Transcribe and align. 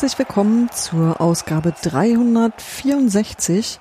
Herzlich 0.00 0.18
willkommen 0.18 0.70
zur 0.72 1.20
Ausgabe 1.20 1.74
364 1.82 3.78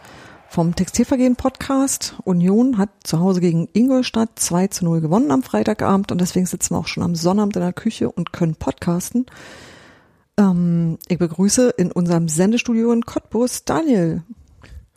vom 0.50 0.76
Textilvergehen 0.76 1.38
Podcast. 1.38 2.16
Union 2.26 2.78
hat 2.78 2.90
zu 3.06 3.22
Hause 3.22 3.40
gegen 3.40 3.70
Ingolstadt 3.72 4.32
2 4.36 4.68
zu 4.68 4.84
0 4.84 5.00
gewonnen 5.00 5.32
am 5.32 5.44
Freitagabend 5.44 6.12
und 6.12 6.20
deswegen 6.20 6.46
sitzen 6.46 6.76
wir 6.76 6.80
auch 6.80 6.88
schon 6.88 7.04
am 7.04 7.16
Sonnabend 7.16 7.56
in 7.56 7.62
der 7.62 7.72
Küche 7.72 8.12
und 8.12 8.34
können 8.34 8.56
podcasten. 8.56 9.28
Ähm, 10.38 10.98
ich 11.08 11.20
begrüße 11.20 11.70
in 11.78 11.90
unserem 11.90 12.28
Sendestudio 12.28 12.92
in 12.92 13.06
Cottbus 13.06 13.64
Daniel. 13.64 14.24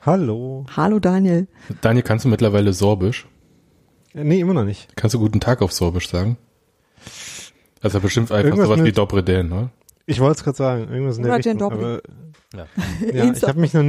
Hallo. 0.01 0.67
Hallo 0.75 0.99
Daniel. 0.99 1.47
Daniel, 1.83 2.03
kannst 2.03 2.25
du 2.25 2.31
mittlerweile 2.31 2.73
Sorbisch? 2.73 3.29
Äh, 4.13 4.25
Nee, 4.25 4.41
immer 4.41 4.55
noch 4.55 4.65
nicht. 4.65 4.97
Kannst 4.97 5.15
du 5.15 5.21
guten 5.21 5.39
Tag 5.39 5.63
auf 5.63 5.73
Sorbisch 5.73 6.09
sagen? 6.09 6.37
Also 7.81 8.01
bestimmt 8.01 8.33
einfach 8.33 8.45
Irgendwas 8.45 8.67
sowas 8.67 8.85
wie 8.85 8.91
Dobre 8.91 9.23
Den, 9.23 9.49
ne? 9.49 9.71
Ich 10.07 10.21
wollte 10.21 10.39
es 10.39 10.45
gerade 10.45 10.57
sagen, 10.57 10.89
irgendwas 10.93 11.17
in 11.17 11.23
der 11.23 11.33
Oder 11.35 11.39
Richtung. 11.39 11.63
Aber, 11.63 12.01
Ja. 12.55 12.67
ja, 13.13 13.33
ich 13.33 13.43
habe 13.45 13.61
mich 13.61 13.73
noch, 13.73 13.83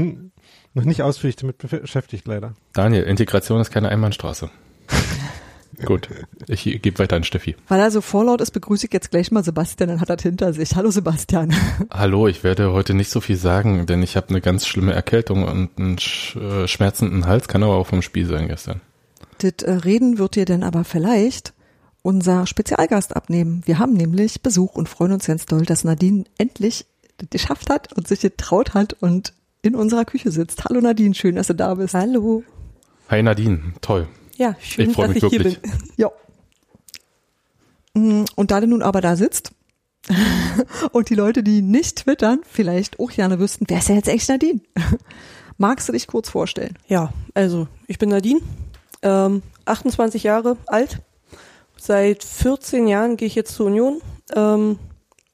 noch 0.74 0.86
nicht 0.86 1.02
ausführlich 1.02 1.36
damit 1.36 1.58
beschäftigt, 1.58 2.28
leider. 2.28 2.54
Daniel, 2.72 3.04
Integration 3.04 3.60
ist 3.60 3.72
keine 3.72 3.90
Einbahnstraße. 3.90 4.50
Gut, 5.86 6.08
ich 6.48 6.64
gebe 6.64 7.00
weiter 7.00 7.16
an 7.16 7.24
Steffi. 7.24 7.56
Weil 7.68 7.80
er 7.80 7.92
so 7.92 8.00
vorlaut 8.00 8.42
ist, 8.42 8.52
begrüße 8.52 8.86
ich 8.86 8.94
jetzt 8.94 9.12
gleich 9.12 9.32
mal 9.32 9.44
Sebastian, 9.44 9.90
dann 9.90 10.02
hat 10.02 10.10
er 10.10 10.18
hinter 10.18 10.54
sich. 10.54 10.76
Hallo 10.76 10.92
Sebastian. 10.92 11.54
Hallo, 11.92 12.28
ich 12.28 12.44
werde 12.44 12.72
heute 12.72 12.94
nicht 12.94 13.10
so 13.10 13.20
viel 13.20 13.36
sagen, 13.36 13.86
denn 13.88 14.04
ich 14.04 14.16
habe 14.16 14.30
eine 14.30 14.40
ganz 14.40 14.68
schlimme 14.68 14.94
Erkältung 14.94 15.44
und 15.44 15.72
einen 15.78 15.98
sch 15.98 16.36
äh, 16.36 16.68
schmerzenden 16.68 17.26
Hals, 17.26 17.48
kann 17.48 17.64
aber 17.64 17.76
auch 17.76 17.88
vom 17.88 18.02
Spiel 18.04 18.28
sein 18.28 18.48
gestern. 18.48 18.82
Das 19.40 19.64
äh, 19.64 19.72
Reden 19.72 20.20
wird 20.20 20.36
dir 20.36 20.46
denn 20.46 20.64
aber 20.64 20.84
vielleicht 20.84 21.53
unser 22.04 22.46
Spezialgast 22.46 23.16
abnehmen. 23.16 23.64
Wir 23.66 23.80
haben 23.80 23.94
nämlich 23.94 24.42
Besuch 24.44 24.76
und 24.76 24.88
freuen 24.90 25.14
uns 25.14 25.26
ganz 25.26 25.46
doll, 25.46 25.66
dass 25.66 25.84
Nadine 25.84 26.26
endlich 26.38 26.86
geschafft 27.32 27.70
hat 27.70 27.94
und 27.94 28.08
sich 28.08 28.20
getraut 28.20 28.74
hat 28.74 28.94
und 28.94 29.34
in 29.62 29.74
unserer 29.76 30.04
Küche 30.06 30.30
sitzt. 30.30 30.66
Hallo 30.66 30.82
Nadine, 30.82 31.16
schön, 31.16 31.36
dass 31.38 31.48
du 31.48 31.56
da 31.56 31.74
bist. 31.76 31.94
Hallo. 31.94 32.44
Hi 33.10 33.24
Nadine, 33.24 33.74
toll. 33.82 34.08
Ja, 34.36 34.56
schön, 34.60 34.90
Ich 34.90 34.96
dass 34.98 35.08
mich 35.08 35.24
ich 35.24 35.30
hier 35.30 35.40
wirklich. 35.40 35.62
bin. 35.62 35.72
Ja. 35.98 36.12
Mm, 37.94 38.26
Und 38.36 38.52
da 38.52 38.60
du 38.60 38.68
nun 38.68 38.82
aber 38.82 39.00
da 39.00 39.16
sitzt 39.16 39.52
und 40.92 41.10
die 41.10 41.16
Leute, 41.16 41.44
die 41.44 41.62
nicht 41.62 41.98
twittern, 42.00 42.40
vielleicht 42.50 43.00
auch 43.00 43.12
gerne 43.12 43.40
wüssten, 43.40 43.66
wer 43.70 43.78
ist 43.78 43.88
denn 43.88 43.96
jetzt 43.96 44.10
echt 44.10 44.28
Nadine? 44.28 44.60
Magst 45.58 45.88
du 45.88 45.94
dich 45.94 46.08
kurz 46.08 46.30
vorstellen? 46.30 46.78
Ja, 46.88 47.14
also 47.34 47.68
ich 47.88 48.00
bin 48.00 48.10
Nadine, 48.10 48.42
ähm, 49.04 49.44
28 49.66 50.24
Jahre 50.24 50.58
alt. 50.66 51.00
Seit 51.86 52.24
14 52.24 52.88
Jahren 52.88 53.18
gehe 53.18 53.28
ich 53.28 53.36
jetzt 53.36 53.56
zur 53.56 53.66
Union. 53.66 54.02
Ähm, 54.34 54.80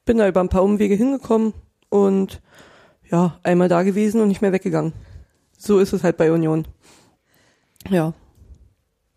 bin 0.04 0.18
da 0.18 0.28
über 0.28 0.40
ein 0.40 0.50
paar 0.50 0.64
Umwege 0.64 0.96
hingekommen 0.96 1.54
und 1.90 2.42
ja, 3.12 3.38
einmal 3.44 3.68
da 3.70 3.84
gewesen 3.84 4.20
und 4.20 4.30
nicht 4.30 4.42
mehr 4.42 4.52
weggegangen. 4.52 4.94
So 5.60 5.78
ist 5.78 5.94
es 5.94 6.02
halt 6.04 6.18
bei 6.18 6.32
Union. 6.32 6.68
Ja, 7.88 8.14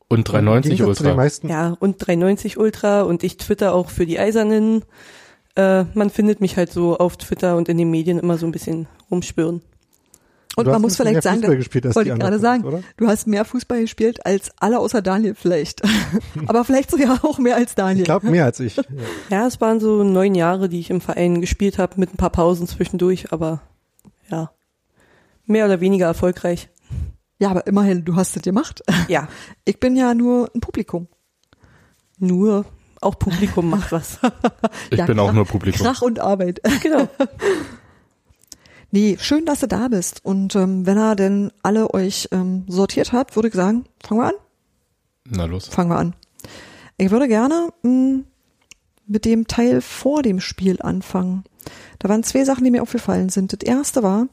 Und 0.08 0.18
Im 0.18 0.24
390 0.24 0.72
Gegensatz 0.72 0.98
zu 0.98 1.02
den 1.04 1.10
Ultra. 1.12 1.22
meisten. 1.22 1.48
ja, 1.48 1.74
und 1.80 1.96
390 2.06 2.58
Ultra 2.58 3.00
und 3.00 3.24
ich 3.24 3.38
twitter 3.38 3.74
auch 3.74 3.88
für 3.88 4.04
die 4.04 4.18
Eisernen. 4.18 4.84
Äh, 5.56 5.84
man 5.94 6.10
findet 6.10 6.42
mich 6.42 6.58
halt 6.58 6.70
so 6.70 6.98
auf 6.98 7.16
Twitter 7.16 7.56
und 7.56 7.70
in 7.70 7.78
den 7.78 7.90
Medien 7.90 8.18
immer 8.18 8.36
so 8.36 8.44
ein 8.44 8.52
bisschen 8.52 8.88
rumspüren. 9.10 9.62
Und 10.56 10.66
Du 10.66 10.70
man 10.70 10.82
muss 10.82 10.96
vielleicht 10.96 11.14
mehr 11.14 11.22
sagen, 11.22 11.36
Fußball 11.40 11.56
gespielt 11.56 11.86
als 11.86 11.96
wollte 11.96 12.10
ich 12.12 12.18
gerade 12.18 12.38
sagen, 12.38 12.64
oder? 12.64 12.82
du 12.98 13.06
hast 13.08 13.26
mehr 13.26 13.44
Fußball 13.44 13.80
gespielt 13.80 14.26
als 14.26 14.50
alle 14.58 14.78
außer 14.80 15.00
Daniel 15.00 15.34
vielleicht. 15.34 15.80
Aber 16.46 16.64
vielleicht 16.64 16.90
sogar 16.90 17.24
auch 17.24 17.38
mehr 17.38 17.56
als 17.56 17.74
Daniel. 17.74 18.00
Ich 18.02 18.04
glaube 18.04 18.28
mehr 18.30 18.44
als 18.44 18.60
ich. 18.60 18.76
Ja. 18.76 18.82
Ja, 19.30 19.46
es 19.46 19.60
waren 19.62 19.80
so 19.80 20.04
neun 20.04 20.34
Jahre, 20.34 20.68
die 20.68 20.78
ich 20.80 20.90
im 20.90 21.00
Verein 21.00 21.40
gespielt 21.40 21.78
habe, 21.78 21.94
mit 21.98 22.12
ein 22.12 22.18
paar 22.18 22.30
Pausen 22.30 22.66
zwischendurch, 22.66 23.32
aber 23.32 23.62
ja, 24.28 24.50
mehr 25.46 25.64
oder 25.64 25.80
weniger 25.80 26.06
erfolgreich. 26.06 26.68
ja, 27.38 27.48
aber 27.50 27.66
immerhin, 27.66 28.04
du 28.04 28.14
hast 28.16 28.36
es 28.36 28.42
gemacht. 28.42 28.82
Ja, 29.08 29.28
Ich 29.64 29.80
bin 29.80 29.96
ja 29.96 30.12
nur 30.14 30.50
ein 30.54 30.60
Publikum. 30.60 31.08
nur 32.18 32.66
auch 33.00 33.18
Publikum 33.18 33.68
macht 33.70 33.90
was. 33.90 34.18
Ich 34.90 34.98
Ja, 34.98 35.06
bin 35.06 35.18
auch 35.18 35.28
Krach- 35.28 35.34
nur 35.34 35.44
Publikum. 35.46 35.84
Krach 35.86 36.02
und 36.02 36.20
Arbeit. 36.20 36.60
genau. 36.82 37.08
Nee, 38.94 39.16
schön, 39.18 39.46
dass 39.46 39.60
du 39.60 39.68
da 39.68 39.88
bist. 39.88 40.22
Und 40.22 40.54
ähm, 40.54 40.84
wenn 40.84 40.98
er 40.98 41.16
denn 41.16 41.50
alle 41.62 41.92
euch 41.94 42.28
ähm, 42.30 42.64
sortiert 42.68 43.12
hat, 43.12 43.34
würde 43.34 43.48
ich 43.48 43.54
sagen, 43.54 43.86
fangen 44.04 44.20
wir 44.20 44.26
an. 44.26 44.34
Na 45.24 45.44
los. 45.46 45.66
Fangen 45.68 45.90
wir 45.90 45.96
an. 45.96 46.14
Ich 46.98 47.10
würde 47.10 47.26
gerne 47.26 47.70
mh, 47.82 48.20
mit 49.06 49.24
dem 49.24 49.46
Teil 49.46 49.80
vor 49.80 50.22
dem 50.22 50.40
Spiel 50.40 50.76
anfangen. 50.82 51.44
Da 52.00 52.10
waren 52.10 52.22
zwei 52.22 52.44
Sachen, 52.44 52.64
die 52.64 52.70
mir 52.70 52.82
aufgefallen 52.82 53.30
sind. 53.30 53.54
Das 53.54 53.66
erste 53.66 54.02
war, 54.02 54.28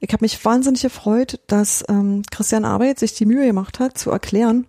ich 0.00 0.12
habe 0.12 0.24
mich 0.24 0.44
wahnsinnig 0.44 0.82
gefreut, 0.82 1.38
dass 1.46 1.84
ähm, 1.88 2.22
Christian 2.32 2.64
Arbeit 2.64 2.98
sich 2.98 3.14
die 3.14 3.26
Mühe 3.26 3.46
gemacht 3.46 3.78
hat, 3.78 3.96
zu 3.96 4.10
erklären, 4.10 4.66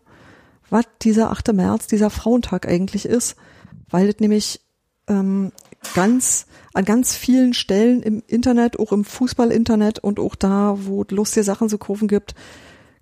was 0.69 0.85
dieser 1.01 1.31
8. 1.31 1.53
März, 1.53 1.87
dieser 1.87 2.11
Frauentag 2.11 2.67
eigentlich 2.67 3.05
ist, 3.05 3.37
weil 3.89 4.05
das 4.05 4.19
nämlich 4.19 4.61
ähm, 5.07 5.51
ganz 5.93 6.45
an 6.73 6.85
ganz 6.85 7.15
vielen 7.15 7.53
Stellen 7.53 8.01
im 8.01 8.23
Internet, 8.27 8.79
auch 8.79 8.91
im 8.91 9.03
Fußball-Internet 9.03 9.99
und 9.99 10.19
auch 10.19 10.35
da, 10.35 10.77
wo 10.79 11.03
es 11.03 11.11
lustige 11.11 11.43
Sachen 11.43 11.69
zu 11.69 11.77
kaufen 11.77 12.07
gibt, 12.07 12.33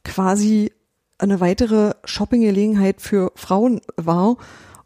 quasi 0.03 0.72
eine 1.19 1.39
weitere 1.39 1.94
Shopping-Gelegenheit 2.06 3.01
für 3.01 3.31
Frauen 3.35 3.81
war. 3.95 4.38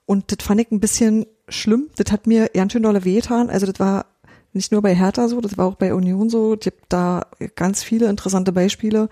Und 0.05 0.31
das 0.31 0.45
fand 0.45 0.59
ich 0.59 0.71
ein 0.71 0.79
bisschen 0.79 1.27
schlimm. 1.47 1.89
Das 1.95 2.11
hat 2.11 2.27
mir 2.27 2.49
ganz 2.49 2.73
schön 2.73 2.83
dolle 2.83 3.05
wehgetan. 3.05 3.49
Also 3.49 3.65
das 3.65 3.79
war 3.79 4.05
nicht 4.51 4.71
nur 4.71 4.81
bei 4.81 4.93
Hertha 4.93 5.27
so, 5.27 5.39
das 5.41 5.57
war 5.57 5.65
auch 5.65 5.75
bei 5.75 5.93
Union 5.93 6.29
so. 6.29 6.55
Es 6.55 6.61
gibt 6.61 6.85
da 6.89 7.27
ganz 7.55 7.83
viele 7.83 8.07
interessante 8.09 8.51
Beispiele. 8.51 9.09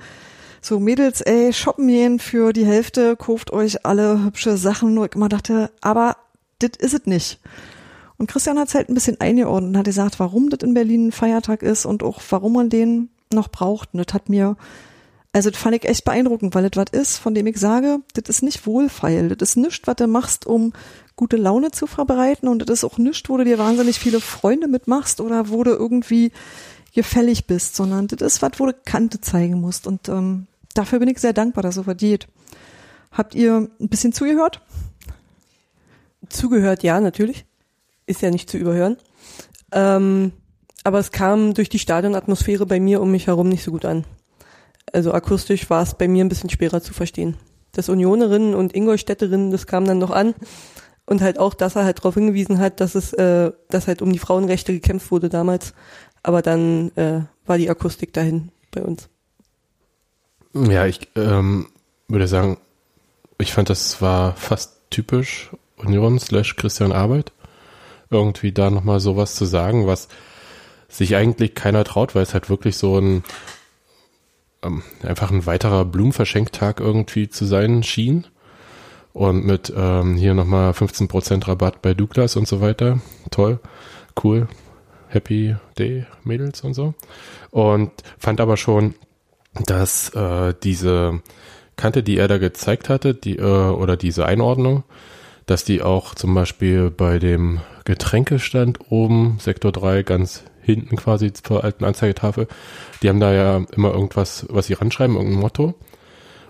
So 0.61 0.79
Mädels, 0.79 1.21
ey, 1.21 1.53
shoppen 1.53 1.87
gehen 1.87 2.19
für 2.19 2.53
die 2.53 2.65
Hälfte, 2.65 3.15
kauft 3.15 3.51
euch 3.51 3.85
alle 3.85 4.23
hübsche 4.23 4.57
Sachen. 4.57 4.97
Und 4.97 5.05
ich 5.05 5.15
immer 5.15 5.29
dachte, 5.29 5.71
aber 5.81 6.17
das 6.59 6.71
ist 6.77 6.93
es 6.93 7.05
nicht. 7.05 7.39
Und 8.21 8.27
Christian 8.27 8.59
hat 8.59 8.67
es 8.67 8.75
halt 8.75 8.87
ein 8.87 8.93
bisschen 8.93 9.19
eingeordnet 9.19 9.71
und 9.71 9.77
hat 9.79 9.85
gesagt, 9.85 10.19
warum 10.19 10.51
das 10.51 10.59
in 10.61 10.75
Berlin 10.75 11.07
ein 11.07 11.11
Feiertag 11.11 11.63
ist 11.63 11.87
und 11.87 12.03
auch 12.03 12.21
warum 12.29 12.53
man 12.53 12.69
den 12.69 13.09
noch 13.33 13.47
braucht. 13.47 13.95
Und 13.95 14.07
das 14.07 14.13
hat 14.13 14.29
mir, 14.29 14.57
also 15.33 15.49
das 15.49 15.59
fand 15.59 15.75
ich 15.75 15.85
echt 15.85 16.05
beeindruckend, 16.05 16.53
weil 16.53 16.69
das 16.69 16.85
was 16.85 17.01
ist, 17.01 17.17
von 17.17 17.33
dem 17.33 17.47
ich 17.47 17.57
sage, 17.57 17.97
das 18.13 18.29
ist 18.29 18.43
nicht 18.43 18.67
wohlfeil. 18.67 19.29
Das 19.29 19.49
ist 19.49 19.55
nichts, 19.55 19.87
was 19.87 19.95
du 19.95 20.05
machst, 20.05 20.45
um 20.45 20.71
gute 21.15 21.35
Laune 21.35 21.71
zu 21.71 21.87
verbreiten 21.87 22.47
und 22.47 22.59
das 22.59 22.69
ist 22.69 22.83
auch 22.83 22.99
nichts, 22.99 23.27
wo 23.27 23.37
du 23.37 23.43
dir 23.43 23.57
wahnsinnig 23.57 23.97
viele 23.97 24.21
Freunde 24.21 24.67
mitmachst 24.67 25.19
oder 25.19 25.49
wo 25.49 25.63
du 25.63 25.71
irgendwie 25.71 26.31
gefällig 26.93 27.47
bist, 27.47 27.75
sondern 27.75 28.05
das 28.05 28.21
ist 28.21 28.43
was, 28.43 28.51
wo 28.57 28.67
du 28.67 28.75
Kante 28.85 29.19
zeigen 29.19 29.59
musst 29.59 29.87
und 29.87 30.09
ähm, 30.09 30.45
dafür 30.75 30.99
bin 30.99 31.07
ich 31.07 31.17
sehr 31.17 31.33
dankbar, 31.33 31.63
dass 31.63 31.73
so 31.73 31.87
was 31.87 31.97
geht. 31.97 32.27
Habt 33.11 33.33
ihr 33.33 33.67
ein 33.79 33.89
bisschen 33.89 34.13
zugehört? 34.13 34.61
Zugehört, 36.29 36.83
ja, 36.83 37.01
natürlich. 37.01 37.45
Ist 38.11 38.21
ja 38.21 38.29
nicht 38.29 38.49
zu 38.49 38.57
überhören. 38.57 38.97
Ähm, 39.71 40.33
aber 40.83 40.99
es 40.99 41.13
kam 41.13 41.53
durch 41.53 41.69
die 41.69 41.79
Stadionatmosphäre 41.79 42.65
bei 42.65 42.81
mir 42.81 43.01
um 43.01 43.09
mich 43.09 43.27
herum 43.27 43.47
nicht 43.47 43.63
so 43.63 43.71
gut 43.71 43.85
an. 43.85 44.03
Also 44.91 45.13
akustisch 45.13 45.69
war 45.69 45.81
es 45.81 45.93
bei 45.93 46.09
mir 46.09 46.25
ein 46.25 46.27
bisschen 46.27 46.49
schwerer 46.49 46.81
zu 46.81 46.93
verstehen. 46.93 47.37
Das 47.71 47.87
Unionerinnen 47.87 48.53
und 48.53 48.75
Ingolstädterinnen, 48.75 49.49
das 49.49 49.65
kam 49.65 49.85
dann 49.85 49.99
noch 49.99 50.11
an. 50.11 50.35
Und 51.05 51.21
halt 51.21 51.39
auch, 51.39 51.53
dass 51.53 51.77
er 51.77 51.85
halt 51.85 51.99
darauf 51.99 52.15
hingewiesen 52.15 52.59
hat, 52.59 52.81
dass 52.81 52.95
es, 52.95 53.13
äh, 53.13 53.53
dass 53.69 53.87
halt 53.87 54.01
um 54.01 54.11
die 54.11 54.19
Frauenrechte 54.19 54.73
gekämpft 54.73 55.09
wurde 55.09 55.29
damals. 55.29 55.73
Aber 56.21 56.41
dann 56.41 56.91
äh, 56.97 57.21
war 57.45 57.57
die 57.57 57.69
Akustik 57.69 58.11
dahin 58.11 58.49
bei 58.71 58.81
uns. 58.81 59.07
Ja, 60.53 60.85
ich 60.85 61.07
ähm, 61.15 61.67
würde 62.09 62.27
sagen, 62.27 62.57
ich 63.37 63.53
fand, 63.53 63.69
das 63.69 64.01
war 64.01 64.35
fast 64.35 64.73
typisch 64.89 65.49
Union 65.77 66.19
slash 66.19 66.57
Christian 66.57 66.91
Arbeit. 66.91 67.31
Irgendwie 68.11 68.51
da 68.51 68.69
nochmal 68.69 68.99
sowas 68.99 69.35
zu 69.35 69.45
sagen, 69.45 69.87
was 69.87 70.07
sich 70.89 71.15
eigentlich 71.15 71.55
keiner 71.55 71.83
traut, 71.83 72.13
weil 72.13 72.23
es 72.23 72.33
halt 72.33 72.49
wirklich 72.49 72.77
so 72.77 72.99
ein 72.99 73.23
ähm, 74.63 74.83
einfach 75.03 75.31
ein 75.31 75.45
weiterer 75.45 75.85
Blumenverschenktag 75.85 76.79
irgendwie 76.79 77.29
zu 77.29 77.45
sein 77.45 77.83
schien. 77.83 78.27
Und 79.13 79.45
mit 79.45 79.73
ähm, 79.75 80.15
hier 80.15 80.33
nochmal 80.33 80.71
15% 80.71 81.47
Rabatt 81.47 81.81
bei 81.81 81.93
Douglas 81.93 82.37
und 82.37 82.47
so 82.47 82.61
weiter. 82.61 83.01
Toll, 83.29 83.59
cool, 84.23 84.47
Happy 85.09 85.55
Day 85.77 86.05
Mädels 86.23 86.61
und 86.61 86.73
so. 86.73 86.93
Und 87.49 87.91
fand 88.17 88.39
aber 88.39 88.55
schon, 88.55 88.95
dass 89.65 90.09
äh, 90.15 90.53
diese 90.63 91.21
Kante, 91.75 92.03
die 92.03 92.17
er 92.17 92.29
da 92.29 92.37
gezeigt 92.37 92.87
hatte, 92.87 93.13
die 93.13 93.37
äh, 93.37 93.41
oder 93.43 93.97
diese 93.97 94.25
Einordnung, 94.25 94.83
dass 95.45 95.65
die 95.65 95.81
auch 95.81 96.15
zum 96.15 96.33
Beispiel 96.33 96.89
bei 96.89 97.19
dem 97.19 97.59
Getränkestand 97.85 98.79
oben, 98.89 99.37
Sektor 99.39 99.71
3, 99.71 100.03
ganz 100.03 100.43
hinten 100.61 100.95
quasi 100.95 101.33
zur 101.33 101.63
alten 101.63 101.83
Anzeigetafel, 101.83 102.47
die 103.01 103.09
haben 103.09 103.19
da 103.19 103.33
ja 103.33 103.65
immer 103.75 103.93
irgendwas, 103.93 104.45
was 104.49 104.67
sie 104.67 104.73
ranschreiben, 104.73 105.15
irgendein 105.15 105.39
Motto. 105.39 105.73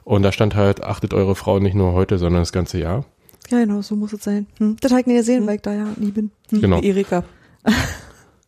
Und 0.03 0.23
da 0.23 0.31
stand 0.31 0.55
halt, 0.55 0.83
achtet 0.83 1.13
eure 1.13 1.35
Frau 1.35 1.59
nicht 1.59 1.75
nur 1.75 1.93
heute, 1.93 2.17
sondern 2.17 2.41
das 2.41 2.51
ganze 2.51 2.79
Jahr. 2.79 3.05
Ja, 3.49 3.59
genau, 3.59 3.81
so 3.81 3.95
muss 3.95 4.13
es 4.13 4.23
sein. 4.23 4.47
Hm. 4.57 4.77
Das 4.81 4.91
habe 4.91 5.01
ich 5.01 5.07
nie 5.07 5.15
gesehen, 5.15 5.47
weil 5.47 5.55
ich 5.55 5.61
da 5.61 5.73
ja 5.73 5.87
nie 5.97 6.11
bin. 6.11 6.31
Hm. 6.49 6.61
Genau. 6.61 6.81
Erika. 6.81 7.23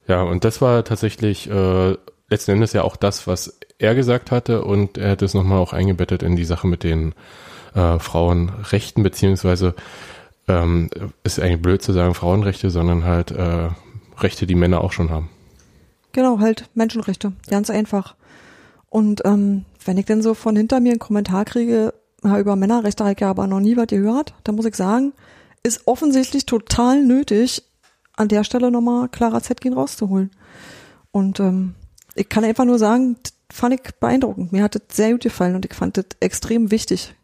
Ja, 0.05 0.21
und 0.23 0.43
das 0.43 0.61
war 0.61 0.83
tatsächlich 0.83 1.49
äh, 1.49 1.95
letzten 2.29 2.51
Endes 2.51 2.73
ja 2.73 2.83
auch 2.83 2.97
das, 2.97 3.25
was 3.25 3.57
er 3.77 3.95
gesagt 3.95 4.31
hatte 4.31 4.63
und 4.63 4.97
er 4.97 5.11
hat 5.11 5.21
es 5.21 5.33
nochmal 5.33 5.59
auch 5.59 5.73
eingebettet 5.73 6.23
in 6.23 6.35
die 6.35 6.45
Sache 6.45 6.67
mit 6.67 6.83
den 6.83 7.13
äh, 7.73 7.99
Frauenrechten, 7.99 9.03
beziehungsweise 9.03 9.75
ähm, 10.47 10.89
ist 11.23 11.39
eigentlich 11.39 11.61
blöd 11.61 11.81
zu 11.81 11.93
sagen 11.93 12.13
Frauenrechte, 12.13 12.69
sondern 12.69 13.05
halt 13.05 13.31
äh, 13.31 13.69
Rechte, 14.17 14.45
die 14.45 14.55
Männer 14.55 14.81
auch 14.81 14.91
schon 14.91 15.09
haben. 15.09 15.29
Genau, 16.11 16.39
halt 16.39 16.69
Menschenrechte, 16.75 17.33
ganz 17.49 17.69
einfach. 17.69 18.15
Und 18.89 19.21
ähm, 19.25 19.65
wenn 19.85 19.97
ich 19.97 20.05
denn 20.05 20.21
so 20.21 20.33
von 20.33 20.55
hinter 20.55 20.79
mir 20.79 20.91
einen 20.91 20.99
Kommentar 20.99 21.45
kriege, 21.45 21.93
über 22.23 22.55
Männerrechte 22.55 23.03
habe 23.03 23.13
ich 23.13 23.19
ja 23.19 23.29
aber 23.29 23.47
noch 23.47 23.59
nie 23.59 23.75
was 23.75 23.87
gehört, 23.87 24.33
dann 24.43 24.55
muss 24.55 24.65
ich 24.65 24.75
sagen, 24.75 25.13
ist 25.63 25.87
offensichtlich 25.87 26.45
total 26.45 27.03
nötig, 27.03 27.63
an 28.15 28.27
der 28.27 28.43
Stelle 28.43 28.69
nochmal 28.69 29.09
Clara 29.09 29.41
Zetkin 29.41 29.73
rauszuholen. 29.73 30.31
Und 31.11 31.39
ähm, 31.39 31.73
ich 32.15 32.29
kann 32.29 32.43
einfach 32.43 32.65
nur 32.65 32.77
sagen, 32.77 33.17
fand 33.51 33.73
ich 33.73 33.95
beeindruckend. 33.99 34.51
Mir 34.51 34.63
hat 34.63 34.75
das 34.75 34.83
sehr 34.91 35.11
gut 35.11 35.23
gefallen 35.23 35.55
und 35.55 35.65
ich 35.65 35.73
fand 35.73 35.97
das 35.97 36.05
extrem 36.19 36.69
wichtig. 36.69 37.15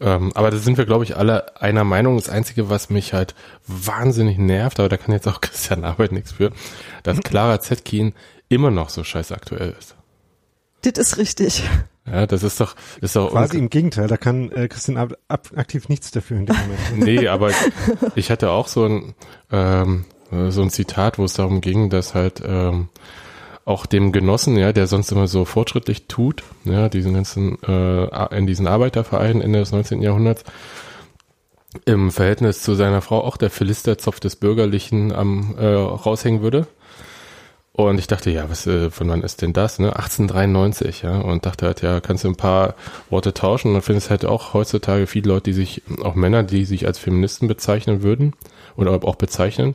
Ähm, 0.00 0.32
aber 0.34 0.50
da 0.50 0.58
sind 0.58 0.76
wir, 0.78 0.86
glaube 0.86 1.04
ich, 1.04 1.16
alle 1.16 1.60
einer 1.60 1.84
Meinung. 1.84 2.16
Das 2.16 2.28
Einzige, 2.28 2.68
was 2.68 2.90
mich 2.90 3.12
halt 3.12 3.34
wahnsinnig 3.66 4.38
nervt, 4.38 4.78
aber 4.78 4.88
da 4.88 4.96
kann 4.96 5.12
jetzt 5.12 5.26
auch 5.28 5.40
Christian 5.40 5.84
Arbeit 5.84 6.12
nichts 6.12 6.32
für, 6.32 6.52
dass 7.02 7.20
Clara 7.20 7.60
Zetkin 7.60 8.12
immer 8.48 8.70
noch 8.70 8.90
so 8.90 9.04
scheiß 9.04 9.32
aktuell 9.32 9.74
ist. 9.78 9.96
Das 10.82 10.98
ist 10.98 11.18
richtig. 11.18 11.64
Ja, 12.06 12.26
das 12.26 12.44
ist 12.44 12.60
doch, 12.60 12.74
das 13.00 13.10
ist 13.10 13.16
doch 13.16 13.32
Quasi 13.32 13.58
im 13.58 13.68
Gegenteil, 13.68 14.06
da 14.06 14.16
kann 14.16 14.52
äh, 14.52 14.68
Christian 14.68 14.96
ab, 14.96 15.14
ab, 15.26 15.48
aktiv 15.56 15.88
nichts 15.88 16.12
dafür 16.12 16.36
in 16.36 16.46
dem 16.46 16.56
Moment. 16.56 16.80
Nee, 16.96 17.26
aber 17.26 17.50
ich 18.14 18.30
hatte 18.30 18.50
auch 18.50 18.68
so 18.68 18.84
ein, 18.84 19.14
ähm, 19.50 20.04
so 20.30 20.62
ein 20.62 20.70
Zitat, 20.70 21.18
wo 21.18 21.24
es 21.24 21.32
darum 21.32 21.60
ging, 21.60 21.90
dass 21.90 22.14
halt 22.14 22.40
ähm, 22.46 22.88
auch 23.66 23.84
dem 23.84 24.12
Genossen, 24.12 24.56
ja, 24.56 24.72
der 24.72 24.86
sonst 24.86 25.10
immer 25.10 25.26
so 25.26 25.44
fortschrittlich 25.44 26.06
tut, 26.06 26.44
ja, 26.64 26.88
diesen 26.88 27.14
ganzen, 27.14 27.60
äh, 27.64 28.36
in 28.36 28.46
diesen 28.46 28.68
Arbeitervereinen 28.68 29.42
Ende 29.42 29.58
des 29.58 29.72
19. 29.72 30.00
Jahrhunderts, 30.00 30.44
im 31.84 32.10
Verhältnis 32.10 32.62
zu 32.62 32.74
seiner 32.74 33.02
Frau 33.02 33.22
auch 33.22 33.36
der 33.36 33.50
Philisterzopf 33.50 34.20
des 34.20 34.36
Bürgerlichen 34.36 35.12
am 35.12 35.56
äh, 35.58 35.66
raushängen 35.66 36.42
würde. 36.42 36.68
Und 37.72 37.98
ich 37.98 38.06
dachte, 38.06 38.30
ja, 38.30 38.48
was, 38.48 38.66
äh, 38.66 38.88
von 38.90 39.10
wann 39.10 39.22
ist 39.22 39.42
denn 39.42 39.52
das, 39.52 39.78
ne? 39.78 39.88
1893, 39.88 41.02
ja. 41.02 41.18
Und 41.18 41.44
dachte 41.44 41.66
halt, 41.66 41.82
ja, 41.82 42.00
kannst 42.00 42.24
du 42.24 42.28
ein 42.28 42.36
paar 42.36 42.74
Worte 43.10 43.34
tauschen. 43.34 43.74
Und 43.74 43.82
findest 43.82 44.08
halt 44.08 44.24
auch 44.24 44.54
heutzutage 44.54 45.06
viele 45.06 45.28
Leute, 45.28 45.50
die 45.50 45.52
sich, 45.52 45.82
auch 46.02 46.14
Männer, 46.14 46.42
die 46.42 46.64
sich 46.64 46.86
als 46.86 46.98
Feministen 46.98 47.48
bezeichnen 47.48 48.02
würden 48.02 48.32
oder 48.76 48.92
auch 49.04 49.16
bezeichnen, 49.16 49.74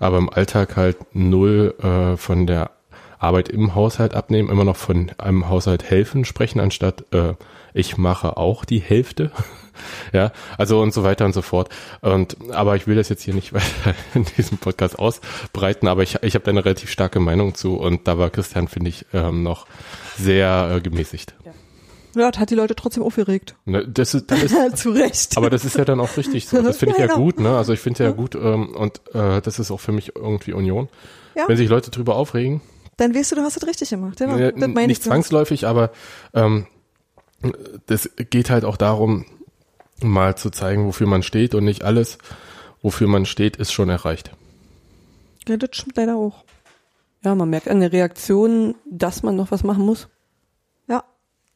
aber 0.00 0.18
im 0.18 0.30
Alltag 0.30 0.76
halt 0.76 0.96
null 1.14 1.74
äh, 1.80 2.16
von 2.16 2.48
der 2.48 2.72
Arbeit 3.18 3.48
im 3.48 3.74
Haushalt 3.74 4.14
abnehmen, 4.14 4.48
immer 4.50 4.64
noch 4.64 4.76
von 4.76 5.10
einem 5.18 5.48
Haushalt 5.48 5.84
helfen 5.84 6.24
sprechen, 6.24 6.60
anstatt 6.60 7.04
äh, 7.12 7.34
ich 7.74 7.96
mache 7.96 8.36
auch 8.36 8.64
die 8.64 8.80
Hälfte. 8.80 9.30
ja, 10.12 10.32
also 10.56 10.80
und 10.80 10.92
so 10.92 11.04
weiter 11.04 11.24
und 11.24 11.32
so 11.32 11.42
fort. 11.42 11.68
Und 12.00 12.36
aber 12.52 12.76
ich 12.76 12.86
will 12.86 12.96
das 12.96 13.08
jetzt 13.08 13.22
hier 13.22 13.34
nicht 13.34 13.52
weiter 13.52 13.94
in 14.14 14.24
diesem 14.36 14.58
Podcast 14.58 14.98
ausbreiten, 14.98 15.88
aber 15.88 16.02
ich, 16.02 16.22
ich 16.22 16.34
habe 16.34 16.44
da 16.44 16.50
eine 16.50 16.64
relativ 16.64 16.90
starke 16.90 17.20
Meinung 17.20 17.54
zu 17.54 17.76
und 17.76 18.06
da 18.08 18.18
war 18.18 18.30
Christian, 18.30 18.68
finde 18.68 18.90
ich, 18.90 19.06
ähm, 19.12 19.42
noch 19.42 19.66
sehr 20.16 20.72
äh, 20.76 20.80
gemäßigt. 20.80 21.34
Ja. 21.44 21.52
Ja, 22.14 22.30
das 22.30 22.40
hat 22.40 22.50
die 22.50 22.54
Leute 22.54 22.74
trotzdem 22.74 23.02
aufgeregt. 23.02 23.54
Ne, 23.66 23.86
das 23.86 24.14
ist, 24.14 24.30
das 24.30 24.42
ist, 24.44 24.78
Zu 24.78 24.90
Recht. 24.90 25.36
aber 25.36 25.50
das 25.50 25.64
ist 25.64 25.76
ja 25.76 25.84
dann 25.84 26.00
auch 26.00 26.16
richtig 26.16 26.48
so. 26.48 26.60
Das 26.62 26.78
finde 26.78 26.94
ich 26.94 26.98
Ja, 26.98 27.06
ja, 27.06 27.12
genau. 27.12 27.24
gut, 27.26 27.38
ne? 27.38 27.56
Also 27.56 27.72
ich 27.74 27.80
finde 27.80 28.02
ja 28.02 28.10
gut 28.10 28.34
ähm, 28.34 28.70
und 28.74 29.00
äh, 29.14 29.40
das 29.42 29.58
ist 29.58 29.70
auch 29.70 29.78
für 29.78 29.92
mich 29.92 30.16
irgendwie 30.16 30.52
Union. 30.54 30.88
Ja. 31.36 31.44
Wenn 31.46 31.56
sich 31.56 31.68
Leute 31.68 31.90
drüber 31.90 32.16
aufregen, 32.16 32.60
Dann 32.98 33.14
weißt 33.14 33.32
du, 33.32 33.36
du 33.36 33.42
hast 33.42 33.56
es 33.56 33.66
richtig 33.66 33.88
gemacht. 33.88 34.20
Ja, 34.20 34.36
Ja, 34.36 34.52
das 34.52 34.60
meine 34.68 34.88
nicht 34.88 34.98
ich 34.98 35.04
so. 35.04 35.10
zwangsläufig, 35.10 35.66
aber 35.66 35.90
ähm, 36.34 36.66
das 37.86 38.10
geht 38.30 38.50
halt 38.50 38.64
auch 38.64 38.76
darum, 38.76 39.24
mal 40.02 40.36
zu 40.36 40.50
zeigen, 40.50 40.84
wofür 40.86 41.06
man 41.06 41.22
steht 41.22 41.54
und 41.54 41.64
nicht 41.64 41.84
alles, 41.84 42.18
wofür 42.82 43.08
man 43.08 43.24
steht, 43.24 43.56
ist 43.56 43.72
schon 43.72 43.88
erreicht. 43.88 44.30
Ja, 45.48 45.56
das 45.56 45.70
stimmt 45.72 45.96
leider 45.96 46.16
auch. 46.16 46.44
Ja, 47.24 47.34
man 47.34 47.48
merkt 47.50 47.68
an 47.68 47.80
der 47.80 47.92
Reaktion, 47.92 48.74
dass 48.88 49.22
man 49.22 49.34
noch 49.36 49.50
was 49.50 49.64
machen 49.64 49.84
muss. 49.84 50.08
Ja, 50.88 51.04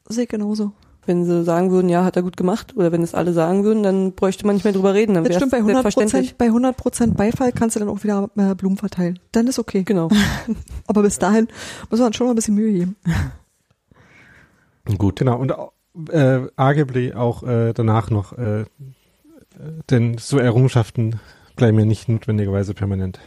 sehe 0.09 0.23
ich 0.23 0.29
genauso. 0.29 0.73
Wenn 1.05 1.25
sie 1.25 1.43
sagen 1.43 1.69
würden, 1.71 1.89
ja, 1.89 2.03
hat 2.05 2.15
er 2.15 2.21
gut 2.23 2.37
gemacht, 2.37 2.77
oder 2.77 2.91
wenn 2.93 3.03
es 3.03 3.13
alle 3.13 3.33
sagen 3.33 3.63
würden, 3.65 3.83
dann 3.83 4.13
bräuchte 4.13 4.45
man 4.47 4.55
nicht 4.55 4.63
mehr 4.63 4.71
drüber 4.73 4.93
reden. 4.93 5.15
Dann 5.15 5.23
Das 5.25 5.31
wäre 5.31 5.39
stimmt, 5.39 5.51
bei 5.51 5.57
100 5.57 5.83
selbstverständlich. 5.83 6.31
Prozent, 6.31 6.37
bei 6.37 6.45
100 6.45 6.77
Prozent 6.77 7.17
Beifall 7.17 7.51
kannst 7.51 7.75
du 7.75 7.79
dann 7.81 7.89
auch 7.89 8.03
wieder 8.03 8.29
äh, 8.37 8.55
Blumen 8.55 8.77
verteilen. 8.77 9.19
Dann 9.33 9.47
ist 9.47 9.59
okay. 9.59 9.83
Genau. 9.83 10.09
Aber 10.87 11.01
bis 11.01 11.19
dahin 11.19 11.47
muss 11.89 11.99
man 11.99 12.13
schon 12.13 12.27
mal 12.27 12.33
ein 12.33 12.35
bisschen 12.37 12.55
Mühe 12.55 12.71
geben. 12.71 12.95
Gut. 14.97 15.19
Genau, 15.19 15.37
und 15.39 15.53
äh, 16.11 16.47
arguably 16.55 17.13
auch 17.13 17.43
äh, 17.43 17.73
danach 17.73 18.09
noch, 18.09 18.37
äh, 18.37 18.61
äh, 18.61 18.65
denn 19.89 20.17
so 20.17 20.37
Errungenschaften 20.39 21.19
bleiben 21.55 21.77
ja 21.79 21.85
nicht 21.85 22.09
notwendigerweise 22.09 22.73
permanent. 22.73 23.19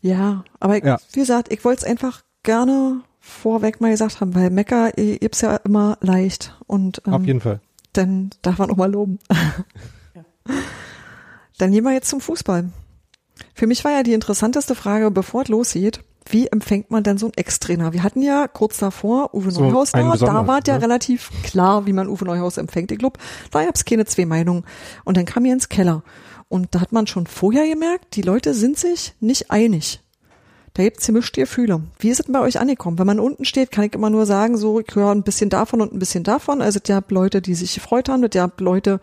Ja, 0.00 0.44
aber 0.60 0.78
ich, 0.78 0.84
Ja. 0.84 0.98
wie 1.12 1.20
gesagt, 1.20 1.52
ich 1.52 1.64
wollte 1.64 1.82
es 1.82 1.90
einfach 1.90 2.22
gerne 2.42 3.00
vorweg 3.20 3.80
mal 3.80 3.90
gesagt 3.90 4.20
haben, 4.20 4.34
weil 4.34 4.50
Mecker 4.50 4.96
ihr 4.98 5.18
gibt's 5.18 5.42
ja 5.42 5.56
immer 5.56 5.98
leicht 6.00 6.56
und 6.66 7.06
Auf 7.06 7.14
ähm, 7.14 7.24
jeden 7.24 7.40
Fall. 7.40 7.60
dann 7.92 8.30
darf 8.42 8.58
man 8.58 8.70
auch 8.70 8.76
mal 8.76 8.90
loben. 8.90 9.18
Dann 11.58 11.72
gehen 11.72 11.84
wir 11.84 11.92
jetzt 11.92 12.08
zum 12.08 12.22
Fußball. 12.22 12.70
Für 13.52 13.66
mich 13.66 13.84
war 13.84 13.92
ja 13.92 14.02
die 14.02 14.14
interessanteste 14.14 14.74
Frage, 14.74 15.10
bevor 15.10 15.42
es 15.42 15.48
losgeht, 15.48 16.02
wie 16.26 16.46
empfängt 16.46 16.90
man 16.90 17.02
denn 17.02 17.18
so 17.18 17.26
einen 17.26 17.34
Ex-Trainer? 17.34 17.92
Wir 17.92 18.02
hatten 18.02 18.22
ja 18.22 18.48
kurz 18.48 18.78
davor 18.78 19.34
Uwe 19.34 19.50
So 19.50 19.60
Neuhaus 19.60 19.90
da, 19.92 20.16
da 20.16 20.46
war 20.46 20.60
es 20.60 20.68
ja 20.68 20.76
ne? 20.76 20.82
relativ 20.82 21.30
klar, 21.42 21.84
wie 21.84 21.92
man 21.92 22.08
Uwe 22.08 22.24
Neuhaus 22.24 22.56
empfängt. 22.56 22.92
Ich 22.92 22.98
glaube, 22.98 23.18
da 23.50 23.64
gab's 23.64 23.84
keine 23.84 24.06
zwei 24.06 24.24
Meinungen. 24.24 24.64
Und 25.04 25.18
dann 25.18 25.26
kam 25.26 25.44
Jens 25.44 25.68
Keller. 25.68 26.02
Und 26.48 26.74
da 26.74 26.80
hat 26.80 26.92
man 26.92 27.06
schon 27.06 27.26
vorher 27.26 27.68
gemerkt, 27.68 28.16
die 28.16 28.22
Leute 28.22 28.54
sind 28.54 28.78
sich 28.78 29.14
nicht 29.20 29.50
einig. 29.50 30.00
Da 30.74 30.84
gibt's 30.84 31.06
gemischte 31.06 31.40
Gefühle. 31.40 31.82
Wie 31.98 32.10
ist 32.10 32.20
es 32.20 32.26
bei 32.30 32.40
euch 32.40 32.60
angekommen? 32.60 32.98
Wenn 32.98 33.06
man 33.06 33.18
unten 33.18 33.44
steht, 33.44 33.72
kann 33.72 33.84
ich 33.84 33.94
immer 33.94 34.08
nur 34.08 34.24
sagen, 34.24 34.56
so, 34.56 34.78
ich 34.80 34.94
höre 34.94 35.10
ein 35.10 35.24
bisschen 35.24 35.50
davon 35.50 35.80
und 35.80 35.92
ein 35.92 35.98
bisschen 35.98 36.22
davon. 36.22 36.62
Also, 36.62 36.78
es 36.78 36.88
gab 36.88 37.10
Leute, 37.10 37.42
die 37.42 37.54
sich 37.54 37.74
gefreut 37.74 38.08
haben, 38.08 38.22
es 38.22 38.30
gab 38.30 38.60
Leute, 38.60 39.00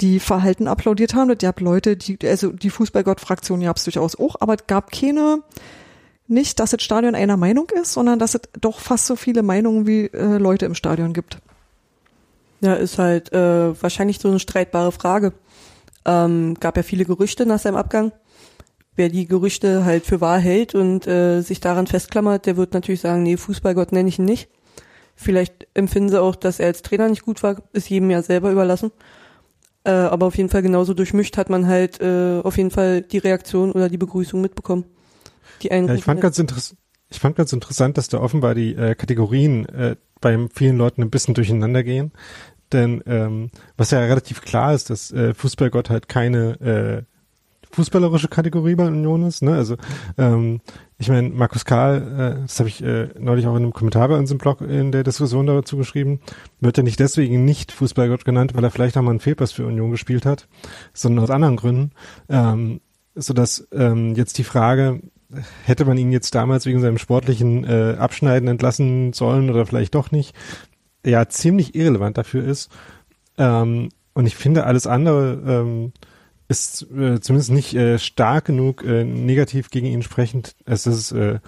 die 0.00 0.18
Verhalten 0.18 0.66
applaudiert 0.66 1.14
haben, 1.14 1.30
es 1.30 1.38
gab 1.38 1.60
Leute, 1.60 1.96
die, 1.96 2.18
also 2.26 2.50
die 2.50 2.70
Fußballgott-Fraktion 2.70 3.60
gab's 3.60 3.84
durchaus 3.84 4.18
auch, 4.18 4.36
aber 4.40 4.54
es 4.54 4.66
gab 4.66 4.90
keine, 4.90 5.42
nicht, 6.26 6.58
dass 6.58 6.70
das 6.70 6.82
Stadion 6.82 7.14
einer 7.14 7.36
Meinung 7.36 7.68
ist, 7.80 7.92
sondern 7.92 8.18
dass 8.18 8.34
es 8.34 8.42
doch 8.60 8.80
fast 8.80 9.06
so 9.06 9.14
viele 9.14 9.42
Meinungen 9.42 9.86
wie 9.86 10.06
äh, 10.06 10.38
Leute 10.38 10.66
im 10.66 10.74
Stadion 10.74 11.12
gibt. 11.12 11.38
Ja, 12.60 12.74
ist 12.74 12.98
halt 12.98 13.32
äh, 13.32 13.80
wahrscheinlich 13.80 14.18
so 14.18 14.28
eine 14.28 14.40
streitbare 14.40 14.90
Frage. 14.90 15.32
Ähm, 16.06 16.54
gab 16.60 16.76
ja 16.76 16.82
viele 16.82 17.04
Gerüchte 17.04 17.46
nach 17.46 17.58
seinem 17.58 17.76
Abgang. 17.76 18.12
Wer 18.96 19.08
die 19.08 19.26
Gerüchte 19.26 19.84
halt 19.84 20.04
für 20.06 20.20
wahr 20.20 20.38
hält 20.38 20.74
und 20.74 21.06
äh, 21.06 21.40
sich 21.40 21.60
daran 21.60 21.86
festklammert, 21.86 22.46
der 22.46 22.56
wird 22.56 22.74
natürlich 22.74 23.00
sagen, 23.00 23.22
nee, 23.22 23.36
Fußballgott 23.36 23.92
nenne 23.92 24.08
ich 24.08 24.18
ihn 24.18 24.24
nicht. 24.24 24.48
Vielleicht 25.16 25.66
empfinden 25.74 26.10
sie 26.10 26.20
auch, 26.20 26.36
dass 26.36 26.60
er 26.60 26.66
als 26.66 26.82
Trainer 26.82 27.08
nicht 27.08 27.22
gut 27.22 27.42
war, 27.42 27.62
ist 27.72 27.88
jedem 27.88 28.10
ja 28.10 28.22
selber 28.22 28.50
überlassen. 28.50 28.92
Äh, 29.84 29.90
aber 29.90 30.26
auf 30.26 30.36
jeden 30.36 30.48
Fall 30.48 30.62
genauso 30.62 30.94
durchmischt 30.94 31.36
hat 31.36 31.50
man 31.50 31.66
halt 31.66 32.00
äh, 32.00 32.40
auf 32.42 32.56
jeden 32.56 32.70
Fall 32.70 33.02
die 33.02 33.18
Reaktion 33.18 33.72
oder 33.72 33.88
die 33.88 33.98
Begrüßung 33.98 34.40
mitbekommen. 34.40 34.84
Die 35.62 35.70
einen 35.70 35.88
Ja, 35.88 35.94
ich 35.94 36.04
fand 36.04 36.20
ganz 36.20 36.38
interessant. 36.38 36.78
Ich 37.10 37.20
fand 37.20 37.36
ganz 37.36 37.52
interessant, 37.52 37.96
dass 37.96 38.08
da 38.08 38.18
offenbar 38.18 38.56
die 38.56 38.74
äh, 38.74 38.96
Kategorien 38.96 39.68
äh, 39.68 39.94
bei 40.20 40.36
vielen 40.52 40.76
Leuten 40.76 41.02
ein 41.02 41.10
bisschen 41.10 41.34
durcheinander 41.34 41.84
gehen. 41.84 42.12
Denn 42.72 43.04
ähm, 43.06 43.50
was 43.76 43.92
ja 43.92 44.00
relativ 44.00 44.40
klar 44.40 44.74
ist, 44.74 44.90
dass 44.90 45.12
äh, 45.12 45.32
Fußballgott 45.32 45.90
halt 45.90 46.08
keine 46.08 47.06
äh, 47.06 47.13
fußballerische 47.74 48.28
Kategorie 48.28 48.74
bei 48.74 48.86
Union 48.86 49.24
ist. 49.26 49.42
Ne? 49.42 49.54
Also 49.54 49.76
ähm, 50.16 50.60
ich 50.98 51.08
meine, 51.08 51.28
Markus 51.30 51.64
Karl, 51.64 52.38
äh, 52.38 52.42
das 52.42 52.58
habe 52.58 52.68
ich 52.68 52.82
äh, 52.82 53.08
neulich 53.18 53.46
auch 53.46 53.56
in 53.56 53.62
einem 53.62 53.72
Kommentar 53.72 54.08
bei 54.08 54.16
uns 54.16 54.30
im 54.30 54.38
Blog 54.38 54.60
in 54.60 54.92
der 54.92 55.02
Diskussion 55.02 55.46
dazu 55.46 55.76
geschrieben, 55.76 56.20
wird 56.60 56.76
ja 56.76 56.82
nicht 56.82 57.00
deswegen 57.00 57.44
nicht 57.44 57.72
Fußballgott 57.72 58.24
genannt, 58.24 58.54
weil 58.54 58.64
er 58.64 58.70
vielleicht 58.70 58.96
auch 58.96 59.02
mal 59.02 59.10
einen 59.10 59.20
Fehlpass 59.20 59.52
für 59.52 59.66
Union 59.66 59.90
gespielt 59.90 60.24
hat, 60.24 60.48
sondern 60.92 61.24
aus 61.24 61.30
anderen 61.30 61.56
Gründen. 61.56 61.92
Ähm, 62.28 62.80
sodass 63.16 63.68
ähm, 63.72 64.14
jetzt 64.14 64.38
die 64.38 64.44
Frage, 64.44 65.00
hätte 65.64 65.84
man 65.84 65.98
ihn 65.98 66.12
jetzt 66.12 66.34
damals 66.34 66.66
wegen 66.66 66.80
seinem 66.80 66.98
sportlichen 66.98 67.64
äh, 67.64 67.96
Abschneiden 67.98 68.48
entlassen 68.48 69.12
sollen 69.12 69.50
oder 69.50 69.66
vielleicht 69.66 69.94
doch 69.94 70.10
nicht, 70.10 70.34
ja 71.04 71.28
ziemlich 71.28 71.74
irrelevant 71.74 72.18
dafür 72.18 72.44
ist. 72.44 72.70
Ähm, 73.38 73.90
und 74.14 74.26
ich 74.26 74.36
finde, 74.36 74.64
alles 74.64 74.86
andere 74.86 75.42
ähm, 75.46 75.92
ist 76.48 76.82
äh, 76.90 77.20
zumindest 77.20 77.50
nicht 77.50 77.74
äh, 77.74 77.98
stark 77.98 78.44
genug 78.46 78.84
äh, 78.84 79.04
negativ 79.04 79.70
gegen 79.70 79.86
ihn 79.86 80.02
sprechend. 80.02 80.54
Es 80.66 80.86
ist 80.86 81.12
äh, 81.12 81.38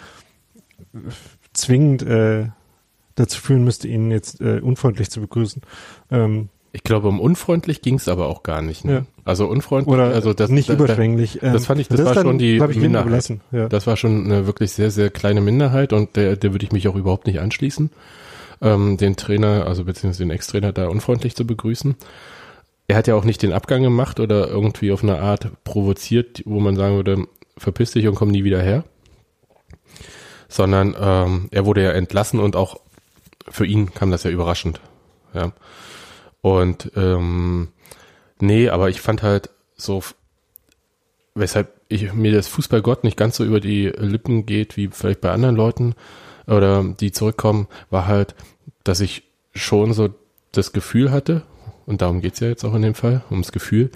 zwingend 1.53 2.03
äh, 2.03 2.47
dazu 3.15 3.41
führen 3.41 3.65
müsste, 3.65 3.89
ihn 3.89 4.11
jetzt 4.11 4.41
äh, 4.41 4.61
unfreundlich 4.61 5.11
zu 5.11 5.21
begrüßen. 5.21 5.63
Ähm, 6.11 6.49
Ich 6.73 6.83
glaube, 6.83 7.09
um 7.09 7.21
unfreundlich 7.21 7.81
ging 7.83 7.95
es 7.95 8.09
aber 8.09 8.27
auch 8.27 8.43
gar 8.43 8.61
nicht. 8.63 8.85
Ne? 8.85 8.93
Ja. 8.93 9.07
Also 9.25 9.47
unfreundlich, 9.47 9.93
Oder 9.95 10.09
also 10.09 10.35
das 10.35 10.51
nicht 10.51 10.69
da- 10.69 10.75
da- 10.75 10.85
überschwänglich. 10.85 11.43
Ähm, 11.43 11.53
Das 11.55 11.67
fand 11.67 11.81
ich, 11.81 11.89
das, 11.89 12.01
ist 12.01 12.07
war 12.07 12.15
dann, 12.15 12.25
schon 12.27 12.39
die 12.39 12.57
ich, 12.57 12.77
Minderheit. 12.77 13.39
Ja. 13.53 13.69
Das 13.69 13.87
war 13.87 13.97
schon 13.97 14.25
eine 14.27 14.47
wirklich 14.47 14.73
sehr, 14.73 14.91
sehr 14.91 15.11
kleine 15.11 15.41
Minderheit 15.41 15.93
und 15.93 16.17
der, 16.17 16.37
der 16.37 16.53
würde 16.53 16.65
ich 16.65 16.73
mich 16.73 16.89
auch 16.89 16.97
überhaupt 16.97 17.27
nicht 17.27 17.41
anschließen, 17.41 17.91
ähm, 18.61 18.97
den 18.99 19.17
Trainer, 19.17 19.67
also 19.67 19.85
beziehungsweise 19.85 20.25
den 20.25 20.31
Ex-Trainer 20.31 20.73
da 20.73 20.89
unfreundlich 20.89 21.35
zu 21.37 21.47
begrüßen. 21.47 21.97
Er 22.89 22.97
hat 22.97 23.07
ja 23.07 23.15
auch 23.15 23.25
nicht 23.25 23.43
den 23.43 23.53
Abgang 23.53 23.83
gemacht 23.83 24.21
oder 24.21 24.49
irgendwie 24.49 24.93
auf 24.93 25.03
eine 25.03 25.21
Art 25.21 25.51
provoziert, 25.65 26.43
wo 26.45 26.61
man 26.61 26.77
sagen 26.77 26.97
würde, 26.97 27.27
verpiss 27.59 27.93
dich 27.93 28.07
und 28.07 28.15
komm 28.15 28.29
nie 28.29 28.45
wieder 28.45 28.63
her. 28.63 28.85
Sondern 30.49 30.95
ähm, 30.99 31.49
er 31.51 31.67
wurde 31.67 31.83
ja 31.83 31.91
entlassen 31.91 32.39
und 32.39 32.55
auch 32.55 32.79
für 33.49 33.67
ihn 33.67 33.93
kam 33.93 34.11
das 34.11 34.23
ja 34.23 34.31
überraschend. 34.31 34.81
Ja. 35.35 35.53
Und 36.41 36.93
ähm, 36.95 37.69
nee, 38.41 38.69
aber 38.69 38.89
ich 38.89 39.01
fand 39.01 39.23
halt 39.23 39.51
so, 39.77 40.03
weshalb 41.35 41.73
ich 41.89 42.13
mir 42.13 42.33
das 42.33 42.49
Fußballgott 42.49 43.05
nicht 43.05 43.17
ganz 43.17 43.37
so 43.37 43.45
über 43.45 43.61
die 43.61 43.89
Lippen 43.89 44.47
geht, 44.47 44.77
wie 44.77 44.89
vielleicht 44.89 45.21
bei 45.21 45.31
anderen 45.31 45.57
Leuten 45.57 45.95
oder 46.47 46.85
die 46.85 47.13
zurückkommen, 47.13 47.67
war 47.91 48.07
halt, 48.07 48.35
dass 48.85 49.01
ich 49.01 49.25
schon 49.55 49.93
so 49.93 50.11
das 50.53 50.73
Gefühl 50.73 51.11
hatte, 51.11 51.43
und 51.87 52.03
darum 52.03 52.21
geht's 52.21 52.41
ja 52.41 52.49
jetzt 52.49 52.65
auch 52.65 52.75
in 52.75 52.83
dem 52.83 52.95
Fall, 52.95 53.23
ums 53.31 53.53
Gefühl, 53.53 53.91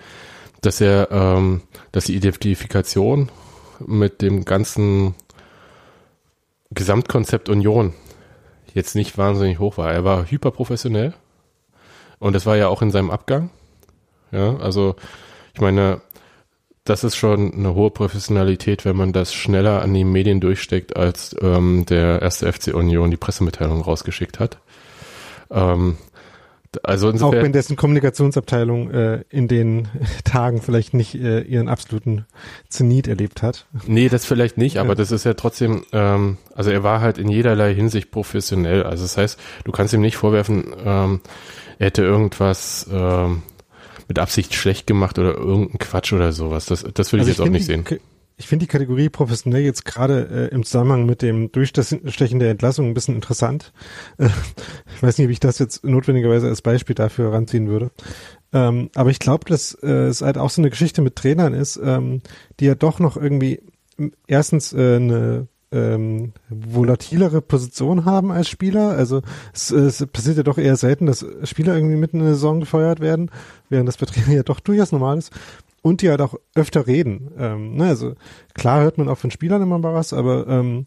dass 0.60 0.80
er, 0.80 1.10
ähm, 1.10 1.62
dass 1.92 2.04
die 2.04 2.16
Identifikation 2.16 3.30
mit 3.86 4.22
dem 4.22 4.44
ganzen 4.44 5.14
Gesamtkonzept 6.70 7.48
Union 7.48 7.94
jetzt 8.74 8.94
nicht 8.94 9.18
wahnsinnig 9.18 9.58
hoch 9.58 9.78
war. 9.78 9.92
Er 9.92 10.04
war 10.04 10.30
hyperprofessionell 10.30 11.14
und 12.18 12.34
das 12.34 12.46
war 12.46 12.56
ja 12.56 12.68
auch 12.68 12.82
in 12.82 12.90
seinem 12.90 13.10
Abgang. 13.10 13.50
Ja, 14.30 14.56
also 14.58 14.94
ich 15.54 15.60
meine, 15.60 16.00
das 16.84 17.04
ist 17.04 17.16
schon 17.16 17.52
eine 17.52 17.74
hohe 17.74 17.90
Professionalität, 17.90 18.84
wenn 18.84 18.96
man 18.96 19.12
das 19.12 19.34
schneller 19.34 19.82
an 19.82 19.92
die 19.92 20.04
Medien 20.04 20.40
durchsteckt, 20.40 20.96
als 20.96 21.34
ähm, 21.40 21.84
der 21.86 22.22
erste 22.22 22.50
FC 22.52 22.74
Union 22.74 23.10
die 23.10 23.16
Pressemitteilung 23.16 23.82
rausgeschickt 23.82 24.38
hat. 24.38 24.58
Ähm, 25.50 25.98
also 26.82 27.08
Auch 27.08 27.12
insofern, 27.12 27.42
wenn 27.44 27.52
dessen 27.52 27.76
Kommunikationsabteilung 27.76 28.90
äh, 28.90 29.24
in 29.28 29.48
den 29.48 29.88
Tagen 30.24 30.62
vielleicht 30.62 30.94
nicht 30.94 31.14
äh, 31.14 31.40
ihren 31.40 31.68
absoluten 31.68 32.26
Zenit 32.68 33.08
erlebt 33.08 33.42
hat. 33.42 33.66
nee, 33.86 34.08
das 34.08 34.24
vielleicht 34.24 34.56
nicht, 34.56 34.78
aber 34.78 34.90
Ja. 34.90 34.94
das 34.94 35.10
ist 35.10 35.24
ja 35.24 35.34
trotzdem, 35.34 35.84
ähm, 35.92 36.38
also 36.54 36.70
er 36.70 36.82
war 36.82 37.00
halt 37.00 37.18
in 37.18 37.28
jederlei 37.28 37.74
Hinsicht 37.74 38.10
professionell. 38.10 38.84
Also 38.84 39.02
das 39.04 39.16
heißt, 39.16 39.38
du 39.64 39.72
kannst 39.72 39.94
ihm 39.94 40.00
nicht 40.00 40.16
vorwerfen, 40.16 40.64
ähm, 40.84 41.20
er 41.78 41.86
hätte 41.86 42.02
irgendwas 42.02 42.88
ähm, 42.92 43.42
mit 44.06 44.18
Absicht 44.18 44.54
schlecht 44.54 44.86
gemacht 44.86 45.18
oder 45.18 45.34
irgendeinen 45.34 45.78
Quatsch 45.78 46.12
oder 46.12 46.32
sowas. 46.32 46.66
Das, 46.66 46.84
das 46.94 47.12
will 47.12 47.20
ich 47.20 47.22
Also 47.22 47.30
jetzt 47.30 47.40
auch 47.40 47.44
find 47.44 47.54
nicht 47.54 47.66
sehen. 47.66 47.84
Ich 48.40 48.48
finde 48.48 48.64
die 48.64 48.70
Kategorie 48.72 49.10
professionell 49.10 49.62
jetzt 49.62 49.84
gerade 49.84 50.48
äh, 50.50 50.54
im 50.54 50.64
Zusammenhang 50.64 51.04
mit 51.04 51.20
dem 51.20 51.52
Durchstechen 51.52 52.38
der 52.38 52.50
Entlassung 52.50 52.86
ein 52.86 52.94
bisschen 52.94 53.14
interessant. 53.14 53.74
Äh, 54.16 54.28
ich 54.96 55.02
weiß 55.02 55.18
nicht, 55.18 55.26
ob 55.26 55.30
ich 55.30 55.40
das 55.40 55.58
jetzt 55.58 55.84
notwendigerweise 55.84 56.48
als 56.48 56.62
Beispiel 56.62 56.94
dafür 56.94 57.34
ranziehen 57.34 57.68
würde. 57.68 57.90
Ähm, 58.54 58.88
aber 58.94 59.10
ich 59.10 59.18
glaube, 59.18 59.44
dass 59.44 59.74
äh, 59.82 60.06
es 60.06 60.22
halt 60.22 60.38
auch 60.38 60.48
so 60.48 60.62
eine 60.62 60.70
Geschichte 60.70 61.02
mit 61.02 61.16
Trainern 61.16 61.52
ist, 61.52 61.78
ähm, 61.84 62.22
die 62.58 62.64
ja 62.64 62.74
doch 62.74 62.98
noch 62.98 63.18
irgendwie 63.18 63.60
erstens 64.26 64.72
äh, 64.72 64.96
eine 64.96 65.46
ähm, 65.70 66.32
volatilere 66.48 67.42
Position 67.42 68.06
haben 68.06 68.32
als 68.32 68.48
Spieler. 68.48 68.92
Also 68.92 69.20
es, 69.52 69.70
es 69.70 70.06
passiert 70.06 70.38
ja 70.38 70.44
doch 70.44 70.56
eher 70.56 70.76
selten, 70.76 71.04
dass 71.04 71.26
Spieler 71.44 71.74
irgendwie 71.74 71.96
mitten 71.96 72.20
in 72.20 72.24
der 72.24 72.34
Saison 72.34 72.60
gefeuert 72.60 73.00
werden, 73.00 73.30
während 73.68 73.86
das 73.86 73.98
bei 73.98 74.06
Trainern 74.06 74.32
ja 74.32 74.42
doch 74.44 74.60
durchaus 74.60 74.92
normal 74.92 75.18
ist. 75.18 75.30
Und 75.82 76.02
die 76.02 76.10
halt 76.10 76.20
auch 76.20 76.34
öfter 76.54 76.86
reden. 76.86 77.30
Ähm, 77.38 77.76
ne, 77.76 77.86
also 77.86 78.14
klar 78.54 78.82
hört 78.82 78.98
man 78.98 79.08
auch 79.08 79.18
von 79.18 79.30
Spielern 79.30 79.62
immer 79.62 79.78
mal 79.78 79.94
was, 79.94 80.12
aber 80.12 80.46
ähm, 80.46 80.86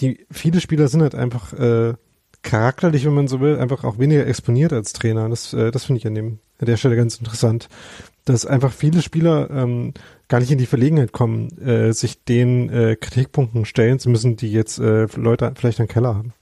die 0.00 0.26
viele 0.30 0.60
Spieler 0.60 0.88
sind 0.88 1.02
halt 1.02 1.14
einfach 1.14 1.52
äh, 1.52 1.94
charakterlich, 2.42 3.04
wenn 3.04 3.14
man 3.14 3.28
so 3.28 3.40
will, 3.40 3.58
einfach 3.58 3.84
auch 3.84 3.98
weniger 3.98 4.26
exponiert 4.26 4.72
als 4.72 4.92
Trainer. 4.92 5.28
Das, 5.28 5.52
äh, 5.52 5.70
das 5.70 5.84
finde 5.84 5.98
ich 5.98 6.06
an 6.06 6.14
dem 6.14 6.38
an 6.62 6.66
der 6.66 6.76
Stelle 6.76 6.96
ganz 6.96 7.16
interessant, 7.16 7.68
dass 8.24 8.46
einfach 8.46 8.72
viele 8.72 9.02
Spieler 9.02 9.50
ähm, 9.50 9.94
gar 10.28 10.38
nicht 10.38 10.52
in 10.52 10.58
die 10.58 10.66
Verlegenheit 10.66 11.12
kommen, 11.12 11.58
äh, 11.58 11.92
sich 11.92 12.24
den 12.24 12.70
äh, 12.70 12.96
Kritikpunkten 12.96 13.64
stellen 13.64 13.98
zu 13.98 14.08
müssen, 14.08 14.36
die 14.36 14.52
jetzt 14.52 14.78
äh, 14.78 15.06
Leute 15.16 15.52
vielleicht 15.56 15.80
einen 15.80 15.88
Keller 15.88 16.14
haben. 16.14 16.32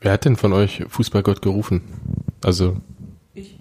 Wer 0.00 0.12
hat 0.12 0.24
denn 0.24 0.36
von 0.36 0.52
euch 0.52 0.84
Fußballgott 0.88 1.42
gerufen? 1.42 1.82
Also, 2.42 2.76
Ich 3.34 3.58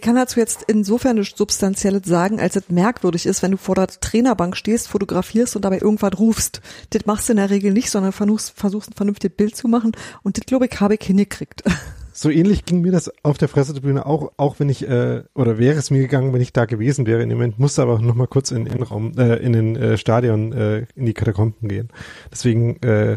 kann 0.00 0.16
dazu 0.16 0.40
jetzt 0.40 0.64
insofern 0.66 1.16
nichts 1.16 1.38
Substanzielles 1.38 2.02
sagen, 2.04 2.40
als 2.40 2.56
es 2.56 2.68
merkwürdig 2.68 3.26
ist, 3.26 3.42
wenn 3.42 3.52
du 3.52 3.56
vor 3.56 3.74
der 3.74 3.88
Trainerbank 3.88 4.56
stehst, 4.56 4.88
fotografierst 4.88 5.56
und 5.56 5.64
dabei 5.64 5.78
irgendwas 5.78 6.18
rufst. 6.18 6.60
Das 6.90 7.06
machst 7.06 7.28
du 7.28 7.32
in 7.32 7.38
der 7.38 7.50
Regel 7.50 7.72
nicht, 7.72 7.90
sondern 7.90 8.12
versuchst, 8.12 8.52
versuchst 8.56 8.90
ein 8.90 8.94
vernünftiges 8.94 9.36
Bild 9.36 9.56
zu 9.56 9.68
machen 9.68 9.92
und 10.22 10.36
das, 10.36 10.46
glaube 10.46 10.66
ich, 10.66 10.80
habe 10.80 10.94
ich 10.94 11.06
hingekriegt. 11.06 11.62
So 12.12 12.28
ähnlich 12.28 12.66
ging 12.66 12.82
mir 12.82 12.92
das 12.92 13.10
auf 13.22 13.38
der 13.38 13.46
Pressetribüne 13.46 14.04
auch, 14.04 14.32
auch 14.36 14.58
wenn 14.58 14.68
ich, 14.68 14.86
äh, 14.86 15.22
oder 15.34 15.56
wäre 15.56 15.78
es 15.78 15.90
mir 15.90 16.00
gegangen, 16.00 16.34
wenn 16.34 16.42
ich 16.42 16.52
da 16.52 16.66
gewesen 16.66 17.06
wäre. 17.06 17.22
In 17.22 17.30
dem 17.30 17.38
Moment 17.38 17.58
musste 17.58 17.80
aber 17.80 17.98
noch 17.98 18.14
mal 18.14 18.26
kurz 18.26 18.50
in, 18.50 18.66
in 18.66 18.72
den 18.72 18.82
Raum, 18.82 19.12
äh, 19.16 19.36
in 19.36 19.54
den 19.54 19.76
äh, 19.76 19.96
Stadion, 19.96 20.52
äh, 20.52 20.86
in 20.96 21.06
die 21.06 21.14
Katakomben 21.14 21.66
gehen. 21.68 21.88
Deswegen 22.30 22.76
äh, 22.82 23.16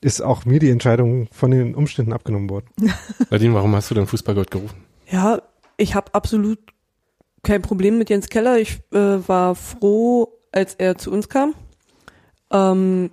ist 0.00 0.20
auch 0.20 0.46
mir 0.46 0.58
die 0.58 0.70
Entscheidung 0.70 1.28
von 1.32 1.50
den 1.50 1.74
Umständen 1.74 2.12
abgenommen 2.12 2.50
worden. 2.50 2.66
Nadine, 3.30 3.54
warum 3.54 3.74
hast 3.76 3.90
du 3.90 3.94
denn 3.94 4.06
Fußballgott 4.06 4.50
gerufen? 4.50 4.84
Ja, 5.10 5.40
ich 5.76 5.94
habe 5.94 6.14
absolut 6.14 6.58
kein 7.42 7.62
Problem 7.62 7.98
mit 7.98 8.10
Jens 8.10 8.28
Keller. 8.28 8.58
Ich 8.58 8.80
äh, 8.92 9.28
war 9.28 9.54
froh, 9.54 10.32
als 10.52 10.74
er 10.74 10.96
zu 10.96 11.10
uns 11.10 11.28
kam. 11.28 11.54
Ähm, 12.50 13.10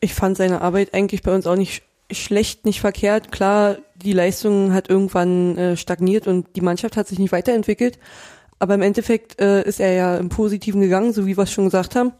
ich 0.00 0.14
fand 0.14 0.36
seine 0.36 0.60
Arbeit 0.60 0.94
eigentlich 0.94 1.22
bei 1.22 1.34
uns 1.34 1.46
auch 1.46 1.56
nicht 1.56 1.82
sch- 2.10 2.14
schlecht, 2.14 2.64
nicht 2.64 2.80
verkehrt. 2.80 3.32
Klar, 3.32 3.78
die 3.96 4.12
Leistung 4.12 4.72
hat 4.72 4.88
irgendwann 4.90 5.56
äh, 5.56 5.76
stagniert 5.76 6.26
und 6.26 6.54
die 6.56 6.60
Mannschaft 6.60 6.96
hat 6.96 7.08
sich 7.08 7.18
nicht 7.18 7.32
weiterentwickelt. 7.32 7.98
Aber 8.58 8.74
im 8.74 8.82
Endeffekt 8.82 9.40
äh, 9.40 9.62
ist 9.62 9.80
er 9.80 9.92
ja 9.92 10.16
im 10.16 10.28
Positiven 10.28 10.80
gegangen, 10.80 11.12
so 11.12 11.26
wie 11.26 11.36
wir 11.36 11.44
es 11.44 11.52
schon 11.52 11.64
gesagt 11.64 11.96
haben. 11.96 12.12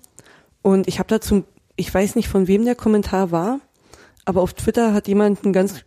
Und 0.62 0.88
ich 0.88 0.98
habe 0.98 1.08
dazu, 1.08 1.44
ich 1.76 1.92
weiß 1.92 2.16
nicht 2.16 2.28
von 2.28 2.46
wem 2.46 2.64
der 2.64 2.74
Kommentar 2.74 3.30
war, 3.30 3.60
aber 4.24 4.40
auf 4.42 4.54
Twitter 4.54 4.94
hat 4.94 5.08
jemand 5.08 5.44
einen 5.44 5.52
ganz 5.52 5.84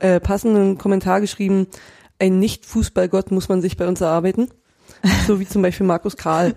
äh, 0.00 0.20
passenden 0.20 0.76
Kommentar 0.76 1.20
geschrieben, 1.20 1.66
ein 2.18 2.38
Nicht-Fußballgott 2.38 3.30
muss 3.30 3.48
man 3.48 3.60
sich 3.60 3.76
bei 3.76 3.86
uns 3.86 4.00
erarbeiten. 4.00 4.48
So 5.26 5.38
wie 5.38 5.46
zum 5.46 5.62
Beispiel 5.62 5.86
Markus 5.86 6.16
Kral. 6.16 6.54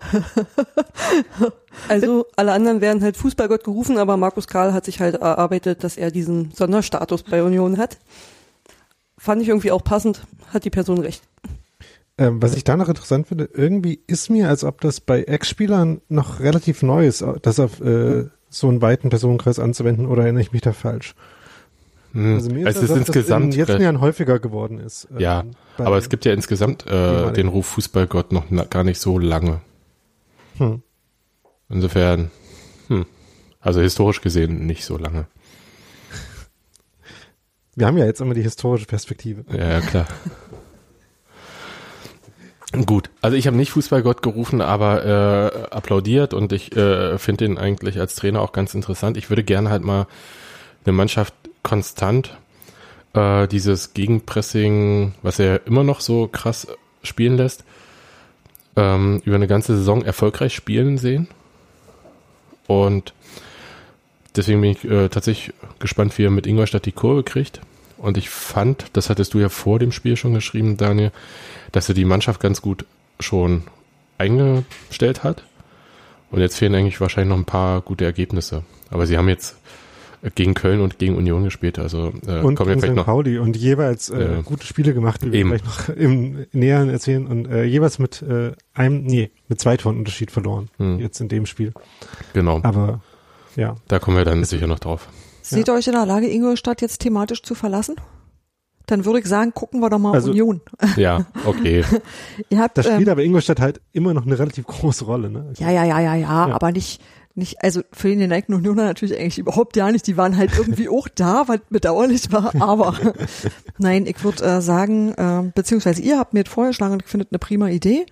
Also 1.87 2.25
alle 2.35 2.53
anderen 2.53 2.81
werden 2.81 3.03
halt 3.03 3.17
Fußballgott 3.17 3.63
gerufen, 3.63 3.97
aber 3.97 4.17
Markus 4.17 4.47
Kral 4.47 4.73
hat 4.73 4.85
sich 4.85 4.99
halt 4.99 5.15
erarbeitet, 5.15 5.83
dass 5.83 5.97
er 5.97 6.09
diesen 6.09 6.51
Sonderstatus 6.51 7.23
bei 7.23 7.43
Union 7.43 7.77
hat. 7.77 7.97
Fand 9.17 9.41
ich 9.41 9.49
irgendwie 9.49 9.71
auch 9.71 9.83
passend, 9.83 10.23
hat 10.51 10.65
die 10.65 10.71
Person 10.71 10.99
recht. 10.99 11.21
Ähm, 12.17 12.41
was 12.41 12.55
ich 12.55 12.63
da 12.63 12.77
noch 12.77 12.89
interessant 12.89 13.27
finde, 13.27 13.49
irgendwie 13.53 14.01
ist 14.07 14.29
mir, 14.29 14.49
als 14.49 14.63
ob 14.63 14.81
das 14.81 15.01
bei 15.01 15.23
Ex-Spielern 15.23 16.01
noch 16.09 16.39
relativ 16.39 16.81
neu 16.81 17.05
ist, 17.05 17.23
das 17.43 17.59
auf 17.59 17.79
äh, 17.81 18.25
so 18.49 18.67
einen 18.67 18.81
weiten 18.81 19.09
Personenkreis 19.09 19.59
anzuwenden, 19.59 20.07
oder 20.07 20.23
erinnere 20.23 20.41
ich 20.41 20.51
mich 20.51 20.61
da 20.61 20.73
falsch? 20.73 21.15
Hm, 22.13 22.35
Also 22.35 22.51
mir 22.51 22.61
es 22.61 22.75
als 22.75 22.83
ist 22.83 22.89
das 22.89 22.97
insgesamt, 22.97 23.45
in 23.45 23.51
den 23.51 23.59
letzten 23.59 23.81
Jahren 23.81 24.01
häufiger 24.01 24.39
geworden 24.39 24.79
ist. 24.79 25.07
ähm, 25.11 25.19
ja, 25.19 25.43
aber 25.77 25.97
es 25.97 26.09
gibt 26.09 26.25
ja 26.25 26.33
insgesamt 26.33 26.85
äh, 26.87 27.31
den 27.31 27.47
Ruf 27.47 27.67
Fußballgott 27.67 28.31
noch 28.31 28.45
na, 28.49 28.65
gar 28.65 28.83
nicht 28.83 28.99
so 28.99 29.17
lange. 29.17 29.61
Hm. 30.57 30.81
Insofern, 31.69 32.31
hm, 32.87 33.05
also 33.61 33.79
historisch 33.81 34.21
gesehen 34.21 34.65
nicht 34.65 34.83
so 34.83 34.97
lange. 34.97 35.27
Wir 37.75 37.87
haben 37.87 37.97
ja 37.97 38.05
jetzt 38.05 38.19
immer 38.19 38.33
die 38.33 38.41
historische 38.43 38.85
Perspektive. 38.87 39.45
Ja, 39.55 39.69
ja 39.69 39.81
klar. 39.81 40.07
Gut, 42.85 43.09
also 43.21 43.35
ich 43.35 43.47
habe 43.47 43.57
nicht 43.57 43.71
Fußballgott 43.71 44.21
gerufen, 44.21 44.61
aber 44.61 45.05
äh, 45.05 45.73
applaudiert 45.75 46.33
und 46.33 46.53
ich 46.53 46.73
äh, 46.75 47.17
finde 47.17 47.43
ihn 47.43 47.57
eigentlich 47.57 47.99
als 47.99 48.15
Trainer 48.15 48.41
auch 48.41 48.53
ganz 48.53 48.73
interessant. 48.73 49.17
Ich 49.17 49.29
würde 49.29 49.43
gerne 49.43 49.69
halt 49.69 49.83
mal 49.83 50.07
eine 50.85 50.93
Mannschaft 50.93 51.33
konstant 51.63 52.37
äh, 53.13 53.47
dieses 53.47 53.93
Gegenpressing, 53.93 55.13
was 55.21 55.39
er 55.39 55.65
immer 55.67 55.83
noch 55.83 56.01
so 56.01 56.27
krass 56.27 56.67
spielen 57.03 57.37
lässt, 57.37 57.63
ähm, 58.75 59.21
über 59.25 59.35
eine 59.35 59.47
ganze 59.47 59.75
Saison 59.75 60.03
erfolgreich 60.03 60.53
spielen 60.55 60.97
sehen. 60.97 61.27
Und 62.67 63.13
deswegen 64.35 64.61
bin 64.61 64.71
ich 64.71 64.83
äh, 64.85 65.09
tatsächlich 65.09 65.53
gespannt, 65.79 66.17
wie 66.17 66.25
er 66.25 66.31
mit 66.31 66.47
Ingolstadt 66.47 66.85
die 66.85 66.91
Kurve 66.91 67.23
kriegt. 67.23 67.61
Und 67.97 68.17
ich 68.17 68.29
fand, 68.29 68.85
das 68.93 69.09
hattest 69.09 69.33
du 69.33 69.39
ja 69.39 69.49
vor 69.49 69.77
dem 69.77 69.91
Spiel 69.91 70.15
schon 70.15 70.33
geschrieben, 70.33 70.77
Daniel, 70.77 71.11
dass 71.71 71.89
er 71.89 71.95
die 71.95 72.05
Mannschaft 72.05 72.39
ganz 72.39 72.61
gut 72.61 72.85
schon 73.19 73.63
eingestellt 74.17 75.23
hat. 75.23 75.43
Und 76.31 76.39
jetzt 76.39 76.57
fehlen 76.57 76.73
eigentlich 76.73 77.01
wahrscheinlich 77.01 77.29
noch 77.29 77.37
ein 77.37 77.45
paar 77.45 77.81
gute 77.81 78.05
Ergebnisse. 78.05 78.63
Aber 78.89 79.05
sie 79.05 79.17
haben 79.17 79.29
jetzt 79.29 79.57
gegen 80.35 80.53
Köln 80.53 80.81
und 80.81 80.99
gegen 80.99 81.15
Union 81.15 81.43
gespielt. 81.43 81.79
Also 81.79 82.13
äh, 82.27 82.39
und 82.41 82.55
kommen 82.55 82.69
wir 82.69 82.75
gegen 82.75 82.79
vielleicht 82.81 82.83
St. 82.93 82.95
noch. 82.95 83.05
Pauli 83.05 83.37
und 83.39 83.57
jeweils 83.57 84.09
äh, 84.09 84.35
Ja. 84.35 84.41
gute 84.41 84.65
Spiele 84.65 84.93
gemacht, 84.93 85.21
die 85.23 85.31
wir 85.31 85.39
Eben. 85.39 85.49
vielleicht 85.49 85.65
noch 85.65 85.89
im 85.95 86.45
Näheren 86.51 86.89
erzählen 86.89 87.25
und 87.27 87.47
äh, 87.47 87.63
jeweils 87.63 87.97
mit 87.99 88.21
äh, 88.21 88.51
einem, 88.73 89.03
nee, 89.03 89.31
mit 89.47 89.59
zwei 89.59 89.77
Toren 89.77 89.97
Unterschied 89.97 90.31
verloren. 90.31 90.69
Hm. 90.77 90.99
Jetzt 90.99 91.19
in 91.21 91.27
dem 91.29 91.45
Spiel. 91.45 91.73
Genau, 92.33 92.59
Aber 92.63 93.01
ja. 93.55 93.75
da 93.87 93.99
kommen 93.99 94.17
wir 94.17 94.25
dann 94.25 94.43
sicher 94.43 94.67
noch 94.67 94.79
drauf. 94.79 95.07
Seht 95.41 95.67
ihr 95.67 95.73
euch 95.73 95.87
in 95.87 95.93
der 95.93 96.05
Lage, 96.05 96.27
Ingolstadt 96.29 96.81
jetzt 96.81 96.99
thematisch 96.99 97.41
zu 97.41 97.55
verlassen? 97.55 97.95
Dann 98.87 99.05
würde 99.05 99.19
ich 99.19 99.25
sagen, 99.25 99.53
gucken 99.53 99.79
wir 99.79 99.89
doch 99.89 99.99
mal 99.99 100.13
Also- 100.13 100.31
Union. 100.31 100.61
Ja, 100.97 101.25
okay. 101.45 101.83
Ihr 102.49 102.59
habt, 102.59 102.77
Das 102.77 102.85
spielt 102.85 103.01
ähm, 103.01 103.09
aber 103.09 103.23
Ingolstadt 103.23 103.59
halt 103.59 103.79
immer 103.93 104.13
noch 104.13 104.25
eine 104.25 104.37
relativ 104.37 104.65
große 104.67 105.05
Rolle, 105.05 105.29
ne? 105.29 105.53
ja, 105.57 105.69
ja, 105.71 105.83
ja, 105.85 105.99
ja, 105.99 106.15
ja, 106.15 106.47
Ja. 106.47 106.53
aber 106.55 106.71
nicht, 106.71 107.01
nicht, 107.35 107.63
also 107.63 107.81
für 107.91 108.09
den 108.09 108.19
geneigten 108.19 108.53
Unioner 108.53 108.83
natürlich 108.83 109.17
eigentlich 109.17 109.39
überhaupt 109.39 109.75
ja 109.75 109.91
nicht. 109.91 110.07
Die 110.07 110.17
waren 110.17 110.37
halt 110.37 110.51
irgendwie 110.57 110.89
auch 110.89 111.07
da, 111.07 111.47
was 111.47 111.59
bedauerlich 111.69 112.31
war, 112.31 112.53
aber 112.61 112.97
nein, 113.77 114.05
ich 114.05 114.23
würde 114.23 114.43
äh, 114.43 114.61
sagen, 114.61 115.13
äh, 115.13 115.51
beziehungsweise 115.53 116.01
ihr 116.01 116.19
habt 116.19 116.33
mir 116.33 116.43
das 116.43 116.53
vorgeschlagen 116.53 116.93
und 116.93 117.03
ich 117.03 117.09
finde 117.09 117.27
eine 117.29 117.39
prima 117.39 117.69
Idee. 117.69 118.05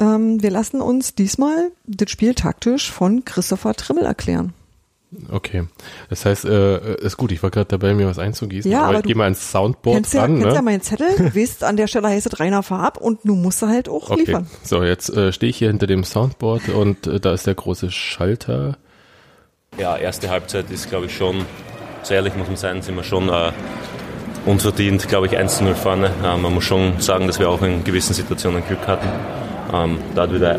Ähm, 0.00 0.42
wir 0.42 0.50
lassen 0.50 0.80
uns 0.80 1.14
diesmal 1.14 1.72
das 1.86 2.10
Spiel 2.10 2.34
taktisch 2.34 2.90
von 2.90 3.24
Christopher 3.24 3.74
Trimmel 3.74 4.04
erklären. 4.04 4.54
Okay. 5.30 5.64
Das 6.08 6.24
heißt, 6.24 6.44
äh, 6.46 6.96
ist 6.96 7.16
gut, 7.16 7.32
ich 7.32 7.42
war 7.42 7.50
gerade 7.50 7.66
dabei, 7.66 7.94
mir 7.94 8.06
was 8.06 8.18
einzugießen, 8.18 8.70
Ja, 8.70 8.80
aber, 8.80 8.88
aber 8.88 8.96
ich 8.96 9.02
du 9.02 9.06
gehe 9.08 9.16
mal 9.16 9.28
ins 9.28 9.50
Soundboard 9.50 9.96
kennst 9.96 10.14
ja, 10.14 10.22
ran, 10.22 10.34
kennst 10.34 10.48
ne? 10.48 10.54
ja 10.54 10.62
meinen 10.62 10.80
Zettel, 10.80 11.08
du 11.16 11.34
weißt, 11.36 11.64
an 11.64 11.76
der 11.76 11.86
Stelle 11.86 12.08
heißt 12.08 12.26
es 12.26 12.40
Rainer 12.40 12.62
Farb 12.62 12.96
und 12.98 13.24
nun 13.24 13.42
musst 13.42 13.60
du 13.62 13.66
halt 13.68 13.88
auch 13.88 14.10
Okay, 14.10 14.20
liefern. 14.20 14.46
so 14.62 14.82
jetzt 14.82 15.10
äh, 15.10 15.32
stehe 15.32 15.50
ich 15.50 15.56
hier 15.58 15.68
hinter 15.68 15.86
dem 15.86 16.04
Soundboard 16.04 16.70
und 16.70 17.06
äh, 17.06 17.20
da 17.20 17.32
ist 17.34 17.46
der 17.46 17.54
große 17.54 17.90
Schalter. 17.90 18.78
Ja, 19.78 19.96
erste 19.96 20.28
Halbzeit 20.30 20.70
ist, 20.70 20.88
glaube 20.88 21.06
ich, 21.06 21.16
schon, 21.16 21.44
so 22.02 22.14
ehrlich 22.14 22.34
muss 22.36 22.46
man 22.48 22.56
sein, 22.56 22.82
sind 22.82 22.94
wir 22.96 23.04
schon 23.04 23.28
äh, 23.28 23.52
unverdient, 24.46 25.08
glaube 25.08 25.26
ich, 25.26 25.38
1-0 25.38 25.74
vorne. 25.74 26.10
Äh, 26.24 26.36
man 26.36 26.54
muss 26.54 26.64
schon 26.64 27.00
sagen, 27.00 27.26
dass 27.26 27.38
wir 27.38 27.48
auch 27.48 27.62
in 27.62 27.84
gewissen 27.84 28.14
Situationen 28.14 28.64
Glück 28.66 28.86
hatten. 28.86 29.08
Ähm, 29.72 29.98
da 30.14 30.22
hat 30.22 30.32
wieder 30.34 30.58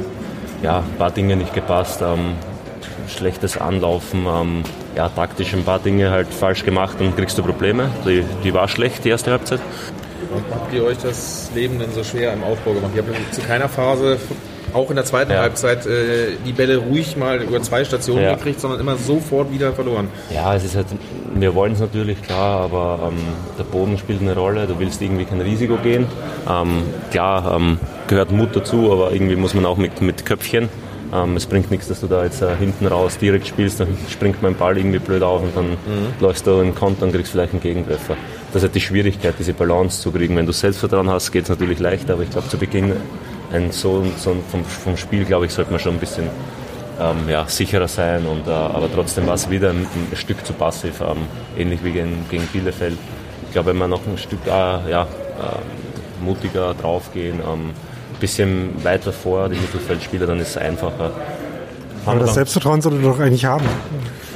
ja, 0.62 0.80
ein 0.80 0.98
paar 0.98 1.12
Dinge 1.12 1.36
nicht 1.36 1.54
gepasst. 1.54 2.02
Ähm, 2.02 2.36
schlechtes 3.08 3.58
Anlaufen, 3.58 4.26
ähm, 4.28 4.64
ja, 4.96 5.10
taktisch 5.10 5.54
ein 5.54 5.64
paar 5.64 5.80
Dinge 5.80 6.12
halt 6.12 6.28
falsch 6.34 6.64
gemacht 6.66 6.98
und 7.00 7.16
kriegst 7.16 7.38
du 7.38 7.44
Probleme. 7.44 7.90
Die, 8.06 8.24
die 8.44 8.54
war 8.54 8.68
schlecht, 8.68 9.04
die 9.06 9.10
erste 9.10 9.32
Halbzeit. 9.32 9.60
Warum 10.30 10.44
habt 10.52 10.74
ihr 10.74 10.84
euch 10.84 10.98
das 10.98 11.52
Leben 11.54 11.80
denn 11.80 11.92
so 11.94 12.04
schwer 12.04 12.34
im 12.34 12.44
Aufbau 12.44 12.74
gemacht? 12.74 12.92
Ihr 12.96 13.04
habt 13.04 13.34
zu 13.36 13.42
keiner 13.42 13.70
Phase, 13.70 14.18
auch 14.74 14.90
in 14.90 14.96
der 14.96 15.06
zweiten 15.06 15.32
Ja. 15.32 15.42
Halbzeit, 15.42 15.86
äh, 15.86 16.30
die 16.46 16.54
Bälle 16.54 16.78
ruhig 16.78 17.16
mal 17.18 17.42
über 17.44 17.62
zwei 17.62 17.84
Stationen 17.84 18.24
Ja. 18.24 18.34
gekriegt, 18.36 18.60
sondern 18.60 18.80
immer 18.80 18.96
sofort 18.96 19.52
wieder 19.52 19.74
verloren. 19.74 20.08
Ja, 20.34 20.56
es 20.56 20.64
ist 20.64 20.76
halt, 20.76 20.88
wir 21.36 21.54
wollen 21.54 21.74
es 21.74 21.80
natürlich, 21.80 22.20
klar, 22.24 22.62
aber 22.62 23.10
ähm, 23.12 23.18
der 23.60 23.64
Boden 23.66 23.98
spielt 24.00 24.22
eine 24.22 24.34
Rolle. 24.36 24.66
Du 24.66 24.80
willst 24.80 25.02
irgendwie 25.02 25.26
kein 25.26 25.42
Risiko 25.42 25.76
gehen. 25.78 26.08
Ähm, 26.50 26.84
klar, 27.12 27.56
ähm, 27.56 27.78
gehört 28.08 28.32
Mut 28.32 28.56
dazu, 28.56 28.92
aber 28.92 29.12
irgendwie 29.12 29.36
muss 29.36 29.54
man 29.54 29.66
auch 29.68 29.78
mit, 29.78 30.02
mit 30.02 30.26
Köpfchen. 30.26 30.70
Ähm, 31.13 31.36
es 31.36 31.45
bringt 31.45 31.69
nichts, 31.69 31.88
dass 31.88 32.02
du 32.02 32.08
da 32.08 32.23
jetzt 32.23 32.41
äh, 32.41 32.56
hinten 32.56 32.88
raus 32.88 33.17
direkt 33.17 33.45
spielst, 33.45 33.80
dann 33.80 33.95
springt 34.10 34.41
mein 34.41 34.56
Ball 34.56 34.78
irgendwie 34.78 34.99
blöd 34.99 35.21
auf 35.21 35.43
und 35.43 35.56
dann 35.56 35.78
läufst 36.19 36.47
du 36.47 36.60
in 36.62 36.73
Konter 36.73 37.06
und 37.06 37.12
kriegst 37.12 37.32
vielleicht 37.32 37.54
einen 37.54 37.62
Gegentreffer. 37.62 38.15
Das 38.47 38.58
ist 38.58 38.63
halt 38.63 38.76
die 38.76 38.82
Schwierigkeit, 38.82 39.36
diese 39.38 39.54
Balance 39.54 40.02
zu 40.02 40.12
kriegen. 40.12 40.36
Wenn 40.36 40.45
du 40.45 40.52
Selbstvertrauen 40.52 41.10
hast, 41.10 41.32
geht 41.32 41.43
es 41.43 41.49
natürlich 41.49 41.80
leichter, 41.80 42.13
aber 42.13 42.23
ich 42.23 42.30
glaube, 42.32 42.47
zu 42.47 42.58
Beginn 42.58 42.93
ein 43.52 43.71
so, 43.71 44.04
so 44.17 44.36
vom, 44.49 44.65
vom 44.65 44.97
Spiel, 44.97 45.26
glaube 45.26 45.45
ich, 45.45 45.54
sollte 45.54 45.71
man 45.71 45.80
schon 45.80 45.93
ein 45.93 45.99
bisschen 45.99 46.30
ähm, 46.99 47.30
ja, 47.30 47.45
sicherer 47.47 47.88
sein. 47.88 48.26
Und, 48.26 48.47
äh, 48.47 48.52
aber 48.52 48.89
trotzdem 48.93 49.28
war 49.28 49.36
es 49.36 49.49
wieder 49.49 49.69
ein, 49.69 49.86
ein 50.12 50.15
Stück 50.15 50.45
zu 50.45 50.54
passiv, 50.54 51.02
ähm, 51.02 51.17
ähnlich 51.58 51.84
wie 51.84 51.91
gegen, 51.91 52.26
gegen 52.30 52.45
Bielefeld. 52.47 52.97
Ich 53.47 53.54
glaube, 53.54 53.69
wenn 53.69 53.78
wir 53.78 53.88
noch 53.88 54.06
ein 54.06 54.17
Stück 54.17 54.39
äh, 54.45 54.49
ja, 54.49 55.04
äh, 55.04 56.23
mutiger 56.23 56.73
draufgehen, 56.73 57.39
ähm, 57.39 57.71
bisschen 58.24 58.82
weiter 58.86 59.12
vor 59.12 59.50
die 59.50 59.60
Mittelfeldspieler, 59.60 60.26
dann 60.26 60.40
ist 60.40 60.52
es 60.52 60.58
einfacher. 60.58 61.12
Aber 62.06 62.20
das 62.22 62.36
Selbstvertrauen 62.36 62.82
sollte 62.82 63.02
doch 63.02 63.20
eigentlich 63.20 63.44
haben. 63.44 63.66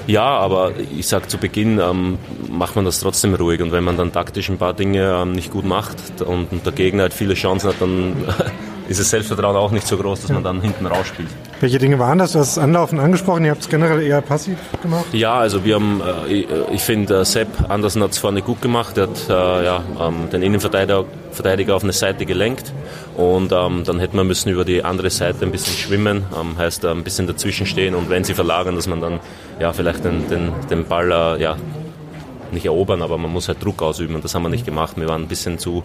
ja, 0.08 0.26
aber 0.26 0.71
ich 0.97 1.08
sag 1.08 1.30
zu 1.30 1.38
Beginn 1.38 1.80
ähm, 1.80 2.17
macht 2.50 2.76
man 2.76 2.84
das 2.84 3.00
trotzdem 3.00 3.34
ruhig 3.34 3.62
und 3.62 3.71
wenn 3.71 3.86
man 3.86 3.95
dann 3.95 4.12
taktisch 4.12 4.50
ein 4.50 4.58
paar 4.58 4.73
Dinge 4.73 5.17
ähm, 5.21 5.32
nicht 5.32 5.52
gut 5.52 5.65
macht 5.65 6.21
und, 6.21 6.52
und 6.52 6.65
der 6.65 6.73
Gegner 6.73 7.04
halt 7.04 7.13
viele 7.13 7.34
Chancen 7.34 7.69
hat, 7.69 7.78
dann 7.80 8.26
ist 8.89 9.00
das 9.00 9.10
Selbstvertrauen 9.10 9.56
auch 9.56 9.71
nicht 9.71 9.88
so 9.88 9.95
groß, 9.97 10.21
dass 10.23 10.32
man 10.32 10.43
dann 10.43 10.62
hinten 10.62 10.86
rausspielt. 10.86 11.30
Welche 11.59 11.79
Dinge 11.79 11.97
waren 11.97 12.19
das? 12.19 12.33
Du 12.33 12.39
hast 12.39 12.57
das 12.57 12.63
Anlaufen 12.63 12.99
angesprochen, 12.99 13.43
ihr 13.43 13.51
habt 13.51 13.61
es 13.61 13.69
generell 13.69 14.01
eher 14.01 14.21
passiv 14.21 14.57
gemacht. 14.81 15.05
Ja, 15.11 15.35
also 15.35 15.65
wir 15.65 15.75
haben, 15.75 16.01
äh, 16.27 16.45
ich, 16.71 16.81
finde, 16.81 17.21
äh, 17.21 17.25
Sepp 17.25 17.47
Andersen 17.69 18.03
hat 18.03 18.11
es 18.11 18.19
vorne 18.19 18.43
gut 18.43 18.61
gemacht. 18.61 18.97
Er 18.97 19.03
hat 19.03 19.29
äh, 19.29 19.65
ja, 19.65 19.83
ähm, 19.99 20.29
den 20.31 20.43
Innenverteidiger 20.43 21.05
Verteidiger 21.31 21.75
auf 21.75 21.83
eine 21.83 21.93
Seite 21.93 22.25
gelenkt 22.25 22.73
und 23.15 23.51
ähm, 23.51 23.83
dann 23.85 23.99
hätte 23.99 24.15
man 24.15 24.25
müssen 24.25 24.49
über 24.49 24.65
die 24.65 24.83
andere 24.83 25.11
Seite 25.11 25.45
ein 25.45 25.51
bisschen 25.51 25.75
schwimmen, 25.75 26.23
ähm, 26.39 26.57
heißt 26.57 26.83
ein 26.85 27.03
bisschen 27.03 27.27
dazwischen 27.27 27.67
stehen 27.67 27.93
und 27.93 28.09
wenn 28.09 28.23
sie 28.23 28.33
verlagern, 28.33 28.75
dass 28.75 28.87
man 28.87 29.01
dann 29.01 29.19
ja 29.59 29.71
vielleicht 29.71 30.03
den, 30.03 30.27
den, 30.29 30.51
den 30.71 30.85
Ball 30.85 31.37
ja, 31.39 31.57
nicht 32.51 32.65
erobern, 32.65 33.01
aber 33.01 33.17
man 33.17 33.31
muss 33.31 33.47
halt 33.47 33.63
Druck 33.63 33.81
ausüben 33.81 34.15
und 34.15 34.23
das 34.23 34.33
haben 34.33 34.43
wir 34.43 34.49
nicht 34.49 34.65
gemacht. 34.65 34.97
Wir 34.97 35.07
waren 35.07 35.23
ein 35.23 35.27
bisschen 35.27 35.59
zu 35.59 35.83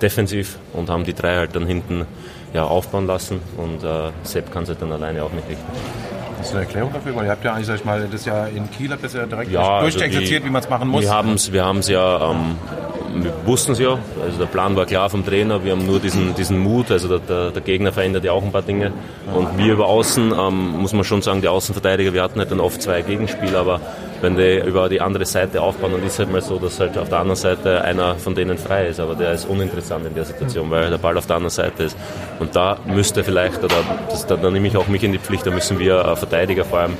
defensiv 0.00 0.58
und 0.72 0.90
haben 0.90 1.04
die 1.04 1.14
drei 1.14 1.36
halt 1.36 1.56
dann 1.56 1.66
hinten 1.66 2.06
ja, 2.52 2.64
aufbauen 2.64 3.06
lassen 3.06 3.40
und 3.56 3.82
äh, 3.82 4.10
Sepp 4.24 4.52
kann 4.52 4.64
es 4.64 4.68
halt 4.70 4.82
dann 4.82 4.92
alleine 4.92 5.22
auch 5.24 5.32
nicht 5.32 5.48
richten. 5.48 5.64
Hast 6.38 6.52
du 6.52 6.56
eine 6.56 6.66
Erklärung 6.66 6.92
dafür? 6.92 7.14
Weil 7.16 7.24
ihr 7.26 7.30
habt 7.30 7.44
ja 7.44 7.52
eigentlich, 7.52 7.66
sag 7.66 7.76
ich 7.76 7.84
mal, 7.84 8.06
das 8.10 8.24
ja 8.24 8.46
in 8.46 8.68
Kiel 8.70 8.90
habt 8.90 9.02
ihr 9.04 9.20
ja 9.20 9.26
direkt 9.26 9.50
Ja, 9.52 9.78
also 9.78 9.90
durchexerziert, 9.98 10.42
die- 10.42 10.46
wie 10.48 10.50
man 10.50 10.62
es 10.62 10.68
machen 10.68 10.88
muss. 10.88 11.02
Wir 11.02 11.10
haben 11.12 11.34
es 11.34 11.52
wir 11.52 11.64
haben's 11.64 11.88
ja, 11.88 12.30
ähm, 12.32 12.56
wir 13.22 13.32
wussten 13.46 13.72
es 13.72 13.78
ja, 13.78 13.96
also 14.24 14.38
der 14.38 14.46
Plan 14.46 14.74
war 14.74 14.86
klar 14.86 15.08
vom 15.08 15.24
Trainer, 15.24 15.62
wir 15.64 15.72
haben 15.72 15.86
nur 15.86 16.00
diesen, 16.00 16.34
diesen 16.34 16.58
Mut, 16.58 16.90
also 16.90 17.08
der, 17.08 17.18
der, 17.20 17.50
der 17.52 17.62
Gegner 17.62 17.92
verändert 17.92 18.24
ja 18.24 18.32
auch 18.32 18.42
ein 18.42 18.50
paar 18.52 18.62
Dinge 18.62 18.90
und 19.34 19.56
wir 19.58 19.72
über 19.74 19.86
Außen, 19.86 20.32
ähm, 20.38 20.78
muss 20.78 20.92
man 20.94 21.04
schon 21.04 21.22
sagen, 21.22 21.42
die 21.42 21.48
Außenverteidiger, 21.48 22.12
wir 22.12 22.22
hatten 22.22 22.38
halt 22.38 22.50
dann 22.50 22.60
oft 22.60 22.82
zwei 22.82 23.02
Gegenspieler, 23.02 23.60
aber 23.60 23.80
wenn 24.22 24.36
die 24.36 24.60
über 24.60 24.88
die 24.88 25.00
andere 25.00 25.26
Seite 25.26 25.60
aufbauen, 25.60 25.92
dann 25.92 26.06
ist 26.06 26.18
halt 26.18 26.32
mal 26.32 26.40
so, 26.40 26.58
dass 26.58 26.80
halt 26.80 26.96
auf 26.96 27.08
der 27.08 27.18
anderen 27.18 27.36
Seite 27.36 27.82
einer 27.82 28.14
von 28.14 28.34
denen 28.34 28.56
frei 28.56 28.86
ist, 28.86 29.00
aber 29.00 29.14
der 29.14 29.32
ist 29.32 29.44
uninteressant 29.46 30.06
in 30.06 30.14
der 30.14 30.24
Situation, 30.24 30.70
weil 30.70 30.88
der 30.88 30.98
Ball 30.98 31.18
auf 31.18 31.26
der 31.26 31.36
anderen 31.36 31.50
Seite 31.50 31.84
ist 31.84 31.96
und 32.38 32.54
da 32.56 32.78
müsste 32.86 33.24
vielleicht, 33.24 33.62
oder 33.62 33.76
das, 34.08 34.26
da, 34.26 34.36
da 34.36 34.50
nehme 34.50 34.68
ich 34.68 34.76
auch 34.76 34.88
mich 34.88 35.02
in 35.02 35.12
die 35.12 35.18
Pflicht, 35.18 35.46
da 35.46 35.50
müssen 35.50 35.78
wir 35.78 35.98
äh, 35.98 36.16
Verteidiger 36.16 36.64
vor 36.64 36.78
allem 36.78 36.96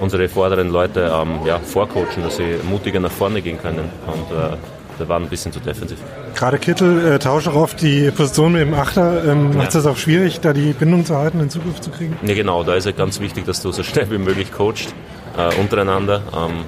unsere 0.00 0.28
vorderen 0.28 0.70
Leute 0.70 1.12
ähm, 1.14 1.46
ja, 1.46 1.58
vorcoachen, 1.58 2.22
dass 2.24 2.36
sie 2.36 2.56
mutiger 2.68 2.98
nach 2.98 3.12
vorne 3.12 3.40
gehen 3.40 3.60
können. 3.60 3.88
Und 4.06 4.36
äh, 4.36 4.56
wir 4.98 5.08
waren 5.08 5.22
ein 5.22 5.28
bisschen 5.28 5.52
zu 5.52 5.60
defensiv. 5.60 5.98
Gerade 6.34 6.58
Kittel 6.58 7.12
äh, 7.12 7.18
tauscht 7.18 7.46
auch 7.48 7.54
auf 7.54 7.74
die 7.76 8.10
Position 8.10 8.52
mit 8.52 8.62
dem 8.62 8.74
Achter. 8.74 9.24
Ähm, 9.24 9.56
Macht 9.56 9.74
es 9.74 9.86
auch 9.86 9.96
schwierig, 9.96 10.40
da 10.40 10.52
die 10.52 10.72
Bindung 10.72 11.04
zu 11.04 11.16
halten, 11.16 11.40
in 11.40 11.50
Zugriff 11.50 11.80
zu 11.80 11.90
kriegen? 11.90 12.16
Ja, 12.22 12.34
genau, 12.34 12.64
da 12.64 12.74
ist 12.74 12.84
ja 12.84 12.92
ganz 12.92 13.20
wichtig, 13.20 13.44
dass 13.46 13.62
du 13.62 13.70
so 13.70 13.82
schnell 13.82 14.10
wie 14.10 14.18
möglich 14.18 14.52
coachst 14.52 14.92
äh, 15.36 15.60
untereinander. 15.60 16.22
Ähm, 16.34 16.64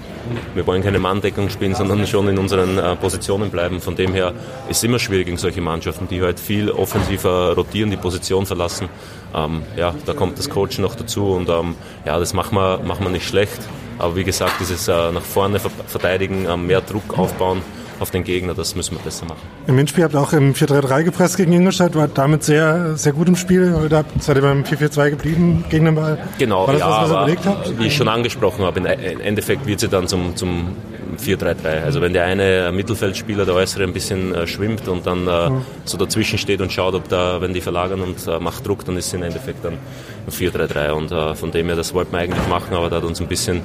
wir 0.54 0.66
wollen 0.66 0.82
keine 0.82 0.98
Manndeckung 0.98 1.50
spielen, 1.50 1.74
sondern 1.74 2.06
schon 2.06 2.28
in 2.28 2.38
unseren 2.38 2.78
äh, 2.78 2.96
Positionen 2.96 3.50
bleiben. 3.50 3.80
Von 3.80 3.96
dem 3.96 4.12
her 4.12 4.32
ist 4.68 4.78
es 4.78 4.84
immer 4.84 4.98
schwierig 4.98 5.26
gegen 5.26 5.36
solche 5.36 5.60
Mannschaften, 5.60 6.08
die 6.08 6.22
halt 6.22 6.40
viel 6.40 6.70
offensiver 6.70 7.54
rotieren, 7.54 7.90
die 7.90 7.96
Position 7.96 8.46
verlassen. 8.46 8.88
Ähm, 9.34 9.62
ja, 9.76 9.94
da 10.06 10.14
kommt 10.14 10.38
das 10.38 10.48
Coachen 10.48 10.82
noch 10.82 10.94
dazu 10.94 11.32
und 11.32 11.48
ähm, 11.48 11.74
ja, 12.04 12.18
das 12.18 12.32
machen 12.32 12.56
wir, 12.56 12.78
machen 12.78 13.04
wir 13.04 13.10
nicht 13.10 13.26
schlecht. 13.26 13.58
Aber 13.98 14.16
wie 14.16 14.24
gesagt, 14.24 14.54
dieses 14.60 14.88
äh, 14.88 15.12
nach 15.12 15.22
vorne 15.22 15.58
ver 15.60 15.70
verteidigen, 15.86 16.46
äh, 16.46 16.56
mehr 16.56 16.80
Druck 16.80 17.18
aufbauen 17.18 17.62
auf 18.00 18.10
den 18.10 18.24
Gegner, 18.24 18.54
das 18.54 18.74
müssen 18.74 18.96
wir 18.96 19.02
besser 19.02 19.24
machen. 19.26 19.38
Im 19.66 19.76
Hinspiel 19.78 20.04
habt 20.04 20.14
ihr 20.14 20.20
auch 20.20 20.32
im 20.32 20.52
4-3-3 20.54 21.04
gepresst 21.04 21.36
gegen 21.36 21.52
Ingolstadt, 21.52 21.94
war 21.94 22.08
damit 22.08 22.42
sehr, 22.44 22.96
sehr 22.96 23.12
gut 23.12 23.28
im 23.28 23.36
Spiel. 23.36 23.74
Heute 23.76 23.98
habt- 23.98 24.22
seid 24.22 24.36
ihr 24.36 24.42
beim 24.42 24.64
4-4-2 24.64 25.10
geblieben 25.10 25.64
gegen 25.70 25.84
den 25.86 25.94
Ball. 25.94 26.18
Genau, 26.38 26.66
War 26.66 26.72
das 26.74 26.80
ja, 26.80 26.88
was, 26.90 27.00
was 27.02 27.10
überlegt 27.10 27.46
habt? 27.46 27.78
wie 27.78 27.86
ich 27.86 27.96
schon 27.96 28.08
angesprochen 28.08 28.64
habe, 28.64 28.80
im 28.80 28.86
Endeffekt 29.20 29.66
wird 29.66 29.80
sie 29.80 29.88
dann 29.88 30.08
zum, 30.08 30.34
zum 30.36 30.76
4-3-3. 31.24 31.82
Also 31.84 32.00
wenn 32.00 32.12
der 32.12 32.24
eine 32.24 32.72
Mittelfeldspieler, 32.72 33.44
der 33.46 33.54
äußere, 33.54 33.84
ein 33.84 33.92
bisschen 33.92 34.34
äh, 34.34 34.46
schwimmt 34.46 34.88
und 34.88 35.06
dann 35.06 35.28
äh, 35.28 35.50
so 35.84 35.96
dazwischen 35.96 36.38
steht 36.38 36.60
und 36.60 36.72
schaut, 36.72 36.94
ob 36.94 37.08
da, 37.08 37.40
wenn 37.40 37.54
die 37.54 37.60
verlagern 37.60 38.00
und 38.00 38.26
äh, 38.26 38.40
macht 38.40 38.66
Druck, 38.66 38.84
dann 38.84 38.96
ist 38.96 39.10
sie 39.10 39.16
im 39.16 39.22
Endeffekt 39.22 39.64
dann 39.64 39.74
ein 39.74 40.32
4-3-3. 40.32 40.90
Und 40.90 41.12
äh, 41.12 41.34
von 41.36 41.52
dem 41.52 41.66
her, 41.66 41.76
das 41.76 41.94
wollten 41.94 42.12
wir 42.12 42.18
eigentlich 42.18 42.48
machen, 42.48 42.74
aber 42.74 42.90
da 42.90 42.96
hat 42.96 43.04
uns 43.04 43.20
ein 43.20 43.28
bisschen 43.28 43.60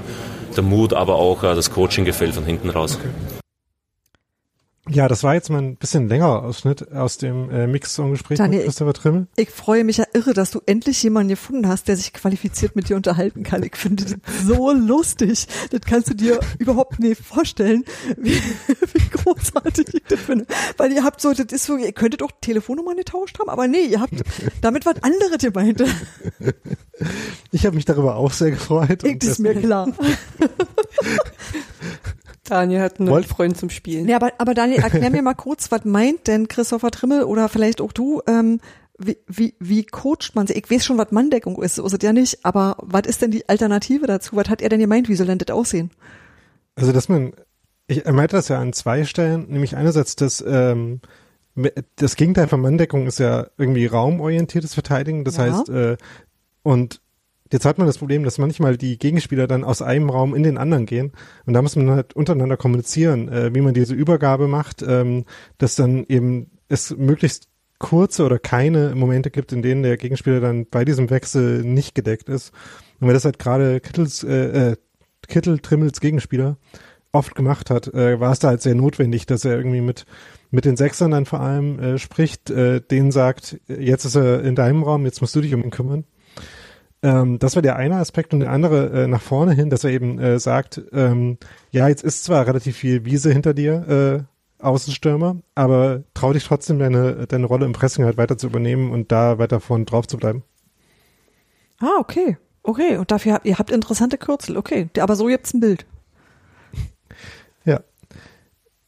der 0.56 0.64
Mut, 0.64 0.94
aber 0.94 1.16
auch 1.16 1.44
äh, 1.44 1.56
das 1.56 1.72
Coaching 1.72 2.06
gefällt 2.06 2.36
von 2.36 2.46
hinten 2.46 2.70
raus. 2.70 3.00
Ja, 4.92 5.08
das 5.08 5.24
war 5.24 5.36
jetzt 5.36 5.50
mal 5.50 5.62
ein 5.62 5.76
bisschen 5.76 6.08
längerer 6.08 6.44
Ausschnitt 6.44 6.92
aus 6.92 7.18
dem 7.18 7.50
äh, 7.52 7.68
Mix-Song-Gespräch 7.68 8.40
Daniel, 8.40 8.60
mit 8.60 8.68
Christopher 8.68 8.94
Trimmel. 8.94 9.28
Ich 9.36 9.50
freue 9.50 9.84
mich 9.84 9.98
ja 9.98 10.06
irre, 10.14 10.34
dass 10.34 10.50
du 10.50 10.62
endlich 10.66 11.02
jemanden 11.04 11.30
gefunden 11.30 11.68
hast, 11.68 11.88
der 11.88 11.96
sich 11.96 12.12
qualifiziert 12.12 12.76
mit 12.76 12.90
dir 12.90 12.96
unterhalten 12.96 13.44
kann. 13.44 13.62
Ich 13.64 13.76
finde 13.76 14.04
das 14.04 14.16
so 14.46 14.72
lustig. 14.72 15.48
Das 15.72 15.82
kannst 15.82 16.10
du 16.10 16.16
dir 16.16 16.40
überhaupt 16.60 17.00
nicht 17.00 17.22
vorstellen, 17.22 17.86
wie, 18.18 18.32
wie 18.94 19.10
großartig 19.10 19.94
ich 19.94 20.04
das 20.08 20.20
finde. 20.20 20.48
Weil 20.78 20.92
ihr 20.92 21.04
habt 21.04 21.22
so, 21.22 21.34
das 21.34 21.48
ist 21.52 21.66
so, 21.66 21.78
ihr 21.78 21.92
könntet 21.92 22.24
auch 22.24 22.32
Telefonnummern 22.42 22.98
getauscht 22.98 23.38
haben, 23.40 23.50
aber 23.50 23.68
nee, 23.68 23.86
ihr 23.86 24.02
habt 24.02 24.14
damit 24.62 24.86
was 24.86 25.04
anderes 25.04 25.38
gemeint. 25.40 25.84
Ich 27.52 27.66
habe 27.66 27.76
mich 27.76 27.86
darüber 27.86 28.16
auch 28.16 28.32
sehr 28.32 28.52
gefreut. 28.52 29.04
Ich, 29.04 29.14
und 29.14 29.24
das 29.24 29.30
ist 29.30 29.40
mir 29.40 29.54
klar. 29.56 29.88
Daniel 32.50 32.82
hat 32.82 33.00
einen 33.00 33.10
Wollt- 33.10 33.26
Freund 33.26 33.58
zum 33.58 33.70
Spielen. 33.70 34.08
Ja, 34.08 34.18
aber, 34.18 34.32
aber 34.38 34.54
Daniel, 34.54 34.80
erklär 34.82 35.10
mir 35.10 35.22
mal 35.22 35.34
kurz, 35.34 35.72
was 35.72 35.86
meint 35.86 36.28
denn 36.28 36.48
Christopher 36.48 36.92
Trimmel 36.92 37.24
oder 37.24 37.50
vielleicht 37.50 37.82
auch 37.82 37.92
du, 37.92 38.22
ähm, 38.28 38.60
wie, 38.98 39.18
wie, 39.28 39.56
wie 39.60 39.86
coacht 39.86 40.32
man 40.36 40.46
sie? 40.48 40.54
Ich 40.54 40.70
weiß 40.70 40.84
schon, 40.84 40.98
was 40.98 41.12
Manndeckung 41.12 41.62
ist, 41.64 41.76
so 41.76 41.86
ist 41.86 41.94
es 41.94 42.00
ja 42.04 42.12
nicht, 42.12 42.44
aber 42.46 42.76
was 42.82 43.04
ist 43.08 43.22
denn 43.22 43.32
die 43.32 43.48
Alternative 43.48 44.08
dazu? 44.08 44.36
Was 44.36 44.50
hat 44.50 44.62
er 44.62 44.70
denn 44.70 44.80
gemeint? 44.82 45.08
Wie 45.08 45.16
soll 45.16 45.28
denn 45.28 45.38
das 45.38 45.56
aussehen? 45.56 45.92
Also, 46.76 46.92
dass 46.92 47.08
man, 47.08 47.32
ich, 47.88 48.04
meinte 48.06 48.36
das 48.36 48.50
ja 48.50 48.60
an 48.60 48.74
zwei 48.74 49.06
Stellen, 49.06 49.48
nämlich 49.50 49.78
einerseits, 49.78 50.16
dass 50.18 50.44
ähm, 50.46 51.00
das 51.96 52.16
Gegenteil 52.16 52.48
von 52.48 52.62
Manndeckung 52.62 53.08
ist 53.08 53.20
ja 53.20 53.48
irgendwie 53.58 53.86
raumorientiertes 53.86 54.74
Verteidigen. 54.74 55.24
Das 55.24 55.38
Ja. 55.38 55.44
heißt, 55.44 55.70
äh, 55.70 55.98
und 56.64 57.02
jetzt 57.52 57.66
hat 57.66 57.78
man 57.78 57.88
das 57.88 57.98
Problem, 57.98 58.24
dass 58.24 58.38
manchmal 58.38 58.78
die 58.78 58.98
Gegenspieler 58.98 59.48
dann 59.48 59.64
aus 59.64 59.82
einem 59.82 60.10
Raum 60.10 60.36
in 60.36 60.44
den 60.44 60.58
anderen 60.58 60.86
gehen. 60.86 61.12
Und 61.46 61.54
da 61.54 61.62
muss 61.62 61.76
man 61.76 61.90
halt 61.90 62.14
untereinander 62.14 62.58
kommunizieren, 62.58 63.30
äh, 63.30 63.54
wie 63.54 63.62
man 63.62 63.74
diese 63.74 63.96
Übergabe 63.96 64.48
macht, 64.48 64.82
ähm, 64.82 65.26
dass 65.58 65.76
dann 65.76 66.06
eben 66.08 66.52
es 66.68 66.96
möglichst 66.96 67.48
kurze 67.80 68.26
oder 68.26 68.40
keine 68.40 68.94
Momente 68.96 69.32
gibt, 69.32 69.52
in 69.54 69.62
denen 69.62 69.84
der 69.84 69.98
Gegenspieler 69.98 70.42
dann 70.42 70.66
bei 70.66 70.84
diesem 70.86 71.10
Wechsel 71.10 71.64
nicht 71.64 71.96
gedeckt 71.96 72.30
ist. 72.30 72.52
Und 73.00 73.08
wenn 73.08 73.14
das 73.14 73.26
halt 73.26 73.40
gerade 73.40 73.80
Kittels, 73.80 74.24
äh, 74.24 74.72
äh, 74.72 74.76
Kittel 75.28 75.60
Trimmels 75.60 76.02
Gegenspieler 76.02 76.58
oft 77.12 77.36
gemacht 77.36 77.70
hat, 77.70 77.88
äh, 77.94 78.20
war 78.20 78.32
es 78.32 78.40
da 78.40 78.50
halt 78.50 78.62
sehr 78.62 78.76
notwendig, 78.76 79.26
dass 79.26 79.46
er 79.46 79.56
irgendwie 79.56 79.82
mit 79.82 80.06
mit 80.52 80.66
den 80.66 80.78
Sechsern 80.78 81.12
dann 81.12 81.26
vor 81.26 81.42
allem 81.42 81.80
äh, 81.80 81.98
spricht, 81.98 82.50
äh, 82.50 82.82
denen 82.82 83.12
sagt, 83.12 83.60
jetzt 83.68 84.06
ist 84.06 84.16
er 84.16 84.44
in 84.44 84.56
deinem 84.56 84.84
Raum, 84.84 85.06
jetzt 85.06 85.22
musst 85.22 85.36
du 85.36 85.42
dich 85.42 85.54
um 85.54 85.64
ihn 85.64 85.70
kümmern. 85.70 86.06
Ähm, 87.02 87.40
das 87.40 87.56
war 87.56 87.62
der 87.62 87.78
eine 87.78 87.98
Aspekt 87.98 88.34
und 88.34 88.42
der 88.42 88.52
andere 88.52 89.04
äh, 89.04 89.08
nach 89.08 89.22
vorne 89.22 89.54
hin, 89.54 89.70
dass 89.70 89.84
er 89.84 89.92
eben 89.92 90.20
äh, 90.20 90.40
sagt, 90.40 90.82
ähm, 90.92 91.38
ja, 91.72 91.88
jetzt 91.88 92.04
ist 92.04 92.24
zwar 92.24 92.46
relativ 92.46 92.76
viel 92.76 93.06
Wiese 93.06 93.32
hinter 93.32 93.54
dir, 93.54 94.28
äh, 94.60 94.64
Außenstürmer, 94.64 95.38
aber 95.56 96.04
trau 96.14 96.34
dich 96.34 96.44
trotzdem 96.44 96.80
deine, 96.80 97.28
deine 97.28 97.46
Rolle 97.46 97.66
im 97.66 97.72
Pressing 97.72 98.04
halt 98.04 98.18
weiter 98.18 98.38
zu 98.38 98.48
übernehmen 98.48 98.92
und 98.92 99.12
da 99.12 99.38
weiter 99.40 99.62
vorne 99.62 99.86
drauf 99.86 100.08
zu 100.08 100.18
bleiben. 100.18 100.44
Ah, 101.80 101.98
okay. 102.00 102.38
Okay, 102.64 102.98
und 102.98 103.10
dafür 103.10 103.34
habt 103.34 103.46
ihr 103.46 103.58
habt 103.58 103.72
interessante 103.72 104.18
Kürzel, 104.18 104.58
okay. 104.58 104.90
Aber 105.00 105.16
so 105.16 105.28
gibt's 105.28 105.54
ein 105.54 105.62
Bild. 105.62 105.86
Ja. 107.64 107.82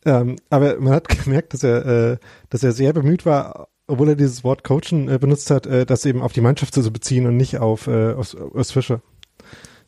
Ähm, 0.06 0.36
aber 0.50 0.80
man 0.80 0.94
hat 0.94 1.08
gemerkt, 1.24 1.54
dass 1.54 1.64
er, 1.64 1.86
äh, 1.86 2.18
dass 2.50 2.64
er 2.64 2.74
sehr 2.74 2.92
bemüht 2.92 3.26
war, 3.26 3.70
obwohl 3.92 4.10
er 4.10 4.16
dieses 4.16 4.44
Wort 4.44 4.64
Coachen 4.64 5.08
äh, 5.10 5.18
benutzt 5.20 5.52
hat, 5.52 5.66
äh, 5.68 5.86
das 5.86 6.06
eben 6.06 6.22
auf 6.22 6.34
die 6.34 6.42
Mannschaft 6.42 6.74
zu 6.74 6.92
beziehen 6.92 7.26
und 7.28 7.38
nicht 7.38 7.58
auf 7.60 7.88
äh, 7.88 8.14
aus, 8.14 8.36
aus 8.36 8.72
Fischer. 8.72 9.02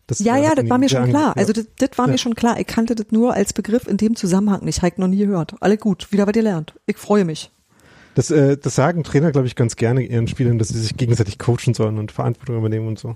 Das, 0.08 0.20
Ja, 0.20 0.38
äh, 0.38 0.44
ja, 0.44 0.54
das 0.56 0.70
war 0.70 0.78
mir 0.78 0.89
schon 0.89 1.08
klar. 1.10 1.32
ange- 1.34 1.38
Also 1.38 1.54
das, 1.54 1.66
das 1.80 1.98
war 1.98 2.08
Ja. 2.08 2.12
mir 2.12 2.18
schon 2.18 2.36
klar. 2.36 2.60
Ich 2.60 2.68
kannte 2.68 2.94
das 2.94 3.08
nur 3.12 3.34
als 3.34 3.54
Begriff 3.54 3.88
in 3.88 3.98
dem 3.98 4.16
Zusammenhang 4.16 4.63
nicht. 4.66 4.82
Heik 4.82 5.00
noch 5.00 5.08
nie 5.08 5.26
gehört. 5.26 5.56
Alle 5.62 5.78
gut, 5.78 6.12
wieder 6.12 6.28
was 6.28 6.36
ihr 6.36 6.42
lernt. 6.44 6.74
Ich 6.86 6.98
freue 6.98 7.24
mich. 7.26 7.52
Das, 8.16 8.30
äh, 8.30 8.58
das 8.58 8.76
sagen 8.76 9.04
Trainer, 9.04 9.32
glaube 9.32 9.48
ich, 9.48 9.56
ganz 9.56 9.76
gerne 9.76 10.04
ihren 10.04 10.28
Spielern, 10.28 10.60
dass 10.60 10.68
sie 10.68 10.80
sich 10.80 10.98
gegenseitig 10.98 11.39
coachen 11.39 11.74
sollen 11.74 11.98
und 11.98 12.12
Verantwortung 12.12 12.58
übernehmen 12.58 12.88
und 12.88 13.00
so. 13.00 13.16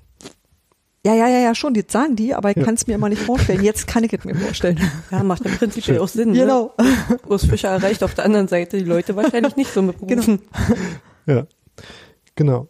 Ja, 1.08 1.16
ja, 1.16 1.30
ja, 1.30 1.40
ja, 1.40 1.56
schon, 1.56 1.74
das 1.74 1.86
sagen 1.88 2.18
die, 2.18 2.34
aber 2.36 2.50
ich 2.52 2.58
Ja. 2.58 2.64
kann 2.66 2.76
es 2.76 2.86
mir 2.86 2.96
immer 2.96 3.08
nicht 3.08 3.22
vorstellen. 3.22 3.64
Jetzt 3.64 3.88
kann 3.88 4.04
ich 4.04 4.12
es 4.12 4.26
mir 4.26 4.36
vorstellen. 4.36 4.78
Ja, 5.12 5.24
macht 5.24 5.46
im 5.46 5.54
Prinzip 5.56 5.88
auch 6.00 6.08
Sinn. 6.10 6.34
Genau. 6.34 6.74
Ne? 6.78 7.20
Urs 7.30 7.46
Fischer 7.46 7.70
erreicht 7.70 8.04
auf 8.04 8.14
der 8.14 8.26
anderen 8.26 8.50
Seite 8.50 8.78
die 8.78 8.84
Leute 8.84 9.16
wahrscheinlich 9.16 9.56
nicht 9.56 9.72
so 9.72 9.82
mit 9.82 9.98
Berufen. 10.06 10.42
Ja, 11.26 11.46
genau. 12.36 12.68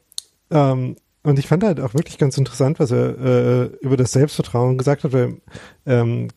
Ähm, 0.52 0.98
und 1.24 1.40
ich 1.40 1.48
fand 1.48 1.64
halt 1.64 1.80
auch 1.80 1.96
wirklich 1.96 2.20
ganz 2.20 2.38
interessant, 2.38 2.80
was 2.80 2.92
er 2.92 3.18
äh, 3.18 3.64
über 3.82 3.98
das 3.98 4.12
Selbstvertrauen 4.12 4.78
gesagt 4.78 5.04
hat, 5.04 5.14
weil 5.14 5.42
ähm, 5.88 6.28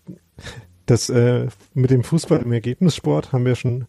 das 0.87 1.11
äh, 1.11 1.49
mit 1.75 1.91
dem 1.91 2.03
Fußball 2.03 2.41
im 2.41 2.53
Ergebnissport 2.53 3.33
haben 3.33 3.45
wir 3.45 3.57
schon, 3.57 3.87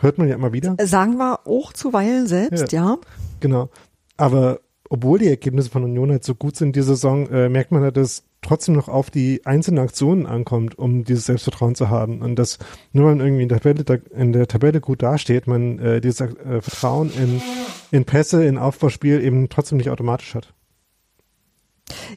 hört 0.00 0.16
man 0.16 0.28
ja 0.28 0.34
immer 0.34 0.54
wieder. 0.54 0.76
Sagen 0.82 1.18
wir 1.18 1.46
auch 1.46 1.74
zuweilen 1.74 2.26
selbst, 2.26 2.72
ja. 2.72 2.96
Genau. 3.40 3.68
Aber 4.16 4.60
obwohl 4.96 5.18
die 5.18 5.28
Ergebnisse 5.28 5.70
von 5.70 5.84
Union 5.84 6.10
halt 6.10 6.24
so 6.24 6.34
gut 6.34 6.56
sind 6.56 6.74
diese 6.76 6.88
Saison, 6.88 7.28
äh, 7.28 7.48
merkt 7.48 7.70
man 7.70 7.82
halt, 7.82 7.96
dass 7.96 8.06
es 8.10 8.22
trotzdem 8.42 8.74
noch 8.74 8.88
auf 8.88 9.10
die 9.10 9.44
einzelnen 9.44 9.80
Aktionen 9.84 10.26
ankommt, 10.26 10.78
um 10.78 11.04
dieses 11.04 11.26
Selbstvertrauen 11.26 11.74
zu 11.74 11.90
haben. 11.90 12.22
Und 12.22 12.36
dass 12.36 12.58
nur 12.92 13.06
weil 13.06 13.16
man 13.16 13.26
irgendwie 13.26 13.42
in 13.42 13.48
der 13.48 13.60
Tabelle, 13.60 13.84
da- 13.84 14.16
in 14.16 14.32
der 14.32 14.46
Tabelle 14.48 14.80
gut 14.80 15.02
dasteht, 15.02 15.46
man 15.46 15.78
äh, 15.78 16.00
dieses 16.00 16.20
äh, 16.20 16.60
Vertrauen 16.60 17.10
in, 17.10 17.42
in 17.90 18.04
Pässe, 18.04 18.44
in 18.44 18.56
Aufbauspiel 18.58 19.22
eben 19.22 19.48
trotzdem 19.48 19.78
nicht 19.78 19.90
automatisch 19.90 20.34
hat. 20.34 20.52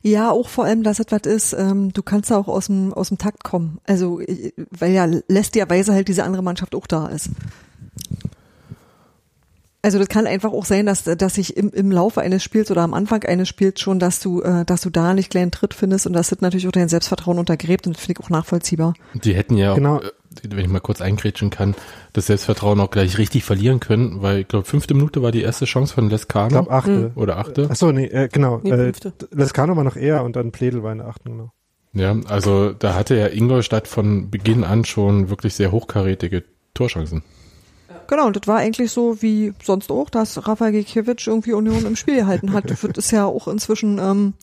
Ja, 0.01 0.31
auch 0.31 0.49
vor 0.49 0.65
allem, 0.65 0.83
dass 0.83 0.99
es 0.99 1.07
was 1.09 1.21
ist, 1.23 1.53
ähm, 1.53 1.91
du 1.93 2.01
kannst 2.01 2.29
ja 2.29 2.37
auch 2.37 2.47
aus 2.47 2.67
dem, 2.67 2.93
aus 2.93 3.09
dem 3.09 3.17
Takt 3.17 3.43
kommen. 3.43 3.79
Also, 3.85 4.19
äh, 4.19 4.51
weil 4.71 4.93
ja 4.93 5.07
lästigerweise 5.27 5.93
halt 5.93 6.07
diese 6.07 6.23
andere 6.23 6.43
Mannschaft 6.43 6.73
auch 6.75 6.87
da 6.87 7.07
ist. 7.07 7.29
Also 9.81 9.97
das 9.97 10.09
kann 10.09 10.27
einfach 10.27 10.51
auch 10.51 10.65
sein, 10.65 10.85
dass, 10.85 11.03
dass 11.05 11.35
sich 11.35 11.55
im, 11.55 11.69
im 11.71 11.89
Laufe 11.91 12.19
eines 12.19 12.43
Spiels 12.43 12.69
oder 12.69 12.81
am 12.81 12.93
Anfang 12.93 13.23
eines 13.23 13.47
Spiels 13.47 13.79
schon, 13.79 13.97
dass 13.97 14.19
du, 14.19 14.41
äh, 14.41 14.65
dass 14.65 14.81
du 14.81 14.89
da 14.89 15.13
nicht 15.13 15.29
kleinen 15.31 15.51
Tritt 15.51 15.73
findest 15.73 16.05
und 16.05 16.11
das 16.13 16.31
hat 16.31 16.41
natürlich 16.41 16.67
auch 16.67 16.73
dein 16.73 16.89
Selbstvertrauen 16.89 17.39
untergräbt 17.39 17.87
und 17.87 17.95
das 17.95 18.03
finde 18.05 18.19
ich 18.19 18.25
auch 18.25 18.29
nachvollziehbar. 18.29 18.93
Die 19.13 19.33
hätten 19.33 19.55
ja, 19.55 19.73
Genau. 19.75 19.97
auch, 19.99 20.01
äh, 20.03 20.11
wenn 20.49 20.59
ich 20.59 20.67
mal 20.67 20.81
kurz 20.81 20.99
eingrätschen 20.99 21.49
kann, 21.49 21.75
das 22.11 22.25
Selbstvertrauen 22.27 22.79
auch 22.81 22.91
gleich 22.91 23.17
richtig 23.17 23.45
verlieren 23.45 23.79
können, 23.79 24.21
weil 24.21 24.39
ich 24.39 24.47
glaube, 24.49 24.65
fünfte 24.65 24.93
Minute 24.95 25.21
war 25.21 25.31
die 25.31 25.41
erste 25.43 25.63
Chance 25.63 25.93
von 25.93 26.07
Ich 26.07 26.11
Lescano. 26.11 26.49
glaube 26.49 26.71
achte. 26.71 27.11
Oder 27.15 27.37
achte. 27.37 27.67
Ach 27.71 27.75
so, 27.77 27.91
nee, 27.93 28.05
äh, 28.07 28.27
genau. 28.29 28.59
Nee, 28.61 28.71
äh, 28.71 28.77
fünfte. 28.93 29.13
Lescano 29.31 29.77
war 29.77 29.85
noch 29.85 29.95
eher 29.95 30.23
und 30.25 30.35
dann 30.35 30.51
Pledel 30.51 30.83
war 30.83 30.91
in 30.91 30.97
der 30.97 31.07
achten, 31.07 31.29
genau. 31.29 31.51
Ja, 31.93 32.15
also 32.27 32.73
da 32.73 32.95
hatte 32.95 33.15
ja 33.17 33.27
Ingolstadt 33.27 33.87
von 33.87 34.29
Beginn 34.29 34.63
an 34.65 34.83
schon 34.83 35.29
wirklich 35.29 35.55
sehr 35.55 35.71
hochkarätige 35.71 36.43
Torchancen. 36.73 37.23
Genau, 38.09 38.25
und 38.27 38.35
das 38.35 38.47
war 38.47 38.57
eigentlich 38.57 38.91
so 38.91 39.21
wie 39.21 39.53
sonst 39.63 39.91
auch, 39.91 40.09
dass 40.09 40.47
Rafael 40.47 40.71
Gikiewicz 40.71 41.27
irgendwie 41.27 41.53
Union 41.53 41.85
im 41.85 41.95
Spiel 41.95 42.15
gehalten 42.17 42.53
hat. 42.53 42.69
Das 42.71 42.83
ist 42.83 43.11
ja 43.11 43.25
auch 43.25 43.47
inzwischen 43.47 43.99
ähm, 43.99 44.33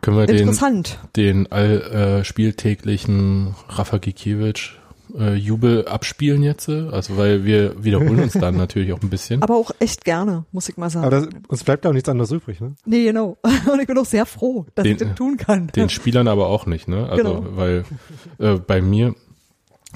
Können 0.00 0.16
wir 0.16 0.26
den, 0.26 0.36
interessant. 0.38 0.98
den 1.16 1.50
all, 1.50 1.80
äh, 2.20 2.24
spieltäglichen 2.24 3.54
Rafa 3.68 3.98
Gikiewicz 3.98 4.70
äh, 5.18 5.34
Jubel 5.34 5.86
abspielen 5.88 6.42
jetzt? 6.42 6.68
äh? 6.68 6.88
Also 6.90 7.16
weil 7.16 7.44
wir 7.44 7.82
wiederholen 7.82 8.20
uns 8.20 8.34
dann 8.34 8.56
natürlich 8.58 8.92
auch 8.92 9.02
ein 9.02 9.10
bisschen. 9.10 9.42
Aber 9.42 9.56
auch 9.56 9.70
echt 9.80 10.04
gerne, 10.04 10.44
muss 10.52 10.68
ich 10.68 10.76
mal 10.76 10.90
sagen. 10.90 11.06
Aber 11.06 11.20
das, 11.20 11.28
uns 11.48 11.64
bleibt 11.64 11.84
ja 11.84 11.90
auch 11.90 11.94
nichts 11.94 12.08
anderes 12.08 12.30
übrig, 12.30 12.60
ne? 12.60 12.74
Nee, 12.84 13.04
genau. 13.04 13.38
Und 13.72 13.80
ich 13.80 13.86
bin 13.86 13.98
auch 13.98 14.04
sehr 14.04 14.26
froh, 14.26 14.66
dass 14.74 14.86
ich 14.86 14.96
Den- 14.96 15.08
das 15.08 15.16
tun 15.16 15.36
kann. 15.36 15.68
Den 15.74 15.88
Spielern 15.88 16.28
aber 16.28 16.46
auch 16.46 16.66
nicht, 16.66 16.86
ne? 16.88 17.08
Also, 17.08 17.16
Genau. 17.40 17.44
weil 17.56 17.84
äh, 18.38 18.54
bei 18.54 18.80
mir 18.80 19.14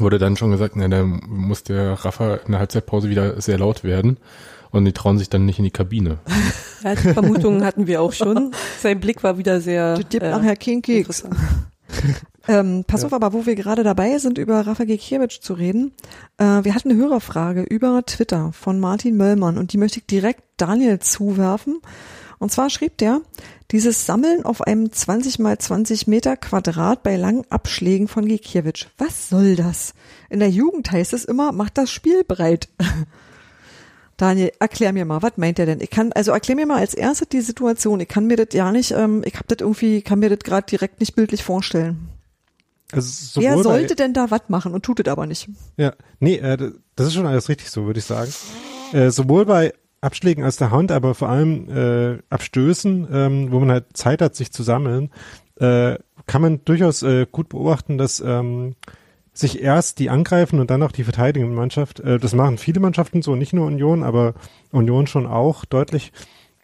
wurde 0.00 0.18
dann 0.18 0.36
schon 0.36 0.50
gesagt, 0.50 0.76
na, 0.76 0.88
dann 0.88 1.22
muss 1.28 1.62
der 1.62 1.92
Rafa 1.92 2.36
in 2.36 2.52
der 2.52 2.60
Halbzeitpause 2.60 3.10
wieder 3.10 3.40
sehr 3.40 3.58
laut 3.58 3.84
werden 3.84 4.18
und 4.70 4.84
die 4.84 4.92
trauen 4.92 5.18
sich 5.18 5.30
dann 5.30 5.46
nicht 5.46 5.58
in 5.58 5.64
die 5.64 5.70
Kabine. 5.70 6.18
Ja, 6.82 6.94
die 6.94 7.12
Vermutungen 7.12 7.62
hatten 7.62 7.86
wir 7.86 8.00
auch 8.00 8.14
schon. 8.14 8.52
Sein 8.80 9.00
Blick 9.00 9.22
war 9.22 9.36
wieder 9.36 9.60
sehr 9.60 9.96
Das 9.96 10.08
gibt 10.08 10.24
äh, 10.24 10.30
nachher 10.30 10.56
keinen 10.56 10.80
Keks. 10.80 11.20
interessant. 11.20 11.36
Ähm, 12.48 12.84
pass 12.86 13.04
auf, 13.04 13.12
aber 13.12 13.32
wo 13.32 13.44
wir 13.44 13.54
gerade 13.54 13.82
dabei 13.82 14.16
sind, 14.18 14.38
über 14.38 14.66
Rafa 14.66 14.84
Gikiewicz 14.84 15.40
zu 15.40 15.52
reden. 15.52 15.92
Äh, 16.38 16.64
wir 16.64 16.74
hatten 16.74 16.90
eine 16.90 16.98
Hörerfrage 16.98 17.62
über 17.62 18.02
Twitter 18.06 18.52
von 18.52 18.80
Martin 18.80 19.16
Möllmann 19.16 19.58
und 19.58 19.72
die 19.72 19.78
möchte 19.78 19.98
ich 20.00 20.06
direkt 20.06 20.42
Daniel 20.56 20.98
zuwerfen. 21.00 21.80
Und 22.40 22.50
zwar 22.50 22.70
schrieb 22.70 22.96
der, 22.98 23.20
dieses 23.70 24.06
Sammeln 24.06 24.44
auf 24.46 24.62
einem 24.62 24.90
20 24.90 25.38
mal 25.38 25.58
20 25.58 26.06
Meter 26.06 26.38
Quadrat 26.38 27.02
bei 27.02 27.16
langen 27.16 27.44
Abschlägen 27.50 28.08
von 28.08 28.26
Gikiewicz. 28.26 28.86
Was 28.96 29.28
soll 29.28 29.56
das? 29.56 29.92
In 30.30 30.40
der 30.40 30.48
Jugend 30.48 30.90
heißt 30.90 31.12
es 31.12 31.26
immer, 31.26 31.52
macht 31.52 31.76
das 31.76 31.90
Spiel 31.90 32.24
breit. 32.24 32.68
Daniel, 34.16 34.52
erklär 34.58 34.92
mir 34.92 35.04
mal, 35.04 35.22
was 35.22 35.36
meint 35.36 35.58
er 35.58 35.66
denn? 35.66 35.80
Ich 35.80 35.90
kann, 35.90 36.12
also 36.12 36.32
erklär 36.32 36.56
mir 36.56 36.66
mal 36.66 36.78
als 36.78 36.94
erstes 36.94 37.28
die 37.28 37.40
Situation. 37.42 38.00
Ich 38.00 38.08
kann 38.08 38.26
mir 38.26 38.36
das 38.36 38.48
ja 38.52 38.72
nicht, 38.72 38.90
ähm, 38.92 39.22
ich 39.24 39.34
hab 39.36 39.46
das 39.48 39.58
irgendwie, 39.60 40.00
kann 40.02 40.18
mir 40.18 40.30
das 40.30 40.40
gerade 40.40 40.66
direkt 40.66 41.00
nicht 41.00 41.14
bildlich 41.14 41.42
vorstellen. 41.44 42.08
Also 42.92 43.40
Wer 43.40 43.56
bei- 43.56 43.62
sollte 43.62 43.94
denn 43.96 44.14
da 44.14 44.30
was 44.30 44.42
machen 44.48 44.72
und 44.74 44.82
tut 44.82 45.00
es 45.00 45.08
aber 45.10 45.26
nicht? 45.26 45.48
Ja, 45.76 45.92
nee, 46.20 46.36
äh, 46.36 46.72
das 46.96 47.06
ist 47.08 47.14
schon 47.14 47.26
alles 47.26 47.48
richtig 47.50 47.70
so, 47.70 47.84
würde 47.84 47.98
ich 48.00 48.04
sagen. 48.06 48.32
Äh, 48.92 49.10
sowohl 49.10 49.44
bei 49.46 49.72
Abschlägen 50.00 50.44
aus 50.44 50.56
der 50.56 50.70
Hand, 50.70 50.92
aber 50.92 51.14
vor 51.14 51.28
allem 51.28 51.68
äh, 51.68 52.18
Abstößen, 52.30 53.08
ähm, 53.12 53.52
wo 53.52 53.60
man 53.60 53.70
halt 53.70 53.96
Zeit 53.96 54.22
hat, 54.22 54.34
sich 54.34 54.52
zu 54.52 54.62
sammeln, 54.62 55.10
äh, 55.56 55.98
kann 56.26 56.42
man 56.42 56.64
durchaus 56.64 57.02
äh, 57.02 57.26
gut 57.30 57.50
beobachten, 57.50 57.98
dass 57.98 58.20
ähm, 58.20 58.76
sich 59.32 59.62
erst 59.62 59.98
die 59.98 60.10
angreifen 60.10 60.60
und 60.60 60.70
dann 60.70 60.82
auch 60.82 60.92
die 60.92 61.04
verteidigende 61.04 61.54
Mannschaft, 61.54 62.00
äh, 62.00 62.18
das 62.18 62.34
machen 62.34 62.58
viele 62.58 62.80
Mannschaften 62.80 63.22
so, 63.22 63.36
nicht 63.36 63.52
nur 63.52 63.66
Union, 63.66 64.02
aber 64.02 64.34
Union 64.72 65.06
schon 65.06 65.26
auch 65.26 65.64
deutlich, 65.64 66.12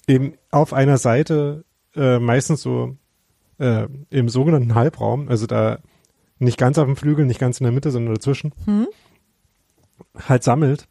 eben 0.06 0.34
auf 0.50 0.72
einer 0.72 0.98
Seite 0.98 1.64
äh, 1.94 2.18
meistens 2.18 2.62
so 2.62 2.96
äh, 3.58 3.86
im 4.10 4.28
sogenannten 4.28 4.74
Halbraum, 4.74 5.28
also 5.28 5.46
da 5.46 5.78
nicht 6.38 6.58
ganz 6.58 6.78
auf 6.78 6.86
dem 6.86 6.96
Flügel, 6.96 7.26
nicht 7.26 7.40
ganz 7.40 7.60
in 7.60 7.64
der 7.64 7.72
Mitte, 7.72 7.90
sondern 7.90 8.14
dazwischen, 8.14 8.52
halt 10.28 10.42
sammelt. 10.42 10.86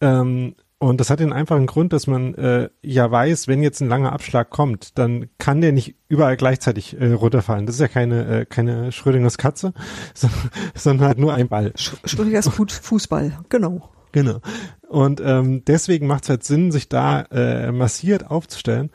Ähm, 0.00 0.54
Und 0.78 1.00
das 1.00 1.08
hat 1.08 1.20
den 1.20 1.32
einfachen 1.32 1.66
Grund, 1.66 1.92
dass 1.92 2.06
man 2.06 2.34
äh, 2.34 2.68
ja 2.82 3.10
weiß, 3.10 3.48
wenn 3.48 3.62
jetzt 3.62 3.80
ein 3.80 3.88
langer 3.88 4.12
Abschlag 4.12 4.50
kommt, 4.50 4.98
dann 4.98 5.30
kann 5.38 5.60
der 5.60 5.72
nicht 5.72 5.96
überall 6.08 6.36
gleichzeitig 6.36 7.00
äh, 7.00 7.12
runterfallen. 7.12 7.64
Das 7.66 7.76
ist 7.76 7.80
ja 7.80 7.88
keine, 7.88 8.40
äh, 8.40 8.44
keine 8.44 8.92
Schrödingers 8.92 9.38
Katze, 9.38 9.72
sondern, 10.14 10.50
sondern 10.74 11.06
halt 11.06 11.18
nur 11.18 11.32
ein 11.34 11.48
Ball. 11.48 11.72
Schrödingers 11.76 12.48
Fußball, 12.48 13.38
genau. 13.48 13.90
Genau. 14.12 14.40
Und 14.88 15.20
ähm, 15.24 15.64
deswegen 15.64 16.06
macht 16.06 16.24
es 16.24 16.28
halt 16.28 16.44
Sinn, 16.44 16.70
sich 16.70 16.88
da 16.88 17.22
äh, 17.32 17.72
massiert 17.72 18.30
aufzustellen, 18.30 18.90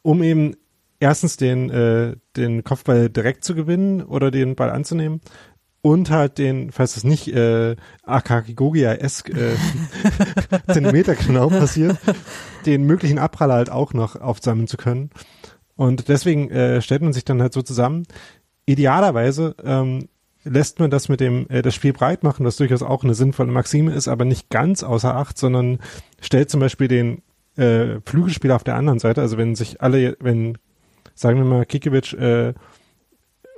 um 0.00 0.22
eben 0.22 0.56
erstens 0.98 1.36
den, 1.36 1.68
äh, 1.68 2.16
den 2.36 2.64
Kopfball 2.64 3.10
direkt 3.10 3.44
zu 3.44 3.54
gewinnen 3.54 4.02
oder 4.02 4.30
den 4.30 4.54
Ball 4.54 4.70
anzunehmen 4.70 5.20
und 5.82 6.10
halt 6.10 6.38
den, 6.38 6.70
falls 6.70 6.96
es 6.96 7.04
nicht 7.04 7.28
äh, 7.28 7.76
Akakigogia-esk 8.04 9.30
äh, 9.30 9.56
Zentimeter 10.72 11.16
genau 11.16 11.48
passiert, 11.48 11.98
den 12.66 12.84
möglichen 12.84 13.18
Abpraller 13.18 13.54
halt 13.54 13.70
auch 13.70 13.92
noch 13.92 14.16
aufsammeln 14.16 14.68
zu 14.68 14.76
können. 14.76 15.10
Und 15.74 16.08
deswegen 16.08 16.50
äh, 16.50 16.80
stellt 16.80 17.02
man 17.02 17.12
sich 17.12 17.24
dann 17.24 17.42
halt 17.42 17.52
so 17.52 17.62
zusammen. 17.62 18.06
Idealerweise 18.64 19.56
ähm, 19.64 20.08
lässt 20.44 20.78
man 20.78 20.90
das 20.90 21.08
mit 21.08 21.18
dem 21.18 21.48
äh, 21.48 21.62
das 21.62 21.74
Spiel 21.74 21.92
breit 21.92 22.22
machen, 22.22 22.46
was 22.46 22.56
durchaus 22.56 22.82
auch 22.82 23.02
eine 23.02 23.14
sinnvolle 23.14 23.50
Maxime 23.50 23.92
ist, 23.92 24.06
aber 24.06 24.24
nicht 24.24 24.50
ganz 24.50 24.84
außer 24.84 25.16
Acht, 25.16 25.36
sondern 25.36 25.80
stellt 26.20 26.50
zum 26.50 26.60
Beispiel 26.60 26.86
den 26.86 27.22
äh, 27.56 28.00
Flügelspieler 28.06 28.54
auf 28.54 28.64
der 28.64 28.76
anderen 28.76 29.00
Seite, 29.00 29.20
also 29.20 29.36
wenn 29.36 29.56
sich 29.56 29.82
alle, 29.82 30.16
wenn 30.20 30.58
sagen 31.14 31.38
wir 31.38 31.44
mal 31.44 31.66
Kikiewicz 31.66 32.12
äh, 32.14 32.54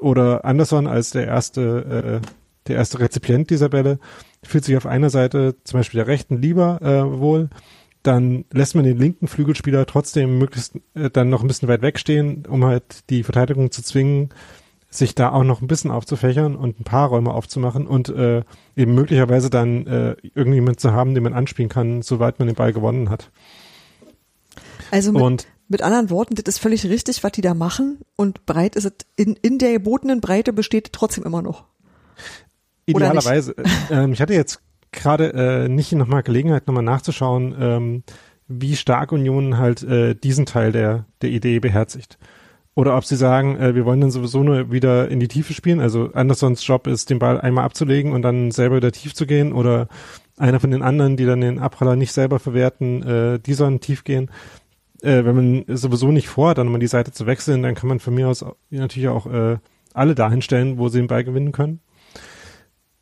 oder 0.05 0.45
Anderson 0.45 0.87
als 0.87 1.11
der 1.11 1.27
erste, 1.27 2.21
äh, 2.23 2.27
der 2.69 2.77
erste 2.77 3.01
Rezipient 3.01 3.49
dieser 3.49 3.71
Bälle 3.71 3.99
fühlt 4.43 4.65
sich 4.65 4.77
auf 4.77 4.87
einer 4.87 5.09
Seite, 5.09 5.57
zum 5.65 5.81
Beispiel 5.81 5.99
der 5.99 6.07
rechten, 6.07 6.41
lieber 6.41 6.81
äh, 6.83 7.19
wohl. 7.19 7.49
Dann 8.03 8.45
lässt 8.53 8.75
man 8.75 8.85
den 8.85 8.99
linken 8.99 9.29
Flügelspieler 9.29 9.87
trotzdem 9.87 10.39
möglichst 10.39 10.77
äh, 10.95 11.09
dann 11.09 11.31
noch 11.31 11.41
ein 11.41 11.49
bisschen 11.49 11.69
weit 11.69 11.81
wegstehen, 11.81 12.45
um 12.47 12.65
halt 12.65 13.09
die 13.09 13.23
Verteidigung 13.23 13.71
zu 13.71 13.83
zwingen, 13.83 14.29
sich 14.91 15.15
da 15.15 15.33
auch 15.33 15.43
noch 15.43 15.63
ein 15.63 15.69
bisschen 15.69 15.91
aufzufächern 15.91 16.55
und 16.55 16.79
ein 16.79 16.85
paar 16.85 17.09
Räume 17.09 17.33
aufzumachen 17.33 17.87
und 17.87 18.11
äh, 18.11 18.43
eben 18.77 18.95
möglicherweise 18.95 19.49
dann 19.49 19.87
äh, 19.87 20.17
irgendjemand 20.35 20.81
zu 20.81 20.93
haben, 20.93 21.15
den 21.15 21.23
man 21.23 21.33
anspielen 21.33 21.71
kann, 21.71 22.03
soweit 22.03 22.39
man 22.39 22.47
den 22.47 22.55
Ball 22.55 22.75
gewonnen 22.75 23.09
hat. 23.09 23.31
Also 24.91 25.13
mit, 25.13 25.23
und 25.23 25.47
mit 25.69 25.83
anderen 25.83 26.11
Worten, 26.11 26.35
das 26.35 26.45
ist 26.47 26.59
völlig 26.59 26.85
richtig, 26.85 27.25
was 27.25 27.33
die 27.33 27.41
da 27.41 27.55
machen 27.55 27.99
und 28.17 28.47
breit 28.47 28.77
ist 28.77 28.85
es, 28.85 28.93
in, 29.17 29.35
in 29.43 29.59
der 29.59 29.73
gebotenen 29.73 30.21
Breite 30.21 30.53
besteht 30.53 30.93
trotzdem 30.93 31.25
immer 31.25 31.43
noch. 31.43 31.65
Idealerweise. 32.87 33.55
ähm, 33.91 34.13
ich 34.13 34.21
hatte 34.21 34.35
jetzt 34.35 34.61
gerade 34.93 35.33
äh, 35.33 35.69
nicht 35.69 35.93
nochmal 35.93 36.23
Gelegenheit, 36.23 36.67
nochmal 36.67 36.85
nachzuschauen, 36.85 37.55
ähm, 37.59 38.03
wie 38.47 38.77
stark 38.77 39.13
Union 39.13 39.57
halt 39.57 39.83
äh, 39.83 40.15
diesen 40.15 40.47
Teil 40.47 40.71
der, 40.71 41.07
der 41.23 41.31
Idee 41.31 41.59
beherzigt. 41.61 42.19
Oder 42.77 42.97
ob 42.97 43.05
sie 43.05 43.17
sagen, 43.17 43.57
äh, 43.57 43.75
wir 43.75 43.85
wollen 43.85 44.01
dann 44.01 44.11
sowieso 44.11 44.43
nur 44.43 44.71
wieder 44.71 45.09
in 45.09 45.21
die 45.21 45.29
Tiefe 45.29 45.55
spielen. 45.55 45.81
Also 45.81 46.11
Andersons 46.13 46.67
Job 46.67 46.87
ist, 46.87 47.09
den 47.09 47.21
Ball 47.21 47.41
einmal 47.41 47.65
abzulegen 47.65 48.13
und 48.13 48.23
dann 48.23 48.51
selber 48.51 48.77
wieder 48.77 48.93
tief 48.93 49.15
zu 49.15 49.27
gehen. 49.27 49.53
Oder 49.53 49.89
einer 50.37 50.61
von 50.61 50.73
den 50.73 50.83
anderen, 50.83 51.17
die 51.17 51.25
dann 51.25 51.41
den 51.41 51.61
Abpraller 51.61 51.97
nicht 51.97 52.13
selber 52.13 52.39
verwerten, 52.39 53.03
äh, 53.03 53.39
die 53.39 53.55
sollen 53.55 53.81
tief 53.81 54.05
gehen 54.05 54.31
äh, 55.05 55.25
wenn 55.25 55.37
man 55.37 55.77
sowieso 55.77 56.11
nicht 56.11 56.29
vorhat, 56.29 56.59
dann 56.59 56.69
mal 56.69 56.79
die 56.79 56.87
Seite 56.87 57.13
zu 57.13 57.27
wechseln, 57.27 57.63
dann 57.63 57.75
kann 57.75 57.89
man 57.89 58.01
von 58.01 58.15
mir 58.15 58.29
aus 58.29 58.45
natürlich 58.71 59.09
auch 59.09 59.27
äh, 59.27 59.59
alle 59.93 60.15
dahin 60.15 60.43
stellen, 60.43 60.79
wo 60.79 60.89
sie 60.89 60.99
den 60.99 61.07
Ball 61.07 61.25
gewinnen 61.25 61.53
können. 61.53 61.81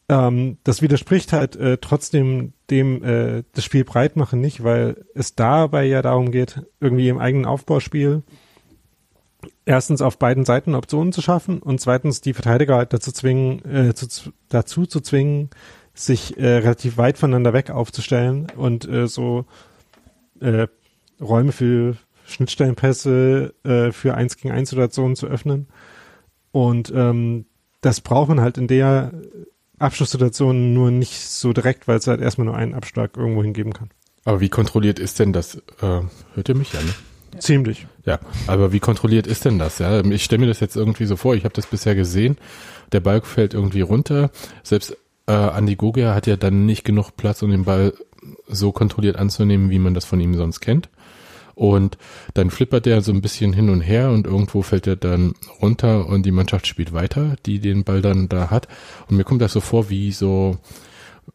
Ähm, 0.08 0.58
das 0.64 0.82
widerspricht 0.82 1.32
halt 1.32 1.56
äh, 1.56 1.78
trotzdem 1.78 2.52
dem 2.70 3.02
äh, 3.02 3.44
das 3.52 3.64
Spiel 3.64 3.84
breit 3.84 4.16
machen 4.16 4.40
nicht, 4.40 4.62
weil 4.62 5.04
es 5.14 5.34
dabei 5.34 5.84
ja 5.84 6.02
darum 6.02 6.30
geht, 6.30 6.62
irgendwie 6.80 7.08
im 7.08 7.18
eigenen 7.18 7.46
Aufbauspiel 7.46 8.22
erstens 9.64 10.02
auf 10.02 10.18
beiden 10.18 10.44
Seiten 10.44 10.74
Optionen 10.74 11.12
zu 11.12 11.22
schaffen 11.22 11.60
und 11.60 11.80
zweitens 11.80 12.20
die 12.20 12.34
Verteidiger 12.34 12.76
halt 12.76 12.92
dazu 12.92 13.12
zwingen, 13.12 13.64
äh, 13.64 13.94
zu, 13.94 14.32
dazu 14.48 14.86
zu 14.86 15.00
zwingen, 15.00 15.50
sich 15.94 16.38
äh, 16.38 16.56
relativ 16.56 16.96
weit 16.96 17.18
voneinander 17.18 17.52
weg 17.52 17.70
aufzustellen 17.70 18.46
und 18.56 18.88
äh, 18.88 19.06
so 19.06 19.44
äh, 20.40 20.66
Räume 21.22 21.52
für 21.52 21.96
Schnittstellenpässe 22.26 23.54
äh, 23.64 23.92
für 23.92 24.14
1 24.14 24.36
gegen 24.36 24.52
1 24.52 24.70
Situationen 24.70 25.16
zu 25.16 25.26
öffnen. 25.26 25.68
Und 26.50 26.92
ähm, 26.94 27.46
das 27.80 28.00
braucht 28.00 28.28
man 28.28 28.40
halt 28.40 28.58
in 28.58 28.68
der 28.68 29.12
Abschlusssituation 29.78 30.74
nur 30.74 30.90
nicht 30.90 31.18
so 31.18 31.52
direkt, 31.52 31.88
weil 31.88 31.98
es 31.98 32.06
halt 32.06 32.20
erstmal 32.20 32.46
nur 32.46 32.56
einen 32.56 32.74
Abschlag 32.74 33.16
irgendwo 33.16 33.42
hingeben 33.42 33.72
kann. 33.72 33.90
Aber 34.24 34.40
wie 34.40 34.48
kontrolliert 34.48 34.98
ist 34.98 35.18
denn 35.18 35.32
das? 35.32 35.56
Äh, 35.80 36.02
hört 36.34 36.48
ihr 36.48 36.54
mich 36.54 36.72
ja, 36.72 36.80
ne? 36.80 36.94
Ziemlich. 37.38 37.86
Ja, 38.04 38.20
aber 38.46 38.72
wie 38.72 38.80
kontrolliert 38.80 39.26
ist 39.26 39.44
denn 39.44 39.58
das? 39.58 39.78
Ja, 39.78 40.04
ich 40.04 40.22
stelle 40.22 40.40
mir 40.40 40.48
das 40.48 40.60
jetzt 40.60 40.76
irgendwie 40.76 41.06
so 41.06 41.16
vor. 41.16 41.34
Ich 41.34 41.44
habe 41.44 41.54
das 41.54 41.66
bisher 41.66 41.94
gesehen. 41.94 42.36
Der 42.92 43.00
Ball 43.00 43.22
fällt 43.22 43.54
irgendwie 43.54 43.80
runter. 43.80 44.30
Selbst 44.62 44.96
äh, 45.26 45.32
Andi 45.32 45.76
Gogia 45.76 46.14
hat 46.14 46.26
ja 46.26 46.36
dann 46.36 46.66
nicht 46.66 46.84
genug 46.84 47.16
Platz, 47.16 47.42
um 47.42 47.50
den 47.50 47.64
Ball 47.64 47.94
so 48.46 48.70
kontrolliert 48.70 49.16
anzunehmen, 49.16 49.70
wie 49.70 49.78
man 49.78 49.94
das 49.94 50.04
von 50.04 50.20
ihm 50.20 50.34
sonst 50.34 50.60
kennt. 50.60 50.90
Und 51.54 51.98
dann 52.34 52.50
flippert 52.50 52.86
er 52.86 53.02
so 53.02 53.12
ein 53.12 53.22
bisschen 53.22 53.52
hin 53.52 53.68
und 53.68 53.80
her 53.80 54.10
und 54.10 54.26
irgendwo 54.26 54.62
fällt 54.62 54.86
er 54.86 54.96
dann 54.96 55.34
runter 55.60 56.06
und 56.06 56.24
die 56.24 56.32
Mannschaft 56.32 56.66
spielt 56.66 56.92
weiter, 56.92 57.36
die 57.46 57.60
den 57.60 57.84
Ball 57.84 58.02
dann 58.02 58.28
da 58.28 58.50
hat. 58.50 58.68
Und 59.08 59.16
mir 59.16 59.24
kommt 59.24 59.42
das 59.42 59.52
so 59.52 59.60
vor 59.60 59.90
wie 59.90 60.12
so, 60.12 60.58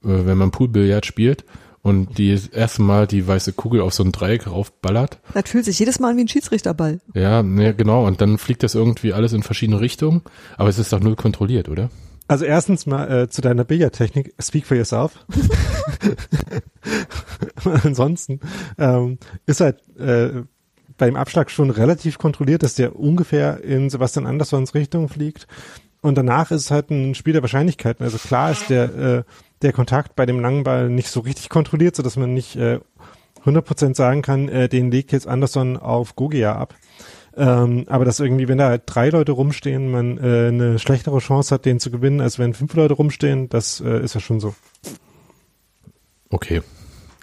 äh, 0.03 0.25
wenn 0.25 0.37
man 0.37 0.51
Poolbillard 0.51 1.05
spielt 1.05 1.45
und 1.87 2.17
die 2.17 2.37
erste 2.51 2.81
Mal 2.81 3.07
die 3.07 3.25
weiße 3.25 3.53
Kugel 3.53 3.81
auf 3.81 3.93
so 3.93 4.03
ein 4.03 4.11
Dreieck 4.11 4.47
raufballert. 4.47 5.19
Das 5.33 5.49
fühlt 5.49 5.65
sich 5.65 5.79
jedes 5.79 5.99
Mal 5.99 6.11
an 6.11 6.17
wie 6.17 6.21
ein 6.21 6.27
Schiedsrichterball. 6.27 6.99
Ja, 7.13 7.43
ne, 7.43 7.73
genau. 7.73 8.05
Und 8.05 8.19
dann 8.19 8.37
fliegt 8.37 8.63
das 8.63 8.75
irgendwie 8.75 9.13
alles 9.13 9.33
in 9.33 9.43
verschiedene 9.43 9.79
Richtungen. 9.79 10.21
Aber 10.57 10.67
es 10.67 10.79
ist 10.79 10.91
doch 10.91 10.99
null 10.99 11.15
kontrolliert, 11.15 11.69
oder? 11.69 11.89
Also 12.27 12.45
erstens 12.45 12.85
mal 12.85 13.09
äh, 13.09 13.29
zu 13.29 13.41
deiner 13.41 13.63
Billardtechnik, 13.63 14.33
speak 14.39 14.65
for 14.65 14.75
yourself. 14.75 15.25
Ansonsten 17.83 18.41
ähm, 18.77 19.17
ist 19.45 19.61
halt 19.61 19.77
äh, 19.97 20.43
beim 20.97 21.15
Abschlag 21.15 21.49
schon 21.49 21.69
relativ 21.69 22.17
kontrolliert, 22.17 22.63
dass 22.63 22.75
der 22.75 22.95
ungefähr 22.97 23.63
in 23.63 23.89
Sebastian 23.89 24.25
Andersons 24.25 24.73
Richtung 24.73 25.09
fliegt. 25.09 25.47
Und 26.01 26.17
danach 26.17 26.51
ist 26.51 26.61
es 26.61 26.71
halt 26.71 26.89
ein 26.89 27.15
Spiel 27.15 27.33
der 27.33 27.41
Wahrscheinlichkeiten. 27.41 28.03
Also 28.03 28.17
klar 28.17 28.51
ist 28.51 28.69
der, 28.69 28.95
äh, 28.95 29.23
der 29.61 29.73
Kontakt 29.73 30.15
bei 30.15 30.25
dem 30.25 30.39
langen 30.39 30.63
Ball 30.63 30.89
nicht 30.89 31.09
so 31.09 31.21
richtig 31.21 31.49
kontrolliert, 31.49 31.95
so 31.95 32.03
dass 32.03 32.17
man 32.17 32.33
nicht 32.33 32.55
äh, 32.55 32.79
100% 33.45 33.95
sagen 33.95 34.21
kann, 34.21 34.49
äh, 34.49 34.69
den 34.69 34.91
legt 34.91 35.11
jetzt 35.11 35.27
Anderson 35.27 35.77
auf 35.77 36.15
Gogia 36.15 36.55
ab. 36.55 36.75
Ähm, 37.37 37.85
aber 37.87 38.03
dass 38.03 38.19
irgendwie, 38.19 38.47
wenn 38.47 38.57
da 38.57 38.69
halt 38.69 38.83
drei 38.87 39.09
Leute 39.09 39.31
rumstehen, 39.31 39.91
man 39.91 40.17
äh, 40.17 40.47
eine 40.47 40.79
schlechtere 40.79 41.19
Chance 41.19 41.53
hat, 41.53 41.65
den 41.65 41.79
zu 41.79 41.91
gewinnen, 41.91 42.19
als 42.19 42.39
wenn 42.39 42.55
fünf 42.55 42.73
Leute 42.73 42.95
rumstehen, 42.95 43.47
das 43.47 43.79
äh, 43.79 44.03
ist 44.03 44.15
ja 44.15 44.19
schon 44.19 44.39
so. 44.39 44.55
Okay. 46.29 46.63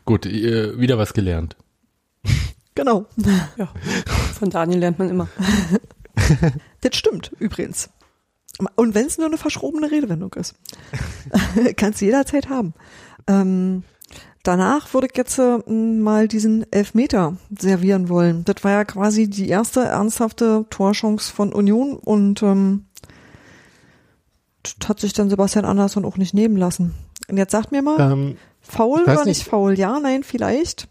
Gut, 0.04 0.24
äh, 0.26 0.78
wieder 0.78 0.98
was 0.98 1.12
gelernt. 1.12 1.56
Genau. 2.76 3.06
Ja, 3.56 3.72
von 4.36 4.50
Daniel 4.50 4.80
lernt 4.80 4.98
man 4.98 5.08
immer. 5.08 5.28
das 6.80 6.96
stimmt, 6.96 7.30
übrigens. 7.38 7.88
Und 8.74 8.96
wenn 8.96 9.06
es 9.06 9.16
nur 9.16 9.28
eine 9.28 9.38
verschrobene 9.38 9.92
Redewendung 9.92 10.32
ist. 10.34 10.56
Kannst 11.76 12.00
du 12.00 12.06
jederzeit 12.06 12.48
haben. 12.48 12.74
Ähm, 13.28 13.84
Danach 14.44 14.92
würde 14.92 15.08
ich 15.10 15.16
jetzt 15.16 15.38
äh, 15.38 15.58
mal 15.66 16.28
diesen 16.28 16.70
Elfmeter 16.70 17.38
servieren 17.58 18.10
wollen. 18.10 18.44
Das 18.44 18.62
war 18.62 18.72
ja 18.72 18.84
quasi 18.84 19.28
die 19.28 19.48
erste 19.48 19.80
ernsthafte 19.80 20.66
Torchance 20.68 21.32
von 21.32 21.50
Union 21.52 21.96
und 21.96 22.42
ähm, 22.42 22.84
das 24.62 24.88
hat 24.88 25.00
sich 25.00 25.14
dann 25.14 25.30
Sebastian 25.30 25.64
Andersson 25.64 26.04
auch 26.04 26.18
nicht 26.18 26.34
nehmen 26.34 26.58
lassen. 26.58 26.94
Und 27.26 27.38
jetzt 27.38 27.52
sagt 27.52 27.72
mir 27.72 27.80
mal, 27.80 27.98
ähm, 27.98 28.36
faul 28.60 29.02
oder 29.02 29.24
nicht 29.24 29.44
faul? 29.44 29.78
Ja, 29.78 29.98
nein, 29.98 30.22
vielleicht. 30.22 30.88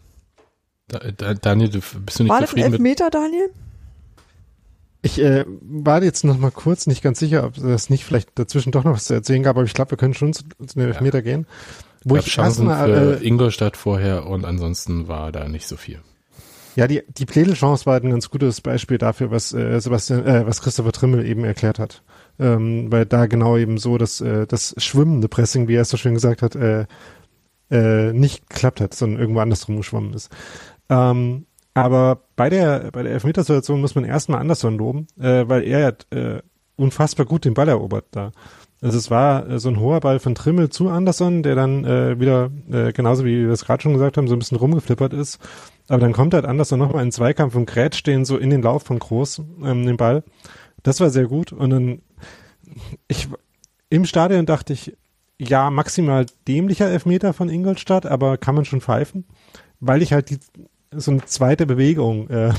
Da, 0.88 0.98
da, 0.98 1.34
Daniel, 1.34 1.70
du 1.70 1.78
bist 1.78 2.18
du 2.18 2.24
nicht 2.24 2.32
War 2.32 2.40
das 2.40 2.54
ein 2.54 2.58
Elfmeter, 2.58 3.08
Daniel? 3.08 3.50
Ich 5.02 5.20
äh, 5.20 5.44
war 5.46 6.02
jetzt 6.02 6.24
noch 6.24 6.38
mal 6.38 6.50
kurz 6.50 6.88
nicht 6.88 7.02
ganz 7.02 7.20
sicher, 7.20 7.44
ob 7.44 7.58
es 7.58 7.88
nicht 7.88 8.04
vielleicht 8.04 8.36
dazwischen 8.36 8.72
doch 8.72 8.82
noch 8.82 8.94
was 8.94 9.04
zu 9.04 9.14
erzählen 9.14 9.44
gab, 9.44 9.56
aber 9.56 9.64
ich 9.64 9.74
glaube, 9.74 9.92
wir 9.92 9.98
können 9.98 10.14
schon 10.14 10.32
zu, 10.32 10.42
zu 10.66 10.78
den 10.78 10.88
Elfmeter 10.88 11.18
ja. 11.18 11.22
gehen. 11.22 11.46
Wo 12.04 12.16
ich 12.16 12.26
Chancen 12.26 12.66
mal, 12.66 12.86
für 12.86 13.20
äh, 13.20 13.26
Ingolstadt 13.26 13.76
vorher 13.76 14.26
und 14.26 14.44
ansonsten 14.44 15.08
war 15.08 15.32
da 15.32 15.48
nicht 15.48 15.66
so 15.66 15.76
viel. 15.76 16.00
Ja, 16.76 16.88
die, 16.88 17.02
die 17.06 17.24
Pledel-Chance 17.24 17.86
war 17.86 18.00
ein 18.00 18.10
ganz 18.10 18.30
gutes 18.30 18.60
Beispiel 18.60 18.98
dafür, 18.98 19.30
was 19.30 19.52
äh, 19.54 19.80
Sebastian, 19.80 20.26
äh, 20.26 20.46
was 20.46 20.60
Christopher 20.60 20.92
Trimmel 20.92 21.24
eben 21.24 21.44
erklärt 21.44 21.78
hat. 21.78 22.02
Ähm, 22.38 22.90
weil 22.90 23.06
da 23.06 23.26
genau 23.26 23.56
eben 23.56 23.78
so 23.78 23.96
dass 23.96 24.20
äh, 24.20 24.46
das 24.46 24.74
schwimmende 24.78 25.28
Pressing, 25.28 25.68
wie 25.68 25.76
er 25.76 25.82
es 25.82 25.90
so 25.90 25.96
schön 25.96 26.14
gesagt 26.14 26.42
hat, 26.42 26.56
äh, 26.56 26.86
äh, 27.70 28.12
nicht 28.12 28.48
geklappt 28.50 28.80
hat, 28.80 28.92
sondern 28.92 29.20
irgendwo 29.20 29.40
andersrum 29.40 29.76
geschwommen 29.76 30.14
ist. 30.14 30.30
Ähm, 30.88 31.46
aber 31.74 32.24
bei 32.36 32.50
der 32.50 32.90
bei 32.92 33.02
der 33.02 33.12
Elfmetersituation 33.12 33.80
muss 33.80 33.94
man 33.94 34.04
erstmal 34.04 34.40
Anderson 34.40 34.76
loben, 34.76 35.06
äh, 35.18 35.48
weil 35.48 35.62
er 35.62 35.86
hat 35.86 36.06
äh, 36.12 36.42
unfassbar 36.76 37.26
gut 37.26 37.44
den 37.44 37.54
Ball 37.54 37.68
erobert 37.68 38.06
da. 38.10 38.32
Also 38.80 38.98
es 38.98 39.10
war 39.10 39.48
äh, 39.48 39.58
so 39.58 39.68
ein 39.68 39.80
hoher 39.80 40.00
Ball 40.00 40.18
von 40.18 40.34
Trimmel 40.34 40.68
zu 40.68 40.88
Anderson, 40.88 41.42
der 41.42 41.54
dann 41.54 41.84
äh, 41.84 42.20
wieder, 42.20 42.50
äh, 42.70 42.92
genauso 42.92 43.24
wie 43.24 43.46
wir 43.46 43.50
es 43.50 43.64
gerade 43.64 43.82
schon 43.82 43.94
gesagt 43.94 44.16
haben, 44.16 44.28
so 44.28 44.34
ein 44.34 44.38
bisschen 44.38 44.58
rumgeflippert 44.58 45.12
ist. 45.12 45.38
Aber 45.88 46.00
dann 46.00 46.12
kommt 46.12 46.34
halt 46.34 46.44
Anderson 46.44 46.78
nochmal 46.78 47.02
in 47.02 47.08
den 47.08 47.12
Zweikampf 47.12 47.54
und 47.54 47.66
grätscht 47.66 48.06
den 48.06 48.24
so 48.24 48.36
in 48.36 48.50
den 48.50 48.62
Lauf 48.62 48.82
von 48.84 48.98
Groß, 48.98 49.42
ähm, 49.64 49.86
den 49.86 49.96
Ball. 49.96 50.22
Das 50.82 51.00
war 51.00 51.10
sehr 51.10 51.26
gut. 51.26 51.52
Und 51.52 51.70
dann, 51.70 52.02
ich, 53.08 53.28
im 53.90 54.04
Stadion 54.04 54.46
dachte 54.46 54.72
ich, 54.72 54.96
ja, 55.38 55.70
maximal 55.70 56.26
dämlicher 56.46 56.88
Elfmeter 56.88 57.32
von 57.32 57.48
Ingolstadt, 57.48 58.06
aber 58.06 58.38
kann 58.38 58.54
man 58.54 58.64
schon 58.64 58.80
pfeifen, 58.80 59.24
weil 59.80 60.02
ich 60.02 60.12
halt 60.12 60.30
die 60.30 60.38
so 60.96 61.10
eine 61.10 61.24
zweite 61.24 61.66
Bewegung 61.66 62.28
äh, 62.30 62.52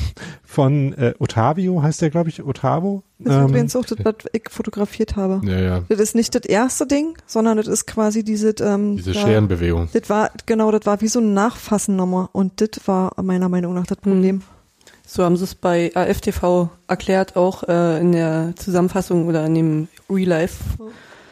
von 0.44 0.94
äh, 0.94 1.14
Otavio, 1.20 1.82
heißt 1.82 2.02
der, 2.02 2.10
glaube 2.10 2.30
ich, 2.30 2.44
Otavo. 2.44 3.04
Das 3.20 3.34
ist 3.36 3.40
Ähm, 3.42 3.50
übrigens 3.50 3.76
auch 3.76 3.86
das, 3.86 3.98
was 4.04 4.16
ich 4.34 4.50
fotografiert 4.50 5.16
habe. 5.16 5.42
Ja, 5.48 5.60
ja. 5.60 5.82
Das 5.90 6.00
ist 6.00 6.16
nicht 6.16 6.34
das 6.36 6.44
erste 6.46 6.86
Ding, 6.88 7.18
sondern 7.26 7.58
das 7.58 7.68
ist 7.68 7.86
quasi 7.88 8.24
diese, 8.24 8.50
ähm, 8.62 8.98
Diese 8.98 9.14
da- 9.14 9.20
Scherenbewegung. 9.20 9.90
Das 9.94 10.10
war, 10.10 10.32
genau, 10.46 10.72
das 10.72 10.86
war 10.86 11.02
wie 11.02 11.08
so 11.08 11.20
ein 11.20 11.34
Nachfassen 11.34 11.96
nochmal. 11.96 12.30
Und 12.32 12.62
das 12.62 12.70
war 12.86 13.12
meiner 13.22 13.50
Meinung 13.50 13.74
nach 13.74 13.88
das 13.88 13.98
Problem. 13.98 14.42
So 15.08 15.24
haben 15.24 15.38
sie 15.38 15.44
es 15.44 15.54
bei 15.56 15.92
AFTV 15.96 16.70
erklärt, 16.88 17.36
auch 17.36 17.64
äh, 17.64 18.00
in 18.00 18.12
der 18.12 18.54
Zusammenfassung 18.56 19.28
oder 19.28 19.46
in 19.46 19.54
dem 19.56 19.88
Real 20.10 20.28
Life. 20.30 20.64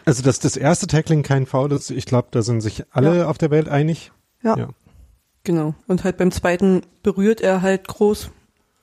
Also, 0.05 0.21
dass 0.21 0.39
das 0.39 0.57
erste 0.57 0.85
Tackling 0.85 1.23
kein 1.23 1.45
Foul 1.45 1.71
ist, 1.71 1.89
ich 1.89 2.05
glaube, 2.05 2.27
da 2.31 2.41
sind 2.41 2.61
sich 2.61 2.83
alle 2.91 3.27
auf 3.27 3.37
der 3.37 3.49
Welt 3.51 3.69
einig. 3.69 4.11
Ja. 4.43 4.57
Ja. 4.57 4.67
Genau. 5.43 5.75
Und 5.87 6.03
halt 6.03 6.17
beim 6.17 6.31
zweiten 6.31 6.81
berührt 7.03 7.41
er 7.41 7.61
halt 7.61 7.87
groß, 7.87 8.31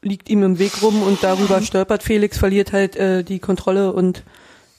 liegt 0.03 0.29
ihm 0.29 0.43
im 0.43 0.59
Weg 0.59 0.83
rum 0.83 1.03
und 1.03 1.23
darüber 1.23 1.63
stolpert 1.63 2.03
Felix, 2.03 2.39
verliert 2.39 2.73
halt 2.73 2.97
äh, 2.97 3.25
die 3.25 3.39
Kontrolle 3.39 3.93
und 3.93 4.25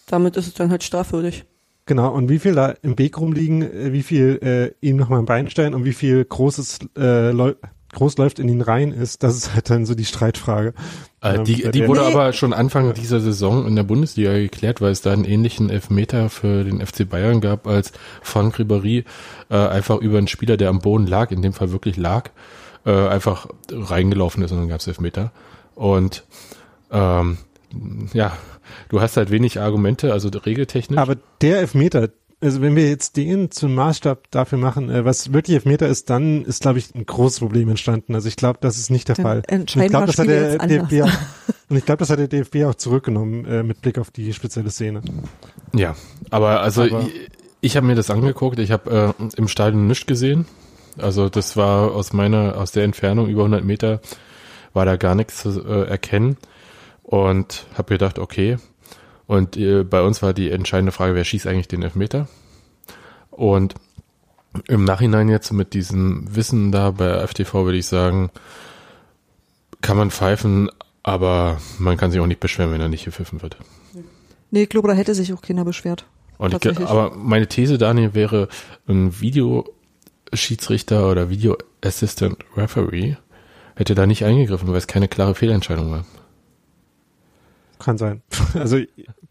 damit 0.05 0.37
ist 0.37 0.47
es 0.47 0.53
dann 0.53 0.69
halt 0.69 0.83
strafwürdig. 0.83 1.45
Genau, 1.85 2.13
und 2.13 2.29
wie 2.29 2.39
viel 2.39 2.53
da 2.53 2.75
im 2.83 2.97
Weg 2.99 3.19
rumliegen, 3.19 3.63
äh, 3.63 3.93
wie 3.93 4.03
viel 4.03 4.39
äh, 4.81 4.87
ihm 4.87 4.97
nochmal 4.97 5.19
ein 5.19 5.25
Bein 5.25 5.49
stellen 5.49 5.73
und 5.73 5.83
wie 5.83 5.93
viel 5.93 6.23
großes 6.23 6.79
äh, 6.97 7.31
läu 7.31 7.53
groß 7.93 8.17
läuft 8.17 8.39
in 8.39 8.47
ihn 8.47 8.61
rein 8.61 8.91
ist, 8.91 9.23
das 9.23 9.35
ist 9.35 9.53
halt 9.53 9.69
dann 9.69 9.85
so 9.85 9.95
die 9.95 10.05
Streitfrage. 10.05 10.73
Äh, 11.21 11.35
Ähm, 11.35 11.43
die, 11.43 11.63
bei 11.63 11.71
die 11.71 11.87
wurde 11.87 12.01
Nee. 12.01 12.07
aber 12.13 12.33
schon 12.33 12.53
Anfang 12.53 12.93
dieser 12.93 13.19
Saison 13.19 13.67
in 13.67 13.75
der 13.75 13.83
Bundesliga 13.83 14.33
geklärt, 14.33 14.81
weil 14.81 14.91
es 14.91 15.01
da 15.01 15.11
einen 15.11 15.25
ähnlichen 15.25 15.69
Elfmeter 15.69 16.29
für 16.29 16.63
den 16.63 16.85
FC 16.85 17.07
Bayern 17.07 17.41
gab, 17.41 17.67
als 17.67 17.91
Franck 18.21 18.55
Ribéry 18.59 19.03
äh, 19.49 19.55
einfach 19.55 19.97
über 19.97 20.17
einen 20.17 20.27
Spieler, 20.27 20.57
der 20.57 20.69
am 20.69 20.79
Boden 20.79 21.05
lag, 21.07 21.31
in 21.31 21.41
dem 21.41 21.53
Fall 21.53 21.71
wirklich 21.71 21.97
lag, 21.97 22.29
äh, 22.85 22.91
einfach 23.07 23.47
reingelaufen 23.71 24.43
ist 24.43 24.51
und 24.51 24.59
dann 24.59 24.69
gab 24.69 24.79
es 24.79 24.87
Elfmeter. 24.87 25.31
Und 25.75 26.23
ähm, 26.91 27.37
ja, 28.13 28.33
du 28.89 29.01
hast 29.01 29.17
halt 29.17 29.31
wenig 29.31 29.59
Argumente, 29.59 30.11
also 30.13 30.29
regeltechnisch. 30.29 30.97
Aber 30.97 31.15
der 31.41 31.59
Elfmeter, 31.59 32.09
also 32.41 32.61
wenn 32.61 32.75
wir 32.75 32.89
jetzt 32.89 33.17
den 33.17 33.51
zum 33.51 33.75
Maßstab 33.75 34.31
dafür 34.31 34.57
machen, 34.57 34.89
äh, 34.89 35.05
was 35.05 35.31
wirklich 35.31 35.55
Elfmeter 35.55 35.87
ist, 35.87 36.09
dann 36.09 36.43
ist, 36.43 36.61
glaube 36.61 36.79
ich, 36.79 36.93
ein 36.95 37.05
großes 37.05 37.39
Problem 37.39 37.69
entstanden. 37.69 38.15
Also 38.15 38.27
ich 38.27 38.35
glaube, 38.35 38.57
das 38.61 38.77
ist 38.77 38.89
nicht 38.89 39.07
der 39.07 39.15
Dann 39.15 39.23
Fall. 39.25 39.43
Und 39.51 39.75
ich 39.75 39.87
glaube, 39.89 40.05
das 40.07 40.17
hat 40.17 40.27
der. 40.27 40.57
DFB 40.57 41.03
auch, 41.03 41.11
und 41.69 41.77
ich 41.77 41.85
glaube, 41.85 41.99
das 41.99 42.09
hat 42.09 42.19
der 42.19 42.27
DFB 42.27 42.65
auch 42.65 42.75
zurückgenommen 42.75 43.45
äh, 43.45 43.63
mit 43.63 43.81
Blick 43.81 43.97
auf 43.99 44.11
die 44.11 44.33
spezielle 44.33 44.71
Szene. 44.71 45.01
Ja, 45.73 45.95
aber 46.31 46.61
also 46.61 46.81
Aber- 46.83 47.01
ich, 47.01 47.29
ich 47.61 47.77
habe 47.77 47.85
mir 47.85 47.95
das 47.95 48.09
angeguckt, 48.09 48.57
ich 48.59 48.71
habe 48.71 49.13
äh, 49.19 49.23
im 49.37 49.47
Stadion 49.47 49.87
nichts 49.87 50.07
gesehen. 50.07 50.45
Also 50.97 51.29
das 51.29 51.55
war 51.55 51.93
aus 51.93 52.11
meiner, 52.11 52.57
aus 52.57 52.71
der 52.71 52.83
Entfernung 52.83 53.29
über 53.29 53.41
100 53.43 53.63
Meter 53.63 54.01
war 54.73 54.85
da 54.85 54.95
gar 54.97 55.15
nichts 55.15 55.41
zu 55.43 55.63
äh, 55.63 55.87
erkennen 55.87 56.37
und 57.03 57.65
habe 57.75 57.93
gedacht, 57.93 58.19
okay. 58.19 58.57
Und 59.31 59.55
äh, 59.55 59.85
bei 59.85 60.01
uns 60.01 60.21
war 60.21 60.33
die 60.33 60.51
entscheidende 60.51 60.91
Frage, 60.91 61.15
wer 61.15 61.23
schießt 61.23 61.47
eigentlich 61.47 61.69
den 61.69 61.83
Elfmeter? 61.83 62.27
Und 63.29 63.75
im 64.67 64.83
Nachhinein 64.83 65.29
jetzt 65.29 65.53
mit 65.53 65.73
diesem 65.73 66.35
Wissen 66.35 66.73
da 66.73 66.91
bei 66.91 67.25
FTV 67.25 67.63
würde 67.63 67.77
ich 67.77 67.85
sagen, 67.85 68.29
kann 69.79 69.95
man 69.95 70.11
pfeifen, 70.11 70.69
aber 71.01 71.61
man 71.79 71.95
kann 71.95 72.11
sich 72.11 72.19
auch 72.19 72.27
nicht 72.27 72.41
beschweren, 72.41 72.73
wenn 72.73 72.81
er 72.81 72.89
nicht 72.89 73.05
gepfiffen 73.05 73.41
wird. 73.41 73.55
Nee, 74.49 74.63
ich 74.63 74.69
glaube, 74.69 74.89
da 74.89 74.95
hätte 74.95 75.15
sich 75.15 75.31
auch 75.31 75.41
keiner 75.41 75.63
beschwert. 75.63 76.03
Und 76.37 76.65
ich, 76.65 76.79
aber 76.81 77.15
meine 77.15 77.47
These, 77.47 77.77
Daniel, 77.77 78.13
wäre 78.13 78.49
ein 78.85 79.21
Videoschiedsrichter 79.21 81.09
oder 81.09 81.29
Video 81.29 81.57
Assistant 81.81 82.35
Referee 82.57 83.15
hätte 83.77 83.95
da 83.95 84.05
nicht 84.05 84.25
eingegriffen, 84.25 84.67
weil 84.67 84.75
es 84.75 84.87
keine 84.87 85.07
klare 85.07 85.35
Fehlentscheidung 85.35 85.89
war. 85.89 86.05
Kann 87.83 87.97
sein. 87.97 88.21
Also, 88.53 88.77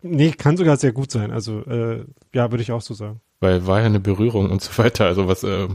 nee, 0.03 0.31
kann 0.33 0.57
sogar 0.57 0.77
sehr 0.77 0.93
gut 0.93 1.11
sein. 1.11 1.31
Also, 1.31 1.61
äh, 1.67 2.05
ja, 2.35 2.51
würde 2.51 2.63
ich 2.63 2.73
auch 2.73 2.81
so 2.81 2.95
sagen. 2.95 3.21
Weil 3.41 3.67
war 3.67 3.81
ja 3.81 3.87
eine 3.87 4.01
Berührung 4.01 4.51
und 4.51 4.63
so 4.63 4.83
weiter. 4.83 5.07
Also 5.07 5.27
was 5.29 5.43
äh, 5.45 5.69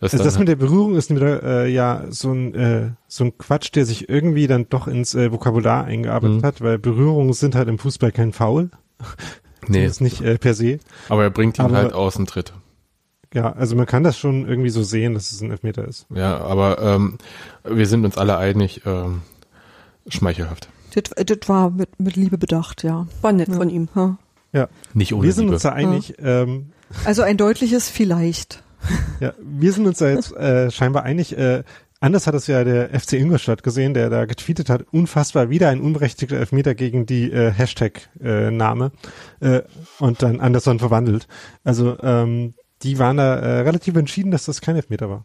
das 0.00 0.12
Also 0.12 0.24
das 0.24 0.38
mit 0.38 0.48
der 0.48 0.56
Berührung 0.56 0.96
ist 0.96 1.10
wieder 1.14 1.42
äh, 1.64 1.70
ja 1.72 2.04
so 2.10 2.32
ein 2.32 2.54
äh, 2.54 2.90
so 3.08 3.24
ein 3.24 3.38
Quatsch, 3.38 3.70
der 3.74 3.84
sich 3.86 4.08
irgendwie 4.08 4.46
dann 4.46 4.68
doch 4.68 4.86
ins 4.86 5.14
äh, 5.14 5.30
Vokabular 5.32 5.84
eingearbeitet 5.84 6.38
Mhm. 6.42 6.46
hat, 6.46 6.60
weil 6.60 6.78
Berührungen 6.78 7.32
sind 7.32 7.54
halt 7.54 7.68
im 7.68 7.78
Fußball 7.78 8.12
kein 8.12 8.32
Foul. 8.32 8.70
nee, 9.68 9.82
Das 9.84 9.92
ist 9.94 10.00
nicht 10.00 10.20
äh, 10.22 10.36
per 10.38 10.54
se. 10.54 10.78
aber 11.08 11.22
er 11.24 11.30
bringt 11.30 11.58
ihn 11.58 11.64
Aber- 11.66 11.76
halt 11.76 11.92
außen 11.94 12.26
Tritt. 12.26 12.52
Ja, 13.34 13.52
also 13.52 13.74
man 13.76 13.86
kann 13.86 14.04
das 14.04 14.16
schon 14.16 14.46
irgendwie 14.46 14.70
so 14.70 14.82
sehen, 14.84 15.14
dass 15.14 15.32
es 15.32 15.40
ein 15.40 15.50
Elfmeter 15.50 15.86
ist. 15.88 16.06
Ja, 16.14 16.38
aber 16.38 16.80
ähm, 16.80 17.18
wir 17.64 17.86
sind 17.86 18.04
uns 18.04 18.16
alle 18.16 18.36
einig, 18.38 18.82
ähm, 18.86 19.22
schmeichelhaft. 20.08 20.68
Das, 20.94 21.26
das 21.26 21.48
war 21.48 21.70
mit, 21.70 21.98
mit 22.00 22.16
Liebe 22.16 22.38
bedacht, 22.38 22.82
ja. 22.82 23.06
War 23.20 23.32
nett 23.32 23.48
ja. 23.48 23.54
von 23.54 23.68
ihm. 23.68 23.88
Ja. 24.52 24.68
Nicht 24.92 25.12
ohne 25.12 25.24
wir 25.24 25.32
sind 25.32 25.44
Liebe. 25.44 25.54
uns 25.54 25.62
da 25.62 25.72
einig. 25.72 26.14
Ähm, 26.18 26.72
Also 27.04 27.22
ein 27.22 27.36
deutliches 27.36 27.88
Vielleicht. 27.88 28.62
ja, 29.20 29.34
wir 29.40 29.72
sind 29.72 29.86
uns 29.86 29.98
da 29.98 30.08
jetzt 30.10 30.32
äh, 30.36 30.70
scheinbar 30.70 31.04
einig. 31.04 31.36
Äh, 31.36 31.64
anders 32.00 32.26
hat 32.26 32.34
es 32.34 32.46
ja 32.46 32.64
der 32.64 32.88
FC 32.98 33.14
Ingolstadt 33.14 33.62
gesehen, 33.62 33.94
der 33.94 34.10
da 34.10 34.26
getweetet 34.26 34.68
hat, 34.68 34.84
unfassbar 34.92 35.50
wieder 35.50 35.70
ein 35.70 35.80
unberechtigter 35.80 36.36
Elfmeter 36.36 36.74
gegen 36.74 37.06
die 37.06 37.32
äh, 37.32 37.50
Hashtag-Name 37.50 38.92
äh, 39.40 39.62
und 39.98 40.22
dann 40.22 40.40
Anderson 40.40 40.78
verwandelt. 40.78 41.26
Also 41.64 41.96
ähm, 42.02 42.54
die 42.82 42.98
waren 42.98 43.16
da 43.16 43.36
äh, 43.36 43.60
relativ 43.60 43.96
entschieden, 43.96 44.30
dass 44.30 44.44
das 44.44 44.60
kein 44.60 44.76
Elfmeter 44.76 45.08
war. 45.08 45.24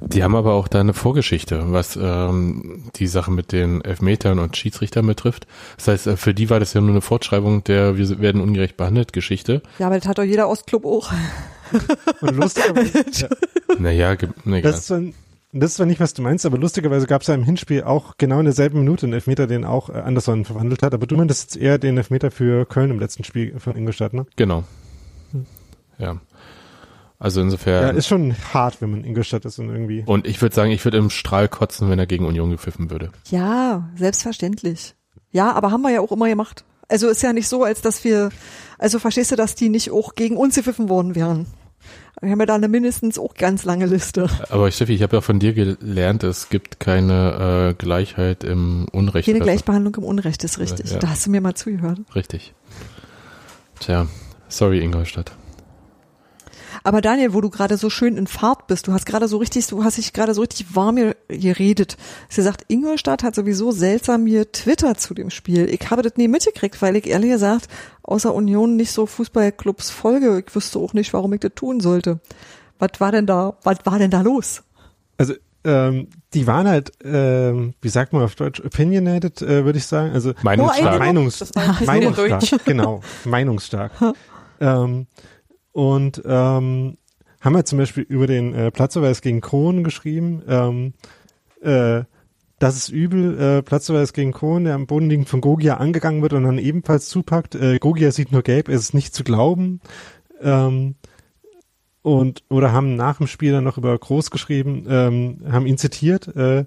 Die 0.00 0.22
haben 0.22 0.36
aber 0.36 0.54
auch 0.54 0.68
da 0.68 0.80
eine 0.80 0.94
Vorgeschichte, 0.94 1.72
was 1.72 1.96
ähm, 2.00 2.84
die 2.96 3.06
Sache 3.06 3.30
mit 3.30 3.52
den 3.52 3.82
Elfmetern 3.82 4.38
und 4.38 4.56
Schiedsrichtern 4.56 5.06
betrifft. 5.06 5.46
Das 5.76 5.88
heißt, 5.88 6.06
äh, 6.06 6.16
für 6.16 6.34
die 6.34 6.50
war 6.50 6.60
das 6.60 6.74
ja 6.74 6.80
nur 6.80 6.90
eine 6.90 7.00
Fortschreibung 7.00 7.64
der 7.64 7.96
Wir 7.96 8.20
werden 8.20 8.40
ungerecht 8.40 8.76
behandelt 8.76 9.12
Geschichte. 9.12 9.62
Ja, 9.78 9.86
aber 9.86 9.98
das 9.98 10.06
hat 10.06 10.18
doch 10.18 10.24
jeder 10.24 10.48
Ostclub 10.48 10.84
auch. 10.84 11.12
Und 12.20 12.36
lustigerweise, 12.36 13.04
ja, 13.12 13.28
Naja, 13.78 14.12
egal. 14.12 14.62
das, 14.62 14.78
ist 14.78 14.86
zwar, 14.86 15.00
das 15.52 15.70
ist 15.70 15.76
zwar 15.76 15.86
nicht, 15.86 16.00
was 16.00 16.14
du 16.14 16.22
meinst, 16.22 16.46
aber 16.46 16.58
lustigerweise 16.58 17.06
gab 17.06 17.22
es 17.22 17.28
ja 17.28 17.34
im 17.34 17.44
Hinspiel 17.44 17.82
auch 17.82 18.14
genau 18.18 18.38
in 18.38 18.44
derselben 18.44 18.78
Minute 18.80 19.06
einen 19.06 19.14
Elfmeter, 19.14 19.46
den 19.46 19.64
auch 19.64 19.88
äh, 19.90 19.94
Anderson 19.94 20.44
verwandelt 20.44 20.82
hat. 20.82 20.94
Aber 20.94 21.06
du 21.06 21.16
meintest 21.16 21.54
jetzt 21.54 21.62
eher 21.62 21.78
den 21.78 21.96
Elfmeter 21.96 22.30
für 22.30 22.66
Köln 22.66 22.90
im 22.90 23.00
letzten 23.00 23.24
Spiel 23.24 23.58
von 23.58 23.76
Ingolstadt, 23.76 24.12
ne? 24.12 24.26
Genau. 24.36 24.64
Ja. 25.98 26.20
Also 27.18 27.40
Ja, 27.40 27.44
insofern. 27.44 27.96
ist 27.96 28.06
schon 28.08 28.34
hart, 28.52 28.80
wenn 28.80 28.90
man 28.90 29.04
Ingolstadt 29.04 29.44
ist 29.44 29.58
und 29.58 29.70
irgendwie. 29.70 30.02
und 30.06 30.26
ich 30.26 30.40
würde 30.42 30.54
sagen, 30.54 30.70
ich 30.70 30.84
würde 30.84 30.98
im 30.98 31.10
Strahl 31.10 31.48
kotzen, 31.48 31.88
wenn 31.88 31.98
er 31.98 32.06
gegen 32.06 32.26
Union 32.26 32.50
gepfiffen 32.50 32.90
würde. 32.90 33.10
Ja, 33.30 33.88
selbstverständlich. 33.96 34.94
Ja, 35.32 35.52
aber 35.52 35.70
haben 35.70 35.82
wir 35.82 35.90
ja 35.90 36.00
auch 36.00 36.12
immer 36.12 36.28
gemacht. 36.28 36.64
Also 36.88 37.08
ist 37.08 37.22
ja 37.22 37.32
nicht 37.32 37.48
so, 37.48 37.64
als 37.64 37.80
dass 37.80 38.04
wir, 38.04 38.30
also 38.78 38.98
verstehst 38.98 39.32
du, 39.32 39.36
dass 39.36 39.54
die 39.54 39.68
nicht 39.70 39.90
auch 39.90 40.14
gegen 40.14 40.36
uns 40.36 40.54
gepfiffen 40.54 40.88
worden 40.88 41.14
wären. 41.14 41.46
Wir 42.22 42.30
haben 42.30 42.40
ja 42.40 42.46
da 42.46 42.54
eine 42.54 42.68
mindestens 42.68 43.18
auch 43.18 43.34
ganz 43.34 43.64
lange 43.64 43.84
Liste. 43.86 44.28
Aber 44.48 44.70
Steffi, 44.70 44.94
ich 44.94 45.02
habe 45.02 45.16
ja 45.16 45.20
von 45.20 45.38
dir 45.38 45.52
gelernt, 45.52 46.22
es 46.24 46.48
gibt 46.48 46.80
keine 46.80 47.70
äh, 47.70 47.74
Gleichheit 47.74 48.42
im 48.44 48.86
Unrecht. 48.92 49.26
Keine 49.26 49.40
Also, 49.40 49.50
Gleichbehandlung 49.50 49.94
im 49.96 50.04
Unrecht 50.04 50.42
ist 50.44 50.58
richtig. 50.58 50.90
Ja. 50.92 50.98
Da 50.98 51.10
hast 51.10 51.26
du 51.26 51.30
mir 51.30 51.40
mal 51.42 51.54
zugehört. 51.54 51.98
Richtig. 52.14 52.54
Tja, 53.80 54.06
sorry 54.48 54.80
Ingolstadt. 54.80 55.32
Aber 56.86 57.00
Daniel, 57.00 57.34
wo 57.34 57.40
du 57.40 57.50
gerade 57.50 57.76
so 57.76 57.90
schön 57.90 58.16
in 58.16 58.28
Fahrt 58.28 58.68
bist, 58.68 58.86
du 58.86 58.92
hast 58.92 59.06
gerade 59.06 59.26
so 59.26 59.38
richtig, 59.38 59.66
du 59.66 59.82
hast 59.82 59.96
dich 59.98 60.12
gerade 60.12 60.34
so 60.34 60.42
richtig 60.42 60.76
warm 60.76 60.94
ge- 60.94 61.14
geredet. 61.26 61.96
Sie 62.28 62.42
sagt, 62.42 62.64
Ingolstadt 62.68 63.24
hat 63.24 63.34
sowieso 63.34 63.72
seltsam 63.72 64.24
getwittert 64.24 65.00
zu 65.00 65.12
dem 65.12 65.30
Spiel. 65.30 65.68
Ich 65.68 65.90
habe 65.90 66.02
das 66.02 66.12
nie 66.16 66.28
mitgekriegt, 66.28 66.80
weil 66.80 66.94
ich 66.94 67.08
ehrlich 67.08 67.30
gesagt 67.32 67.66
außer 68.04 68.32
Union 68.32 68.76
nicht 68.76 68.92
so 68.92 69.04
Fußballclubs 69.06 69.90
folge. 69.90 70.44
Ich 70.46 70.54
wüsste 70.54 70.78
auch 70.78 70.92
nicht, 70.92 71.12
warum 71.12 71.32
ich 71.32 71.40
das 71.40 71.52
tun 71.56 71.80
sollte. 71.80 72.20
Was 72.78 72.90
war 73.00 73.10
denn 73.10 73.26
da, 73.26 73.56
was 73.64 73.78
war 73.84 73.98
denn 73.98 74.12
da 74.12 74.20
los? 74.20 74.62
Also 75.18 75.34
ähm, 75.64 76.06
die 76.34 76.46
waren 76.46 76.68
halt, 76.68 76.92
ähm, 77.02 77.74
wie 77.80 77.88
sagt 77.88 78.12
man 78.12 78.22
auf 78.22 78.36
Deutsch, 78.36 78.60
opinionated, 78.64 79.42
äh, 79.42 79.64
würde 79.64 79.78
ich 79.78 79.86
sagen. 79.86 80.12
Also 80.12 80.34
Meinungsstark. 80.42 81.00
Meinungs 81.00 81.52
Meinungsstark, 81.84 82.64
genau, 82.64 83.00
Meinungsstark. 83.24 83.90
ähm, 84.60 85.08
und 85.76 86.22
ähm, 86.24 86.96
haben 87.42 87.54
wir 87.54 87.66
zum 87.66 87.76
Beispiel 87.76 88.04
über 88.04 88.26
den 88.26 88.54
äh, 88.54 88.70
Platzverweis 88.70 89.20
gegen 89.20 89.42
Kronen 89.42 89.84
geschrieben, 89.84 90.42
ähm, 90.48 90.94
äh, 91.60 92.04
das 92.58 92.76
ist 92.78 92.88
übel, 92.88 93.38
äh, 93.38 93.62
Platzverweis 93.62 94.14
gegen 94.14 94.32
Kohn, 94.32 94.64
der 94.64 94.74
am 94.74 94.86
Boden 94.86 95.10
liegend 95.10 95.28
von 95.28 95.42
Gogia 95.42 95.76
angegangen 95.76 96.22
wird 96.22 96.32
und 96.32 96.44
dann 96.44 96.56
ebenfalls 96.56 97.10
zupackt. 97.10 97.56
Äh, 97.56 97.78
Gogia 97.78 98.10
sieht 98.10 98.32
nur 98.32 98.40
gelb, 98.40 98.70
es 98.70 98.80
ist 98.80 98.94
nicht 98.94 99.14
zu 99.14 99.22
glauben. 99.22 99.82
Ähm, 100.40 100.94
und 102.00 102.44
oder 102.48 102.72
haben 102.72 102.96
nach 102.96 103.18
dem 103.18 103.26
Spiel 103.26 103.52
dann 103.52 103.64
noch 103.64 103.76
über 103.76 103.98
Groß 103.98 104.30
geschrieben, 104.30 104.86
ähm, 104.88 105.44
haben 105.50 105.66
ihn 105.66 105.76
zitiert. 105.76 106.34
Äh, 106.34 106.64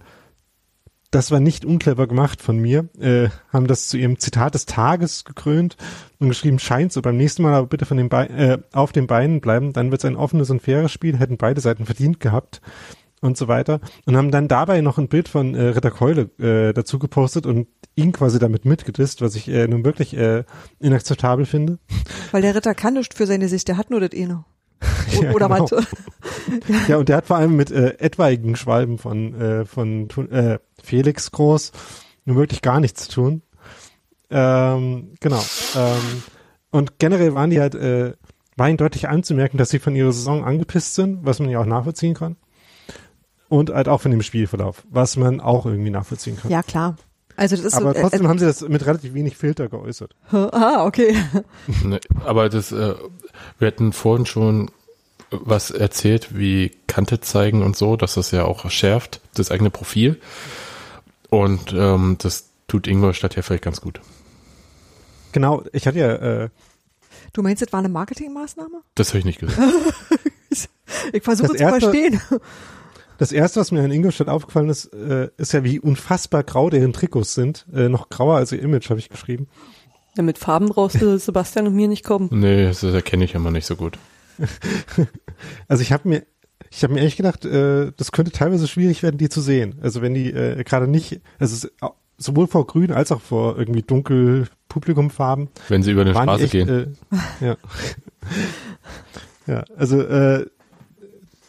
das 1.11 1.31
war 1.31 1.39
nicht 1.39 1.65
unclever 1.65 2.07
gemacht 2.07 2.41
von 2.41 2.57
mir, 2.57 2.89
äh, 2.99 3.29
haben 3.51 3.67
das 3.67 3.87
zu 3.87 3.97
ihrem 3.97 4.19
Zitat 4.19 4.53
des 4.53 4.65
Tages 4.65 5.25
gekrönt 5.25 5.75
und 6.19 6.29
geschrieben, 6.29 6.59
scheint 6.59 6.93
so, 6.93 7.01
beim 7.01 7.17
nächsten 7.17 7.41
Mal 7.41 7.53
aber 7.53 7.67
bitte 7.67 7.85
von 7.85 7.97
den 7.97 8.09
Be 8.09 8.29
äh, 8.29 8.57
auf 8.73 8.91
den 8.91 9.07
Beinen 9.07 9.41
bleiben, 9.41 9.73
dann 9.73 9.91
wird 9.91 10.01
es 10.01 10.05
ein 10.05 10.15
offenes 10.15 10.49
und 10.49 10.61
faires 10.61 10.91
Spiel, 10.91 11.17
hätten 11.17 11.37
beide 11.37 11.61
Seiten 11.61 11.85
verdient 11.85 12.19
gehabt 12.19 12.61
und 13.21 13.37
so 13.37 13.47
weiter 13.47 13.81
und 14.05 14.15
haben 14.15 14.31
dann 14.31 14.47
dabei 14.47 14.81
noch 14.81 14.97
ein 14.97 15.07
Bild 15.07 15.27
von 15.27 15.55
äh, 15.55 15.69
Ritter 15.69 15.91
Keule 15.91 16.29
äh, 16.39 16.73
dazu 16.73 16.99
gepostet 16.99 17.45
und 17.45 17.67
ihn 17.95 18.11
quasi 18.11 18.39
damit 18.39 18.65
mitgedisst, 18.65 19.21
was 19.21 19.35
ich 19.35 19.47
äh, 19.49 19.67
nun 19.67 19.83
wirklich 19.83 20.15
äh, 20.15 20.43
inakzeptabel 20.79 21.45
finde. 21.45 21.79
Weil 22.31 22.43
der 22.43 22.55
Ritter 22.55 22.75
kann 22.75 22.93
nicht 22.93 23.13
für 23.13 23.25
seine 23.25 23.47
Sicht, 23.47 23.67
der 23.67 23.77
hat 23.77 23.89
nur 23.89 23.99
das 23.99 24.11
eine. 24.17 24.45
Ja, 25.21 25.31
Oder 25.31 25.49
genau. 25.49 25.69
was? 25.71 25.87
Ja, 26.87 26.97
und 26.97 27.09
der 27.09 27.17
hat 27.17 27.25
vor 27.25 27.37
allem 27.37 27.55
mit 27.55 27.71
äh, 27.71 27.97
etwaigen 27.99 28.55
Schwalben 28.55 28.97
von, 28.97 29.33
äh, 29.33 29.65
von 29.65 30.07
äh, 30.29 30.59
Felix 30.81 31.31
Groß 31.31 31.71
nun 32.25 32.37
wirklich 32.37 32.61
gar 32.61 32.79
nichts 32.79 33.07
zu 33.07 33.11
tun. 33.11 33.41
Ähm, 34.29 35.15
genau. 35.19 35.43
Ähm, 35.75 36.23
und 36.71 36.99
generell 36.99 37.33
waren 37.33 37.49
die 37.49 37.59
halt, 37.59 37.75
äh, 37.75 38.13
war 38.55 38.69
ihnen 38.69 38.77
deutlich 38.77 39.09
anzumerken, 39.09 39.57
dass 39.57 39.69
sie 39.69 39.79
von 39.79 39.95
ihrer 39.95 40.11
Saison 40.11 40.45
angepisst 40.45 40.95
sind, 40.95 41.25
was 41.25 41.39
man 41.39 41.49
ja 41.49 41.59
auch 41.59 41.65
nachvollziehen 41.65 42.13
kann. 42.13 42.35
Und 43.47 43.71
halt 43.71 43.89
auch 43.89 44.01
von 44.01 44.11
dem 44.11 44.21
Spielverlauf, 44.21 44.83
was 44.89 45.17
man 45.17 45.39
auch 45.41 45.65
irgendwie 45.65 45.89
nachvollziehen 45.89 46.37
kann. 46.37 46.51
Ja, 46.51 46.61
klar. 46.61 46.95
Also 47.39 47.55
das 47.55 47.65
ist 47.65 47.73
Aber 47.73 47.93
so, 47.93 48.01
trotzdem 48.01 48.25
äh, 48.25 48.27
haben 48.27 48.39
sie 48.39 48.45
das 48.45 48.61
mit 48.61 48.85
relativ 48.85 49.13
wenig 49.13 49.37
Filter 49.37 49.69
geäußert. 49.69 50.15
äh, 50.31 50.35
ah, 50.51 50.85
okay. 50.85 51.15
Ne, 51.83 51.99
aber 52.25 52.49
das, 52.49 52.71
äh, 52.71 52.95
wir 53.57 53.67
hatten 53.67 53.93
vorhin 53.93 54.25
schon 54.25 54.69
was 55.31 55.71
erzählt, 55.71 56.37
wie 56.37 56.71
Kante 56.87 57.21
zeigen 57.21 57.63
und 57.63 57.75
so, 57.77 57.95
dass 57.95 58.15
das 58.15 58.31
ja 58.31 58.45
auch 58.45 58.69
schärft, 58.71 59.21
das 59.35 59.51
eigene 59.51 59.69
Profil. 59.69 60.19
Und 61.29 61.73
ähm, 61.73 62.17
das 62.19 62.49
tut 62.67 62.87
Ingolstadt 62.87 63.35
ja 63.35 63.41
vielleicht 63.41 63.63
ganz 63.63 63.81
gut. 63.81 64.01
Genau, 65.31 65.63
ich 65.71 65.85
hatte 65.87 65.99
ja, 65.99 66.13
äh, 66.15 66.49
Du 67.33 67.43
meinst, 67.43 67.61
das 67.61 67.71
war 67.71 67.79
eine 67.79 67.89
Marketingmaßnahme? 67.89 68.81
Das 68.95 69.09
habe 69.09 69.19
ich 69.19 69.25
nicht 69.25 69.39
gesagt. 69.39 69.59
Ich 71.13 71.23
versuche 71.23 71.49
zu 71.49 71.55
erste- 71.55 71.79
verstehen. 71.81 72.19
Das 73.19 73.33
erste, 73.33 73.59
was 73.59 73.71
mir 73.71 73.83
in 73.83 73.91
Ingolstadt 73.91 74.29
aufgefallen 74.29 74.69
ist, 74.69 74.85
äh, 74.93 75.27
ist 75.35 75.51
ja, 75.51 75.65
wie 75.65 75.77
unfassbar 75.77 76.43
grau 76.43 76.69
deren 76.69 76.93
Trikots 76.93 77.35
sind. 77.35 77.65
Äh, 77.73 77.89
noch 77.89 78.07
grauer 78.07 78.37
als 78.37 78.53
ihr 78.53 78.61
Image, 78.61 78.89
habe 78.89 78.99
ich 78.99 79.09
geschrieben. 79.09 79.47
Ja, 80.15 80.23
mit 80.23 80.37
Farben 80.37 80.69
brauchst 80.69 81.01
du 81.01 81.19
Sebastian 81.19 81.67
und 81.67 81.75
mir 81.75 81.89
nicht 81.89 82.05
kommen. 82.05 82.29
nee, 82.31 82.65
das 82.65 82.81
erkenne 82.81 83.25
ich 83.25 83.35
immer 83.35 83.51
nicht 83.51 83.65
so 83.65 83.75
gut. 83.75 83.99
Also 85.69 85.83
ich 85.83 85.93
habe 85.93 86.09
mir, 86.09 86.23
ich 86.69 86.83
habe 86.83 86.93
mir 86.93 87.01
echt 87.01 87.15
gedacht, 87.15 87.45
äh, 87.45 87.93
das 87.95 88.11
könnte 88.11 88.31
teilweise 88.31 88.67
schwierig 88.67 89.03
werden, 89.03 89.17
die 89.17 89.29
zu 89.29 89.39
sehen. 89.39 89.79
Also 89.81 90.01
wenn 90.01 90.13
die 90.13 90.31
äh, 90.33 90.61
gerade 90.65 90.87
nicht, 90.87 91.21
also 91.39 91.67
sowohl 92.17 92.47
vor 92.47 92.67
Grün 92.67 92.91
als 92.91 93.13
auch 93.13 93.21
vor 93.21 93.57
irgendwie 93.57 93.81
dunkel 93.81 94.47
Publikumfarben 94.67 95.47
Wenn 95.69 95.81
sie 95.81 95.91
über 95.91 96.01
eine 96.01 96.11
Straße 96.11 96.37
die 96.37 96.43
echt, 96.43 96.51
gehen. 96.51 96.69
Äh, 96.69 96.87
ja. 97.45 97.57
ja, 99.47 99.63
also 99.77 100.01
äh, 100.01 100.45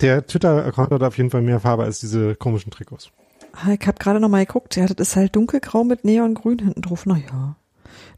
der 0.00 0.26
Twitter-Account 0.26 0.90
hat 0.92 1.02
auf 1.02 1.16
jeden 1.16 1.30
Fall 1.30 1.42
mehr 1.42 1.60
Farbe 1.60 1.84
als 1.84 2.00
diese 2.00 2.34
komischen 2.34 2.70
Trikots. 2.70 3.10
Ah, 3.52 3.72
Ich 3.78 3.86
habe 3.86 3.98
gerade 3.98 4.20
noch 4.20 4.28
mal 4.28 4.44
geguckt, 4.44 4.76
ja, 4.76 4.86
das 4.86 5.08
ist 5.08 5.16
halt 5.16 5.34
dunkelgrau 5.36 5.84
mit 5.84 6.04
Neongrün 6.04 6.58
hinten 6.58 6.82
drauf. 6.82 7.06
Na 7.06 7.16
ja. 7.16 7.56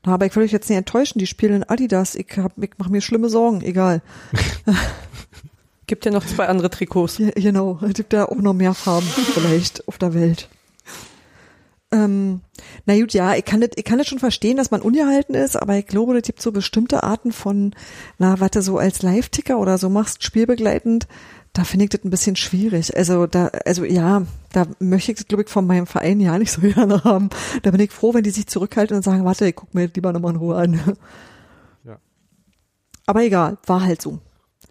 Na, 0.05 0.15
aber 0.15 0.27
ich 0.27 0.35
will 0.37 0.43
euch 0.45 0.53
jetzt 0.53 0.69
nicht 0.69 0.79
enttäuschen, 0.79 1.19
die 1.19 1.27
spielen 1.27 1.55
in 1.55 1.65
Adidas. 1.65 2.15
Ich, 2.15 2.37
hab, 2.37 2.53
ich 2.59 2.73
mache 2.79 2.91
mir 2.91 3.01
schlimme 3.01 3.29
Sorgen, 3.29 3.63
egal. 3.63 4.03
Gibt 5.87 6.05
ja 6.05 6.11
noch 6.11 6.25
zwei 6.25 6.47
andere 6.49 6.71
Trikots. 6.71 7.19
Ja, 7.19 7.31
genau, 7.31 7.79
es 7.83 7.95
gibt 7.95 8.13
da 8.13 8.25
auch 8.27 8.37
noch 8.37 8.55
mehr 8.55 8.75
Farben 8.75 9.07
vielleicht 9.35 9.87
auf 9.89 9.99
der 9.99 10.15
Welt. 10.15 10.49
Ähm, 11.91 12.41
na 12.87 12.99
gut, 12.99 13.13
ja, 13.13 13.35
ich 13.35 13.45
kann 13.45 13.61
das, 13.61 13.71
ich 13.77 13.85
kann 13.85 13.99
das 13.99 14.07
schon 14.07 14.19
verstehen, 14.19 14.57
dass 14.57 14.71
man 14.71 14.81
ungehalten 14.81 15.35
ist, 15.35 15.57
aber 15.57 15.77
ich 15.77 15.87
glaube, 15.87 16.17
es 16.17 16.23
gibt 16.23 16.41
so 16.41 16.51
bestimmte 16.51 17.03
Arten 17.03 17.33
von, 17.33 17.75
na, 18.19 18.41
warte, 18.41 18.63
so 18.63 18.79
als 18.79 19.03
Live-Ticker 19.03 19.59
oder 19.59 19.77
so 19.77 19.91
machst, 19.91 20.25
spielbegleitend, 20.25 21.07
da 21.53 21.65
finde 21.65 21.85
ich 21.85 21.91
das 21.91 22.03
ein 22.05 22.11
bisschen 22.11 22.37
schwierig. 22.37 22.97
Also 22.97 23.27
da, 23.27 23.49
also 23.67 23.85
ja, 23.85 24.23
da 24.53 24.67
möchte 24.79 25.13
ich 25.13 25.19
das, 25.19 25.27
glaube 25.29 25.43
ich, 25.43 25.49
von 25.51 25.67
meinem 25.67 25.87
Verein 25.87 26.19
ja 26.21 26.39
nicht 26.39 26.51
so 26.53 26.61
gerne 26.63 27.05
haben. 27.05 27.29
Da 27.63 27.71
bin 27.71 27.81
ich 27.81 27.93
froh, 27.93 28.15
wenn 28.15 28.25
die 28.25 28.31
sich 28.31 28.47
zurückhalten 28.47 28.97
und 28.97 29.03
sagen, 29.03 29.25
warte, 29.25 29.47
ich 29.47 29.55
guck 29.57 29.75
mir 29.75 29.87
das 29.87 29.95
lieber 29.95 30.13
nochmal 30.13 30.33
in 30.33 30.39
Ruhe 30.39 30.57
an. 30.57 30.81
Ja. 31.85 31.99
Aber 33.07 33.23
egal, 33.23 33.59
war 33.67 33.83
halt 33.83 34.01
so. 34.01 34.19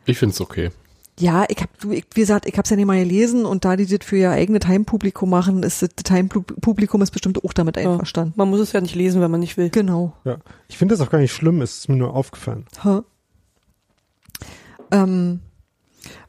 Ich 0.06 0.18
finde 0.18 0.34
es 0.34 0.42
okay. 0.42 0.72
Ja, 1.20 1.46
ich 1.50 1.58
hab, 1.62 1.78
du, 1.80 1.92
ich, 1.92 2.06
wie 2.16 2.22
gesagt, 2.22 2.48
ich 2.48 2.58
hab's 2.58 2.72
ja 2.72 2.76
nicht 2.76 2.88
mal 2.88 2.98
gelesen 2.98 3.46
und 3.46 3.64
da 3.64 3.76
die 3.76 3.86
das 3.86 4.04
für 4.04 4.18
ihr 4.18 4.32
eigenes 4.32 4.66
Heimpublikum 4.66 5.30
machen, 5.30 5.62
ist 5.62 5.84
das 5.84 6.10
Heimpublikum 6.10 7.02
ist 7.04 7.12
bestimmt 7.12 7.44
auch 7.46 7.54
damit 7.54 7.78
Ja. 7.78 7.92
einverstanden. 7.92 8.34
Man 8.38 8.50
muss 8.50 8.60
es 8.62 8.72
ja 8.72 8.82
nicht 8.82 8.96
lesen, 8.96 9.22
wenn 9.22 9.30
man 9.30 9.42
nicht 9.42 9.56
will. 9.58 9.70
Genau. 9.70 10.14
Ja, 10.24 10.38
ich 10.68 10.80
finde 10.80 10.96
das 10.96 11.06
auch 11.06 11.12
gar 11.12 11.20
nicht 11.20 11.34
schlimm, 11.34 11.62
es 11.62 11.80
ist 11.80 11.90
mir 11.90 11.98
nur 11.98 12.16
aufgefallen. 12.16 12.66
Ha. 12.84 13.04
Ähm, 14.90 15.42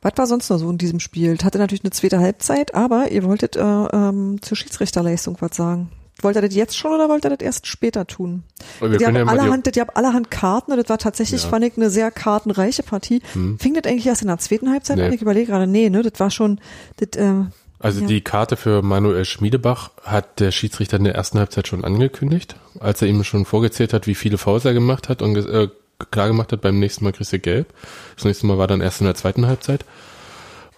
was 0.02 0.12
war 0.16 0.26
sonst 0.26 0.50
noch 0.50 0.58
so 0.58 0.68
in 0.68 0.78
diesem 0.78 1.00
Spiel? 1.00 1.38
Hatte 1.42 1.58
natürlich 1.58 1.84
eine 1.84 1.90
zweite 1.92 2.18
Halbzeit, 2.18 2.74
aber 2.74 3.10
ihr 3.10 3.22
wolltet 3.24 3.56
äh, 3.56 3.60
ähm, 3.60 4.38
zur 4.42 4.56
Schiedsrichterleistung 4.56 5.36
was 5.40 5.56
sagen. 5.56 5.90
Wollt 6.20 6.36
ihr 6.36 6.42
das 6.42 6.54
jetzt 6.54 6.76
schon 6.76 6.92
oder 6.92 7.08
wollt 7.08 7.24
ihr 7.24 7.30
das 7.30 7.40
erst 7.40 7.66
später 7.66 8.06
tun? 8.06 8.44
Wir 8.80 8.98
die 8.98 9.06
haben 9.06 9.16
ja 9.16 9.24
mal 9.24 9.32
die, 9.34 9.40
allerhand, 9.40 9.74
die 9.74 9.80
haben 9.80 9.90
allerhand 9.94 10.30
Karten 10.30 10.72
und 10.72 10.78
das 10.78 10.88
war 10.88 10.98
tatsächlich, 10.98 11.42
Ja. 11.42 11.48
fand 11.48 11.64
ich, 11.64 11.76
eine 11.76 11.90
sehr 11.90 12.10
kartenreiche 12.10 12.82
Partie. 12.82 13.22
Hm. 13.32 13.58
Fing 13.58 13.74
das 13.74 13.84
eigentlich 13.90 14.06
erst 14.06 14.22
in 14.22 14.28
der 14.28 14.38
zweiten 14.38 14.70
Halbzeit 14.70 14.98
Nee. 14.98 15.06
an? 15.06 15.12
Ich 15.12 15.22
überlege 15.22 15.46
gerade, 15.50 15.66
nee, 15.66 15.88
ne, 15.90 16.02
das 16.02 16.20
war 16.20 16.30
schon, 16.30 16.60
das, 16.98 17.18
äh, 17.20 17.32
also 17.80 18.02
Ja. 18.02 18.06
die 18.06 18.20
Karte 18.20 18.56
für 18.56 18.82
Manuel 18.82 19.24
Schmiedebach 19.24 19.90
hat 20.04 20.38
der 20.38 20.52
Schiedsrichter 20.52 20.98
in 20.98 21.04
der 21.04 21.14
ersten 21.16 21.38
Halbzeit 21.38 21.66
schon 21.66 21.84
angekündigt, 21.84 22.54
als 22.78 23.02
er 23.02 23.08
ihm 23.08 23.24
schon 23.24 23.44
vorgezählt 23.44 23.92
hat, 23.92 24.06
wie 24.06 24.14
viele 24.14 24.38
Fouls 24.38 24.64
er 24.64 24.74
gemacht 24.74 25.08
hat 25.08 25.22
und 25.22 25.34
äh, 25.36 25.68
klar 26.10 26.28
gemacht 26.28 26.52
hat, 26.52 26.60
beim 26.60 26.78
nächsten 26.78 27.04
Mal 27.04 27.12
kriegst 27.12 27.32
du 27.32 27.38
gelb. 27.38 27.72
Das 28.16 28.24
nächste 28.24 28.46
Mal 28.46 28.58
war 28.58 28.66
dann 28.66 28.80
erst 28.80 29.00
in 29.00 29.06
der 29.06 29.14
zweiten 29.14 29.46
Halbzeit. 29.46 29.84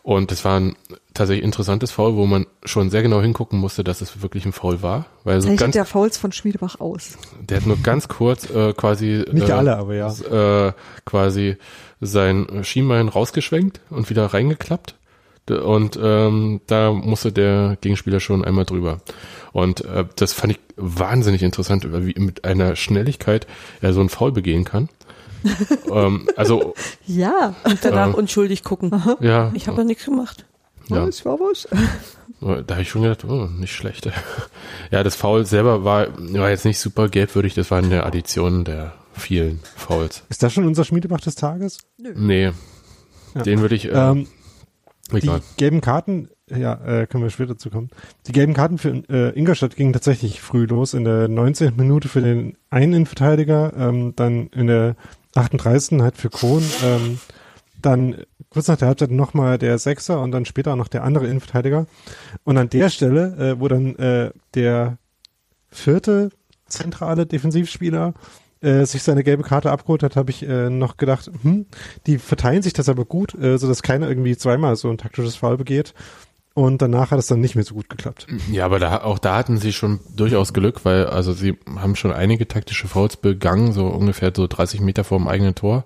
Und 0.03 0.31
es 0.33 0.45
war 0.45 0.61
ein 0.61 0.77
tatsächlich 1.15 1.45
interessantes 1.45 1.91
Foul, 1.91 2.15
wo 2.17 2.27
man 2.27 2.47
schon 2.65 2.91
sehr 2.91 3.03
genau 3.03 3.23
hingucken 3.23 3.59
musste, 3.59 3.83
dass 3.83 4.03
es 4.03 4.21
wirklich 4.21 4.45
ein 4.45 4.53
Foul 4.53 4.83
war. 4.83 5.07
Weil 5.25 5.41
so 5.41 5.55
ganz, 5.57 5.73
der 5.73 5.87
Fouls 5.87 6.19
von 6.19 6.31
Schmiedebach 6.31 6.79
aus. 6.79 7.17
der 7.41 7.59
hat 7.59 7.67
nur 7.67 7.79
ganz 7.79 8.09
kurz 8.09 8.51
äh, 8.51 8.75
quasi 8.75 9.25
Nicht 9.33 9.49
äh, 9.49 9.53
alle, 9.53 9.77
aber 9.77 9.95
ja. 9.95 10.69
äh, 10.69 10.73
quasi 11.07 11.57
sein 12.03 12.65
Schienbein 12.65 13.09
rausgeschwenkt 13.09 13.81
und 13.89 14.11
wieder 14.11 14.27
reingeklappt. 14.27 14.97
Und 15.49 15.99
ähm, 16.03 16.61
da 16.67 16.93
musste 16.93 17.33
der 17.33 17.77
Gegenspieler 17.81 18.21
schon 18.21 18.45
einmal 18.45 18.65
drüber. 18.65 19.01
Und 19.53 19.85
äh, 19.85 20.05
das 20.17 20.33
fand 20.33 20.53
ich 20.53 20.61
wahnsinnig 20.77 21.43
interessant, 21.43 21.87
wie 21.91 22.19
mit 22.19 22.45
einer 22.45 22.77
Schnelligkeit 22.77 23.47
er 23.81 23.93
so 23.93 24.01
einen 24.01 24.09
Foul 24.09 24.33
begehen 24.33 24.65
kann. 24.65 24.89
Ähm, 25.91 26.29
also, 26.37 26.75
Ja. 27.07 27.55
Und 27.65 27.85
danach 27.85 28.09
Ja. 28.09 28.15
unschuldig 28.15 28.63
gucken. 28.65 28.91
ja, 29.21 29.51
Ich 29.55 29.69
habe 29.69 29.79
ja 29.79 29.85
nichts 29.85 30.05
gemacht. 30.05 30.45
ja. 30.89 31.07
Was 31.07 31.25
war 31.25 31.39
was? 31.41 31.69
Da 32.41 32.75
habe 32.75 32.83
ich 32.83 32.89
schon 32.91 33.03
gedacht, 33.03 33.25
oh, 33.25 33.47
nicht 33.47 33.73
schlecht. 33.75 34.11
Ja, 34.91 35.03
das 35.03 35.17
Foul 35.17 35.47
selber 35.47 35.83
war, 35.83 36.09
war 36.19 36.51
jetzt 36.51 36.65
nicht 36.65 36.79
super 36.79 37.09
gelbwürdig, 37.09 37.55
das 37.55 37.71
war 37.71 37.79
eine 37.79 38.05
Addition 38.05 38.65
der 38.65 38.93
vielen 39.15 39.61
Fouls. 39.77 40.23
Ist 40.29 40.43
das 40.43 40.53
schon 40.53 40.67
unser 40.67 40.85
Schmiedebach 40.85 41.21
des 41.21 41.35
Tages? 41.37 41.79
Nee, 41.99 42.53
Ja. 43.35 43.43
den 43.43 43.61
würde 43.61 43.75
ich, 43.75 43.87
äh, 43.87 43.91
Ähm, 43.93 44.27
die 45.11 45.17
egal. 45.19 45.41
gelben 45.57 45.81
Karten, 45.81 46.29
ja, 46.49 46.75
äh, 46.85 47.07
können 47.07 47.25
wir 47.25 47.31
später 47.31 47.57
zu 47.59 47.71
kommen. 47.71 47.91
Die 48.27 48.33
gelben 48.33 48.53
Karten 48.55 48.79
für 48.79 48.91
äh, 49.09 49.31
Ingolstadt 49.39 49.75
gingen 49.77 49.93
tatsächlich 49.93 50.41
früh 50.41 50.67
los. 50.67 50.95
In 50.95 51.05
der 51.05 51.29
19. 51.29 51.75
Minute 51.77 52.09
für 52.09 52.21
den 52.21 52.57
einen 52.71 52.93
Innenverteidiger, 52.93 53.73
ähm, 53.77 54.13
dann 54.17 54.49
in 54.49 54.67
der 54.67 54.97
38. 55.35 56.01
halt 56.01 56.17
für 56.17 56.31
Kohn, 56.31 56.63
ähm, 56.83 57.19
dann 57.81 58.25
kurz 58.51 58.69
nach 58.69 58.77
der 58.77 58.89
Halbzeit 58.89 59.11
nochmal 59.11 59.59
der 59.59 59.79
Sechser 59.79 60.21
und 60.21 60.33
dann 60.33 60.45
später 60.45 60.73
auch 60.73 60.77
noch 60.77 60.89
der 60.89 61.05
andere 61.05 61.27
Innenverteidiger. 61.27 61.87
Und 62.45 62.57
an 62.57 62.71
der 62.71 62.89
Stelle, 62.89 63.37
äh, 63.37 63.61
wo 63.61 63.69
dann 63.69 63.97
äh, 63.97 64.31
der 64.55 64.99
vierte 65.69 66.31
zentrale 66.67 67.27
Defensivspieler 67.27 68.15
äh, 68.61 68.87
sich 68.87 69.03
seine 69.03 69.25
gelbe 69.25 69.43
Karte 69.43 69.71
abgeholt 69.71 70.03
hat, 70.03 70.17
habe 70.17 70.31
ich 70.31 70.43
äh, 70.43 70.71
noch 70.71 70.97
gedacht, 70.97 71.31
hm, 71.43 71.67
die 72.07 72.19
verteilen 72.19 72.63
sich 72.63 72.73
das 72.73 72.89
aber 72.89 73.05
gut, 73.05 73.35
äh, 73.35 73.59
sodass 73.59 73.83
keiner 73.83 74.09
irgendwie 74.09 74.37
zweimal 74.37 74.77
so 74.77 74.89
ein 74.89 74.99
taktisches 74.99 75.37
Foul 75.37 75.57
begeht. 75.57 75.95
Und 76.55 76.81
danach 76.81 77.11
hat 77.11 77.19
es 77.19 77.27
dann 77.27 77.41
nicht 77.41 77.57
mehr 77.57 77.65
so 77.65 77.75
gut 77.75 77.89
geklappt. 77.89 78.29
Ja, 78.51 78.65
aber 78.65 78.79
da, 78.79 79.03
auch 79.03 79.19
da 79.19 79.37
hatten 79.37 79.59
sie 79.59 79.73
schon 79.73 79.99
durchaus 80.15 80.53
Glück, 80.53 80.85
weil 80.85 81.07
also 81.07 81.33
sie 81.33 81.59
haben 81.77 81.97
schon 81.97 82.13
einige 82.13 82.47
taktische 82.47 82.87
Fouls 82.87 83.17
begangen, 83.17 83.73
so 83.73 83.87
ungefähr 83.89 84.33
so 84.35 84.47
30 84.47 84.81
Meter 84.81 85.03
vor 85.03 85.19
dem 85.19 85.27
eigenen 85.27 85.57
Tor 85.57 85.85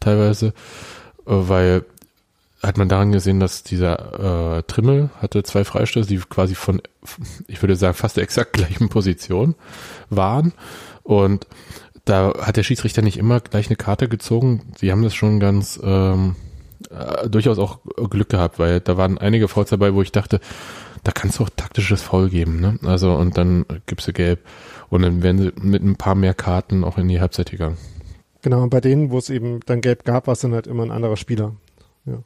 teilweise, 0.00 0.46
äh, 0.46 0.52
weil 1.26 1.84
hat 2.62 2.78
man 2.78 2.88
daran 2.88 3.12
gesehen, 3.12 3.40
dass 3.40 3.62
dieser 3.62 4.58
äh, 4.58 4.62
Trimmel 4.62 5.10
hatte 5.20 5.42
zwei 5.42 5.64
Freistöße, 5.64 6.08
die 6.08 6.18
quasi 6.18 6.54
von, 6.54 6.80
ich 7.46 7.62
würde 7.62 7.76
sagen, 7.76 7.94
fast 7.94 8.16
der 8.16 8.24
exakt 8.24 8.54
gleichen 8.54 8.88
Position 8.88 9.54
waren. 10.08 10.54
Und 11.02 11.46
da 12.06 12.32
hat 12.40 12.56
der 12.56 12.62
Schiedsrichter 12.62 13.02
nicht 13.02 13.18
immer 13.18 13.40
gleich 13.40 13.66
eine 13.66 13.76
Karte 13.76 14.08
gezogen. 14.08 14.72
Sie 14.78 14.90
haben 14.90 15.02
das 15.02 15.14
schon 15.14 15.38
ganz 15.40 15.78
ähm, 15.82 16.36
äh, 16.90 17.28
durchaus 17.28 17.58
auch 17.58 17.80
Glück 18.10 18.28
gehabt, 18.28 18.58
weil 18.58 18.80
da 18.80 18.96
waren 18.96 19.18
einige 19.18 19.48
Fouls 19.48 19.70
dabei, 19.70 19.94
wo 19.94 20.02
ich 20.02 20.12
dachte, 20.12 20.40
da 21.04 21.12
kannst 21.12 21.38
du 21.38 21.44
auch 21.44 21.50
taktisches 21.50 22.02
Foul 22.02 22.28
geben, 22.30 22.60
ne? 22.60 22.78
Also 22.84 23.14
und 23.14 23.38
dann 23.38 23.64
gibst 23.86 24.08
du 24.08 24.12
gelb 24.12 24.40
und 24.88 25.02
dann 25.02 25.22
werden 25.22 25.38
sie 25.38 25.52
mit 25.60 25.82
ein 25.82 25.96
paar 25.96 26.14
mehr 26.14 26.34
Karten 26.34 26.84
auch 26.84 26.98
in 26.98 27.08
die 27.08 27.20
Halbzeit 27.20 27.50
gegangen. 27.50 27.76
Genau, 28.42 28.62
und 28.62 28.70
bei 28.70 28.80
denen, 28.80 29.10
wo 29.10 29.18
es 29.18 29.30
eben 29.30 29.60
dann 29.66 29.80
gelb 29.80 30.04
gab, 30.04 30.26
war 30.26 30.32
es 30.32 30.40
dann 30.40 30.52
halt 30.52 30.66
immer 30.66 30.84
ein 30.84 30.90
anderer 30.90 31.16
Spieler. 31.16 31.56
Ja. 32.04 32.22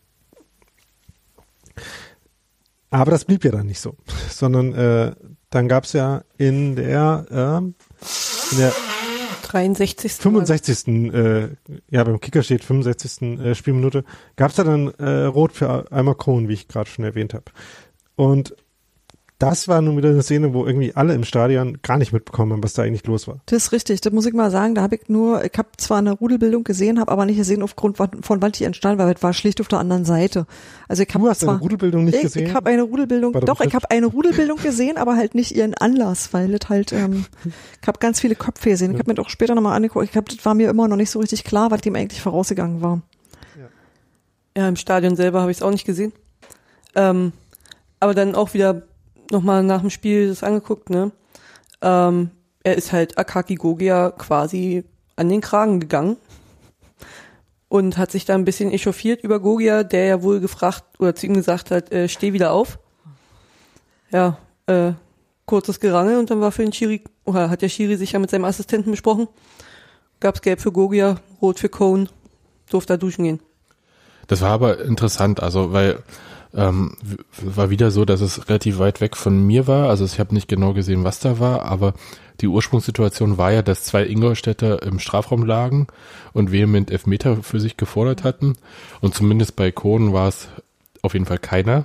Aber 2.91 3.11
das 3.11 3.25
blieb 3.25 3.45
ja 3.45 3.53
dann 3.53 3.67
nicht 3.67 3.81
so, 3.81 3.97
sondern 4.29 4.75
äh, 4.75 5.15
dann 5.51 5.69
gab 5.69 5.85
es 5.85 5.93
ja 5.93 6.23
in 6.39 6.77
der, 6.77 7.27
äh, 7.31 7.59
in 8.53 8.59
der 8.59 8.73
63. 9.51 10.13
65. 10.13 10.89
Äh, 11.13 11.49
ja, 11.91 12.05
beim 12.05 12.21
Kicker 12.21 12.43
steht 12.43 12.65
65. 12.65 13.41
Äh, 13.41 13.55
Spielminute, 13.55 14.05
gab 14.37 14.51
es 14.51 14.57
ja 14.57 14.65
dann 14.65 14.89
äh, 14.99 15.25
Rot 15.25 15.53
für 15.53 15.91
Alma 15.91 16.15
Cohn, 16.15 16.49
wie 16.49 16.55
ich 16.55 16.69
gerade 16.69 16.89
schon 16.89 17.05
erwähnt 17.05 17.35
habe. 17.35 17.47
Und 18.17 18.55
das 19.41 19.69
war 19.69 19.81
nun 19.81 19.97
wieder 19.97 20.11
eine 20.11 20.23
Szene, 20.23 20.53
wo 20.53 20.67
irgendwie 20.67 20.95
alle 20.95 21.15
im 21.15 21.25
Stadion 21.25 21.79
gar 21.83 21.97
nicht 21.97 22.13
mitbekommen 22.13 22.53
haben, 22.53 22.63
was 22.63 22.75
da 22.75 22.83
eigentlich 22.83 23.07
los 23.07 23.27
war. 23.27 23.41
Das 23.47 23.65
ist 23.65 23.73
richtig, 23.73 24.03
das 24.03 24.13
muss 24.13 24.27
ich 24.27 24.35
mal 24.35 24.51
sagen. 24.51 24.75
Da 24.75 24.83
habe 24.83 24.97
ich 24.97 25.09
nur, 25.09 25.43
ich 25.43 25.53
habe 25.57 25.71
zwar 25.79 25.97
eine 25.97 26.13
Rudelbildung 26.13 26.63
gesehen, 26.63 27.01
habe 27.01 27.11
aber 27.11 27.25
nicht 27.25 27.39
gesehen 27.39 27.63
aufgrund 27.63 27.97
von 27.97 28.13
wann 28.23 28.53
die 28.53 28.65
entstanden, 28.65 29.03
weil 29.03 29.15
es 29.15 29.23
war 29.23 29.33
schlicht 29.33 29.63
auf 29.63 29.69
der 29.69 29.79
anderen 29.79 30.05
Seite. 30.05 30.47
Also 30.89 31.03
ich 31.05 31.09
habe 31.15 31.25
Du 31.25 31.31
hast 31.31 31.41
zwar, 31.41 31.55
eine 31.55 31.63
Rudelbildung 31.63 32.05
nicht 32.05 32.17
ich, 32.17 32.23
gesehen? 32.23 32.49
Ich 32.49 32.55
habe 32.55 32.69
eine 32.69 32.83
Rudelbildung, 32.83 33.33
der 33.33 33.41
doch, 33.41 33.63
ich 33.63 33.75
habe 33.75 33.91
eine 33.91 34.07
Rudelbildung 34.07 34.59
gesehen, 34.59 34.99
aber 34.99 35.17
halt 35.17 35.35
nicht 35.35 35.57
ihren 35.57 35.73
Anlass, 35.73 36.35
weil 36.35 36.53
das 36.53 36.69
halt, 36.69 36.93
ähm, 36.93 37.25
ich 37.81 37.89
habe 37.89 37.99
ganz 37.99 38.21
viele 38.21 38.35
Köpfe 38.35 38.69
gesehen. 38.69 38.93
Ich 38.93 38.99
habe 38.99 39.11
mir 39.11 39.15
das 39.15 39.25
auch 39.25 39.31
später 39.31 39.55
nochmal 39.55 39.75
angeguckt. 39.75 40.05
Ich 40.05 40.13
glaube, 40.13 40.29
das 40.31 40.45
war 40.45 40.53
mir 40.53 40.69
immer 40.69 40.87
noch 40.87 40.97
nicht 40.97 41.11
so 41.11 41.19
richtig 41.19 41.45
klar, 41.45 41.71
was 41.71 41.81
dem 41.81 41.97
eigentlich 41.97 42.21
vorausgegangen 42.21 42.83
war. 42.83 43.01
Ja, 44.55 44.69
im 44.69 44.77
Stadion 44.77 45.17
selber 45.17 45.41
habe 45.41 45.51
ich 45.51 45.57
es 45.57 45.63
auch 45.63 45.71
nicht 45.71 45.87
gesehen. 45.87 46.13
Ähm, 46.95 47.33
aber 48.01 48.13
dann 48.13 48.35
auch 48.35 48.53
wieder 48.53 48.83
nochmal 49.31 49.63
nach 49.63 49.81
dem 49.81 49.91
Spiel 49.91 50.29
das 50.29 50.43
angeguckt, 50.43 50.91
ne? 50.91 51.13
Ähm, 51.83 52.31
er 52.63 52.77
ist 52.77 52.93
halt 52.93 53.17
Akaki 53.19 53.55
Gogia 53.55 54.11
quasi 54.11 54.85
an 55.17 55.29
den 55.29 55.41
Kragen 55.41 55.81
gegangen 55.81 56.17
und 57.69 57.97
hat 57.97 58.11
sich 58.11 58.25
da 58.25 58.35
ein 58.35 58.45
bisschen 58.45 58.71
echauffiert 58.71 59.23
über 59.23 59.41
Gogia, 59.41 59.83
der 59.85 60.05
ja 60.05 60.23
wohl 60.23 60.41
gefragt 60.41 60.85
oder 60.99 61.15
zu 61.15 61.27
ihm 61.27 61.35
gesagt 61.35 61.71
hat, 61.71 61.93
äh, 61.93 62.09
steh 62.09 62.33
wieder 62.33 62.53
auf. 62.53 62.79
Ja, 64.11 64.39
äh, 64.67 64.93
kurzes 65.47 65.81
Gerangel 65.81 66.19
und 66.19 66.31
dann 66.31 66.41
war 66.41 66.53
für 66.53 66.63
den 66.63 66.73
Schiri, 66.73 67.03
oder 67.25 67.49
hat 67.49 67.63
der 67.63 67.69
Schiri 67.69 67.97
sich 67.97 68.13
ja 68.13 68.19
mit 68.19 68.31
seinem 68.31 68.45
Assistenten 68.45 68.91
besprochen. 68.91 69.29
Gab's 70.19 70.43
gelb 70.43 70.61
für 70.61 70.73
Gogia, 70.73 71.17
rot 71.41 71.59
für 71.59 71.69
Cohn, 71.69 72.09
durfte 72.69 72.95
da 72.95 72.97
duschen 72.97 73.25
gehen. 73.25 73.41
Das 74.27 74.43
war 74.43 74.51
aber 74.51 74.81
interessant, 74.81 75.43
also 75.43 75.73
weil 75.73 76.03
ähm, 76.55 76.97
war 77.41 77.71
wieder 77.71 77.91
so, 77.91 78.05
dass 78.05 78.21
es 78.21 78.49
relativ 78.49 78.79
weit 78.79 79.01
weg 79.01 79.17
von 79.17 79.47
mir 79.47 79.67
war. 79.67 79.89
Also 79.89 80.05
ich 80.05 80.19
habe 80.19 80.35
nicht 80.35 80.49
genau 80.49 80.73
gesehen, 80.73 81.05
was 81.05 81.21
da 81.21 81.39
war, 81.39 81.63
aber 81.63 81.95
die 82.41 82.49
Ursprungssituation 82.49 83.39
war 83.39 83.53
ja, 83.53 83.63
dass 83.63 83.85
zwei 83.85 84.05
Ingolstädter 84.05 84.83
im 84.83 84.99
Strafraum 84.99 85.45
lagen 85.45 85.87
und 86.33 86.53
vehement 86.53 86.91
Elfmeter 86.91 87.43
für 87.43 87.61
sich 87.61 87.77
gefordert 87.77 88.25
hatten. 88.25 88.55
Und 89.01 89.15
zumindest 89.15 89.57
bei 89.57 89.71
Kohn 89.71 90.13
war 90.13 90.29
es 90.29 90.49
auf 91.03 91.13
jeden 91.13 91.27
Fall 91.27 91.39
keiner. 91.39 91.85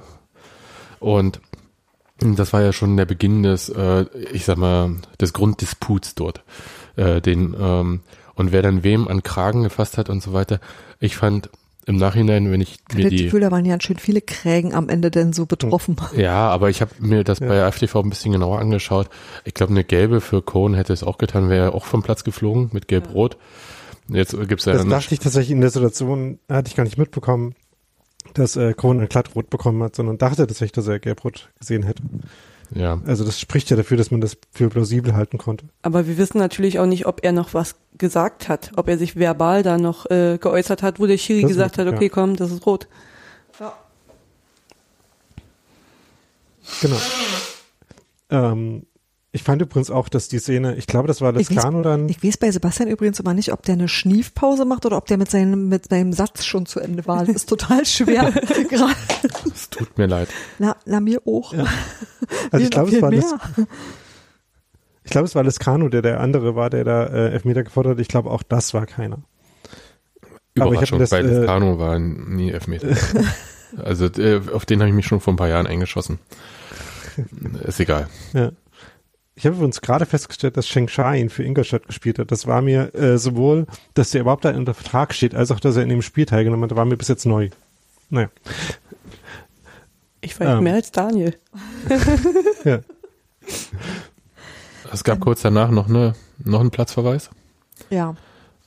Und 0.99 1.41
das 2.19 2.53
war 2.53 2.61
ja 2.61 2.71
schon 2.71 2.95
der 2.95 3.05
Beginn 3.05 3.43
des, 3.43 3.69
äh, 3.69 4.05
ich 4.31 4.45
sag 4.45 4.57
mal, 4.57 4.95
des 5.19 5.33
Grunddisputs 5.33 6.15
dort. 6.15 6.43
Äh, 6.95 7.21
den, 7.21 7.55
ähm, 7.59 7.99
und 8.35 8.51
wer 8.51 8.61
dann 8.61 8.83
wem 8.83 9.07
an 9.07 9.23
Kragen 9.23 9.63
gefasst 9.63 9.97
hat 9.97 10.09
und 10.09 10.23
so 10.23 10.33
weiter. 10.33 10.59
Ich 10.99 11.17
fand 11.17 11.49
im 11.85 11.97
Nachhinein, 11.97 12.51
wenn 12.51 12.61
ich 12.61 12.77
Ich 12.89 12.95
mir 12.95 13.05
hatte 13.05 13.11
das 13.11 13.17
die 13.19 13.23
Gefühl, 13.25 13.41
da 13.41 13.51
waren 13.51 13.65
ja 13.65 13.77
schön 13.79 13.97
viele 13.97 14.21
Krägen 14.21 14.73
am 14.73 14.89
Ende 14.89 15.11
denn 15.11 15.33
so 15.33 15.45
betroffen. 15.45 15.95
ja, 16.17 16.49
aber 16.49 16.69
ich 16.69 16.81
habe 16.81 16.91
mir 16.99 17.23
das 17.23 17.39
Ja. 17.39 17.47
bei 17.47 17.71
FTV 17.71 17.95
ein 18.03 18.09
bisschen 18.09 18.31
genauer 18.31 18.59
angeschaut. 18.59 19.09
Ich 19.43 19.53
glaube, 19.53 19.71
eine 19.71 19.83
gelbe 19.83 20.21
für 20.21 20.41
Cohn 20.41 20.73
hätte 20.73 20.93
es 20.93 21.03
auch 21.03 21.17
getan, 21.17 21.49
wäre 21.49 21.73
auch 21.73 21.85
vom 21.85 22.01
Platz 22.03 22.23
geflogen 22.23 22.69
mit 22.73 22.87
gelb-rot. 22.87 23.37
Jetzt 24.07 24.35
gibt's 24.47 24.65
ja 24.65 24.73
Das 24.73 24.85
dachte 24.87 25.13
ich 25.13 25.19
tatsächlich 25.19 25.51
in 25.51 25.61
der 25.61 25.69
Situation, 25.71 26.39
hatte 26.49 26.69
ich 26.69 26.75
gar 26.75 26.83
nicht 26.83 26.97
mitbekommen, 26.97 27.55
dass 28.33 28.55
äh, 28.55 28.73
Cohen 28.73 28.99
ein 28.99 29.07
Glattrot 29.09 29.49
bekommen 29.49 29.81
hat, 29.83 29.95
sondern 29.95 30.17
dachte 30.17 30.37
tatsächlich, 30.47 30.71
dass 30.73 30.87
er 30.87 30.99
gelbrot 30.99 31.49
gesehen 31.59 31.83
hätte. 31.83 32.03
Ja. 32.75 33.01
Also 33.05 33.23
das 33.23 33.39
spricht 33.39 33.69
ja 33.71 33.77
dafür, 33.77 33.97
dass 33.97 34.11
man 34.11 34.21
das 34.21 34.37
für 34.51 34.69
plausibel 34.69 35.15
halten 35.15 35.37
konnte. 35.37 35.65
Aber 35.81 36.07
wir 36.07 36.17
wissen 36.17 36.37
natürlich 36.37 36.77
auch 36.79 36.85
nicht, 36.85 37.07
ob 37.07 37.23
er 37.23 37.31
noch 37.31 37.53
was 37.53 37.75
gesagt 37.97 38.47
hat, 38.49 38.71
ob 38.75 38.87
er 38.89 38.97
sich 38.97 39.15
verbal 39.15 39.63
da 39.63 39.77
noch 39.77 40.05
äh, 40.11 40.37
geäußert 40.39 40.83
hat, 40.83 40.99
wo 40.99 41.07
der 41.07 41.17
Schiri 41.17 41.41
Das 41.41 41.49
gesagt 41.49 41.77
hat, 41.77 41.85
möglich, 41.85 41.97
okay, 41.97 42.09
komm, 42.09 42.35
das 42.35 42.51
ist 42.51 42.65
rot. 42.65 42.87
Genau. 46.81 46.97
Ähm, 48.29 48.85
ich 49.35 49.43
fand 49.43 49.61
übrigens 49.61 49.91
auch, 49.91 50.07
dass 50.07 50.29
die 50.29 50.39
Szene, 50.39 50.75
ich 50.77 50.87
glaube, 50.87 51.09
das 51.09 51.19
war 51.19 51.33
Lescano 51.33 51.81
dann. 51.81 52.07
Ich 52.07 52.23
weiß 52.23 52.37
bei 52.37 52.49
Sebastian 52.51 52.87
übrigens 52.87 53.19
immer 53.19 53.33
nicht, 53.33 53.51
ob 53.51 53.63
der 53.63 53.73
eine 53.73 53.89
Schniefpause 53.89 54.63
macht 54.63 54.85
oder 54.85 54.95
ob 54.95 55.07
der 55.07 55.17
mit 55.17 55.29
seinem, 55.29 55.67
mit 55.67 55.89
seinem 55.89 56.13
Satz 56.13 56.45
schon 56.45 56.65
zu 56.65 56.79
Ende 56.79 57.05
war. 57.05 57.25
Das 57.25 57.35
ist 57.35 57.49
total 57.49 57.85
schwer. 57.85 58.31
Gerade. 58.69 58.95
Es 59.53 59.69
tut 59.69 59.97
mir 59.97 60.05
leid. 60.05 60.29
Na, 60.57 60.77
na, 60.85 61.01
mir 61.01 61.21
auch. 61.27 61.53
Also 62.51 62.57
Mir 62.57 62.63
ich 62.63 62.69
glaube, 62.71 62.89
es 62.89 63.01
war 63.01 63.11
Les, 63.11 63.35
ich 65.03 65.11
glaube, 65.11 65.25
es 65.25 65.35
war 65.35 65.43
Lescano, 65.43 65.89
der 65.89 66.01
der 66.01 66.21
andere 66.21 66.55
war, 66.55 66.71
der 66.71 66.83
da 66.83 67.05
äh, 67.05 67.31
Elfmeter 67.33 67.63
gefordert 67.63 67.91
hat. 67.91 67.99
Ich 67.99 68.07
glaube, 68.07 68.31
auch 68.31 68.41
das 68.41 68.73
war 68.73 68.87
keiner. 68.87 69.19
Aber 70.57 70.71
ich 70.73 70.77
hab 70.81 70.87
Überraschung, 70.89 70.99
das, 70.99 71.11
bei 71.11 71.19
äh, 71.19 71.21
Lescano 71.21 71.77
war 71.77 71.99
nie 71.99 72.49
Elfmeter. 72.49 72.87
also 73.77 74.05
äh, 74.05 74.41
auf 74.53 74.65
den 74.65 74.79
habe 74.79 74.89
ich 74.89 74.95
mich 74.95 75.05
schon 75.05 75.19
vor 75.19 75.33
ein 75.33 75.37
paar 75.37 75.49
Jahren 75.49 75.67
eingeschossen. 75.67 76.17
Ist 77.63 77.79
egal. 77.79 78.09
Ja. 78.33 78.51
Ich 79.37 79.45
habe 79.45 79.55
übrigens 79.57 79.81
gerade 79.81 80.05
festgestellt, 80.05 80.55
dass 80.55 80.67
Sheng 80.67 80.87
Shai 80.87 81.19
ihn 81.19 81.29
für 81.29 81.43
Ingolstadt 81.43 81.87
gespielt 81.87 82.19
hat. 82.19 82.31
Das 82.31 82.47
war 82.47 82.61
mir 82.61 82.95
äh, 82.95 83.17
sowohl, 83.17 83.67
dass 83.93 84.11
der 84.11 84.21
überhaupt 84.21 84.45
da 84.45 84.55
unter 84.55 84.73
Vertrag 84.73 85.13
steht, 85.13 85.35
als 85.35 85.51
auch, 85.51 85.59
dass 85.59 85.75
er 85.75 85.83
in 85.83 85.89
dem 85.89 86.01
Spiel 86.01 86.25
teilgenommen 86.25 86.69
hat, 86.69 86.75
war 86.77 86.85
mir 86.85 86.95
bis 86.95 87.09
jetzt 87.09 87.25
neu. 87.25 87.49
Naja. 88.09 88.29
Ich 90.21 90.39
weiß 90.39 90.47
Ähm. 90.57 90.63
mehr 90.63 90.75
als 90.75 90.91
Daniel. 90.91 91.35
Ja. 92.63 92.79
Es 94.91 95.03
gab 95.03 95.19
kurz 95.19 95.41
danach 95.41 95.69
noch 95.69 95.87
eine 95.89 96.15
noch 96.43 96.61
einen 96.61 96.71
Platzverweis 96.71 97.29
Ja, 97.89 98.15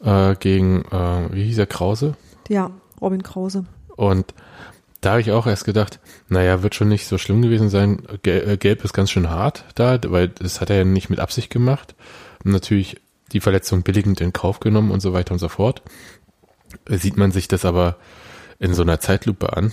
äh, 0.00 0.36
gegen 0.36 0.82
äh, 0.92 1.32
wie 1.32 1.44
hieß 1.44 1.58
er 1.58 1.66
Krause 1.66 2.16
ja, 2.48 2.70
Robin 3.00 3.22
Krause. 3.22 3.64
und 3.96 4.32
da 5.00 5.10
habe 5.10 5.20
ich 5.20 5.30
auch 5.30 5.46
erst 5.46 5.64
gedacht, 5.64 6.00
naja, 6.28 6.62
wird 6.62 6.74
schon 6.74 6.88
nicht 6.88 7.06
so 7.06 7.18
schlimm 7.18 7.42
gewesen 7.42 7.68
sein. 7.68 8.02
Äh, 8.24 8.56
Gelb 8.56 8.84
ist 8.84 8.92
ganz 8.92 9.10
schön 9.10 9.30
hart 9.30 9.64
da, 9.74 9.98
weil 10.06 10.28
das 10.28 10.60
hat 10.60 10.70
er 10.70 10.76
ja 10.76 10.84
nicht 10.84 11.10
mit 11.10 11.20
Absicht 11.20 11.50
gemacht. 11.50 11.94
Und 12.44 12.52
natürlich 12.52 13.00
die 13.32 13.40
Verletzung 13.40 13.82
billigend 13.82 14.20
in 14.20 14.32
Kauf 14.32 14.60
genommen 14.60 14.90
und 14.90 15.00
so 15.00 15.12
weiter 15.12 15.32
und 15.32 15.38
so 15.38 15.48
fort. 15.48 15.82
Sieht 16.88 17.16
man 17.16 17.30
sich 17.30 17.48
das 17.48 17.64
aber 17.64 17.96
in 18.58 18.74
so 18.74 18.82
einer 18.82 19.00
Zeitlupe 19.00 19.56
an. 19.56 19.72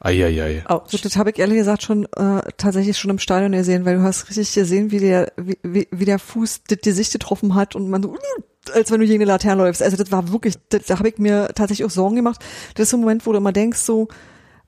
Eieiei. 0.00 0.64
Au. 0.66 0.82
So, 0.86 0.98
das 0.98 1.16
habe 1.16 1.30
ich 1.30 1.38
ehrlich 1.38 1.56
gesagt 1.56 1.82
schon 1.82 2.04
äh, 2.16 2.42
tatsächlich 2.58 2.98
schon 2.98 3.10
im 3.10 3.18
Stadion 3.18 3.52
gesehen, 3.52 3.86
weil 3.86 3.96
du 3.96 4.02
hast 4.02 4.28
richtig 4.28 4.52
gesehen, 4.52 4.90
wie 4.90 4.98
der, 4.98 5.32
wie, 5.36 5.88
wie, 5.90 6.04
der 6.04 6.18
Fuß 6.18 6.62
das 6.68 6.78
Gesicht 6.82 7.12
getroffen 7.12 7.54
hat 7.54 7.74
und 7.74 7.88
man 7.88 8.02
so, 8.02 8.14
als 8.74 8.90
wenn 8.90 9.00
du 9.00 9.06
gegen 9.06 9.22
eine 9.22 9.30
Laterne 9.30 9.62
läufst. 9.62 9.82
Also 9.82 9.96
das 9.96 10.12
war 10.12 10.30
wirklich, 10.30 10.56
das, 10.68 10.84
da 10.86 10.98
habe 10.98 11.08
ich 11.08 11.16
mir 11.16 11.48
tatsächlich 11.54 11.86
auch 11.86 11.90
Sorgen 11.90 12.16
gemacht. 12.16 12.44
Das 12.74 12.84
ist 12.84 12.90
so 12.90 12.98
ein 12.98 13.00
Moment, 13.00 13.24
wo 13.24 13.32
du 13.32 13.38
immer 13.38 13.52
denkst, 13.52 13.78
so, 13.78 14.08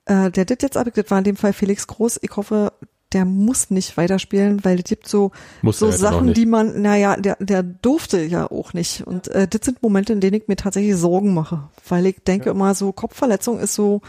äh, 0.07 0.31
der 0.31 0.45
dit 0.45 0.63
jetzt 0.63 0.77
ab, 0.77 0.89
das 0.95 1.11
war 1.11 1.19
in 1.19 1.25
dem 1.25 1.37
Fall 1.37 1.53
Felix 1.53 1.87
Groß. 1.87 2.19
Ich 2.23 2.35
hoffe, 2.37 2.73
der 3.13 3.25
muss 3.25 3.71
nicht 3.71 3.97
weiterspielen, 3.97 4.65
weil 4.65 4.79
es 4.79 4.85
gibt 4.85 5.09
so 5.09 5.31
Muss 5.63 5.79
so 5.79 5.91
Sachen, 5.93 6.35
die 6.35 6.45
man, 6.47 6.83
naja, 6.83 7.17
der, 7.17 7.37
der 7.41 7.63
durfte 7.63 8.23
ja 8.25 8.51
auch 8.51 8.73
nicht. 8.73 9.07
Und 9.07 9.29
äh, 9.29 9.47
das 9.47 9.61
sind 9.65 9.83
Momente, 9.83 10.13
in 10.13 10.21
denen 10.21 10.35
ich 10.41 10.49
mir 10.49 10.57
tatsächlich 10.57 10.97
Sorgen 10.97 11.33
mache, 11.33 11.69
weil 11.89 12.07
ich 12.07 12.17
denke 12.25 12.51
immer 12.51 12.75
so, 12.75 12.93
Kopfverletzung 12.93 13.61
ist 13.61 13.75
so 13.75 14.01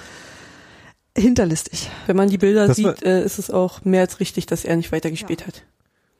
hinterlistig. 1.16 1.90
Wenn 2.06 2.16
man 2.16 2.30
die 2.30 2.38
Bilder 2.38 2.68
Das 2.68 2.82
war- 2.84 2.96
sieht, 2.96 3.04
äh, 3.04 3.24
ist 3.24 3.40
es 3.40 3.50
auch 3.52 3.84
mehr 3.86 4.02
als 4.02 4.20
richtig, 4.20 4.46
dass 4.46 4.66
er 4.66 4.76
nicht 4.76 4.92
weitergespielt 4.92 5.48
hat. 5.48 5.64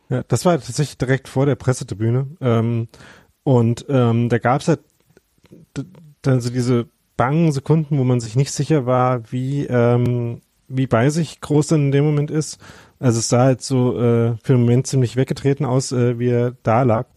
Ja, 0.10 0.24
das 0.28 0.46
war 0.46 0.54
tatsächlich 0.60 0.98
direkt 0.98 1.28
vor 1.28 1.46
der 1.46 1.56
Pressetribüne. 1.56 2.28
Ähm, 2.42 2.88
und 3.44 3.86
ähm, 3.90 4.30
da 4.30 4.38
gab 4.40 4.62
es 4.62 4.68
halt 4.70 4.80
dann 6.22 6.42
so 6.42 6.50
diese 6.50 6.88
bangen 7.18 7.52
Sekunden, 7.52 7.98
wo 7.98 8.04
man 8.04 8.20
sich 8.20 8.36
nicht 8.36 8.52
sicher 8.52 8.86
war, 8.86 9.32
wie, 9.32 9.66
ähm, 9.66 10.42
wie 10.68 10.88
bei 10.88 11.10
sich 11.10 11.42
groß 11.42 11.68
dann 11.68 11.88
in 11.88 11.92
dem 11.92 12.06
Moment 12.06 12.32
ist. 12.32 12.60
Also 13.00 13.20
es 13.20 13.30
sah 13.30 13.44
halt 13.44 13.62
so 13.62 13.98
äh, 13.98 14.38
für 14.44 14.54
den 14.54 14.62
Moment 14.62 14.88
ziemlich 14.88 15.16
weggetreten 15.16 15.66
aus, 15.66 15.92
äh, 15.92 16.20
wie 16.20 16.30
er 16.30 16.54
da 16.64 16.84
lag. 16.84 17.08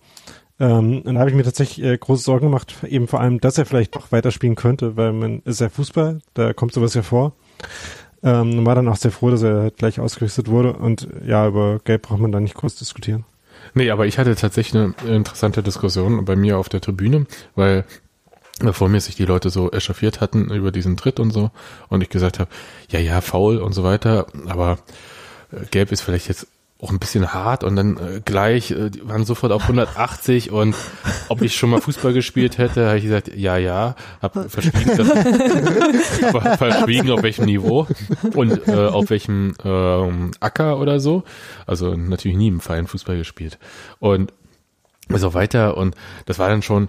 Ähm, 0.59 1.03
und 1.03 1.15
da 1.15 1.21
habe 1.21 1.31
ich 1.31 1.37
mir 1.37 1.45
tatsächlich 1.45 1.85
äh, 1.85 1.97
große 1.97 2.23
Sorgen 2.23 2.47
gemacht, 2.47 2.75
eben 2.87 3.09
vor 3.09 3.21
allem, 3.21 3.41
dass 3.41 3.57
er 3.57 3.65
vielleicht 3.65 3.95
doch 3.95 4.13
weiterspielen 4.13 4.57
könnte, 4.57 4.97
weil 4.97 5.13
man 5.13 5.41
ist 5.45 5.61
ja 5.61 5.69
Fußball, 5.69 6.19
da 6.35 6.53
kommt 6.53 6.75
sowas 6.75 6.95
ja 6.95 7.03
vor. 7.03 7.33
Ähm, 8.23 8.59
und 8.59 8.67
war 8.67 8.75
dann 8.75 8.89
auch 8.89 8.97
sehr 8.97 9.11
froh, 9.11 9.31
dass 9.31 9.43
er 9.43 9.63
halt 9.63 9.77
gleich 9.79 10.01
ausgerüstet 10.01 10.49
wurde. 10.49 10.75
Und 10.75 11.09
ja, 11.25 11.47
über 11.49 11.79
Gelb 11.79 12.03
braucht 12.03 12.21
man 12.21 12.33
da 12.33 12.41
nicht 12.41 12.55
groß 12.55 12.77
diskutieren. 12.77 13.25
Nee, 13.75 13.91
aber 13.91 14.07
ich 14.07 14.19
hatte 14.19 14.35
tatsächlich 14.35 14.81
eine 14.81 15.17
interessante 15.17 15.63
Diskussion 15.63 16.25
bei 16.25 16.37
mir 16.37 16.59
auf 16.59 16.69
der 16.69 16.81
Tribüne, 16.81 17.27
weil 17.55 17.85
vor 18.73 18.89
mir 18.89 19.01
sich 19.01 19.17
die 19.17 19.25
Leute 19.25 19.51
so 19.51 19.71
echauffiert 19.71 20.21
hatten 20.21 20.51
über 20.51 20.71
diesen 20.71 20.97
Tritt 20.97 21.21
und 21.21 21.31
so 21.31 21.51
und 21.89 22.03
ich 22.03 22.09
gesagt 22.09 22.39
habe, 22.39 22.51
ja, 22.89 23.01
ja, 23.01 23.21
faul 23.21 23.59
und 23.59 23.73
so 23.73 23.85
weiter, 23.85 24.27
aber 24.47 24.79
äh, 25.53 25.65
Gelb 25.71 25.93
ist 25.93 26.03
vielleicht 26.03 26.29
jetzt 26.29 26.47
auch 26.83 26.91
ein 26.91 26.99
bisschen 26.99 27.33
hart 27.35 27.63
und 27.63 27.77
dann 27.77 27.97
äh, 27.99 28.21
gleich, 28.25 28.71
äh, 28.71 28.91
die 28.91 29.07
waren 29.07 29.25
sofort 29.25 29.53
auf 29.53 29.63
180 29.63 30.51
und 30.51 30.75
ob 31.29 31.43
ich 31.43 31.55
schon 31.55 31.71
mal 31.71 31.81
Fußball 31.81 32.13
gespielt 32.13 32.59
hätte, 32.59 32.87
habe 32.87 32.99
ich 32.99 33.05
gesagt, 33.05 33.31
ja, 33.35 33.59
ja, 33.59 33.97
hab 34.23 34.51
verschwiegen, 34.51 34.97
das, 34.97 35.09
verschwiegen 36.59 37.11
auf 37.11 37.23
welchem 37.23 37.45
Niveau 37.45 37.87
und 38.35 38.67
äh, 38.67 38.87
auf 38.87 39.11
welchem 39.11 39.55
ähm, 39.63 40.31
Acker 40.41 40.79
oder 40.79 41.01
so. 41.01 41.25
Also 41.67 41.95
natürlich 41.95 42.39
nie 42.39 42.49
im 42.49 42.61
Verein 42.61 42.87
Fußball 42.87 43.19
gespielt. 43.19 43.59
Und 43.99 44.33
so 45.09 45.35
weiter 45.35 45.77
und 45.77 45.97
das 46.27 46.39
war 46.39 46.49
dann 46.49 46.63
schon, 46.63 46.89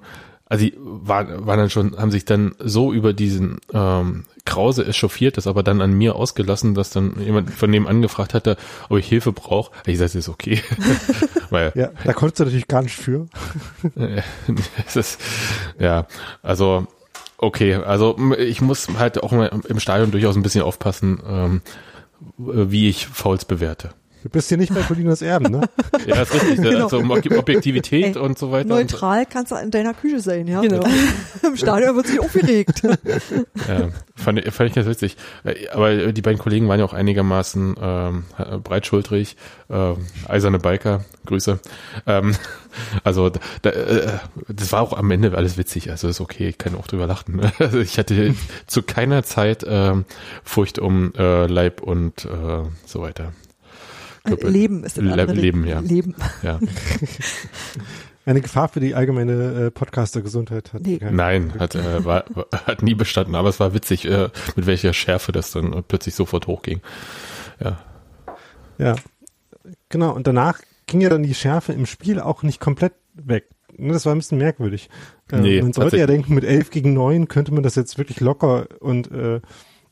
also 0.52 0.66
die 0.66 0.74
waren, 0.78 1.48
waren 1.48 1.60
dann 1.60 1.70
schon, 1.70 1.98
haben 1.98 2.12
sich 2.12 2.26
dann 2.26 2.56
so 2.60 2.92
über 2.92 3.14
diesen 3.14 3.62
ähm, 3.74 4.26
Krause 4.44 4.86
echauffiert, 4.86 5.38
das 5.38 5.48
aber 5.48 5.64
dann 5.64 5.80
an 5.80 5.94
mir 5.94 6.18
ausgelassen, 6.18 6.74
dass 6.76 6.90
dann 6.90 7.22
jemand 7.22 7.52
von 7.52 7.72
dem 7.72 7.88
angefragt 7.88 8.34
hatte, 8.34 8.58
ob 8.90 8.98
ich 8.98 9.08
Hilfe 9.08 9.32
brauche. 9.32 9.72
Ich 9.86 9.98
sagte, 9.98 10.18
ist 10.18 10.28
okay. 10.28 10.62
Weil, 11.52 11.72
Ja, 11.74 11.92
da 12.04 12.12
konntest 12.12 12.42
du 12.42 12.44
natürlich 12.44 12.68
gar 12.68 12.82
nicht 12.82 12.98
für. 12.98 13.28
es 14.86 14.98
ist, 14.98 15.22
ja, 15.80 16.06
also 16.44 16.86
okay, 17.38 17.76
also 17.76 18.18
ich 18.38 18.60
muss 18.60 18.90
halt 19.00 19.24
auch 19.24 19.32
mal 19.32 19.58
im 19.70 19.80
Stadion 19.80 20.12
durchaus 20.12 20.36
ein 20.36 20.44
bisschen 20.44 20.64
aufpassen, 20.64 21.22
ähm, 21.26 21.62
wie 22.38 22.90
ich 22.90 23.08
Fouls 23.08 23.46
bewerte. 23.46 23.94
Du 24.24 24.30
bist 24.30 24.50
hier 24.50 24.58
nicht 24.58 24.74
bei 24.74 24.82
Colinas 24.82 25.22
Erben, 25.22 25.52
ne? 25.52 25.62
Ja, 26.06 26.22
ist 26.22 26.34
richtig. 26.34 26.62
Genau. 26.62 26.84
Also 26.84 26.98
Objektivität 27.00 28.16
Ey, 28.16 28.22
und 28.22 28.38
so 28.38 28.52
weiter. 28.52 28.68
Neutral 28.70 29.26
kannst 29.26 29.52
du 29.52 29.56
in 29.56 29.72
deiner 29.72 29.94
Küche 29.94 30.20
sein, 30.20 30.48
ja. 30.48 30.62
Genau. 30.62 30.84
Im 31.44 31.58
Stadion 31.58 31.96
wird 31.96 32.08
sich 32.08 32.20
aufgeregt. 32.20 32.82
Ja, 33.68 33.90
fand, 34.16 34.40
ich- 34.40 34.54
fand 34.54 34.70
ich 34.70 34.76
ganz 34.76 34.88
witzig. 34.88 35.18
Äh, 35.44 35.68
Aber 35.70 36.12
die 36.12 36.22
beiden 36.22 36.40
Kollegen 36.40 36.68
waren 36.68 36.80
ja 36.80 36.86
auch 36.86 36.94
einigermaßen 36.94 37.76
ähm, 37.82 38.24
breitschultrig, 38.64 39.36
äh, 39.70 39.94
eiserne 40.28 40.60
Biker, 40.60 41.04
Grüße. 41.26 41.60
Ähm, 42.08 42.36
also 43.04 43.32
da, 43.62 43.70
äh, 43.70 44.18
das 44.48 44.72
war 44.72 44.82
auch 44.82 44.94
am 44.98 45.10
Ende 45.12 45.36
alles 45.38 45.58
witzig, 45.58 45.90
also 45.92 46.08
ist 46.08 46.22
okay, 46.22 46.48
ich 46.50 46.58
kann 46.58 46.76
auch 46.76 46.88
drüber 46.88 47.08
lachen. 47.08 47.36
ne? 47.38 47.52
Also 47.60 47.80
ich 47.80 47.98
hatte 47.98 48.34
zu 48.68 48.82
keiner 48.84 49.24
Zeit 49.24 49.66
ähm, 49.68 50.06
Furcht 50.44 50.80
um 50.80 51.14
äh, 51.18 51.46
Leib 51.48 51.82
und 51.82 52.26
äh, 52.26 52.64
so 52.86 53.02
weiter. 53.02 53.34
Körper- 54.24 54.50
Leben 54.50 54.84
ist 54.84 54.98
das 54.98 55.04
Le 55.04 55.12
andere. 55.12 55.34
Leben, 55.34 55.66
ja. 55.66 55.80
Leben. 55.80 56.16
ja. 56.44 56.60
Eine 58.26 58.42
Gefahr 58.42 58.68
für 58.70 58.80
die 58.80 58.94
allgemeine 58.94 59.34
äh, 59.68 59.72
Podcaster-Gesundheit 59.72 60.74
hat. 60.74 60.84
Nee. 60.84 61.00
Nein, 61.10 61.54
hat, 61.58 61.74
äh, 61.74 62.06
war, 62.06 62.24
war- 62.30 62.46
hat 62.68 62.84
nie 62.84 62.94
bestanden, 62.94 63.34
aber 63.34 63.50
es 63.50 63.60
war 63.60 63.74
witzig, 63.74 64.06
äh, 64.08 64.30
mit 64.56 64.68
welcher 64.68 64.94
Schärfe 64.94 65.32
das 65.32 65.52
dann 65.52 65.74
äh, 65.74 65.82
plötzlich 65.82 66.14
sofort 66.14 66.46
hochging. 66.46 66.82
Ja. 67.60 67.80
Ja, 68.78 68.96
genau. 69.90 70.12
Und 70.14 70.28
danach 70.28 70.60
ging 70.86 71.02
ja 71.02 71.10
dann 71.10 71.24
die 71.24 71.34
Schärfe 71.34 71.74
im 71.74 71.88
Spiel 71.88 72.20
auch 72.20 72.44
nicht 72.44 72.60
komplett 72.60 72.94
weg. 73.16 73.48
Ne, 73.76 73.94
Das 73.94 74.06
war 74.06 74.14
ein 74.14 74.20
bisschen 74.20 74.38
merkwürdig. 74.38 74.90
Ähm, 75.32 75.42
Nee, 75.42 75.62
man 75.62 75.74
sollte 75.74 75.98
ja 75.98 76.06
denken, 76.06 76.36
mit 76.36 76.44
11 76.44 76.70
gegen 76.70 76.94
9 76.94 77.28
könnte 77.28 77.52
man 77.54 77.64
das 77.64 77.74
jetzt 77.76 77.98
wirklich 77.98 78.20
locker 78.20 78.68
und 78.82 79.12
äh, 79.12 79.42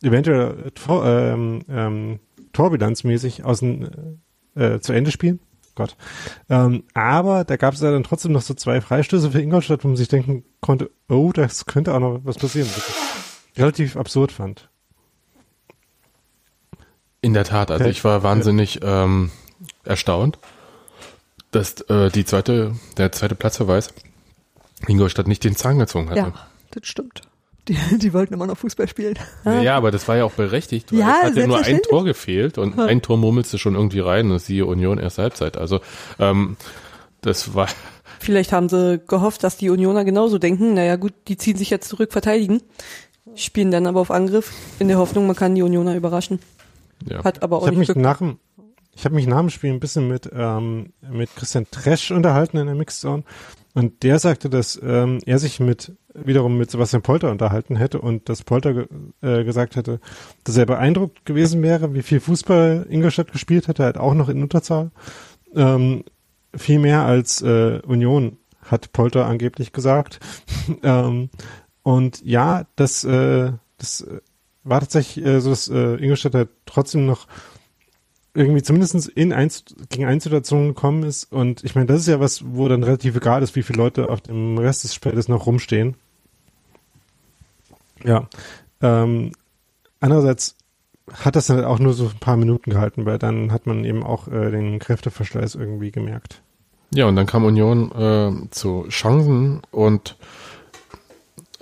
eventuell 0.03 0.69
Tor, 0.75 1.03
ähm, 1.05 1.61
ähm, 1.67 2.19
torbilanzmäßig 2.53 3.43
außen 3.43 4.21
äh, 4.55 4.79
zu 4.79 4.93
Ende 4.93 5.11
spielen. 5.11 5.39
Gott. 5.75 5.95
Ähm, 6.49 6.83
aber 6.93 7.45
da 7.45 7.55
gab 7.55 7.73
es 7.73 7.81
ja 7.81 7.91
dann 7.91 8.03
trotzdem 8.03 8.33
noch 8.33 8.41
so 8.41 8.53
zwei 8.53 8.81
Freistöße 8.81 9.31
für 9.31 9.41
Ingolstadt, 9.41 9.83
wo 9.83 9.87
man 9.87 9.95
sich 9.95 10.09
denken 10.09 10.43
konnte, 10.59 10.91
oh, 11.07 11.31
das 11.31 11.65
könnte 11.65 11.93
auch 11.93 11.99
noch 11.99 12.19
was 12.23 12.37
passieren. 12.37 12.67
Was 12.67 12.89
ich 12.89 13.59
relativ 13.59 13.95
absurd 13.95 14.31
fand. 14.31 14.69
In 17.21 17.33
der 17.33 17.45
Tat, 17.45 17.71
also 17.71 17.85
ich 17.85 18.03
war 18.03 18.23
wahnsinnig 18.23 18.79
ähm, 18.81 19.31
erstaunt, 19.83 20.37
dass 21.51 21.81
äh, 21.81 22.09
die 22.09 22.25
zweite, 22.25 22.75
der 22.97 23.11
zweite 23.11 23.35
Platzverweis 23.35 23.93
Ingolstadt 24.87 25.27
nicht 25.27 25.43
den 25.43 25.55
Zahn 25.55 25.79
gezogen 25.79 26.09
hatte. 26.09 26.19
Ja, 26.19 26.33
das 26.71 26.87
stimmt. 26.87 27.21
Die, 27.69 27.77
die 27.99 28.13
wollten 28.13 28.33
immer 28.33 28.47
noch 28.47 28.57
Fußball 28.57 28.87
spielen. 28.87 29.13
Ja, 29.45 29.77
aber 29.77 29.91
das 29.91 30.07
war 30.07 30.17
ja 30.17 30.23
auch 30.25 30.31
berechtigt, 30.31 30.91
weil 30.91 30.99
Ja, 30.99 31.17
es 31.21 31.27
hat 31.29 31.35
ja 31.35 31.47
nur 31.47 31.63
ein. 31.63 31.79
Tor 31.83 32.03
gefehlt 32.03 32.57
und 32.57 32.79
ein 32.79 33.01
Tor 33.03 33.17
murmelst 33.17 33.53
du 33.53 33.57
schon 33.59 33.75
irgendwie 33.75 33.99
rein, 33.99 34.29
das 34.29 34.47
siehe 34.47 34.65
Union 34.65 34.97
erst 34.97 35.19
Halbzeit. 35.19 35.55
Also 35.55 35.79
ähm, 36.17 36.57
das 37.21 37.53
war 37.53 37.67
Vielleicht 38.19 38.51
haben 38.51 38.67
sie 38.69 38.99
gehofft, 39.07 39.43
dass 39.43 39.55
die 39.57 39.69
Unioner 39.69 40.03
genauso 40.03 40.39
denken. 40.39 40.73
Naja 40.73 40.95
gut, 40.97 41.13
die 41.27 41.37
ziehen 41.37 41.55
sich 41.57 41.69
jetzt 41.69 41.87
zurück, 41.87 42.11
verteidigen, 42.11 42.61
spielen 43.35 43.71
dann 43.71 43.87
aber 43.87 44.01
auf 44.01 44.11
Angriff, 44.11 44.51
in 44.79 44.87
der 44.89 44.97
Hoffnung, 44.97 45.27
man 45.27 45.35
kann 45.35 45.55
die 45.55 45.61
Unioner 45.61 45.95
überraschen. 45.95 46.39
ja. 47.07 47.23
Hat 47.23 47.43
aber 47.43 47.57
Ich 47.57 47.63
auch 47.63 47.67
habe 47.67 47.77
nicht 47.77 47.95
mich 47.95 47.97
nach 47.97 48.17
dem 48.17 48.39
ich 48.95 49.05
habe 49.05 49.15
mich 49.15 49.27
nach 49.27 49.39
dem 49.39 49.49
Spiel 49.49 49.71
ein 49.71 49.79
bisschen 49.79 50.09
mit 50.09 50.29
ähm, 50.33 50.91
mit 51.09 51.33
Christian 51.35 51.65
Tresch 51.71 52.11
unterhalten 52.11 52.57
in 52.57 52.65
der 52.65 52.75
Mixzone 52.75 53.23
und 53.73 54.03
der 54.03 54.19
sagte, 54.19 54.49
dass 54.49 54.79
ähm, 54.81 55.19
er 55.25 55.39
sich 55.39 55.59
mit 55.59 55.93
wiederum 56.13 56.57
mit 56.57 56.71
Sebastian 56.71 57.03
Polter 57.03 57.29
unterhalten 57.29 57.75
hätte 57.75 58.01
und 58.01 58.29
dass 58.29 58.43
Polter 58.43 58.73
ge 58.73 58.87
äh, 59.21 59.43
gesagt 59.43 59.75
hätte, 59.75 59.99
dass 60.43 60.57
er 60.57 60.65
beeindruckt 60.65 61.25
gewesen 61.25 61.61
wäre, 61.61 61.93
wie 61.93 62.01
viel 62.01 62.19
Fußball 62.19 62.87
Ingolstadt 62.89 63.31
gespielt 63.31 63.67
hätte, 63.67 63.83
halt 63.83 63.97
auch 63.97 64.15
noch 64.15 64.29
in 64.29 64.41
Unterzahl. 64.41 64.91
Ähm, 65.55 66.03
viel 66.55 66.79
mehr 66.79 67.03
als 67.03 67.41
äh, 67.41 67.79
Union 67.85 68.37
hat 68.63 68.91
Polter 68.91 69.25
angeblich 69.27 69.71
gesagt. 69.71 70.19
ähm, 70.83 71.29
und 71.83 72.23
ja, 72.25 72.65
das, 72.75 73.03
äh, 73.03 73.53
das 73.77 74.01
äh, 74.01 74.19
war 74.63 74.79
tatsächlich 74.79 75.25
äh, 75.25 75.41
so, 75.41 75.51
dass 75.51 75.67
äh, 75.69 75.95
Ingolstadt 75.95 76.35
halt 76.35 76.49
trotzdem 76.65 77.05
noch 77.05 77.27
irgendwie 78.33 78.61
zumindest 78.61 79.07
in 79.09 79.33
eins 79.33 79.63
gegen 79.89 80.05
eins 80.05 80.23
Situationen 80.23 80.69
gekommen 80.69 81.03
ist. 81.03 81.31
Und 81.31 81.63
ich 81.63 81.75
meine, 81.75 81.87
das 81.87 82.01
ist 82.01 82.07
ja 82.07 82.19
was, 82.19 82.43
wo 82.45 82.67
dann 82.67 82.83
relativ 82.83 83.15
egal 83.15 83.41
ist, 83.43 83.55
wie 83.55 83.63
viele 83.63 83.77
Leute 83.77 84.09
auf 84.09 84.21
dem 84.21 84.57
Rest 84.57 84.83
des 84.83 84.93
Spiels 84.93 85.27
noch 85.27 85.45
rumstehen. 85.45 85.95
Ja. 88.03 88.27
Ähm, 88.81 89.31
andererseits 89.99 90.55
hat 91.11 91.35
das 91.35 91.47
dann 91.47 91.63
auch 91.65 91.79
nur 91.79 91.93
so 91.93 92.05
ein 92.05 92.19
paar 92.19 92.37
Minuten 92.37 92.69
gehalten, 92.69 93.05
weil 93.05 93.17
dann 93.17 93.51
hat 93.51 93.65
man 93.65 93.83
eben 93.83 94.03
auch 94.03 94.27
äh, 94.27 94.51
den 94.51 94.79
Kräfteverschleiß 94.79 95.55
irgendwie 95.55 95.91
gemerkt. 95.91 96.41
Ja, 96.93 97.05
und 97.07 97.15
dann 97.15 97.25
kam 97.25 97.45
Union 97.45 97.91
äh, 97.91 98.49
zu 98.51 98.85
Chancen 98.89 99.61
und 99.71 100.17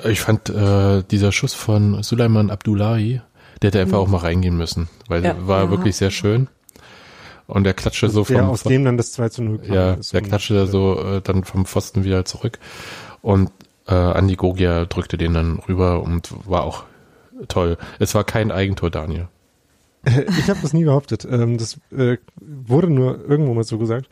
ich 0.06 0.22
fand 0.22 0.50
äh, 0.50 1.04
dieser 1.10 1.32
Schuss 1.32 1.54
von 1.54 2.04
Suleiman 2.04 2.50
Abdullahi, 2.52 3.22
der 3.62 3.70
hätte 3.70 3.82
einfach 3.82 3.98
auch 3.98 4.08
mal 4.08 4.18
reingehen 4.20 4.56
müssen, 4.56 4.90
weil 5.08 5.24
Ja. 5.24 5.34
der 5.34 5.48
war 5.48 5.64
Ja. 5.66 5.70
wirklich 5.72 5.96
sehr 5.96 6.12
schön. 6.12 6.48
Und 7.48 7.64
der 7.64 7.74
klatschte 7.74 8.10
so 8.10 8.24
der 8.24 8.40
vom 8.42 8.50
aus 8.50 8.64
dem 8.64 8.84
dann 8.86 8.98
das 8.98 9.14
2 9.14 9.30
zu 9.30 9.42
0 9.44 9.60
kam. 9.60 9.74
ja, 9.74 9.96
der 9.96 10.22
klatschte 10.22 10.54
da 10.54 10.66
so 10.68 11.00
äh, 11.02 11.22
dann 11.22 11.44
vom 11.46 11.66
Pfosten 11.66 12.04
wieder 12.04 12.26
zurück 12.26 12.60
und 13.22 13.50
äh, 13.88 13.94
Andi 13.94 14.36
Gogia 14.36 14.86
drückte 14.86 15.18
den 15.18 15.34
dann 15.34 15.60
rüber 15.60 16.04
und 16.04 16.34
war 16.50 16.64
auch 16.64 16.84
toll. 17.48 17.78
Es 18.00 18.14
war 18.16 18.24
kein 18.26 18.52
Eigentor, 18.52 18.90
Daniel. 18.90 19.28
Ich 20.40 20.50
habe 20.50 20.60
das 20.62 20.74
nie 20.74 20.84
behauptet. 20.86 21.26
Ähm, 21.30 21.58
das 21.58 21.80
äh, 21.92 22.18
wurde 22.42 22.90
nur 22.90 23.24
irgendwo 23.28 23.54
mal 23.54 23.64
so 23.64 23.78
gesagt. 23.78 24.08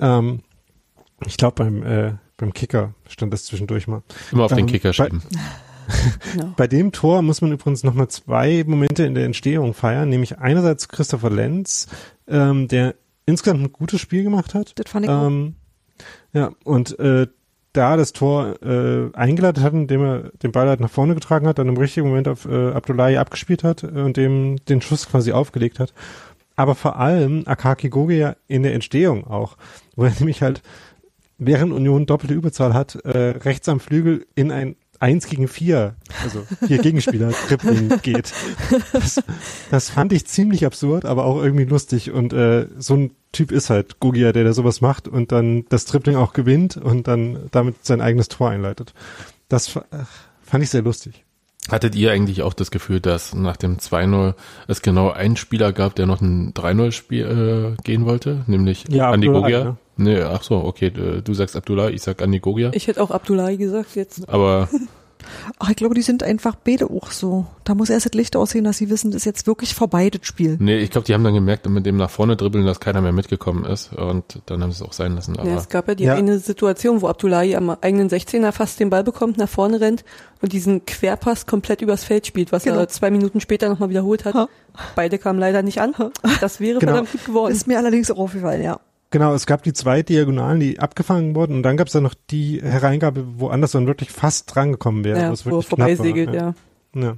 Ähm, 0.00 0.40
ich 1.26 1.36
glaube 1.36 1.64
beim 1.64 1.82
äh, 1.82 2.12
beim 2.36 2.52
Kicker 2.54 2.94
stand 3.08 3.32
das 3.32 3.44
zwischendurch 3.44 3.86
mal. 3.88 4.02
Immer 4.32 4.44
auf 4.44 4.50
den 4.50 4.60
Ähm, 4.60 4.66
Kicker 4.66 4.88
bei- 4.90 4.92
schieben. 4.94 5.22
Genau. 6.32 6.52
Bei 6.56 6.66
dem 6.66 6.92
Tor 6.92 7.22
muss 7.22 7.40
man 7.40 7.52
übrigens 7.52 7.82
nochmal 7.82 8.08
zwei 8.08 8.64
Momente 8.66 9.04
in 9.04 9.14
der 9.14 9.24
Entstehung 9.24 9.74
feiern, 9.74 10.08
nämlich 10.08 10.38
einerseits 10.38 10.88
Christopher 10.88 11.30
Lenz, 11.30 11.88
ähm, 12.28 12.68
der 12.68 12.94
insgesamt 13.26 13.62
ein 13.62 13.72
gutes 13.72 14.00
Spiel 14.00 14.22
gemacht 14.22 14.54
hat. 14.54 14.72
Das 14.78 14.90
fand 14.90 15.06
ich. 15.06 15.10
Ähm, 15.10 15.54
ja, 16.32 16.52
und 16.64 16.98
äh, 16.98 17.26
da 17.72 17.96
das 17.96 18.12
Tor 18.12 18.62
äh, 18.62 19.14
eingeleitet 19.14 19.62
hat, 19.62 19.72
indem 19.72 20.02
er 20.02 20.18
den 20.42 20.52
Ball 20.52 20.68
halt 20.68 20.80
nach 20.80 20.90
vorne 20.90 21.14
getragen 21.14 21.46
hat, 21.46 21.58
dann 21.58 21.68
im 21.68 21.76
richtigen 21.76 22.08
Moment 22.08 22.28
auf 22.28 22.46
äh, 22.46 22.72
Abdullahi 22.72 23.16
abgespielt 23.16 23.62
hat 23.62 23.84
äh, 23.84 23.86
und 23.86 24.16
dem 24.16 24.56
den 24.64 24.82
Schuss 24.82 25.08
quasi 25.08 25.32
aufgelegt 25.32 25.78
hat. 25.78 25.92
Aber 26.56 26.74
vor 26.74 26.96
allem 26.96 27.44
Akaki 27.46 27.88
Goge 27.88 28.14
ja 28.14 28.36
in 28.48 28.62
der 28.62 28.74
Entstehung 28.74 29.26
auch, 29.26 29.56
wo 29.94 30.04
er 30.04 30.12
nämlich 30.18 30.42
halt 30.42 30.62
während 31.38 31.72
Union 31.72 32.06
doppelte 32.06 32.34
Überzahl 32.34 32.74
hat, 32.74 32.96
äh, 32.96 33.30
rechts 33.30 33.68
am 33.68 33.80
Flügel 33.80 34.26
in 34.34 34.52
ein 34.52 34.76
eins 35.00 35.26
gegen 35.26 35.48
vier, 35.48 35.94
also 36.22 36.44
vier 36.66 36.78
Gegenspieler 36.78 37.32
Dribbling 37.48 38.00
geht. 38.02 38.32
Das, 38.92 39.22
das 39.70 39.90
fand 39.90 40.12
ich 40.12 40.26
ziemlich 40.26 40.64
absurd, 40.66 41.04
aber 41.06 41.24
auch 41.24 41.42
irgendwie 41.42 41.64
lustig 41.64 42.10
und 42.12 42.32
äh, 42.32 42.66
so 42.78 42.94
ein 42.94 43.10
Typ 43.32 43.50
ist 43.52 43.70
halt 43.70 43.98
Gugia, 44.00 44.32
der 44.32 44.44
da 44.44 44.52
sowas 44.52 44.80
macht 44.80 45.08
und 45.08 45.32
dann 45.32 45.64
das 45.68 45.84
Dribbling 45.86 46.16
auch 46.16 46.32
gewinnt 46.32 46.76
und 46.76 47.08
dann 47.08 47.38
damit 47.50 47.84
sein 47.84 48.00
eigenes 48.00 48.28
Tor 48.28 48.50
einleitet. 48.50 48.92
Das 49.48 49.68
fa- 49.68 49.84
fand 50.42 50.62
ich 50.64 50.70
sehr 50.70 50.82
lustig. 50.82 51.24
Hattet 51.70 51.94
ihr 51.94 52.10
eigentlich 52.10 52.42
auch 52.42 52.54
das 52.54 52.70
Gefühl, 52.72 53.00
dass 53.00 53.34
nach 53.34 53.56
dem 53.56 53.76
2-0 53.78 54.34
es 54.66 54.82
genau 54.82 55.10
einen 55.10 55.36
Spieler 55.36 55.72
gab, 55.72 55.94
der 55.94 56.06
noch 56.06 56.20
ein 56.20 56.52
3-0-Spiel 56.54 57.76
äh, 57.78 57.82
gehen 57.84 58.04
wollte, 58.06 58.42
nämlich 58.48 58.84
Ja, 58.88 59.10
Andi 59.12 59.28
Gogia? 59.28 59.76
Ne? 60.00 60.14
Nee, 60.14 60.22
ach 60.22 60.42
so, 60.42 60.56
okay, 60.56 60.90
du, 60.90 61.22
du 61.22 61.34
sagst 61.34 61.54
Abdullah, 61.56 61.90
ich 61.90 62.02
sag 62.02 62.20
Andi 62.22 62.40
Gogia. 62.40 62.70
Ich 62.74 62.86
hätte 62.88 63.02
auch 63.02 63.10
Abdullahi 63.10 63.56
gesagt 63.56 63.94
jetzt. 63.96 64.28
Aber 64.28 64.68
Ach, 65.58 65.68
ich 65.70 65.76
glaube, 65.76 65.94
die 65.94 66.00
sind 66.02 66.22
einfach 66.22 66.54
beide 66.56 66.86
auch 66.88 67.10
so. 67.10 67.44
Da 67.64 67.74
muss 67.74 67.90
erst 67.90 68.06
das 68.06 68.14
Licht 68.14 68.34
aussehen, 68.36 68.64
dass 68.64 68.78
sie 68.78 68.88
wissen, 68.88 69.10
das 69.10 69.18
ist 69.20 69.24
jetzt 69.26 69.46
wirklich 69.46 69.74
vorbei, 69.74 70.08
das 70.08 70.26
Spiel. 70.26 70.56
nee, 70.58 70.78
ich 70.78 70.90
glaube, 70.90 71.06
die 71.06 71.12
haben 71.14 71.22
dann 71.22 71.34
gemerkt, 71.34 71.68
mit 71.68 71.84
dem 71.84 71.98
nach 71.98 72.08
vorne 72.10 72.36
dribbeln, 72.36 72.64
dass 72.64 72.80
keiner 72.80 73.02
mehr 73.02 73.12
mitgekommen 73.12 73.64
ist 73.66 73.92
und 73.92 74.40
dann 74.46 74.62
haben 74.62 74.72
sie 74.72 74.82
es 74.82 74.88
auch 74.88 74.94
sein 74.94 75.14
lassen. 75.14 75.38
Aber 75.38 75.48
Ja, 75.48 75.56
es 75.56 75.68
gab 75.68 75.86
ja 75.88 75.94
die 75.94 76.04
Ja. 76.04 76.14
eine 76.14 76.38
Situation, 76.38 77.02
wo 77.02 77.08
Abdullahi 77.08 77.54
am 77.54 77.68
eigenen 77.70 78.08
16er 78.08 78.50
fast 78.52 78.80
den 78.80 78.88
Ball 78.90 79.04
bekommt, 79.04 79.36
nach 79.36 79.48
vorne 79.48 79.80
rennt 79.80 80.04
und 80.40 80.52
diesen 80.54 80.86
Querpass 80.86 81.44
komplett 81.46 81.82
übers 81.82 82.02
Feld 82.02 82.26
spielt, 82.26 82.50
was 82.50 82.64
Genau. 82.64 82.78
er 82.78 82.88
zwei 82.88 83.10
Minuten 83.10 83.40
später 83.40 83.68
nochmal 83.68 83.90
wiederholt 83.90 84.24
hat. 84.24 84.34
Ha. 84.34 84.48
Beide 84.96 85.18
kamen 85.18 85.38
leider 85.38 85.62
nicht 85.62 85.80
an. 85.82 85.94
Das 86.40 86.60
wäre 86.60 86.78
Genau. 86.78 86.92
verdammt 86.92 87.12
gut 87.12 87.24
geworden. 87.26 87.52
Ist 87.52 87.66
mir 87.66 87.76
allerdings 87.78 88.10
auch 88.10 88.18
aufgefallen, 88.18 88.62
ja. 88.62 88.80
Genau, 89.10 89.34
es 89.34 89.46
gab 89.46 89.64
die 89.64 89.72
zwei 89.72 90.02
Diagonalen, 90.02 90.60
die 90.60 90.78
abgefangen 90.78 91.34
wurden 91.34 91.56
und 91.56 91.62
dann 91.64 91.76
gab 91.76 91.88
es 91.88 91.92
dann 91.92 92.04
noch 92.04 92.14
die 92.30 92.60
Hereingabe, 92.62 93.26
wo 93.38 93.48
anders 93.48 93.72
dann 93.72 93.86
wirklich 93.88 94.10
fast 94.10 94.54
drangekommen 94.54 95.04
wäre. 95.04 95.20
ja, 95.20 95.28
wo 95.28 95.32
es 95.32 95.46
wo 95.46 95.60
vorbeisegelt, 95.62 96.32
ja. 96.32 96.54
ja. 96.94 97.16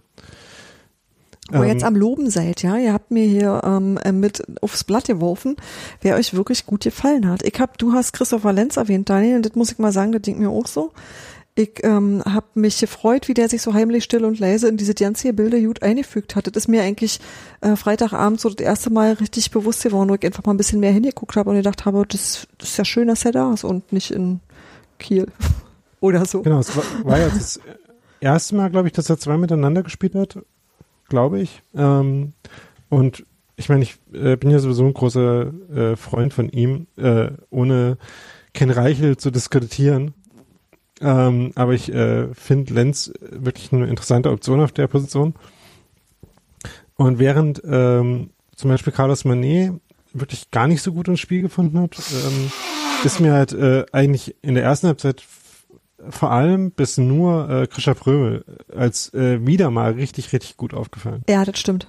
Wo 1.50 1.58
ihr 1.58 1.64
Ähm, 1.64 1.68
jetzt 1.68 1.84
am 1.84 1.94
Loben 1.96 2.30
seid, 2.30 2.62
ja, 2.62 2.78
ihr 2.78 2.94
habt 2.94 3.10
mir 3.10 3.26
hier 3.26 3.60
ähm, 3.64 3.98
äh, 4.02 4.12
mit 4.12 4.42
aufs 4.62 4.84
Blatt 4.84 5.06
geworfen, 5.06 5.56
wer 6.00 6.16
euch 6.16 6.32
wirklich 6.32 6.64
gut 6.64 6.84
gefallen 6.84 7.28
hat. 7.28 7.42
Ich 7.42 7.60
hab, 7.60 7.76
du 7.76 7.92
hast 7.92 8.12
Christopher 8.12 8.54
Lenz 8.54 8.78
erwähnt, 8.78 9.10
Daniel, 9.10 9.36
und 9.36 9.46
das 9.46 9.54
muss 9.54 9.72
ich 9.72 9.78
mal 9.78 9.92
sagen, 9.92 10.12
das 10.12 10.22
denkt 10.22 10.40
mir 10.40 10.48
auch 10.48 10.66
so. 10.66 10.92
Ich 11.54 11.84
ähm, 11.84 12.22
habe 12.24 12.46
mich 12.54 12.80
gefreut, 12.80 13.28
wie 13.28 13.34
der 13.34 13.46
sich 13.50 13.60
so 13.60 13.74
heimlich 13.74 14.04
still 14.04 14.24
und 14.24 14.38
leise 14.38 14.68
in 14.68 14.78
diese 14.78 14.94
ganze 14.94 15.34
Bilder 15.34 15.60
gut 15.60 15.82
eingefügt 15.82 16.34
hat. 16.34 16.46
Das 16.46 16.54
ist 16.56 16.68
mir 16.68 16.82
eigentlich 16.82 17.20
äh, 17.60 17.76
Freitagabend 17.76 18.40
so 18.40 18.48
das 18.48 18.64
erste 18.64 18.88
Mal 18.88 19.12
richtig 19.14 19.50
bewusst 19.50 19.82
geworden, 19.82 20.08
wo 20.08 20.14
ich 20.14 20.24
einfach 20.24 20.44
mal 20.44 20.54
ein 20.54 20.56
bisschen 20.56 20.80
mehr 20.80 20.92
hingeguckt 20.92 21.36
habe 21.36 21.50
und 21.50 21.56
gedacht 21.56 21.84
habe, 21.84 22.06
das, 22.08 22.46
das 22.56 22.70
ist 22.70 22.78
ja 22.78 22.86
schön, 22.86 23.08
dass 23.08 23.26
er 23.26 23.32
da 23.32 23.52
ist 23.52 23.64
und 23.64 23.92
nicht 23.92 24.10
in 24.12 24.40
Kiel 24.98 25.26
oder 26.00 26.24
so. 26.24 26.40
Genau, 26.40 26.60
es 26.60 26.74
war, 26.74 26.84
war 27.04 27.18
jetzt 27.18 27.36
das 27.36 27.60
erste 28.20 28.54
Mal, 28.54 28.70
glaube 28.70 28.88
ich, 28.88 28.94
dass 28.94 29.10
er 29.10 29.18
zwei 29.18 29.36
miteinander 29.36 29.82
gespielt 29.82 30.14
hat, 30.14 30.38
glaube 31.10 31.40
ich. 31.40 31.62
Ähm, 31.74 32.32
und 32.88 33.26
ich 33.56 33.68
meine, 33.68 33.82
ich 33.82 33.98
äh, 34.14 34.36
bin 34.36 34.50
ja 34.50 34.58
sowieso 34.58 34.86
ein 34.86 34.94
großer 34.94 35.52
äh, 35.74 35.96
Freund 35.96 36.32
von 36.32 36.48
ihm, 36.48 36.86
äh, 36.96 37.30
ohne 37.50 37.98
Ken 38.54 38.70
Reichel 38.70 39.18
zu 39.18 39.30
diskreditieren. 39.30 40.14
Ähm, 41.02 41.52
aber 41.54 41.72
ich 41.72 41.92
äh, 41.92 42.32
finde 42.32 42.74
Lenz 42.74 43.12
wirklich 43.20 43.72
eine 43.72 43.88
interessante 43.88 44.30
Option 44.30 44.60
auf 44.60 44.72
der 44.72 44.86
Position. 44.86 45.34
Und 46.96 47.18
während 47.18 47.60
ähm, 47.64 48.30
zum 48.54 48.70
Beispiel 48.70 48.92
Carlos 48.92 49.24
Manet 49.24 49.72
wirklich 50.12 50.50
gar 50.50 50.68
nicht 50.68 50.82
so 50.82 50.92
gut 50.92 51.08
ins 51.08 51.20
Spiel 51.20 51.42
gefunden 51.42 51.80
hat, 51.80 51.96
ähm, 51.98 52.52
ist 53.04 53.20
mir 53.20 53.32
halt 53.32 53.52
äh, 53.52 53.84
eigentlich 53.92 54.36
in 54.42 54.54
der 54.54 54.62
ersten 54.62 54.86
Halbzeit 54.86 55.24
vor 56.08 56.30
allem 56.30 56.70
bis 56.70 56.98
nur 56.98 57.48
äh, 57.48 57.66
Krischer 57.66 57.94
Prömel 57.94 58.44
als 58.74 59.12
äh, 59.14 59.44
wieder 59.46 59.70
mal 59.70 59.92
richtig, 59.92 60.32
richtig 60.32 60.56
gut 60.56 60.74
aufgefallen. 60.74 61.22
Ja, 61.28 61.44
das 61.44 61.58
stimmt. 61.58 61.88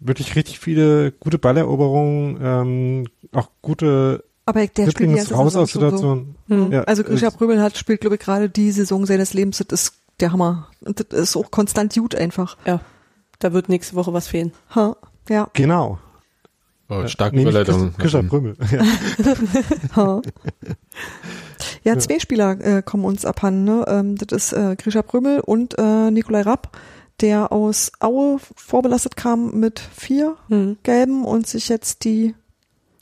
Wirklich 0.00 0.36
richtig 0.36 0.58
viele 0.58 1.12
gute 1.12 1.38
Balleroberungen, 1.38 2.38
ähm, 2.40 3.04
auch 3.32 3.50
gute 3.62 4.24
Aber 4.48 4.66
der 4.66 4.90
spielt 4.90 5.10
die 5.10 5.14
ganze 5.14 5.34
raus 5.34 5.52
Saison 5.52 5.62
aus 5.62 5.70
schon 5.70 5.98
so. 5.98 6.26
Hm. 6.48 6.72
Ja, 6.72 6.82
Also 6.84 7.04
Grisha 7.04 7.28
Pröbel 7.28 7.60
hat, 7.60 7.76
spielt, 7.76 8.00
glaube 8.00 8.16
ich, 8.16 8.22
gerade 8.22 8.48
die 8.48 8.70
Saison 8.70 9.04
seines 9.04 9.34
Lebens. 9.34 9.58
Das 9.58 9.82
ist 9.82 9.92
der 10.20 10.32
Hammer. 10.32 10.68
Und 10.80 11.00
das 11.00 11.20
ist 11.20 11.36
auch 11.36 11.50
konstant 11.50 11.92
gut 11.92 12.14
einfach. 12.14 12.56
Ja, 12.64 12.80
da 13.40 13.52
wird 13.52 13.68
nächste 13.68 13.94
Woche 13.94 14.14
was 14.14 14.26
fehlen. 14.26 14.52
Ha, 14.74 14.96
ja. 15.28 15.50
Genau. 15.52 15.98
oh, 16.88 17.06
starke 17.08 17.36
Nämlich 17.36 17.54
Überleitung. 17.54 17.94
Krischer 17.98 18.22
Prömel. 18.22 18.56
Ja. 18.72 19.36
Ha. 19.96 20.22
Ja, 21.84 21.98
zwei 21.98 22.18
Spieler 22.18 22.58
äh, 22.60 22.82
kommen 22.82 23.04
uns 23.04 23.24
abhanden. 23.26 23.64
Ne? 23.64 23.84
Ähm, 23.86 24.16
das 24.16 24.50
ist 24.50 24.52
äh, 24.52 24.76
Grisha 24.76 25.02
Prömel 25.02 25.40
und 25.40 25.78
äh, 25.78 26.10
Nikolai 26.10 26.42
Rapp, 26.42 26.76
der 27.20 27.52
aus 27.52 27.92
Aue 28.00 28.38
vorbelastet 28.56 29.16
kam 29.16 29.58
mit 29.60 29.78
vier 29.78 30.36
Hm. 30.48 30.78
Gelben 30.82 31.24
und 31.24 31.46
sich 31.46 31.68
jetzt 31.68 32.04
die 32.04 32.34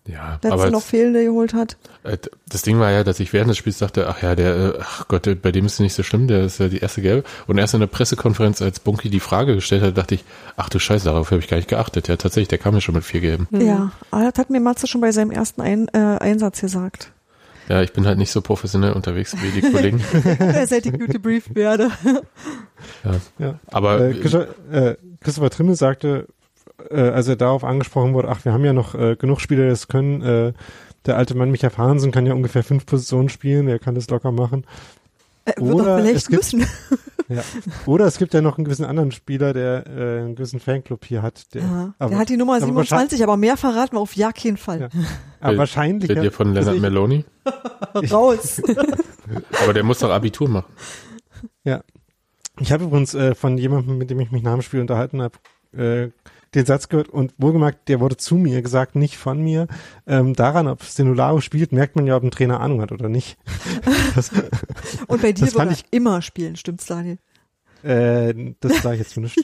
Ja, 0.07 0.35
letzte 0.35 0.53
aber 0.53 0.71
noch 0.71 0.83
fehlende 0.83 1.25
geholt 1.25 1.53
hat. 1.53 1.77
äh, 2.05 2.17
das 2.49 2.63
Ding 2.63 2.79
war 2.79 2.91
ja, 2.93 3.03
dass 3.03 3.19
ich 3.19 3.33
während 3.33 3.51
des 3.51 3.57
Spiels 3.57 3.79
dachte, 3.79 4.09
ach 4.09 4.23
ja, 4.23 4.35
der, 4.37 4.55
äh, 4.57 4.73
ach 4.81 5.09
Gott, 5.09 5.27
der- 5.27 5.35
bei 5.35 5.51
dem 5.53 5.67
ist 5.67 5.75
es 5.75 5.81
nicht 5.81 5.95
so 5.95 6.03
schlimm, 6.05 6.29
der 6.29 6.45
ist 6.45 6.59
ja 6.61 6.69
die 6.69 6.79
erste 6.79 7.03
Gelbe. 7.03 7.25
Und 7.49 7.59
erst 7.59 7.75
in 7.75 7.81
der 7.81 7.89
Pressekonferenz, 7.89 8.63
als 8.63 8.79
Bunky 8.81 9.11
die 9.11 9.19
Frage 9.21 9.55
gestellt 9.57 9.83
hat, 9.83 9.99
dachte 9.99 10.15
ich, 10.15 10.25
ach 10.57 10.69
du 10.69 10.79
Scheiße, 10.79 11.05
darauf 11.07 11.31
habe 11.33 11.41
ich 11.41 11.49
gar 11.49 11.57
nicht 11.57 11.69
geachtet. 11.69 12.07
Ja, 12.09 12.17
tatsächlich, 12.17 12.49
der 12.49 12.59
kam 12.59 12.75
ja 12.75 12.81
schon 12.81 12.95
mit 12.95 13.05
vier 13.05 13.21
Gelben. 13.21 13.49
Ja, 13.51 13.91
aber 14.13 14.31
das 14.31 14.39
hat 14.39 14.51
mir 14.51 14.61
Matze 14.61 14.87
schon 14.87 15.01
bei 15.01 15.11
seinem 15.13 15.31
ersten 15.33 15.61
Ein 15.61 15.89
äh, 15.93 15.99
Einsatz 15.99 16.61
gesagt. 16.61 17.11
Ja, 17.69 17.83
ich 17.83 17.93
bin 17.93 18.07
halt 18.07 18.17
nicht 18.19 18.31
so 18.31 18.43
professionell 18.43 18.93
unterwegs 18.93 19.35
wie 19.43 19.61
die 19.61 19.73
Kollegen. 19.73 20.01
Seit 20.67 20.87
ich 20.87 20.93
gut 20.93 21.09
gebrieft 21.11 21.53
werde. 21.57 21.91
Ja. 23.39 23.59
Aber 23.73 24.01
Äh, 24.01 24.15
Christopher, 24.15 24.47
äh, 24.71 24.97
Christopher 25.21 25.51
Trimmel 25.51 25.75
sagte, 25.75 26.27
äh, 26.91 27.01
als 27.01 27.29
er 27.29 27.37
darauf 27.37 27.65
angesprochen 27.65 28.15
wurde, 28.15 28.29
ach, 28.29 28.45
wir 28.45 28.53
haben 28.53 28.65
ja 28.65 28.73
noch 28.73 28.95
äh, 28.95 29.17
genug 29.17 29.41
Spieler, 29.41 29.65
die 29.65 29.71
das 29.71 29.89
können. 29.89 30.23
Äh, 30.23 30.53
der 31.07 31.17
alte 31.17 31.37
Mann 31.37 31.51
Micha 31.51 31.71
Fahnsen 31.71 32.11
kann 32.11 32.27
ja 32.27 32.35
ungefähr 32.35 32.65
fünf 32.65 32.85
Positionen 32.87 33.29
spielen, 33.29 33.69
er 33.69 33.79
kann 33.79 33.95
das 33.95 34.11
locker 34.11 34.33
machen. 34.33 34.65
Äh, 35.45 35.53
wird 35.61 35.75
Oder 35.75 35.99
es 36.05 36.29
gibt- 36.29 36.53
müssen. 36.53 36.67
Ja. 37.29 37.43
Oder 37.87 38.05
es 38.05 38.19
gibt 38.19 38.35
ja 38.35 38.41
noch 38.41 38.57
einen 38.57 38.65
gewissen 38.65 38.85
anderen 38.85 39.11
Spieler, 39.11 39.53
der 39.53 39.85
äh, 39.89 40.21
einen 40.21 40.37
gewissen 40.37 40.61
Fanclub 40.61 41.05
hier 41.05 41.23
hat. 41.23 41.53
Der, 41.55 41.63
Ja, 41.63 41.95
aber, 41.99 42.11
der 42.11 42.19
hat 42.21 42.29
die 42.29 42.37
Nummer 42.37 42.53
aber 42.55 42.67
27, 42.67 43.21
aber 43.21 43.37
mehr 43.37 43.57
verraten 43.57 43.97
wir 43.97 44.01
auf 44.01 44.15
ja 44.15 44.31
keinen 44.31 44.57
Fall. 44.57 44.83
Ja. 44.83 44.89
aber 45.41 45.51
Will- 45.51 45.59
wahrscheinlich. 45.59 46.09
Redet 46.09 46.23
ihr 46.23 46.31
von 46.31 46.53
Leonard 46.55 46.69
also 46.69 46.81
Meloni? 46.81 47.25
Raus. 48.13 48.63
Aber 49.61 49.73
der 49.75 49.83
muss 49.83 49.99
doch 49.99 50.11
Abitur 50.11 50.49
machen. 50.49 50.73
Ich 52.61 52.71
habe 52.73 52.85
übrigens 52.85 53.13
äh, 53.15 53.35
von 53.35 53.59
jemandem, 53.59 53.99
mit 53.99 54.09
dem 54.09 54.21
ich 54.21 54.31
mich 54.31 54.45
nach 54.45 54.53
dem 54.53 54.63
Spiel 54.63 54.81
unterhalten 54.81 55.21
habe, 55.21 55.37
äh, 55.77 56.11
den 56.55 56.67
Satz 56.67 56.89
gehört 56.89 57.09
und 57.09 57.35
wohlgemerkt, 57.39 57.89
der 57.89 58.01
wurde 58.01 58.17
zu 58.17 58.37
mir 58.37 58.63
gesagt, 58.63 58.97
nicht 58.97 59.17
von 59.17 59.43
mir. 59.43 59.67
Ähm, 60.07 60.35
daran, 60.35 60.69
ob 60.69 60.83
Stenolaro 60.83 61.41
spielt, 61.41 61.73
merkt 61.73 61.97
man 61.97 62.07
ja, 62.07 62.17
ob 62.17 62.23
ein 62.23 62.31
Trainer 62.31 62.61
Ahnung 62.61 62.81
hat 62.81 62.93
oder 62.93 63.09
nicht. 63.09 63.39
Das, 64.15 64.31
Und 65.09 65.21
bei 65.21 65.33
dir 65.33 65.53
würde 65.53 65.73
er 65.73 65.77
immer 65.91 66.23
spielen, 66.23 66.57
stimmt's, 66.57 66.87
Daniel? 66.87 67.19
Äh, 67.83 68.55
das 68.61 68.83
sage 68.83 68.97
ich 68.97 69.03
jetzt 69.03 69.17
nicht. 69.17 69.37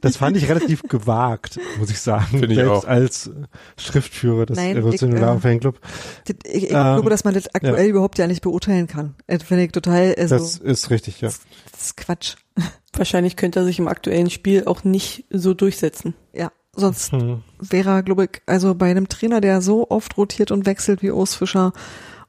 Das 0.00 0.16
fand 0.16 0.36
ich 0.36 0.48
relativ 0.48 0.82
gewagt, 0.82 1.58
muss 1.78 1.90
ich 1.90 2.00
sagen. 2.00 2.26
Finde 2.30 2.48
ich 2.48 2.54
Selbst 2.56 2.70
auch. 2.70 2.84
als 2.86 3.30
Schriftführer 3.76 4.46
des 4.46 4.56
Nein, 4.56 4.76
äh, 4.76 4.94
ich, 4.94 5.02
äh, 5.02 5.38
Fanclub. 5.38 5.80
Ich 6.26 6.34
ich 6.46 6.62
Ähm, 6.64 6.68
glaube, 6.70 7.10
dass 7.10 7.24
man 7.24 7.34
das 7.34 7.52
aktuell 7.54 7.88
überhaupt 7.88 8.18
ja 8.18 8.26
nicht 8.26 8.42
beurteilen 8.42 8.86
kann. 8.86 9.14
Das 9.26 9.42
finde 9.42 9.64
ich 9.64 9.72
total, 9.72 10.14
also, 10.18 10.36
Das 10.36 10.56
ist 10.58 10.90
richtig, 10.90 11.20
ja. 11.20 11.28
das 11.28 11.40
ist 11.80 11.96
Quatsch. 11.96 12.36
Wahrscheinlich 12.92 13.36
könnte 13.36 13.60
er 13.60 13.64
sich 13.64 13.78
im 13.78 13.88
aktuellen 13.88 14.30
Spiel 14.30 14.64
auch 14.66 14.84
nicht 14.84 15.24
so 15.30 15.54
durchsetzen. 15.54 16.14
Ja, 16.32 16.50
sonst 16.74 17.12
Hm. 17.12 17.42
wäre 17.60 17.90
er, 17.90 18.02
glaube 18.02 18.24
ich, 18.24 18.42
also 18.46 18.74
bei 18.74 18.90
einem 18.90 19.08
Trainer, 19.08 19.40
der 19.40 19.60
so 19.60 19.90
oft 19.90 20.16
rotiert 20.16 20.50
und 20.50 20.66
wechselt 20.66 21.02
wie 21.02 21.10
Urs 21.10 21.34
Fischer, 21.34 21.72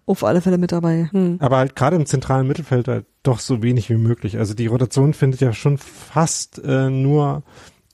auf 0.10 0.24
alle 0.24 0.41
Fälle 0.41 0.57
mit 0.57 0.72
dabei. 0.72 1.07
Hm. 1.12 1.38
Aber 1.39 1.57
halt 1.57 1.76
gerade 1.76 1.95
im 1.95 2.05
zentralen 2.05 2.47
Mittelfeld 2.47 2.88
halt 2.88 3.05
doch 3.22 3.39
so 3.39 3.62
wenig 3.62 3.89
wie 3.89 3.97
möglich. 3.97 4.38
Also 4.38 4.55
die 4.55 4.66
Rotation 4.66 5.14
findet 5.14 5.39
ja 5.39 5.53
schon 5.53 5.78
fast 5.78 6.60
äh, 6.64 6.89
nur 6.89 7.43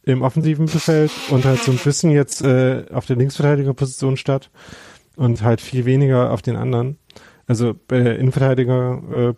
im 0.03 0.21
offensiven 0.21 0.65
Mittelfeld 0.65 1.11
und 1.29 1.43
halt 1.45 1.61
so 1.61 1.71
ein 1.71 1.77
bisschen 1.77 2.11
jetzt 2.11 2.41
äh, 2.41 2.85
auf 2.93 3.05
der 3.05 3.17
Linksverteidigerposition 3.17 4.15
statt 4.15 4.49
und 5.17 5.41
halt 5.41 5.59
viel 5.59 5.83
weniger 5.83 6.31
auf 6.31 6.41
den 6.41 6.55
anderen. 6.55 6.97
Also 7.47 7.75
bei 7.87 7.99
der 7.99 8.17
Innenverteidiger 8.17 9.33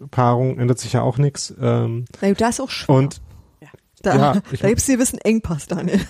äh, 0.00 0.06
Paarung 0.10 0.58
ändert 0.58 0.80
sich 0.80 0.92
ja 0.92 1.02
auch 1.02 1.16
nichts. 1.16 1.54
Ähm, 1.58 2.04
Na 2.20 2.28
gut, 2.28 2.40
da 2.40 2.48
ist 2.50 2.60
auch 2.60 2.70
schwer. 2.70 2.96
und 2.96 3.22
da, 4.02 4.16
ja, 4.16 4.32
da 4.34 4.68
gibt's 4.68 4.88
einen 4.88 4.98
gewissen 4.98 5.18
Engpass, 5.20 5.66
Daniel. 5.66 6.00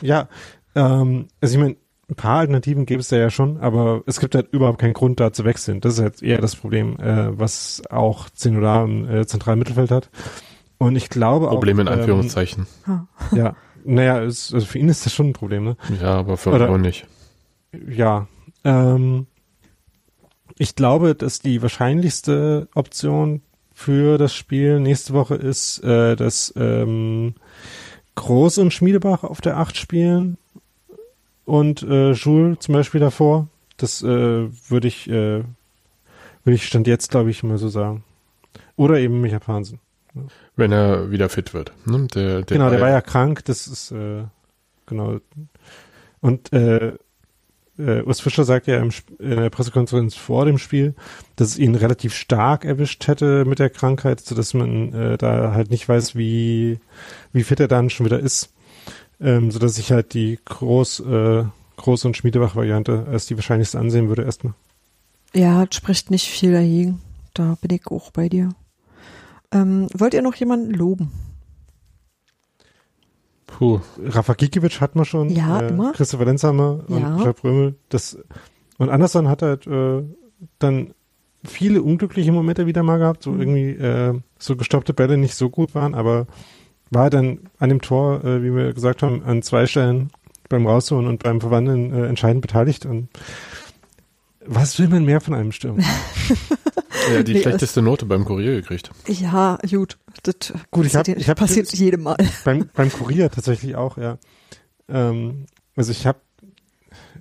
ja, 0.00 0.28
ähm, 0.74 1.28
also 1.42 1.54
ich 1.54 1.60
meine, 1.60 1.76
ein 2.08 2.14
paar 2.14 2.38
Alternativen 2.40 2.86
gäbe 2.86 3.00
es 3.00 3.08
da 3.08 3.16
ja 3.16 3.30
schon, 3.30 3.56
aber 3.58 4.02
es 4.06 4.20
gibt 4.20 4.34
halt 4.34 4.52
überhaupt 4.52 4.78
keinen 4.78 4.92
Grund, 4.92 5.18
da 5.18 5.32
zu 5.32 5.44
wechseln. 5.44 5.80
Das 5.80 5.94
ist 5.94 6.00
halt 6.00 6.22
eher 6.22 6.40
das 6.40 6.54
Problem, 6.54 6.98
äh, 7.00 7.36
was 7.36 7.82
auch 7.90 8.30
Zenodar 8.30 8.84
im 8.84 9.08
äh, 9.08 9.26
zentralen 9.26 9.58
Mittelfeld 9.58 9.90
hat. 9.90 10.10
Und 10.78 10.94
ich 10.94 11.08
glaube 11.08 11.46
Problem 11.48 11.80
in 11.80 11.88
auch, 11.88 11.92
ähm, 11.92 11.98
Anführungszeichen. 12.00 12.66
ja, 13.34 13.56
naja, 13.84 14.22
es, 14.22 14.52
also 14.54 14.66
für 14.66 14.78
ihn 14.78 14.88
ist 14.88 15.04
das 15.04 15.14
schon 15.14 15.28
ein 15.30 15.32
Problem, 15.32 15.64
ne? 15.64 15.76
Ja, 16.00 16.14
aber 16.14 16.36
für 16.36 16.50
Oder- 16.50 16.70
auch 16.70 16.78
nicht. 16.78 17.06
Ja. 17.88 18.28
Ähm, 18.62 19.26
ich 20.58 20.76
glaube, 20.76 21.14
dass 21.14 21.40
die 21.40 21.60
wahrscheinlichste 21.60 22.68
Option 22.74 23.42
für 23.74 24.16
das 24.16 24.32
Spiel 24.34 24.80
nächste 24.80 25.12
Woche 25.12 25.34
ist, 25.34 25.82
äh, 25.84 26.16
dass 26.16 26.52
ähm, 26.56 27.34
Groß 28.14 28.58
und 28.58 28.72
Schmiedebach 28.72 29.24
auf 29.24 29.40
der 29.40 29.58
8 29.58 29.76
spielen 29.76 30.38
und 31.46 31.82
äh, 31.82 32.12
Jules 32.12 32.58
zum 32.60 32.74
Beispiel 32.74 33.00
davor. 33.00 33.48
Das 33.78 34.02
äh, 34.02 34.06
würde 34.06 34.88
ich, 34.88 35.08
äh, 35.08 35.42
würde 36.44 36.54
ich 36.54 36.66
Stand 36.66 36.86
jetzt, 36.86 37.10
glaube 37.10 37.30
ich, 37.30 37.42
mal 37.42 37.56
so 37.56 37.68
sagen. 37.68 38.04
Oder 38.76 38.98
eben 38.98 39.20
Micha 39.22 39.38
Pansen. 39.38 39.80
Wenn 40.56 40.72
er 40.72 41.10
wieder 41.10 41.28
fit 41.28 41.54
wird. 41.54 41.72
Ne? 41.86 42.06
Der, 42.14 42.42
der 42.42 42.56
genau, 42.56 42.70
der 42.70 42.80
war 42.80 42.90
ja 42.90 43.00
krank, 43.00 43.44
das 43.44 43.66
ist 43.66 43.92
äh, 43.92 44.24
genau. 44.86 45.18
Und 46.20 46.52
äh, 46.52 46.94
äh, 47.78 48.02
Urs 48.02 48.20
Fischer 48.20 48.44
sagt 48.44 48.66
ja 48.66 48.78
im, 48.78 48.90
in 49.18 49.36
der 49.36 49.50
Pressekonferenz 49.50 50.14
vor 50.14 50.46
dem 50.46 50.58
Spiel, 50.58 50.94
dass 51.36 51.48
es 51.48 51.58
ihn 51.58 51.74
relativ 51.74 52.14
stark 52.14 52.64
erwischt 52.64 53.06
hätte 53.06 53.44
mit 53.44 53.58
der 53.58 53.70
Krankheit, 53.70 54.20
so 54.20 54.34
dass 54.34 54.54
man 54.54 54.92
äh, 54.94 55.18
da 55.18 55.52
halt 55.52 55.70
nicht 55.70 55.88
weiß, 55.88 56.16
wie 56.16 56.80
wie 57.32 57.44
fit 57.44 57.60
er 57.60 57.68
dann 57.68 57.90
schon 57.90 58.06
wieder 58.06 58.18
ist, 58.18 58.54
ähm, 59.20 59.50
so 59.50 59.58
dass 59.58 59.78
ich 59.78 59.92
halt 59.92 60.14
die 60.14 60.38
Groß 60.44 61.00
äh, 61.00 61.44
Groß 61.76 62.04
und 62.06 62.16
Schmiedebach 62.16 62.56
Variante 62.56 63.06
als 63.10 63.26
die 63.26 63.36
wahrscheinlichste 63.36 63.78
ansehen 63.78 64.08
würde 64.08 64.22
erstmal. 64.24 64.54
Ja, 65.34 65.64
es 65.64 65.76
spricht 65.76 66.10
nicht 66.10 66.28
viel 66.28 66.52
dagegen. 66.52 67.00
Da 67.34 67.56
bin 67.60 67.70
ich 67.74 67.86
auch 67.88 68.10
bei 68.10 68.28
dir. 68.30 68.48
Ähm, 69.52 69.88
wollt 69.94 70.14
ihr 70.14 70.22
noch 70.22 70.34
jemanden 70.36 70.72
loben? 70.72 71.12
Puh. 73.46 73.80
Rafa 74.02 74.34
Gikiewicz 74.34 74.80
hat 74.80 74.96
man 74.96 75.04
schon. 75.04 75.30
Ja, 75.30 75.60
äh, 75.60 75.68
immer. 75.68 75.92
Christopher 75.92 76.24
Lenzhammer 76.24 76.84
und 76.88 77.00
Ja. 77.00 77.32
Brömel. 77.32 77.76
Das, 77.88 78.18
und 78.78 78.90
Anderson 78.90 79.28
hat 79.28 79.42
halt 79.42 79.66
äh, 79.66 80.02
dann 80.58 80.94
viele 81.44 81.82
unglückliche 81.82 82.32
Momente 82.32 82.66
wieder 82.66 82.82
mal 82.82 82.98
gehabt, 82.98 83.22
so 83.22 83.30
Mhm. 83.30 83.40
irgendwie 83.40 83.70
äh, 83.70 84.20
so 84.38 84.56
gestoppte 84.56 84.92
Bälle 84.94 85.16
nicht 85.16 85.34
so 85.34 85.48
gut 85.48 85.74
waren, 85.74 85.94
aber 85.94 86.26
war 86.90 87.10
dann 87.10 87.40
an 87.58 87.68
dem 87.68 87.80
Tor, 87.80 88.24
äh, 88.24 88.42
wie 88.42 88.54
wir 88.54 88.72
gesagt 88.72 89.02
haben, 89.02 89.22
an 89.24 89.42
zwei 89.42 89.66
Stellen 89.66 90.10
beim 90.48 90.66
Rausholen 90.66 91.06
und 91.08 91.22
beim 91.22 91.40
Verwandeln 91.40 91.92
äh, 91.92 92.06
entscheidend 92.06 92.42
beteiligt. 92.42 92.86
Und 92.86 93.08
was 94.44 94.78
will 94.78 94.88
man 94.88 95.04
mehr 95.04 95.20
von 95.20 95.34
einem 95.34 95.52
Stürmer? 95.52 95.82
Er 97.08 97.20
hat 97.20 97.28
die 97.28 97.34
Nee, 97.34 97.42
schlechteste 97.42 97.82
Note 97.82 98.04
beim 98.04 98.24
Kurier 98.24 98.56
gekriegt. 98.56 98.90
Ja, 99.06 99.58
gut. 99.70 99.96
Das 100.24 100.52
Gut, 100.72 100.86
ich 100.86 100.94
hab- 100.96 101.02
passiert, 101.04 101.20
ich 101.20 101.28
hab- 101.28 101.38
passiert 101.38 101.72
jedem 101.72 102.02
Mal. 102.02 102.16
beim, 102.44 102.68
beim 102.74 102.90
Kurier 102.90 103.30
tatsächlich 103.30 103.76
auch, 103.76 103.96
ja. 103.96 104.18
Ähm, 104.88 105.46
also 105.76 105.92
ich 105.92 106.04
habe, 106.04 106.18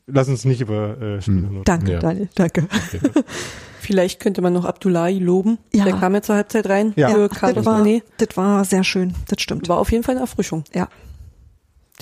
lass 0.08 0.28
uns 0.28 0.44
nicht 0.44 0.62
über 0.62 1.00
äh, 1.00 1.22
Spielernoten. 1.22 1.66
Danke, 1.66 1.92
Ja. 1.92 2.00
Daniel, 2.00 2.30
danke. 2.34 2.68
Vielleicht 3.86 4.20
könnte 4.20 4.42
man 4.42 4.54
noch 4.54 4.66
Abdullahi 4.66 5.20
loben. 5.20 5.58
Ja. 5.74 5.84
Der 5.86 5.94
kam 5.94 6.14
ja 6.16 6.22
zur 6.22 6.36
Halbzeit 6.36 6.68
rein 6.68 6.94
Ja. 6.96 7.10
für 7.10 7.28
das, 7.30 7.66
war, 7.66 7.82
Mané. 7.82 8.02
das 8.18 8.30
war 8.36 8.66
sehr 8.66 8.84
schön, 8.84 9.14
das 9.28 9.42
stimmt. 9.42 9.70
War 9.70 9.78
auf 9.80 9.92
jeden 9.92 10.04
Fall 10.04 10.16
eine 10.16 10.22
Erfrischung. 10.22 10.64
Ja. 10.74 10.88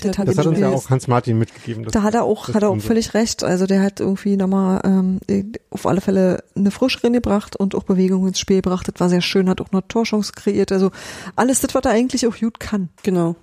Der 0.02 0.10
Das 0.10 0.18
hat 0.18 0.28
Das 0.28 0.38
hat 0.38 0.46
uns 0.46 0.58
ja 0.58 0.70
auch 0.70 0.90
Hans-Martin 0.90 1.38
mitgegeben. 1.38 1.84
dass- 1.84 1.92
Da 1.92 2.02
hat 2.02 2.14
er 2.14 2.24
auch, 2.24 2.46
das 2.46 2.56
hat 2.56 2.62
er 2.64 2.70
auch 2.70 2.80
völlig 2.80 3.14
recht. 3.14 3.44
Also 3.44 3.66
der 3.66 3.80
hat 3.80 4.00
irgendwie 4.00 4.36
nochmal 4.36 4.80
ähm, 4.84 5.20
auf 5.70 5.86
alle 5.86 6.00
Fälle 6.00 6.42
eine 6.56 6.72
Frische 6.72 7.04
reingebracht 7.04 7.54
und 7.54 7.76
auch 7.76 7.84
Bewegung 7.84 8.26
ins 8.26 8.40
Spiel 8.40 8.56
gebracht. 8.60 8.88
Das 8.92 8.98
war 9.00 9.08
sehr 9.08 9.20
schön, 9.22 9.48
hat 9.48 9.60
auch 9.60 9.70
eine 9.70 9.86
Torchance 9.86 10.32
kreiert. 10.34 10.72
Also 10.72 10.90
alles 11.36 11.60
das, 11.60 11.74
was 11.76 11.84
er 11.84 11.92
eigentlich 11.92 12.26
auch 12.26 12.36
gut 12.36 12.58
kann. 12.58 12.88
Genau. 13.04 13.36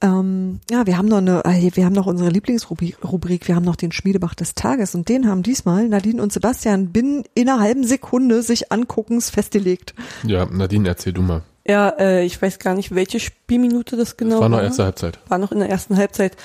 Ähm, 0.00 0.60
ja, 0.70 0.86
wir 0.86 0.96
haben 0.96 1.08
noch 1.08 1.18
eine, 1.18 1.44
äh, 1.44 1.70
wir 1.74 1.84
haben 1.84 1.92
noch 1.92 2.06
unsere 2.06 2.30
Lieblingsrubrik, 2.30 2.96
Rubrik, 3.04 3.48
wir 3.48 3.56
haben 3.56 3.64
noch 3.64 3.74
den 3.74 3.90
Schmiedebach 3.90 4.34
des 4.34 4.54
Tages 4.54 4.94
und 4.94 5.08
den 5.08 5.28
haben 5.28 5.42
diesmal 5.42 5.88
Nadine 5.88 6.22
und 6.22 6.32
Sebastian 6.32 6.92
binnen 6.92 7.24
in 7.34 7.48
einer 7.48 7.60
halben 7.60 7.82
Sekunde 7.84 8.42
sich 8.42 8.70
anguckens 8.70 9.30
festgelegt. 9.30 9.94
Ja, 10.24 10.46
Nadine, 10.46 10.88
erzähl 10.88 11.12
du 11.12 11.22
mal. 11.22 11.42
Ja, 11.66 11.88
äh, 11.98 12.24
ich 12.24 12.40
weiß 12.40 12.60
gar 12.60 12.74
nicht, 12.74 12.94
welche 12.94 13.18
Spielminute 13.18 13.96
das 13.96 14.16
genau 14.16 14.36
Das 14.36 14.40
war 14.42 14.50
war. 14.50 14.58
noch 14.58 14.64
erste 14.64 14.84
Halbzeit. 14.84 15.18
war 15.28 15.38
noch 15.38 15.50
in 15.52 15.58
der 15.58 15.68
ersten 15.68 15.96
Halbzeit, 15.96 16.36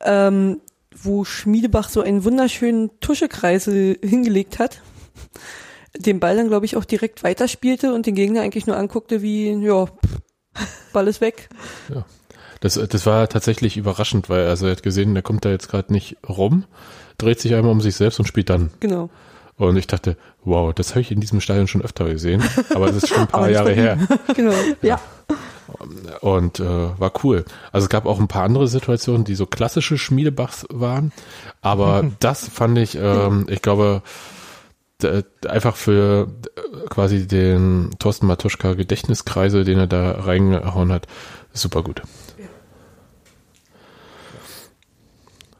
ähm, 0.00 0.60
wo 0.96 1.24
Schmiedebach 1.24 1.90
so 1.90 2.00
einen 2.00 2.24
wunderschönen 2.24 2.90
Tuschekreisel 3.00 3.98
hingelegt 4.02 4.58
hat, 4.58 4.80
den 5.96 6.18
Ball 6.18 6.36
dann, 6.36 6.48
glaube 6.48 6.64
ich, 6.64 6.76
auch 6.76 6.86
direkt 6.86 7.22
weiterspielte 7.22 7.92
und 7.92 8.06
den 8.06 8.14
Gegner 8.14 8.40
eigentlich 8.40 8.66
nur 8.66 8.76
anguckte 8.78 9.20
wie, 9.20 9.50
ja, 9.52 9.86
Ball 10.92 11.08
ist 11.08 11.20
weg. 11.20 11.48
Das, 12.62 12.74
das 12.74 13.06
war 13.06 13.28
tatsächlich 13.28 13.76
überraschend, 13.76 14.30
weil 14.30 14.46
also 14.46 14.66
er 14.66 14.72
hat 14.72 14.84
gesehen, 14.84 15.14
der 15.14 15.24
kommt 15.24 15.44
da 15.44 15.50
jetzt 15.50 15.68
gerade 15.68 15.92
nicht 15.92 16.16
rum, 16.28 16.64
dreht 17.18 17.40
sich 17.40 17.56
einmal 17.56 17.72
um 17.72 17.80
sich 17.80 17.96
selbst 17.96 18.20
und 18.20 18.26
spielt 18.26 18.50
dann. 18.50 18.70
Genau. 18.78 19.10
Und 19.56 19.76
ich 19.76 19.88
dachte, 19.88 20.16
wow, 20.44 20.72
das 20.72 20.90
habe 20.90 21.00
ich 21.00 21.10
in 21.10 21.20
diesem 21.20 21.40
Stadion 21.40 21.66
schon 21.66 21.82
öfter 21.82 22.04
gesehen, 22.04 22.40
aber 22.72 22.86
das 22.86 22.98
ist 22.98 23.08
schon 23.08 23.22
ein 23.22 23.26
paar 23.28 23.50
Jahre 23.50 23.72
her. 23.72 23.98
Genau. 24.36 24.54
Ja. 24.80 25.00
Und 26.20 26.60
äh, 26.60 26.64
war 26.64 27.12
cool. 27.24 27.44
Also 27.72 27.86
es 27.86 27.88
gab 27.88 28.06
auch 28.06 28.20
ein 28.20 28.28
paar 28.28 28.44
andere 28.44 28.68
Situationen, 28.68 29.24
die 29.24 29.34
so 29.34 29.46
klassische 29.46 29.98
Schmiedebachs 29.98 30.64
waren, 30.70 31.10
aber 31.62 32.12
das 32.20 32.46
fand 32.46 32.78
ich, 32.78 32.94
ähm, 32.94 33.46
ich 33.48 33.60
glaube, 33.60 34.02
einfach 35.48 35.74
für 35.74 36.28
äh, 36.56 36.88
quasi 36.88 37.26
den 37.26 37.90
Thorsten 37.98 38.28
Matuschka 38.28 38.74
Gedächtniskreisel, 38.74 39.64
den 39.64 39.78
er 39.78 39.88
da 39.88 40.12
reingehauen 40.12 40.92
hat, 40.92 41.08
super 41.52 41.82
gut. 41.82 42.02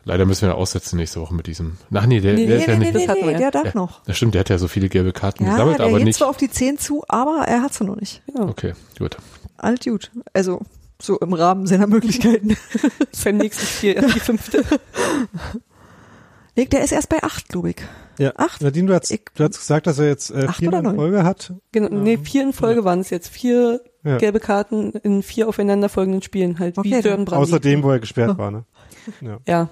Leider 0.04 0.24
müssen 0.24 0.48
wir 0.48 0.56
aussetzen 0.56 0.96
nächste 0.96 1.20
Woche 1.20 1.34
mit 1.34 1.46
diesem. 1.46 1.76
Ach 1.94 2.06
nee, 2.06 2.20
der, 2.20 2.34
Nee, 2.34 2.46
der 2.46 2.56
Nee, 2.56 2.60
ist 2.62 2.66
ja 2.68 2.72
nee, 2.74 2.78
nicht. 2.80 2.94
nee, 2.94 3.00
Das 3.06 3.08
hatten 3.08 3.26
nee, 3.26 3.32
ja. 3.32 3.38
der 3.38 3.50
darf 3.52 3.64
Ja. 3.66 3.72
noch. 3.74 4.02
Das 4.04 4.16
stimmt, 4.16 4.34
der 4.34 4.40
hat 4.40 4.48
ja 4.48 4.58
so 4.58 4.66
viele 4.68 4.88
gelbe 4.88 5.12
Karten 5.12 5.44
Ja, 5.44 5.52
gesammelt, 5.52 5.78
der 5.78 5.86
aber 5.86 5.98
geht 5.98 6.06
nicht. 6.06 6.18
zwar 6.18 6.28
auf 6.28 6.36
die 6.36 6.50
10 6.50 6.78
zu, 6.78 7.04
aber 7.08 7.44
er 7.46 7.62
hat 7.62 7.72
sie 7.74 7.84
noch 7.84 7.96
nicht. 7.96 8.22
genau. 8.26 8.48
Okay, 8.48 8.72
gut. 8.98 9.16
Alt 9.58 9.84
gut. 9.84 10.10
Also 10.32 10.60
so 11.00 11.18
im 11.20 11.32
Rahmen 11.32 11.66
seiner 11.66 11.86
Möglichkeiten. 11.86 12.56
Beim 13.24 13.36
nächsten 13.36 13.64
Spiel 13.66 13.94
erst 13.94 14.14
die 14.14 14.20
fünfte. 14.20 14.64
nee, 16.56 16.64
der 16.66 16.82
ist 16.84 16.92
erst 16.92 17.08
bei 17.08 17.22
8, 17.22 17.48
glaube 17.48 17.70
ich. 17.70 17.76
Ja. 18.18 18.32
Acht? 18.36 18.60
Nadine, 18.60 18.88
du 18.88 18.94
hast, 18.94 19.10
Ich- 19.10 19.22
du 19.34 19.44
hast 19.44 19.58
gesagt, 19.58 19.86
dass 19.86 19.98
er 19.98 20.06
jetzt 20.06 20.30
äh, 20.30 20.46
Acht 20.48 20.58
vier 20.58 20.68
oder 20.68 20.78
in 20.78 20.84
neun? 20.84 20.96
Folge 20.96 21.24
hat. 21.24 21.54
Genau, 21.72 21.88
nee, 21.88 22.18
vier 22.18 22.42
in 22.42 22.52
Folge 22.52 22.84
waren 22.84 23.00
es 23.00 23.10
jetzt. 23.10 23.28
Vier 23.28 23.80
Ja. 24.04 24.18
gelbe 24.18 24.38
Karten 24.40 24.90
in 25.02 25.22
vier 25.22 25.48
aufeinanderfolgenden 25.48 26.22
Spielen, 26.22 26.58
halt 26.58 26.76
Okay, 26.76 27.02
wie. 27.02 27.32
Außerdem, 27.34 27.82
wo 27.82 27.90
er 27.90 28.00
gesperrt 28.00 28.36
war. 28.38 28.50
Ne? 28.50 28.64
Ja. 29.20 29.38
Ja, 29.48 29.68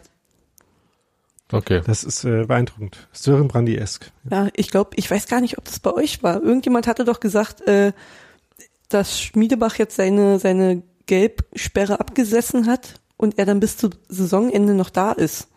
Okay. 1.53 1.83
Das 1.85 2.05
ist 2.05 2.25
äh, 2.25 2.45
beeindruckend. 2.45 3.09
Sören 3.13 3.49
Brandi-esk. 3.49 4.11
ja, 4.31 4.49
ich 4.55 4.71
glaube, 4.71 4.91
ich 4.97 5.11
weiß 5.11 5.27
gar 5.27 5.41
nicht, 5.41 5.59
ob 5.59 5.65
das 5.65 5.81
bei 5.81 5.93
euch 5.93 6.23
war. 6.23 6.43
Irgendjemand 6.43 6.87
hatte 6.87 7.05
doch 7.05 7.21
gesagt, 7.21 7.67
äh, 7.67 7.93
dass 8.89 9.21
Schmiedebach 9.21 9.77
jetzt 9.77 9.97
seine, 9.97 10.39
seine 10.39 10.83
Gelbsperre 11.07 12.01
abgesessen 12.01 12.67
hat 12.67 13.01
und 13.17 13.39
er 13.39 13.47
dann 13.47 13.61
bis 13.61 13.77
zu 13.77 13.91
Saisonende 14.09 14.75
noch 14.75 14.91
da 14.91 15.13
ist. 15.13 15.49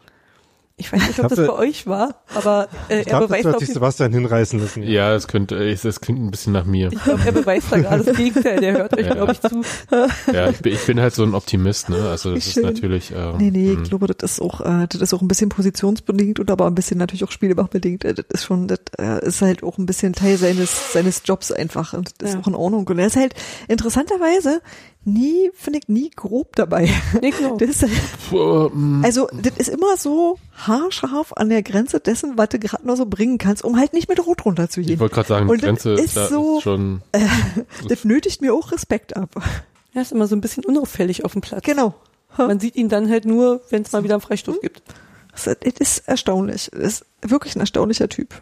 Ich 0.84 0.92
weiß 0.92 1.08
nicht, 1.08 1.20
ob 1.20 1.30
das 1.30 1.40
glaub, 1.40 1.58
bei 1.58 1.64
euch 1.64 1.88
war, 1.88 2.16
aber 2.36 2.68
äh, 2.90 3.00
Ich 3.02 3.08
er 3.08 3.20
glaube, 3.20 3.22
das 3.28 3.28
beweist 3.30 3.46
hat 3.56 3.60
sich 3.60 3.70
Sebastian 3.74 4.12
hinreißen 4.12 4.60
lassen. 4.60 4.84
Ja, 4.84 5.14
es 5.16 5.28
könnte, 5.28 5.56
es, 5.56 5.86
es 5.86 6.02
klingt 6.02 6.20
ein 6.22 6.30
bisschen 6.30 6.52
nach 6.54 6.66
mir. 6.66 6.92
ich 6.92 7.02
glaube, 7.04 7.22
er 7.26 7.32
beweist 7.32 7.72
da 7.72 7.78
gerade 7.80 8.04
das 8.04 8.18
Gegenteil. 8.18 8.60
Der 8.60 8.74
hört 8.74 8.98
euch, 8.98 9.06
Ja. 9.08 9.14
glaube 9.14 9.32
ich, 9.32 9.42
zu. 9.42 9.62
Ja, 10.34 10.50
ich 10.50 10.60
bin, 10.60 10.74
ich 10.74 10.86
bin 10.86 11.00
halt 11.00 11.14
so 11.16 11.24
ein 11.24 11.34
Optimist, 11.36 11.90
ne? 11.90 12.10
Also 12.10 12.34
das 12.36 12.46
ist 12.48 12.54
schön. 12.54 12.64
natürlich. 12.64 13.12
Äh, 13.12 13.34
Nee, 13.38 13.52
nee, 13.52 13.70
hm. 13.74 13.84
ich 13.84 13.90
glaube, 13.90 14.08
das 14.08 14.34
ist 14.34 14.42
auch, 14.42 14.62
äh, 14.62 14.88
das 14.90 15.02
ist 15.02 15.14
auch 15.14 15.22
ein 15.22 15.28
bisschen 15.28 15.50
positionsbedingt 15.50 16.40
und 16.40 16.52
aber 16.52 16.68
ein 16.68 16.76
bisschen 16.76 16.98
natürlich 16.98 17.24
auch 17.24 17.32
spielebachbedingt. 17.32 18.04
Äh, 18.06 18.14
Das 18.14 18.26
ist 18.32 18.44
schon, 18.46 18.68
das 18.68 18.80
äh, 19.00 19.26
ist 19.26 19.42
halt 19.42 19.64
auch 19.64 19.78
ein 19.78 19.86
bisschen 19.86 20.14
Teil 20.14 20.38
seines, 20.38 20.92
seines 20.94 21.22
Jobs 21.26 21.52
einfach 21.52 21.94
und 21.94 22.12
das 22.20 22.30
ist 22.30 22.36
Ja. 22.36 22.42
auch 22.42 22.48
in 22.48 22.56
Ordnung. 22.56 22.86
Und 22.88 23.00
er 23.00 23.08
ist 23.08 23.16
halt 23.16 23.34
interessanterweise 23.68 24.62
nie, 25.06 25.52
finde 25.54 25.80
ich, 25.80 25.88
nie 25.90 26.10
grob 26.10 26.56
dabei. 26.56 26.90
Nee, 27.22 27.32
genau. 27.32 27.58
Das 27.58 27.82
mm, 28.32 29.04
also, 29.04 29.28
das 29.34 29.58
ist 29.58 29.68
immer 29.70 29.98
so 29.98 30.38
haarscharf 30.54 31.34
an 31.34 31.50
der 31.50 31.64
Grenze 31.64 32.00
dessen, 32.00 32.38
was 32.38 32.50
du 32.50 32.60
gerade 32.60 32.86
noch 32.88 32.96
so 32.96 33.06
bringen 33.06 33.38
kannst, 33.38 33.64
um 33.64 33.78
halt 33.78 33.94
nicht 33.94 34.08
mit 34.10 34.26
Rot 34.26 34.46
runterzugehen. 34.46 34.94
ich 34.94 35.00
wollte 35.00 35.16
gerade 35.16 35.28
sagen, 35.28 35.50
Und 35.50 35.62
das 35.62 35.68
Grenze 35.68 35.94
ist 35.94 36.16
da 36.18 36.28
so- 36.28 36.58
ist 36.58 36.64
schon. 36.64 37.02
Das 37.90 38.06
nötigt 38.06 38.42
mir 38.42 38.54
auch 38.54 38.72
Respekt 38.72 39.16
ab. 39.18 39.30
Er 39.94 40.02
ist 40.02 40.12
immer 40.12 40.28
so 40.28 40.36
ein 40.36 40.42
bisschen 40.42 40.66
unauffällig 40.66 41.24
auf 41.26 41.34
dem 41.34 41.42
Platz. 41.42 41.64
Genau. 41.64 41.94
Man 42.38 42.60
sieht 42.60 42.76
ihn 42.76 42.90
dann 42.90 43.10
halt 43.10 43.26
nur, 43.26 43.62
wenn 43.70 43.84
es 43.84 43.92
mal 43.92 44.04
wieder 44.04 44.16
einen 44.16 44.22
Freistoß 44.22 44.60
gibt. 44.62 44.82
Es 45.36 45.46
es 45.48 45.80
ist 45.80 46.08
erstaunlich. 46.08 46.70
Es 46.74 47.02
ist 47.02 47.06
wirklich 47.22 47.56
ein 47.56 47.60
erstaunlicher 47.60 48.10
Typ. 48.10 48.34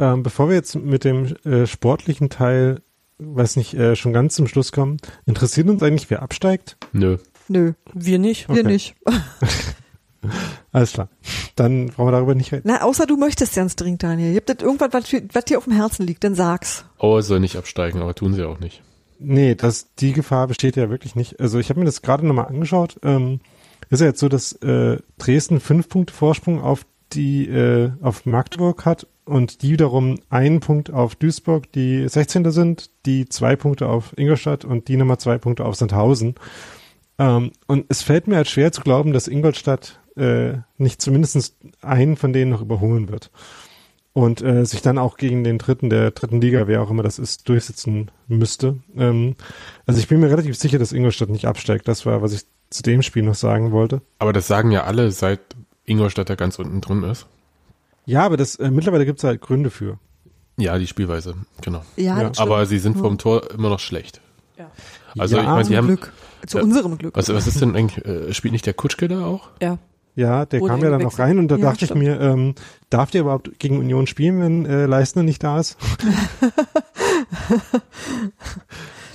Ähm, 0.00 0.22
bevor 0.24 0.48
wir 0.48 0.56
jetzt 0.56 0.74
mit 0.74 1.04
dem 1.04 1.36
äh, 1.44 1.66
sportlichen 1.66 2.28
Teil, 2.28 2.82
weiß 3.18 3.56
nicht, 3.56 3.74
äh, 3.74 3.96
schon 3.96 4.12
ganz 4.12 4.34
zum 4.34 4.46
Schluss 4.46 4.72
kommen, 4.72 4.96
interessiert 5.26 5.68
uns 5.68 5.82
eigentlich, 5.82 6.10
wer 6.10 6.22
absteigt? 6.22 6.76
Nö. 6.92 7.18
Nö, 7.48 7.72
Wir 7.92 8.18
nicht. 8.18 8.48
wir 8.48 8.60
Okay. 8.62 8.72
nicht. 8.72 8.94
Alles 10.72 10.92
klar. 10.92 11.08
Dann 11.54 11.88
brauchen 11.88 12.06
wir 12.08 12.12
darüber 12.12 12.34
nicht 12.34 12.52
reden. 12.52 12.62
Na, 12.66 12.82
außer 12.82 13.06
du 13.06 13.16
möchtest 13.16 13.54
ganz 13.54 13.76
dringend, 13.76 14.02
Daniel. 14.02 14.32
Gibt 14.32 14.48
es 14.50 14.56
irgendwas, 14.64 14.88
was, 14.92 15.12
was 15.32 15.44
dir 15.44 15.58
auf 15.58 15.64
dem 15.64 15.74
Herzen 15.74 16.06
liegt, 16.06 16.24
dann 16.24 16.34
sag's. 16.34 16.84
Oh, 16.98 17.20
soll 17.20 17.40
nicht 17.40 17.56
absteigen, 17.56 18.00
aber 18.00 18.14
tun 18.14 18.32
sie 18.34 18.42
auch 18.44 18.58
nicht. 18.58 18.82
Nee, 19.18 19.54
das, 19.54 19.94
die 19.96 20.12
Gefahr 20.12 20.48
besteht 20.48 20.76
ja 20.76 20.90
wirklich 20.90 21.14
nicht. 21.14 21.38
Also 21.40 21.58
ich 21.58 21.68
habe 21.68 21.80
mir 21.80 21.86
das 21.86 22.02
gerade 22.02 22.26
nochmal 22.26 22.46
angeschaut. 22.46 22.98
Ähm, 23.02 23.40
ist 23.90 24.00
ja 24.00 24.06
jetzt 24.06 24.20
so, 24.20 24.28
dass 24.28 24.52
äh, 24.62 24.98
Dresden 25.18 25.60
fünf 25.60 25.88
Punkte 25.88 26.14
Vorsprung 26.14 26.60
auf 26.62 26.86
die 27.12 27.46
äh, 27.46 27.92
auf 28.00 28.26
Magdeburg 28.26 28.84
hat 28.86 29.06
und 29.24 29.62
die 29.62 29.72
wiederum 29.72 30.18
einen 30.28 30.60
Punkt 30.60 30.92
auf 30.92 31.14
Duisburg, 31.14 31.70
die 31.72 32.08
16. 32.08 32.50
sind, 32.50 32.90
die 33.06 33.28
zwei 33.28 33.56
Punkte 33.56 33.88
auf 33.88 34.16
Ingolstadt 34.16 34.64
und 34.64 34.88
die 34.88 34.96
nochmal 34.96 35.18
zwei 35.18 35.38
Punkte 35.38 35.64
auf 35.64 35.76
Sandhausen. 35.76 36.34
Ähm, 37.18 37.52
und 37.66 37.86
es 37.88 38.02
fällt 38.02 38.26
mir 38.26 38.36
halt 38.36 38.48
schwer 38.48 38.72
zu 38.72 38.82
glauben, 38.82 39.12
dass 39.12 39.28
Ingolstadt 39.28 40.00
äh, 40.16 40.58
nicht 40.78 41.00
zumindest 41.00 41.56
einen 41.80 42.16
von 42.16 42.32
denen 42.32 42.50
noch 42.50 42.62
überholen 42.62 43.08
wird. 43.08 43.30
Und 44.12 44.42
äh, 44.42 44.64
sich 44.64 44.80
dann 44.80 44.96
auch 44.96 45.16
gegen 45.16 45.42
den 45.42 45.58
dritten 45.58 45.90
der 45.90 46.12
dritten 46.12 46.40
Liga, 46.40 46.68
wer 46.68 46.82
auch 46.82 46.90
immer 46.90 47.02
das 47.02 47.18
ist, 47.18 47.48
durchsetzen 47.48 48.12
müsste. 48.28 48.78
Ähm, 48.96 49.34
also 49.86 49.98
ich 49.98 50.06
bin 50.06 50.20
mir 50.20 50.30
relativ 50.30 50.56
sicher, 50.56 50.78
dass 50.78 50.92
Ingolstadt 50.92 51.30
nicht 51.30 51.46
absteigt. 51.46 51.88
Das 51.88 52.06
war, 52.06 52.22
was 52.22 52.32
ich 52.32 52.42
zu 52.70 52.82
dem 52.82 53.02
Spiel 53.02 53.24
noch 53.24 53.34
sagen 53.34 53.72
wollte. 53.72 54.02
Aber 54.20 54.32
das 54.32 54.46
sagen 54.46 54.70
ja 54.70 54.84
alle, 54.84 55.10
seit 55.10 55.40
Ingolstadt 55.84 56.30
da 56.30 56.36
ganz 56.36 56.58
unten 56.58 56.80
drin 56.80 57.02
ist. 57.02 57.26
Ja, 58.06 58.22
aber 58.24 58.36
das 58.36 58.56
äh, 58.56 58.70
mittlerweile 58.70 59.06
gibt 59.06 59.18
es 59.18 59.24
halt 59.24 59.40
Gründe 59.40 59.70
für. 59.70 59.98
Ja, 60.56 60.78
die 60.78 60.86
Spielweise, 60.86 61.34
genau. 61.62 61.82
Ja, 61.96 62.20
Ja. 62.22 62.32
Aber 62.36 62.64
sie 62.66 62.78
sind 62.78 62.96
vom 62.98 63.18
Tor 63.18 63.50
immer 63.50 63.68
noch 63.70 63.80
schlecht. 63.80 64.20
Ja. 64.58 64.70
Also 65.18 65.36
Ja, 65.36 65.42
ich 65.42 65.48
meine, 65.48 65.64
sie 65.64 65.76
haben. 65.76 65.86
Glück. 65.88 66.12
Zu 66.46 66.58
Ja. 66.58 66.64
unserem 66.64 66.98
Glück. 66.98 67.16
Was, 67.16 67.28
was 67.32 67.46
ist 67.46 67.60
denn 67.60 67.74
eigentlich, 67.74 68.04
äh, 68.04 68.32
spielt 68.34 68.52
nicht 68.52 68.66
der 68.66 68.74
Kutschke 68.74 69.08
da 69.08 69.24
auch? 69.24 69.48
Ja. 69.62 69.78
Ja, 70.16 70.44
der 70.46 70.60
Wurde 70.60 70.72
kam 70.74 70.80
ja 70.84 70.90
dann 70.90 71.02
noch 71.02 71.18
rein 71.18 71.38
und 71.40 71.48
da 71.48 71.56
Ja, 71.56 71.62
dachte 71.70 71.86
stimmt. 71.86 72.02
ich 72.02 72.08
mir, 72.08 72.20
ähm, 72.20 72.54
darf 72.88 73.10
der 73.10 73.22
überhaupt 73.22 73.58
gegen 73.58 73.78
Union 73.78 74.06
spielen, 74.06 74.40
wenn 74.40 74.64
äh, 74.66 74.86
Leistner 74.86 75.24
nicht 75.24 75.42
da 75.42 75.58
ist? 75.58 75.76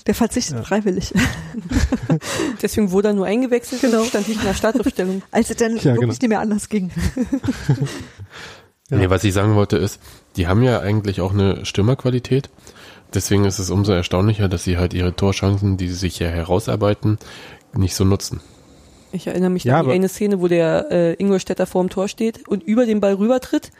Der 0.07 0.15
verzichtet 0.15 0.65
freiwillig. 0.65 1.13
Deswegen 2.61 2.89
wurde 2.91 3.09
er 3.09 3.13
nur 3.13 3.25
eingewechselt 3.27 3.81
Genau. 3.81 4.01
und 4.01 4.07
stand 4.07 4.27
nicht 4.27 4.39
in 4.39 4.45
der 4.45 4.53
Startaufstellung. 4.55 5.21
Als 5.29 5.49
es 5.51 5.57
dann 5.57 5.77
Ja, 5.77 5.83
wirklich 5.83 5.99
genau. 5.99 6.07
nicht 6.07 6.27
mehr 6.27 6.39
anders 6.39 6.67
ging. 6.69 6.89
Ja. 8.89 8.97
Nee, 8.97 9.09
was 9.09 9.23
ich 9.23 9.33
sagen 9.33 9.55
wollte 9.55 9.77
ist, 9.77 9.99
die 10.35 10.47
haben 10.47 10.63
ja 10.63 10.79
eigentlich 10.79 11.21
auch 11.21 11.33
eine 11.33 11.65
Stürmerqualität. 11.65 12.49
Deswegen 13.13 13.45
ist 13.45 13.59
es 13.59 13.69
umso 13.69 13.91
erstaunlicher, 13.91 14.47
dass 14.47 14.63
sie 14.63 14.77
halt 14.77 14.93
ihre 14.93 15.15
Torchancen, 15.15 15.77
die 15.77 15.87
sie 15.87 15.95
sich 15.95 16.19
ja 16.19 16.27
herausarbeiten, 16.27 17.17
nicht 17.73 17.95
so 17.95 18.03
nutzen. 18.03 18.41
Ich 19.11 19.25
erinnere 19.25 19.49
mich 19.49 19.63
Ja, 19.63 19.79
an 19.79 19.87
die 19.87 19.91
eine 19.93 20.09
Szene, 20.09 20.39
wo 20.39 20.47
der 20.47 20.87
äh, 20.91 21.13
Ingolstädter 21.13 21.65
vorm 21.65 21.89
Tor 21.89 22.07
steht 22.07 22.47
und 22.47 22.63
über 22.63 22.85
den 22.85 22.99
Ball 22.99 23.15
rübertritt. 23.15 23.71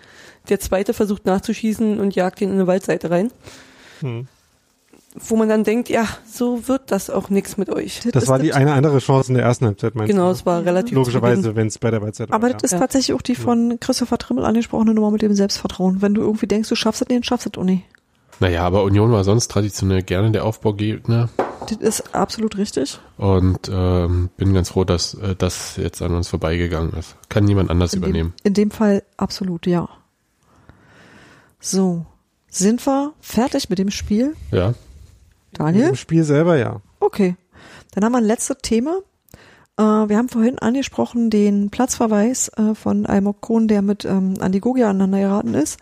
Der 0.50 0.60
zweite 0.60 0.94
versucht 0.94 1.26
nachzuschießen 1.26 2.00
und 2.00 2.16
jagt 2.16 2.42
ihn 2.42 2.50
in 2.50 2.56
eine 2.56 2.68
Waldseite 2.68 3.12
rein. 3.12 3.32
Hm. 4.00 4.28
Wo 5.16 5.36
man 5.36 5.50
dann 5.50 5.64
denkt, 5.64 5.90
ja, 5.90 6.06
so 6.32 6.68
wird 6.68 6.92
das 6.92 7.10
auch 7.10 7.30
nichts 7.32 7.58
mit 7.58 7.70
euch. 7.72 8.02
Das 8.12 8.28
war 8.28 8.38
die 8.38 8.54
eine 8.54 8.74
andere 8.74 9.00
Chance 9.00 9.30
in 9.32 9.36
der 9.36 9.44
ersten 9.44 9.66
Halbzeit, 9.66 9.96
meinst 9.96 10.12
Genau, 10.12 10.26
du? 10.28 10.32
es 10.32 10.46
war 10.46 10.64
relativ 10.64 10.96
Logischerweise, 10.96 11.56
wenn 11.56 11.66
es 11.68 11.80
bei 11.80 11.90
der 11.90 12.00
Halbzeit 12.02 12.32
Aber 12.32 12.44
war. 12.48 12.54
das 12.54 12.62
ist 12.64 12.72
Ja. 12.74 12.80
tatsächlich 12.80 13.16
auch 13.18 13.24
die 13.24 13.34
von 13.36 13.80
Christopher 13.80 14.20
Trimmel 14.20 14.46
angesprochene 14.46 14.94
Nummer 14.94 15.10
mit 15.10 15.24
dem 15.24 15.34
Selbstvertrauen. 15.34 16.04
Wenn 16.04 16.14
du 16.14 16.22
irgendwie 16.22 16.46
denkst, 16.46 16.70
du 16.70 16.76
schaffst 16.76 17.02
es 17.02 17.08
nicht, 17.08 17.18
dann 17.18 17.24
schaffst 17.24 17.48
du 17.48 17.50
es 17.52 17.58
auch 17.58 17.66
nicht. 17.66 17.86
Naja, 18.40 18.64
aber 18.64 18.84
Union 18.84 19.12
war 19.12 19.24
sonst 19.24 19.50
traditionell 19.50 20.04
gerne 20.04 20.32
der 20.32 20.46
Aufbaugegner. 20.46 21.30
Das 21.68 21.78
ist 21.80 22.16
absolut 22.16 22.58
richtig. 22.58 23.00
Und 23.18 23.70
ähm, 23.72 24.30
bin 24.38 24.54
ganz 24.54 24.70
froh, 24.70 24.84
dass 24.86 25.16
äh, 25.16 25.36
das 25.36 25.76
jetzt 25.78 26.02
an 26.04 26.14
uns 26.14 26.28
vorbeigegangen 26.30 26.94
ist. 26.94 27.16
Kann 27.30 27.46
niemand 27.46 27.70
anders 27.72 27.94
In 27.94 28.00
übernehmen. 28.04 28.34
Dem, 28.44 28.48
in 28.48 28.54
dem 28.54 28.72
Fall 28.72 29.04
absolut, 29.18 29.66
ja. 29.68 29.90
So, 31.60 32.06
sind 32.48 32.86
wir 32.88 33.14
fertig 33.20 33.70
mit 33.70 33.80
dem 33.80 33.90
Spiel, 33.92 34.36
Ja. 34.52 34.74
Daniel? 35.54 35.90
Im 35.90 35.96
Spiel 35.96 36.24
selber, 36.24 36.58
ja. 36.58 36.82
Okay. 37.00 37.36
Dann 37.92 38.04
haben 38.04 38.12
wir 38.12 38.20
ein 38.20 38.26
letztes 38.26 38.58
Thema. 38.62 39.00
Äh, 39.78 39.82
wir 39.84 40.18
haben 40.18 40.30
vorhin 40.30 40.60
angesprochen 40.60 41.30
den 41.30 41.70
Platzverweis 41.70 42.50
äh, 42.50 42.76
von 42.76 43.06
Almok 43.06 43.42
Kohn, 43.42 43.68
der 43.68 43.82
mit 43.82 44.06
ähm, 44.06 44.36
Andi 44.40 44.60
Gogia 44.60 44.90
aneinander 44.90 45.20
geraten 45.20 45.54
ist. 45.54 45.80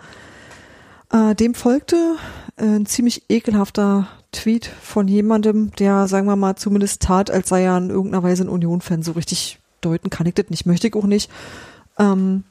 Äh, 1.12 1.36
dem 1.36 1.54
folgte 1.54 2.16
ein 2.58 2.86
ziemlich 2.88 3.30
ekelhafter 3.30 4.08
Tweet 4.32 4.66
von 4.66 5.08
jemandem, 5.08 5.72
der, 5.76 6.08
sagen 6.08 6.28
wir 6.28 6.36
mal, 6.36 6.56
zumindest 6.56 7.04
tat, 7.04 7.30
als 7.30 7.50
sei 7.50 7.64
er 7.64 7.78
in 7.78 7.90
irgendeiner 7.90 8.24
Weise 8.24 8.44
ein 8.44 8.50
Union-Fan. 8.50 9.04
So 9.04 9.12
richtig 9.12 9.60
deuten 9.82 10.10
kann 10.10 10.26
ich 10.26 10.34
das 10.34 10.50
nicht, 10.50 10.66
möchte 10.66 10.88
ich 10.88 10.96
auch 10.96 11.06
nicht. 11.06 11.30
Ähm, 12.00 12.44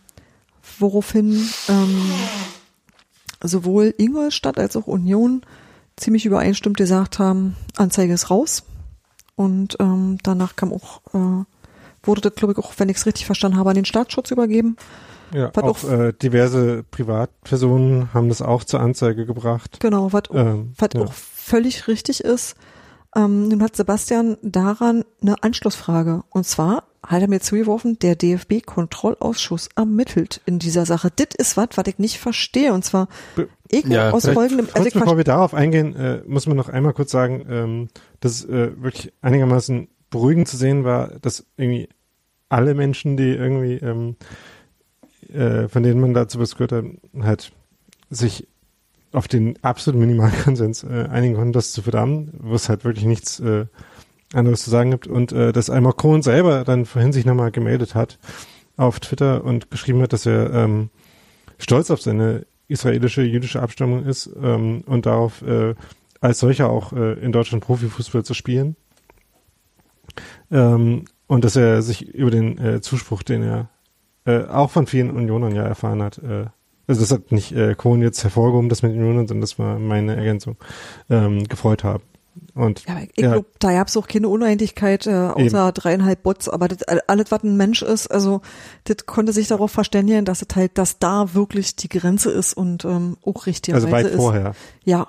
woraufhin 0.78 1.48
ähm, 1.68 2.10
sowohl 3.42 3.94
Ingolstadt 3.98 4.58
als 4.58 4.76
auch 4.76 4.86
Union 4.86 5.42
ziemlich 5.96 6.26
übereinstimmend 6.26 6.76
gesagt 6.76 7.18
haben, 7.18 7.56
Anzeige 7.76 8.12
ist 8.12 8.30
raus. 8.30 8.64
Und 9.34 9.76
ähm, 9.80 10.18
danach 10.22 10.56
kam 10.56 10.72
auch, 10.72 11.00
äh, 11.14 11.44
wurde 12.02 12.20
das, 12.22 12.34
glaube 12.34 12.52
ich, 12.52 12.58
auch, 12.58 12.72
wenn 12.78 12.88
ich 12.88 12.96
es 12.98 13.06
richtig 13.06 13.26
verstanden 13.26 13.58
habe, 13.58 13.70
an 13.70 13.76
den 13.76 13.84
Staatsschutz 13.84 14.30
übergeben. 14.30 14.76
ja 15.34 15.50
Was 15.54 15.64
auch 15.64 15.84
auch- 15.84 15.90
äh, 15.90 16.12
diverse 16.12 16.84
Privatpersonen 16.90 18.14
haben 18.14 18.28
das 18.28 18.42
auch 18.42 18.64
zur 18.64 18.80
Anzeige 18.80 19.26
gebracht. 19.26 19.78
Genau, 19.80 20.12
was, 20.12 20.22
Ähm, 20.32 20.72
was 20.78 20.88
ja. 20.94 21.02
auch 21.02 21.12
völlig 21.12 21.88
richtig 21.88 22.20
ist. 22.24 22.56
Ähm, 23.14 23.48
nun 23.48 23.62
hat 23.62 23.76
Sebastian 23.76 24.36
daran 24.42 25.04
eine 25.22 25.42
Anschlussfrage. 25.42 26.22
Und 26.30 26.46
zwar 26.46 26.84
hat 27.06 27.22
er 27.22 27.28
mir 27.28 27.40
zugeworfen, 27.40 27.98
der 27.98 28.16
DFB-Kontrollausschuss 28.16 29.68
ermittelt 29.76 30.40
in 30.46 30.58
dieser 30.58 30.86
Sache. 30.86 31.10
Das 31.14 31.28
ist 31.38 31.56
was, 31.56 31.68
was 31.74 31.86
ich 31.86 31.98
nicht 31.98 32.18
verstehe. 32.18 32.72
Und 32.72 32.84
zwar 32.84 33.08
Be- 33.34 33.48
ekel 33.70 33.92
Ja, 33.92 34.10
aus 34.10 34.28
folgendem, 34.28 34.68
also 34.74 34.90
bevor 34.92 35.16
wir 35.16 35.24
darauf 35.24 35.54
eingehen, 35.54 35.94
äh, 35.96 36.22
muss 36.26 36.46
man 36.46 36.56
noch 36.56 36.68
einmal 36.68 36.92
kurz 36.92 37.10
sagen, 37.10 37.46
ähm, 37.48 37.88
dass 38.20 38.44
äh, 38.44 38.70
wirklich 38.82 39.12
einigermaßen 39.22 39.88
beruhigend 40.10 40.48
zu 40.48 40.56
sehen 40.56 40.84
war, 40.84 41.08
dass 41.20 41.44
irgendwie 41.56 41.88
alle 42.48 42.74
Menschen, 42.74 43.16
die 43.16 43.30
irgendwie, 43.34 43.74
ähm, 43.76 44.16
äh, 45.32 45.68
von 45.68 45.82
denen 45.82 46.00
man 46.00 46.14
dazu 46.14 46.38
was 46.38 46.54
gehört 46.56 46.72
hat, 46.72 46.84
halt 47.20 47.52
sich 48.10 48.46
auf 49.12 49.28
den 49.28 49.62
absoluten 49.62 50.00
Minimalkonsens 50.00 50.84
äh, 50.88 51.06
einigen 51.10 51.34
konnten, 51.34 51.52
das 51.52 51.72
zu 51.72 51.82
verdammen, 51.82 52.32
wo 52.40 52.54
es 52.54 52.68
halt 52.68 52.84
wirklich 52.84 53.04
nichts 53.06 53.40
äh, 53.40 53.66
anderes 54.36 54.62
zu 54.62 54.70
sagen 54.70 54.90
gibt. 54.90 55.06
Und 55.06 55.32
äh, 55.32 55.52
dass 55.52 55.70
Almar 55.70 55.94
Cohn 55.94 56.22
selber 56.22 56.64
dann 56.64 56.86
vorhin 56.86 57.12
sich 57.12 57.24
nochmal 57.24 57.50
gemeldet 57.50 57.94
hat 57.94 58.18
auf 58.76 59.00
Twitter 59.00 59.44
und 59.44 59.70
geschrieben 59.70 60.02
hat, 60.02 60.12
dass 60.12 60.26
er 60.26 60.52
ähm, 60.52 60.90
stolz 61.58 61.90
auf 61.90 62.02
seine 62.02 62.46
israelische 62.68 63.22
jüdische 63.22 63.62
Abstammung 63.62 64.04
ist 64.04 64.30
ähm, 64.42 64.82
und 64.86 65.06
darauf 65.06 65.42
äh, 65.42 65.74
als 66.20 66.40
solcher 66.40 66.70
auch 66.70 66.92
äh, 66.92 67.14
in 67.14 67.32
Deutschland 67.32 67.64
Profifußball 67.64 68.24
zu 68.24 68.34
spielen. 68.34 68.76
Ähm, 70.50 71.04
und 71.26 71.44
dass 71.44 71.56
er 71.56 71.82
sich 71.82 72.08
über 72.08 72.30
den 72.30 72.58
äh, 72.58 72.80
Zuspruch, 72.80 73.22
den 73.22 73.42
er 73.42 73.70
äh, 74.24 74.44
auch 74.44 74.70
von 74.70 74.86
vielen 74.86 75.10
Unionern 75.10 75.54
ja 75.54 75.62
erfahren 75.62 76.02
hat, 76.02 76.18
äh, 76.18 76.46
also 76.88 77.00
das 77.00 77.10
hat 77.10 77.32
nicht 77.32 77.52
äh, 77.52 77.74
Kohn 77.74 78.00
jetzt 78.00 78.22
hervorgehoben, 78.22 78.68
das 78.68 78.82
mit 78.82 78.92
Unionern, 78.92 79.26
sondern 79.26 79.40
das 79.40 79.58
war 79.58 79.78
meine 79.78 80.14
Ergänzung, 80.16 80.56
ähm, 81.10 81.44
gefreut 81.48 81.82
haben. 81.82 82.04
Und 82.54 82.84
Ja, 82.86 82.98
ich 83.14 83.22
Ja. 83.22 83.32
glaube, 83.32 83.46
da 83.58 83.72
gab's 83.72 83.96
auch 83.96 84.08
keine 84.08 84.28
Uneinigkeit, 84.28 85.06
äh, 85.06 85.10
außer 85.10 85.72
dreieinhalb 85.72 86.22
Bots, 86.22 86.48
aber 86.48 86.68
das, 86.68 86.82
alles, 86.82 87.30
was 87.30 87.42
ein 87.42 87.56
Mensch 87.56 87.82
ist, 87.82 88.06
also 88.08 88.40
das 88.84 89.06
konnte 89.06 89.32
sich 89.32 89.48
darauf 89.48 89.70
verständigen, 89.70 90.24
dass 90.24 90.42
es 90.42 90.48
halt, 90.54 90.78
dass 90.78 90.98
da 90.98 91.34
wirklich 91.34 91.76
die 91.76 91.88
Grenze 91.88 92.30
ist 92.30 92.54
und 92.54 92.84
ähm, 92.84 93.16
auch 93.24 93.46
richtig 93.46 93.74
also 93.74 93.90
weit 93.90 94.06
ist. 94.06 94.16
vorher. 94.16 94.54
Ja. 94.84 95.06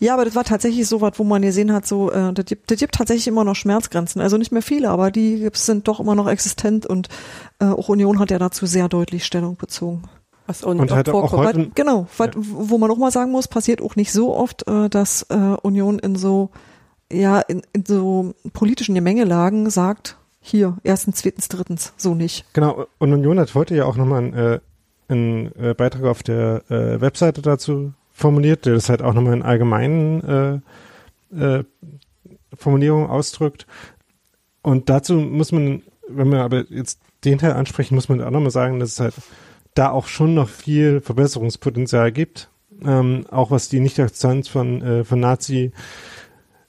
Ja, 0.00 0.12
aber 0.14 0.26
das 0.26 0.34
war 0.34 0.44
tatsächlich 0.44 0.86
so 0.86 1.00
was, 1.00 1.18
wo 1.18 1.24
man 1.24 1.40
gesehen 1.40 1.72
hat, 1.72 1.86
so, 1.86 2.10
äh, 2.12 2.32
das, 2.34 2.44
gibt, 2.44 2.70
das 2.70 2.78
gibt 2.78 2.94
tatsächlich 2.94 3.26
immer 3.26 3.42
noch 3.44 3.54
Schmerzgrenzen. 3.56 4.20
Also 4.20 4.36
nicht 4.36 4.52
mehr 4.52 4.60
viele, 4.60 4.90
aber 4.90 5.10
die 5.10 5.48
sind 5.54 5.88
doch 5.88 5.98
immer 5.98 6.14
noch 6.14 6.28
existent 6.28 6.84
und 6.84 7.08
äh, 7.58 7.64
auch 7.64 7.88
Union 7.88 8.18
hat 8.18 8.30
ja 8.30 8.38
dazu 8.38 8.66
sehr 8.66 8.88
deutlich 8.90 9.24
Stellung 9.24 9.56
bezogen. 9.56 10.02
Was 10.52 10.64
auch 10.64 10.72
nicht 10.74 10.82
Und 10.82 10.88
oft 10.90 10.96
halt 10.96 11.08
auch 11.08 11.30
vorkommt. 11.30 11.46
heute- 11.48 11.66
Was, 11.68 11.74
genau, 11.74 12.06
was, 12.16 12.30
wo 12.36 12.78
man 12.78 12.90
auch 12.90 12.98
mal 12.98 13.10
sagen 13.10 13.30
muss, 13.32 13.48
passiert 13.48 13.80
auch 13.82 13.96
nicht 13.96 14.12
so 14.12 14.34
oft, 14.34 14.66
äh, 14.68 14.88
dass 14.88 15.22
äh, 15.30 15.34
Union 15.62 15.98
in 15.98 16.14
so, 16.16 16.50
ja, 17.10 17.40
in, 17.40 17.62
in 17.72 17.84
so 17.86 18.34
politischen 18.52 18.94
Gemengelagen 18.94 19.70
sagt, 19.70 20.16
hier, 20.40 20.76
erstens, 20.82 21.16
zweitens, 21.18 21.48
drittens, 21.48 21.92
so 21.96 22.14
nicht. 22.14 22.44
Genau, 22.52 22.86
und 22.98 23.12
Union 23.12 23.38
hat 23.38 23.54
heute 23.54 23.74
ja 23.76 23.84
auch 23.84 23.96
nochmal 23.96 24.18
einen, 24.24 24.34
äh, 24.34 24.60
einen 25.08 25.52
äh, 25.56 25.74
Beitrag 25.74 26.04
auf 26.04 26.22
der 26.22 26.62
äh, 26.70 27.00
Webseite 27.00 27.42
dazu 27.42 27.92
formuliert, 28.12 28.66
der 28.66 28.74
das 28.74 28.88
halt 28.88 29.02
auch 29.02 29.14
nochmal 29.14 29.34
in 29.34 29.42
allgemeinen 29.42 30.62
äh, 31.32 31.58
äh, 31.58 31.64
Formulierungen 32.56 33.08
ausdrückt. 33.08 33.66
Und 34.62 34.88
dazu 34.90 35.14
muss 35.14 35.50
man, 35.52 35.82
wenn 36.08 36.30
wir 36.30 36.42
aber 36.42 36.64
jetzt 36.70 36.98
den 37.24 37.38
Teil 37.38 37.52
ansprechen, 37.52 37.94
muss 37.94 38.08
man 38.08 38.20
auch 38.20 38.30
nochmal 38.30 38.50
sagen, 38.50 38.80
dass 38.80 38.92
es 38.92 39.00
halt 39.00 39.14
da 39.74 39.90
auch 39.90 40.06
schon 40.06 40.34
noch 40.34 40.48
viel 40.48 41.00
Verbesserungspotenzial 41.00 42.12
gibt. 42.12 42.50
Ähm, 42.84 43.26
auch 43.30 43.50
was 43.50 43.68
die 43.68 43.80
Nichtakzeptanz 43.80 44.48
von, 44.48 44.82
äh, 44.82 45.04
von 45.04 45.20
Nazi 45.20 45.72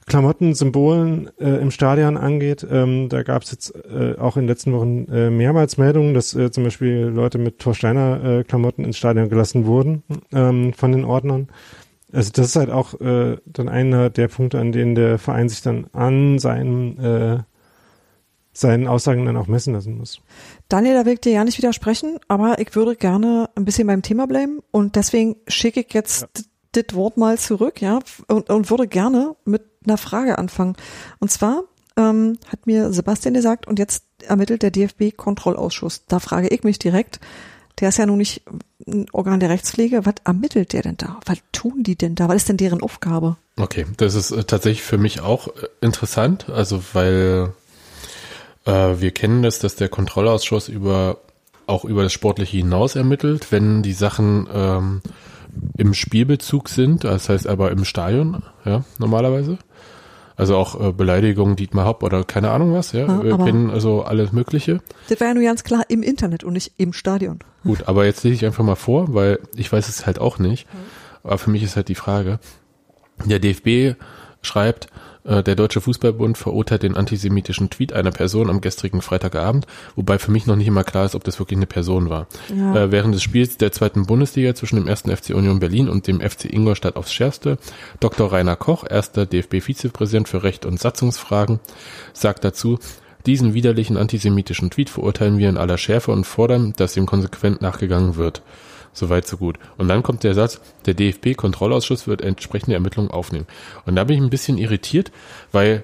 Klamotten, 0.06 0.54
Symbolen 0.54 1.30
äh, 1.40 1.62
im 1.62 1.72
Stadion 1.72 2.18
angeht. 2.18 2.66
Ähm, 2.70 3.10
da 3.10 3.24
gab 3.24 3.44
es 3.44 3.52
jetzt 3.52 3.74
äh, 3.86 4.16
auch 4.18 4.36
in 4.36 4.44
den 4.44 4.50
letzten 4.50 4.74
Wochen 4.74 5.06
äh, 5.12 5.30
mehrmals 5.30 5.78
Meldungen, 5.78 6.14
dass 6.14 6.36
äh, 6.36 6.52
zum 6.52 6.66
Beispiel 6.66 7.06
Leute 7.06 7.38
mit 7.38 7.60
Torsteiner 7.60 8.24
äh, 8.24 8.44
Klamotten 8.44 8.84
ins 8.84 8.98
Stadion 8.98 9.30
gelassen 9.30 9.66
wurden 9.66 10.04
ähm, 10.34 10.74
von 10.74 10.92
den 10.92 11.06
Ordnern. 11.06 11.48
Also 12.12 12.32
das 12.34 12.48
ist 12.48 12.56
halt 12.58 12.70
auch 12.70 13.00
äh, 13.02 13.38
dann 13.46 13.70
einer 13.70 14.10
der 14.10 14.28
Punkte, 14.28 14.60
an 14.60 14.72
denen 14.72 14.94
der 14.94 15.18
Verein 15.18 15.50
sich 15.50 15.62
dann 15.62 15.88
an 15.94 16.38
seinem 16.38 17.00
äh, 17.00 17.38
seinen 18.54 18.88
Aussagen 18.88 19.26
dann 19.26 19.38
auch 19.38 19.48
messen 19.48 19.74
lassen 19.74 19.98
muss. 19.98 20.22
Daniel, 20.70 20.94
da 20.94 21.06
will 21.06 21.14
ich 21.14 21.22
dir 21.22 21.34
ja 21.34 21.44
nicht 21.44 21.58
widersprechen, 21.58 22.20
aber 22.28 22.60
ich 22.60 22.76
würde 22.76 22.96
gerne 22.96 23.50
ein 23.56 23.66
bisschen 23.66 23.88
beim 23.88 24.04
Thema 24.04 24.28
bleiben 24.28 24.60
und 24.72 24.96
deswegen 24.96 25.36
schicke 25.48 25.82
ich 25.82 25.94
jetzt 25.94 26.28
das 26.72 26.86
Wort 26.94 27.18
mal 27.18 27.38
zurück, 27.38 27.82
ja, 27.82 28.00
und, 28.28 28.50
und 28.50 28.70
würde 28.70 28.88
gerne 28.88 29.36
mit 29.46 29.64
einer 29.86 29.98
Frage 29.98 30.38
anfangen. 30.38 30.76
Und 31.20 31.32
zwar 31.32 31.64
ähm, 31.98 32.38
hat 32.48 32.66
mir 32.66 32.92
Sebastian 32.94 33.34
gesagt, 33.34 33.68
und 33.68 33.80
jetzt 33.80 34.06
ermittelt 34.26 34.64
der 34.64 34.72
DFB-Kontrollausschuss. 34.72 36.06
Da 36.08 36.20
frage 36.20 36.48
ich 36.48 36.64
mich 36.64 36.80
direkt, 36.80 37.20
der 37.80 37.90
ist 37.90 37.98
ja 37.98 38.06
nun 38.06 38.18
nicht 38.18 38.44
ein 38.88 39.06
Organ 39.12 39.40
der 39.40 39.50
Rechtspflege, 39.50 40.06
was 40.06 40.16
ermittelt 40.26 40.74
der 40.74 40.84
denn 40.84 40.98
da? 40.98 41.20
Was 41.26 41.38
tun 41.52 41.84
die 41.84 41.96
denn 41.96 42.16
da? 42.16 42.30
Was 42.30 42.38
ist 42.38 42.50
denn 42.50 42.58
deren 42.58 42.82
Aufgabe? 42.82 43.38
Okay, 43.58 43.86
das 43.98 44.16
ist 44.16 44.32
äh, 44.32 44.44
tatsächlich 44.44 44.84
für 44.84 44.98
mich 44.98 45.22
auch 45.22 45.48
äh, 45.48 45.68
interessant, 45.82 46.50
also 46.50 46.82
weil 46.94 47.54
wir 48.66 49.12
kennen 49.12 49.44
das, 49.44 49.60
dass 49.60 49.76
der 49.76 49.90
Kontrollausschuss 49.90 50.70
über 50.70 51.18
auch 51.68 51.86
über 51.86 52.04
das 52.04 52.14
Sportliche 52.14 52.58
hinaus 52.58 52.96
ermittelt, 52.96 53.52
wenn 53.52 53.84
die 53.84 53.94
Sachen 53.94 54.48
ähm, 54.54 55.02
im 55.78 55.94
Spielbezug 55.94 56.70
sind, 56.70 57.04
das 57.04 57.30
heißt 57.30 57.48
aber 57.48 57.72
im 57.72 57.86
Stadion, 57.86 58.44
ja, 58.66 58.84
normalerweise. 58.98 59.58
Also 60.36 60.58
auch 60.58 60.80
äh, 60.80 60.92
Beleidigungen 60.92 61.56
Dietmar 61.56 61.86
Hopp 61.86 62.02
oder 62.02 62.24
keine 62.24 62.50
Ahnung 62.50 62.74
was, 62.74 62.92
ja. 62.92 63.02
Ja, 63.02 63.24
wir 63.24 63.38
kennen 63.38 63.70
also 63.70 64.02
alles 64.02 64.32
Mögliche. 64.32 64.82
Das 65.08 65.20
war 65.20 65.28
ja 65.28 65.34
nur 65.36 65.44
ganz 65.44 65.64
klar 65.64 65.84
im 65.90 66.02
Internet 66.02 66.44
und 66.44 66.54
nicht 66.54 66.74
im 66.78 66.92
Stadion. 66.92 67.40
Gut, 67.64 67.88
aber 67.88 68.06
jetzt 68.06 68.24
lese 68.24 68.36
ich 68.36 68.46
einfach 68.46 68.64
mal 68.64 68.76
vor, 68.76 69.14
weil 69.14 69.40
ich 69.56 69.72
weiß 69.72 69.88
es 69.90 70.08
halt 70.08 70.20
auch 70.20 70.40
nicht. 70.40 70.68
Aber 71.24 71.38
für 71.38 71.52
mich 71.52 71.62
ist 71.62 71.76
halt 71.76 71.88
die 71.88 71.96
Frage, 71.96 72.40
der 73.24 73.40
DFB 73.40 73.96
schreibt, 74.42 74.88
äh, 75.24 75.44
der 75.44 75.56
Deutsche 75.56 75.82
Fußballbund 75.82 76.38
verurteilt 76.38 76.84
den 76.84 76.96
antisemitischen 76.96 77.70
Tweet 77.70 77.94
einer 77.94 78.12
Person 78.12 78.50
am 78.50 78.62
gestrigen 78.62 79.02
Freitagabend, 79.02 79.66
wobei 79.96 80.20
für 80.20 80.32
mich 80.32 80.46
noch 80.46 80.56
nicht 80.56 80.68
immer 80.68 80.84
klar 80.84 81.06
ist, 81.06 81.16
ob 81.16 81.24
das 81.24 81.40
wirklich 81.40 81.58
eine 81.58 81.66
Person 81.66 82.10
war. 82.10 82.28
Ja. 82.56 82.76
Äh, 82.76 82.92
während 82.92 83.16
des 83.16 83.24
Spiels 83.24 83.58
der 83.58 83.72
zweiten 83.72 84.06
Bundesliga 84.06 84.56
zwischen 84.56 84.76
dem 84.76 84.88
ersten 84.88 85.16
FC 85.16 85.32
Union 85.32 85.60
Berlin 85.60 85.90
und 85.90 86.08
dem 86.08 86.22
FC 86.22 86.46
Ingolstadt 86.46 86.96
aufs 86.96 87.14
Schärfste, 87.14 87.58
Dr. 88.00 88.32
Rainer 88.32 88.56
Koch, 88.56 88.86
erster 88.90 89.26
DFB-Vizepräsident 89.26 90.28
für 90.28 90.44
Recht 90.44 90.66
und 90.66 90.80
Satzungsfragen, 90.80 91.60
sagt 92.14 92.44
dazu, 92.44 92.80
diesen 93.26 93.54
widerlichen 93.54 93.96
antisemitischen 93.96 94.70
Tweet 94.70 94.90
verurteilen 94.90 95.38
wir 95.38 95.48
in 95.48 95.58
aller 95.58 95.78
Schärfe 95.78 96.12
und 96.12 96.26
fordern, 96.26 96.74
dass 96.76 96.98
ihm 96.98 97.06
konsequent 97.06 97.62
nachgegangen 97.62 98.18
wird. 98.18 98.42
Soweit, 98.94 99.28
so 99.28 99.38
gut. 99.38 99.58
Und 99.78 99.88
dann 99.88 100.04
kommt 100.04 100.24
der 100.24 100.36
Satz, 100.36 100.62
der 100.86 100.94
DFB-Kontrollausschuss 100.94 102.08
wird 102.08 102.22
entsprechende 102.22 102.76
Ermittlungen 102.76 103.12
aufnehmen. 103.12 103.48
Und 103.86 103.96
da 103.96 104.04
bin 104.04 104.18
ich 104.18 104.24
ein 104.24 104.30
bisschen 104.30 104.58
irritiert, 104.58 105.12
weil 105.52 105.84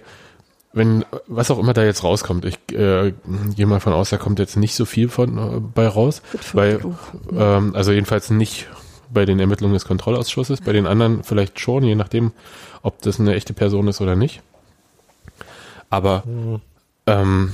wenn, 0.71 1.03
was 1.27 1.49
auch 1.49 1.57
immer 1.57 1.73
da 1.73 1.83
jetzt 1.83 2.03
rauskommt, 2.03 2.45
ich 2.45 2.55
äh, 2.71 3.13
gehe 3.55 3.65
mal 3.65 3.79
von 3.79 3.93
aus, 3.93 4.11
da 4.11 4.17
kommt 4.17 4.37
jetzt 4.37 4.55
nicht 4.55 4.75
so 4.75 4.85
viel 4.85 5.09
von 5.09 5.37
äh, 5.37 5.59
bei 5.59 5.87
raus, 5.87 6.21
weil, 6.53 6.79
ähm, 7.35 7.75
also 7.75 7.91
jedenfalls 7.91 8.29
nicht 8.29 8.67
bei 9.11 9.25
den 9.25 9.39
Ermittlungen 9.39 9.73
des 9.73 9.85
Kontrollausschusses, 9.85 10.61
bei 10.61 10.71
den 10.71 10.85
anderen 10.85 11.23
vielleicht 11.23 11.59
schon, 11.59 11.83
je 11.83 11.95
nachdem, 11.95 12.31
ob 12.83 13.01
das 13.01 13.19
eine 13.19 13.33
echte 13.33 13.53
Person 13.53 13.87
ist 13.87 14.01
oder 14.01 14.15
nicht. 14.15 14.43
Aber 15.89 16.23
ähm, 17.07 17.53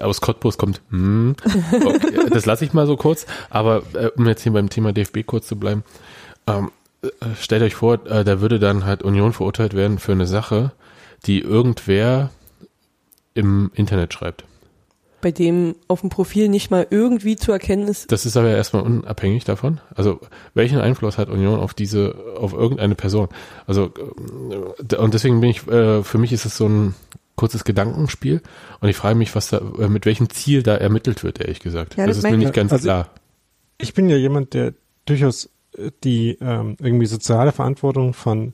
aus 0.00 0.20
Cottbus 0.20 0.58
kommt, 0.58 0.80
hm, 0.90 1.36
okay, 1.44 2.18
das 2.30 2.46
lasse 2.46 2.64
ich 2.64 2.72
mal 2.72 2.86
so 2.86 2.96
kurz, 2.96 3.26
aber 3.50 3.82
äh, 3.94 4.10
um 4.16 4.26
jetzt 4.26 4.42
hier 4.42 4.52
beim 4.52 4.70
Thema 4.70 4.92
DFB 4.92 5.24
kurz 5.26 5.46
zu 5.46 5.56
bleiben, 5.56 5.84
ähm, 6.46 6.70
äh, 7.02 7.08
stellt 7.40 7.62
euch 7.62 7.74
vor, 7.74 8.06
äh, 8.06 8.24
da 8.24 8.40
würde 8.40 8.58
dann 8.58 8.84
halt 8.84 9.02
Union 9.02 9.32
verurteilt 9.32 9.74
werden 9.74 9.98
für 9.98 10.12
eine 10.12 10.26
Sache, 10.26 10.72
die 11.26 11.40
irgendwer 11.40 12.30
im 13.34 13.70
Internet 13.74 14.12
schreibt. 14.12 14.44
Bei 15.20 15.32
dem 15.32 15.74
auf 15.88 16.00
dem 16.00 16.10
Profil 16.10 16.48
nicht 16.48 16.70
mal 16.70 16.86
irgendwie 16.90 17.34
zu 17.34 17.50
erkennen 17.50 17.88
ist, 17.88 18.12
Das 18.12 18.24
ist 18.24 18.36
aber 18.36 18.50
erstmal 18.50 18.82
unabhängig 18.82 19.44
davon. 19.44 19.80
Also 19.94 20.20
welchen 20.54 20.78
Einfluss 20.78 21.18
hat 21.18 21.28
Union 21.28 21.58
auf 21.58 21.74
diese, 21.74 22.14
auf 22.36 22.52
irgendeine 22.52 22.94
Person? 22.94 23.28
Also 23.66 23.92
äh, 24.90 24.96
und 24.96 25.14
deswegen 25.14 25.40
bin 25.40 25.50
ich, 25.50 25.66
äh, 25.66 26.02
für 26.04 26.18
mich 26.18 26.32
ist 26.32 26.46
es 26.46 26.56
so 26.56 26.68
ein 26.68 26.94
kurzes 27.38 27.64
Gedankenspiel 27.64 28.42
und 28.80 28.88
ich 28.90 28.96
frage 28.96 29.14
mich, 29.16 29.34
was 29.34 29.48
da, 29.48 29.62
äh, 29.78 29.88
mit 29.88 30.04
welchem 30.04 30.28
Ziel 30.28 30.62
da 30.62 30.76
ermittelt 30.76 31.24
wird, 31.24 31.40
ehrlich 31.40 31.60
gesagt. 31.60 31.96
Ja, 31.96 32.06
das 32.06 32.16
das 32.18 32.24
ist 32.24 32.30
mir 32.30 32.36
nicht 32.36 32.48
ich. 32.48 32.54
ganz 32.54 32.72
Also- 32.72 32.84
klar. 32.84 33.08
Ich 33.78 33.94
bin 33.94 34.10
ja 34.10 34.16
jemand, 34.16 34.52
der 34.54 34.74
durchaus 35.06 35.48
äh, 35.76 35.90
die 36.04 36.36
ähm, 36.40 36.76
irgendwie 36.80 37.06
soziale 37.06 37.52
Verantwortung 37.52 38.12
von 38.12 38.52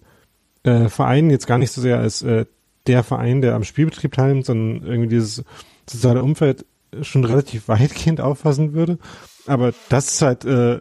äh, 0.62 0.88
Vereinen 0.88 1.30
jetzt 1.30 1.46
gar 1.46 1.58
nicht 1.58 1.72
so 1.72 1.80
sehr 1.80 1.98
als 1.98 2.22
äh, 2.22 2.44
der 2.86 3.02
Verein, 3.02 3.40
der 3.40 3.54
am 3.54 3.64
Spielbetrieb 3.64 4.12
teilnimmt, 4.12 4.46
sondern 4.46 4.86
irgendwie 4.86 5.08
dieses 5.08 5.42
soziale 5.88 6.22
Umfeld 6.22 6.64
schon 7.02 7.24
relativ 7.24 7.68
weitgehend 7.68 8.20
auffassen 8.20 8.74
würde. 8.74 8.98
Aber 9.46 9.72
das 9.88 10.12
ist 10.12 10.22
halt 10.22 10.44
äh, 10.44 10.80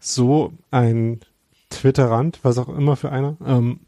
so 0.00 0.52
ein 0.70 1.20
Twitter-Rand, 1.70 2.40
was 2.42 2.58
auch 2.58 2.68
immer 2.68 2.96
für 2.96 3.10
einer, 3.12 3.36
ähm, 3.46 3.80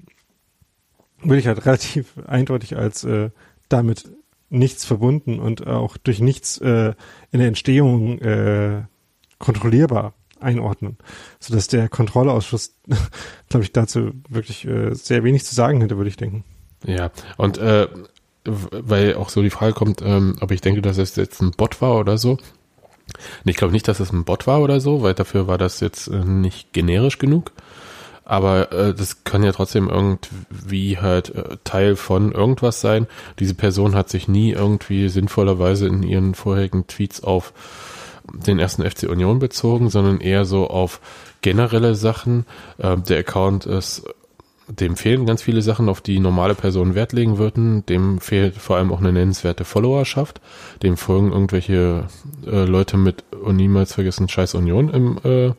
würde 1.23 1.39
ich 1.39 1.47
halt 1.47 1.65
relativ 1.67 2.15
eindeutig 2.27 2.77
als 2.77 3.05
äh, 3.05 3.31
damit 3.69 4.11
nichts 4.49 4.85
verbunden 4.85 5.39
und 5.39 5.67
auch 5.67 5.97
durch 5.97 6.21
nichts 6.21 6.59
äh, 6.59 6.95
in 7.31 7.39
der 7.39 7.49
Entstehung 7.49 8.19
äh, 8.19 8.83
kontrollierbar 9.39 10.15
einordnen, 10.41 10.99
sodass 11.39 11.69
der 11.69 11.89
Kontrollausschuss, 11.89 12.75
glaube 13.49 13.65
ich, 13.65 13.73
dazu 13.73 14.13
wirklich 14.29 14.67
äh, 14.67 14.95
sehr 14.95 15.23
wenig 15.23 15.45
zu 15.45 15.55
sagen 15.55 15.81
hätte, 15.81 15.97
würde 15.97 16.11
ich 16.11 16.17
denken. 16.17 16.45
Ja, 16.85 17.11
und 17.37 17.59
äh, 17.59 17.89
weil 18.45 19.15
auch 19.15 19.29
so 19.29 19.43
die 19.43 19.51
Frage 19.51 19.75
kommt, 19.75 20.03
ähm, 20.03 20.37
ob 20.41 20.51
ich 20.51 20.61
denke, 20.61 20.83
dass 20.83 20.99
es 20.99 21.17
jetzt 21.17 21.41
ein 21.43 21.53
Bot 21.53 21.81
war 21.81 21.99
oder 21.99 22.19
so. 22.19 22.39
Ich 23.45 23.57
glaube 23.57 23.73
nicht, 23.73 23.89
dass 23.89 24.01
es 24.01 24.13
ein 24.13 24.25
Bot 24.25 24.47
war 24.47 24.61
oder 24.63 24.81
so, 24.81 25.03
weil 25.03 25.15
dafür 25.15 25.47
war 25.47 25.59
das 25.59 25.81
jetzt 25.81 26.09
äh, 26.09 26.25
nicht 26.25 26.73
generisch 26.73 27.19
genug. 27.19 27.53
Aber 28.25 28.73
äh, 28.73 28.95
das 28.95 29.25
kann 29.25 29.43
ja 29.43 29.53
trotzdem 29.53 29.89
irgendwie 29.89 30.99
halt 30.99 31.35
äh, 31.35 31.57
Teil 31.65 31.97
von 31.97 32.33
irgendwas 32.33 32.81
sein. 32.81 33.07
Diese 33.39 33.55
Person 33.55 33.95
hat 33.95 34.09
sich 34.09 34.29
nie 34.29 34.53
irgendwie 34.53 35.09
sinnvollerweise 35.09 35.87
in 35.87 36.03
ihren 36.03 36.35
vorherigen 36.35 36.87
Tweets 36.87 37.23
auf 37.23 37.53
den 38.33 38.59
ersten 38.59 38.89
FC 38.89 39.05
Union 39.05 39.39
bezogen, 39.39 39.91
sondern 39.91 40.21
eher 40.21 40.45
so 40.45 40.69
auf 40.69 41.01
generelle 41.43 41.95
Sachen. 41.95 42.47
Äh, 42.79 42.99
der 42.99 43.19
Account 43.19 43.67
ist 43.67 44.05
dem 44.71 44.97
fehlen 44.97 45.27
ganz 45.27 45.43
viele 45.43 45.63
Sachen, 45.63 45.89
auf 45.89 46.01
die 46.01 46.21
normale 46.21 46.55
Personen 46.55 46.95
Wert 46.95 47.13
legen 47.13 47.39
würden. 47.39 47.85
Dem 47.87 48.21
fehlt 48.21 48.55
vor 48.57 48.77
allem 48.77 48.93
auch 48.93 49.01
eine 49.01 49.13
nennenswerte 49.13 49.65
Followerschaft. 49.65 50.41
Dem 50.83 50.97
folgen 50.97 51.33
irgendwelche 51.33 52.05
äh, 52.47 52.65
Leute 52.65 52.97
mit 52.97 53.25
und 53.43 53.57
niemals 53.57 53.95
vergessen 53.95 54.29
Scheiß 54.29 54.55
Union 54.55 54.89
im, 54.91 55.19
äh, 55.25 55.53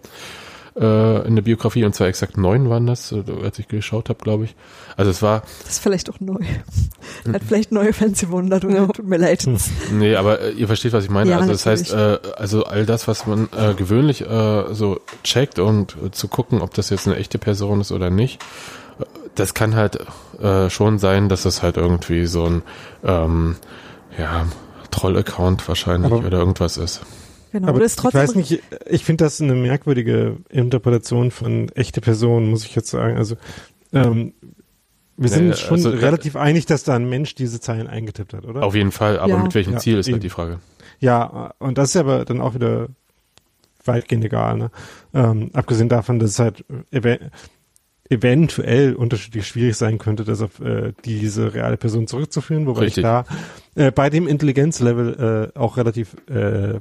äh, 0.79 1.27
in 1.27 1.35
der 1.35 1.41
Biografie. 1.43 1.83
Und 1.85 1.93
zwar 1.93 2.07
exakt 2.07 2.37
neun 2.37 2.69
waren 2.69 2.87
das, 2.87 3.11
äh, 3.11 3.23
als 3.43 3.59
ich 3.59 3.67
geschaut 3.67 4.09
habe, 4.09 4.19
glaube 4.23 4.45
ich. 4.45 4.55
Also 4.97 5.11
es 5.11 5.21
war, 5.21 5.41
Das 5.63 5.73
ist 5.73 5.79
vielleicht 5.79 6.09
auch 6.09 6.19
neu. 6.19 6.39
Hat 7.33 7.41
vielleicht 7.47 7.71
neue 7.71 7.93
Fans 7.93 8.19
gewundert 8.21 8.63
und 8.65 8.75
tut 8.93 9.05
mir 9.07 9.17
leid. 9.17 9.45
nee, 9.91 10.15
aber 10.15 10.39
äh, 10.41 10.51
ihr 10.51 10.67
versteht, 10.67 10.93
was 10.93 11.03
ich 11.03 11.09
meine. 11.09 11.31
Ja, 11.31 11.37
also 11.39 11.51
das 11.51 11.65
heißt, 11.65 11.93
äh, 11.93 12.19
also 12.37 12.63
all 12.65 12.85
das, 12.85 13.07
was 13.07 13.25
man 13.27 13.49
äh, 13.57 13.73
gewöhnlich 13.73 14.21
äh, 14.21 14.73
so 14.73 14.99
checkt 15.23 15.59
und 15.59 15.95
äh, 16.05 16.11
zu 16.11 16.27
gucken, 16.27 16.61
ob 16.61 16.73
das 16.73 16.89
jetzt 16.89 17.07
eine 17.07 17.17
echte 17.17 17.37
Person 17.37 17.81
ist 17.81 17.91
oder 17.91 18.09
nicht, 18.09 18.41
äh, 18.99 19.03
das 19.35 19.53
kann 19.53 19.75
halt 19.75 19.99
äh, 20.41 20.69
schon 20.69 20.99
sein, 20.99 21.29
dass 21.29 21.45
es 21.45 21.61
halt 21.63 21.77
irgendwie 21.77 22.25
so 22.25 22.45
ein 22.45 22.61
ähm, 23.03 23.55
ja, 24.17 24.45
Troll-Account 24.91 25.67
wahrscheinlich 25.67 26.11
Aber- 26.11 26.25
oder 26.25 26.39
irgendwas 26.39 26.77
ist. 26.77 27.01
Genau. 27.51 27.67
Aber 27.67 27.75
Aber 27.75 27.79
das 27.81 27.91
ist 27.93 27.97
ich 27.97 28.01
trotzdem 28.01 28.21
weiß 28.21 28.35
nicht, 28.35 28.63
ich 28.89 29.03
finde 29.05 29.23
das 29.25 29.41
eine 29.41 29.53
merkwürdige 29.55 30.37
Interpretation 30.49 31.31
von 31.31 31.69
echte 31.69 32.01
Personen, 32.01 32.49
muss 32.49 32.65
ich 32.65 32.75
jetzt 32.75 32.89
sagen. 32.89 33.17
Also 33.17 33.35
ähm, 33.93 34.33
wir 35.17 35.29
sind 35.29 35.49
Ja, 35.49 35.55
schon 35.55 35.73
also, 35.77 35.91
äh, 35.91 35.97
relativ 35.97 36.35
einig, 36.35 36.65
dass 36.65 36.83
da 36.83 36.95
ein 36.95 37.09
Mensch 37.09 37.35
diese 37.35 37.59
Zeilen 37.59 37.87
eingetippt 37.87 38.33
hat, 38.33 38.45
oder? 38.45 38.63
Auf 38.63 38.73
jeden 38.75 38.91
Fall, 38.91 39.19
aber 39.19 39.33
Ja. 39.33 39.43
mit 39.43 39.53
welchem 39.53 39.73
Ja, 39.73 39.79
Ziel 39.79 39.97
ist 39.97 40.07
eben. 40.07 40.15
halt 40.15 40.23
die 40.23 40.29
Frage. 40.29 40.59
Ja, 40.99 41.53
und 41.59 41.77
das 41.77 41.89
ist 41.89 41.95
aber 41.97 42.25
dann 42.25 42.41
auch 42.41 42.53
wieder 42.55 42.87
weitgehend 43.85 44.23
egal. 44.25 44.57
Ne? 44.57 44.71
Ähm, 45.13 45.49
abgesehen 45.53 45.89
davon, 45.89 46.19
dass 46.19 46.31
es 46.31 46.39
halt 46.39 46.63
ev 46.91 47.17
eventuell 48.09 48.93
unterschiedlich 48.93 49.47
schwierig 49.47 49.77
sein 49.77 49.97
könnte, 49.97 50.25
das 50.25 50.41
auf 50.41 50.59
äh, 50.59 50.91
diese 51.05 51.53
reale 51.53 51.77
Person 51.77 52.07
zurückzuführen, 52.07 52.65
wobei 52.67 52.81
Richtig. 52.81 52.97
ich 52.97 53.03
da 53.03 53.23
äh, 53.75 53.89
bei 53.91 54.09
dem 54.09 54.27
Intelligenzlevel 54.27 55.51
äh, 55.55 55.57
auch 55.57 55.77
relativ 55.77 56.15
äh, 56.29 56.79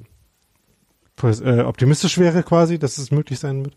äh, 1.23 1.61
optimistisch 1.61 2.19
wäre 2.19 2.43
quasi, 2.43 2.79
dass 2.79 2.99
es 2.99 3.11
möglich 3.11 3.39
sein 3.39 3.65
wird. 3.65 3.77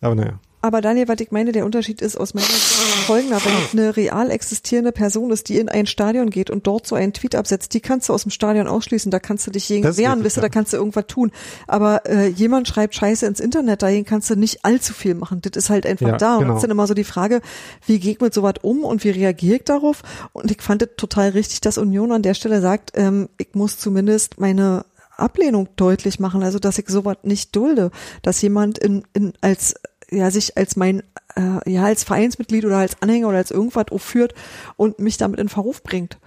Aber 0.00 0.14
naja. 0.14 0.38
aber 0.60 0.80
Daniel, 0.80 1.08
was 1.08 1.20
ich 1.20 1.30
meine, 1.30 1.52
der 1.52 1.64
Unterschied 1.64 2.00
ist 2.00 2.16
aus 2.16 2.34
meiner 2.34 2.46
Sicht 2.46 2.84
folgender. 3.04 3.38
Wenn 3.44 3.52
es 3.64 3.72
eine 3.72 3.96
real 3.96 4.30
existierende 4.30 4.92
Person 4.92 5.30
ist, 5.30 5.48
die 5.48 5.58
in 5.58 5.68
ein 5.68 5.86
Stadion 5.86 6.30
geht 6.30 6.50
und 6.50 6.66
dort 6.66 6.86
so 6.86 6.94
einen 6.94 7.12
Tweet 7.12 7.34
absetzt, 7.34 7.74
die 7.74 7.80
kannst 7.80 8.08
du 8.08 8.12
aus 8.12 8.22
dem 8.22 8.30
Stadion 8.30 8.66
ausschließen, 8.66 9.10
da 9.10 9.18
kannst 9.18 9.46
du 9.46 9.50
dich 9.50 9.66
gegen 9.68 9.82
Das 9.82 9.96
wehren, 9.96 10.24
wisst 10.24 10.38
da 10.38 10.48
kannst 10.48 10.72
du 10.72 10.76
irgendwas 10.76 11.06
tun. 11.06 11.30
Aber 11.66 12.06
äh, 12.06 12.28
jemand 12.28 12.68
schreibt 12.68 12.94
Scheiße 12.94 13.26
ins 13.26 13.40
Internet, 13.40 13.82
dagegen 13.82 14.04
kannst 14.04 14.30
du 14.30 14.36
nicht 14.36 14.64
allzu 14.64 14.94
viel 14.94 15.14
machen. 15.14 15.40
Das 15.42 15.52
ist 15.56 15.70
halt 15.70 15.86
einfach 15.86 16.08
Ja, 16.08 16.16
da. 16.16 16.34
Und 16.34 16.40
genau. 16.40 16.54
das 16.54 16.58
ist 16.58 16.62
dann 16.64 16.70
immer 16.70 16.86
so 16.86 16.94
die 16.94 17.04
Frage, 17.04 17.40
wie 17.86 17.98
gehe 17.98 18.12
ich 18.12 18.20
mit 18.20 18.34
sowas 18.34 18.54
um 18.62 18.84
und 18.84 19.04
wie 19.04 19.10
reagiere 19.10 19.56
ich 19.56 19.64
darauf? 19.64 20.02
Und 20.32 20.50
ich 20.50 20.62
fand 20.62 20.82
es 20.82 20.90
total 20.96 21.30
richtig, 21.30 21.60
dass 21.60 21.78
Union 21.78 22.12
an 22.12 22.22
der 22.22 22.34
Stelle 22.34 22.60
sagt, 22.60 22.92
ähm, 22.94 23.28
ich 23.38 23.48
muss 23.54 23.78
zumindest 23.78 24.40
meine 24.40 24.84
Ablehnung 25.16 25.68
deutlich 25.76 26.18
machen, 26.20 26.42
also 26.42 26.58
dass 26.58 26.78
ich 26.78 26.88
sowas 26.88 27.16
nicht 27.22 27.54
dulde, 27.56 27.90
dass 28.22 28.40
jemand 28.42 28.78
in, 28.78 29.04
in 29.12 29.32
als 29.40 29.74
ja 30.10 30.30
sich 30.30 30.56
als 30.56 30.76
mein 30.76 31.02
äh, 31.36 31.70
ja 31.70 31.84
als 31.84 32.04
Vereinsmitglied 32.04 32.64
oder 32.64 32.78
als 32.78 33.00
Anhänger 33.02 33.28
oder 33.28 33.38
als 33.38 33.50
irgendwas 33.50 33.88
aufführt 33.90 34.34
und 34.76 34.98
mich 34.98 35.16
damit 35.16 35.40
in 35.40 35.48
Verruf 35.48 35.82
bringt. 35.82 36.18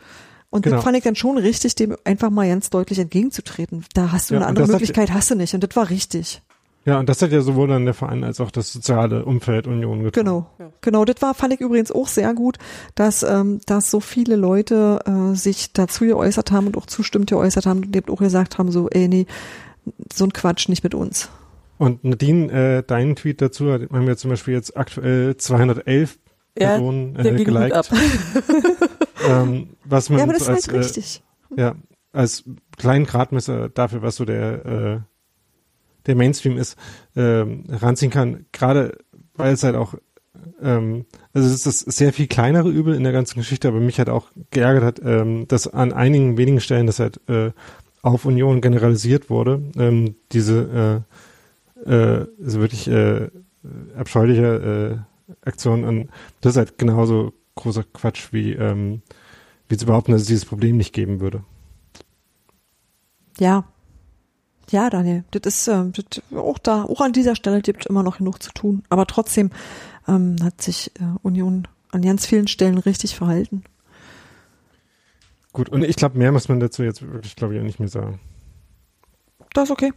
Und 0.50 0.62
Genau. 0.64 0.78
das 0.78 0.86
fand 0.86 0.98
ich 0.98 1.04
dann 1.04 1.16
schon 1.16 1.38
richtig, 1.38 1.76
dem 1.76 1.96
einfach 2.06 2.30
mal 2.30 2.48
ganz 2.48 2.70
deutlich 2.70 3.00
entgegenzutreten. 3.00 3.86
Da 3.94 4.12
hast 4.14 4.30
du 4.30 4.36
Ja, 4.36 4.40
eine 4.40 4.48
andere 4.48 4.68
Möglichkeit, 4.68 5.12
hast 5.12 5.30
du 5.30 5.36
nicht. 5.36 5.54
Und 5.54 5.62
das 5.62 5.76
war 5.76 5.90
richtig. 5.90 6.42
Ja, 6.88 7.00
und 7.00 7.10
das 7.10 7.22
hat 7.22 7.34
ja 7.34 7.42
sowohl 7.42 7.68
dann 7.68 7.84
der 7.84 7.94
Verein 7.94 8.24
als 8.24 8.40
auch 8.40 8.50
das 8.50 8.72
soziale 8.72 9.26
Umfeld 9.26 9.68
Union 9.68 10.04
getan. 10.04 10.24
Genau, 10.24 10.46
genau. 10.80 11.04
Das 11.04 11.22
war 11.22 11.34
fand 11.34 11.54
ich 11.54 11.60
übrigens 11.60 11.92
auch 11.92 12.08
sehr 12.08 12.34
gut, 12.34 12.58
dass 12.96 13.24
ähm, 13.24 13.60
dass 13.66 13.92
so 13.92 14.00
viele 14.00 14.38
Leute 14.38 15.02
äh, 15.06 15.36
sich 15.36 15.74
dazu 15.74 16.06
geäußert 16.06 16.50
haben 16.54 16.68
und 16.68 16.78
auch 16.78 16.86
zustimmt 16.86 17.30
geäußert 17.30 17.66
haben 17.66 17.84
und 17.84 17.94
eben 17.94 18.10
auch 18.10 18.20
gesagt 18.20 18.58
haben, 18.58 18.72
so, 18.72 18.88
ey, 18.90 19.10
nee, 19.10 19.26
so 20.14 20.24
ein 20.24 20.32
Quatsch 20.32 20.70
nicht 20.70 20.86
mit 20.86 20.96
uns. 20.96 21.30
Und 21.78 22.06
Nadine, 22.06 22.52
äh, 22.52 22.84
deinen 22.84 23.18
Tweet 23.18 23.42
dazu 23.42 23.70
haben 23.70 24.08
wir 24.08 24.16
zum 24.16 24.30
Beispiel 24.32 24.54
jetzt 24.54 24.78
aktuell 24.78 25.36
211 25.36 26.18
Ja, 26.58 26.70
Personen 26.70 27.16
Der 27.16 27.34
äh, 27.34 27.44
geliked. 27.44 27.74
ab. 27.74 27.86
Ähm, 29.28 29.70
was 29.84 30.10
man 30.10 30.20
Ja, 30.20 30.24
aber 30.24 30.34
das 30.34 30.46
so 30.46 30.52
ist 30.52 30.56
als, 30.56 30.68
halt 30.68 30.76
äh, 30.76 30.80
richtig. 30.80 31.24
ja, 31.58 31.76
als 32.14 32.44
kleinen 32.78 33.06
Gradmesser 33.06 33.68
dafür, 33.68 34.02
was 34.04 34.16
so 34.16 34.26
der, 34.26 34.66
äh, 34.66 35.00
der 36.08 36.16
Mainstream 36.16 36.58
ist, 36.58 36.78
ähm, 37.16 37.66
ranziehen 37.70 38.12
kann. 38.12 38.46
Gerade 38.52 38.98
weil 39.36 39.54
es 39.54 39.64
halt 39.64 39.76
auch, 39.76 39.96
ähm, 40.62 41.06
also 41.34 41.48
es 41.48 41.54
ist 41.54 41.66
das 41.66 41.80
sehr 41.80 42.14
viel 42.14 42.28
kleinere 42.28 42.70
Übel 42.70 42.96
in 42.96 43.04
der 43.04 43.14
ganzen 43.14 43.38
Geschichte, 43.40 43.68
aber 43.68 43.80
mich 43.80 44.00
halt 44.00 44.10
auch 44.10 44.30
geärgert 44.52 44.84
hat, 44.84 45.02
ähm, 45.04 45.48
dass 45.48 45.68
an 45.68 45.94
einigen 45.94 46.38
wenigen 46.38 46.60
Stellen 46.60 46.88
das 46.88 47.00
halt 47.00 47.22
äh, 47.30 47.52
auf 48.02 48.26
Union 48.26 48.62
generalisiert 48.62 49.30
wurde. 49.30 49.62
Ähm, 49.78 50.16
diese 50.32 51.06
äh, 51.86 51.92
äh, 51.92 52.28
also 52.44 52.60
wirklich 52.60 52.88
äh, 52.88 53.30
abscheuliche 53.96 55.04
äh, 55.46 55.48
Aktion 55.48 55.84
und 55.84 56.10
das 56.42 56.54
ist 56.54 56.58
halt 56.58 56.78
genauso 56.78 57.34
großer 57.56 57.84
Quatsch 57.94 58.30
wie 58.32 58.54
ähm, 58.54 59.02
wie 59.68 59.78
zu 59.78 59.86
behaupten, 59.86 60.14
dass 60.14 60.22
es 60.22 60.28
dieses 60.28 60.46
Problem 60.46 60.78
nicht 60.78 60.94
geben 60.94 61.20
würde. 61.20 61.44
Ja. 63.40 63.66
Ja, 64.70 64.90
Daniel, 64.90 65.24
das 65.32 65.42
ist 65.46 65.68
ähm, 65.68 65.94
das, 65.94 66.22
auch 66.38 66.58
da, 66.58 66.84
auch 66.84 67.02
an 67.02 67.14
dieser 67.14 67.36
Stelle 67.36 67.62
gibt 67.62 67.82
es 67.82 67.86
immer 67.86 68.04
noch 68.04 68.18
genug 68.18 68.44
zu 68.44 68.52
tun. 68.52 68.84
Aber 68.90 69.06
trotzdem 69.08 69.52
ähm, 70.08 70.36
hat 70.44 70.62
sich 70.62 70.92
äh, 71.00 71.04
Union 71.24 71.68
an 71.92 72.02
ganz 72.02 72.26
vielen 72.26 72.48
Stellen 72.48 72.78
richtig 72.78 73.16
verhalten. 73.16 73.64
Gut, 75.54 75.70
und 75.70 75.84
ich 75.84 75.96
glaube, 75.96 76.18
mehr 76.18 76.32
muss 76.32 76.50
man 76.50 76.60
dazu 76.60 76.84
jetzt 76.84 77.02
wirklich, 77.02 77.36
glaube 77.36 77.56
ich, 77.56 77.60
auch 77.62 77.66
nicht 77.66 77.80
mehr 77.80 77.90
sagen. 77.90 78.20
Das 79.54 79.66
ist 79.66 79.72
okay. 79.72 79.94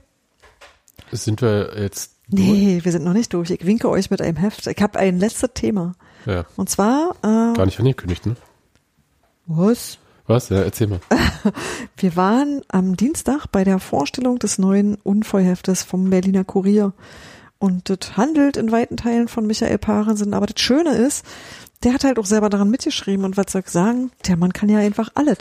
Sind 1.12 1.42
wir 1.42 1.72
jetzt. 1.76 2.16
Nee, 2.28 2.80
wir 2.82 2.92
sind 2.92 3.04
noch 3.04 3.12
nicht 3.12 3.34
durch. 3.34 3.50
Ich 3.50 3.66
winke 3.66 3.90
euch 3.90 4.10
mit 4.10 4.22
einem 4.22 4.36
Heft. 4.36 4.66
Ich 4.68 4.80
habe 4.80 4.98
ein 4.98 5.18
letztes 5.18 5.50
Thema. 5.52 5.96
Ja, 6.26 6.46
Und 6.56 6.70
zwar, 6.70 7.16
äh, 7.22 7.56
gar 7.56 7.66
nicht 7.66 7.80
angekündigt, 7.80 8.26
ne? 8.26 8.36
was? 9.46 9.98
Was? 10.30 10.48
Ja, 10.48 10.62
erzähl 10.62 10.86
mal. 10.86 11.00
Wir 11.96 12.14
waren 12.14 12.62
am 12.68 12.96
Dienstag 12.96 13.46
bei 13.50 13.64
der 13.64 13.80
Vorstellung 13.80 14.38
des 14.38 14.58
neuen 14.58 14.94
Unfallheftes 14.94 15.82
vom 15.82 16.08
Berliner 16.08 16.44
Kurier. 16.44 16.92
Und 17.58 17.90
das 17.90 18.16
handelt 18.16 18.56
in 18.56 18.70
weiten 18.70 18.96
Teilen 18.96 19.26
von 19.26 19.44
Michael 19.44 19.78
Parensen. 19.78 20.32
Aber 20.32 20.46
das 20.46 20.62
Schöne 20.62 20.90
ist, 20.90 21.24
der 21.82 21.94
hat 21.94 22.04
halt 22.04 22.16
auch 22.16 22.26
selber 22.26 22.48
daran 22.48 22.70
mitgeschrieben. 22.70 23.24
Und 23.24 23.36
was 23.36 23.46
soll 23.50 23.62
ich 23.62 23.72
sagen? 23.72 24.12
Der 24.28 24.36
Mann 24.36 24.52
kann 24.52 24.68
ja 24.68 24.78
einfach 24.78 25.10
alles. 25.16 25.38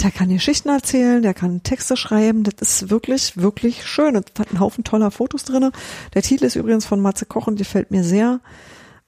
Der 0.00 0.12
kann 0.12 0.28
Geschichten 0.28 0.68
erzählen, 0.68 1.20
der 1.20 1.34
kann 1.34 1.64
Texte 1.64 1.96
schreiben. 1.96 2.44
Das 2.44 2.54
ist 2.60 2.90
wirklich, 2.90 3.36
wirklich 3.38 3.84
schön. 3.84 4.14
Und 4.14 4.38
hat 4.38 4.50
einen 4.50 4.60
Haufen 4.60 4.84
toller 4.84 5.10
Fotos 5.10 5.42
drinne. 5.42 5.72
Der 6.14 6.22
Titel 6.22 6.44
ist 6.44 6.54
übrigens 6.54 6.86
von 6.86 7.00
Matze 7.00 7.26
Koch 7.26 7.48
und 7.48 7.56
gefällt 7.56 7.90
mir 7.90 8.04
sehr. 8.04 8.38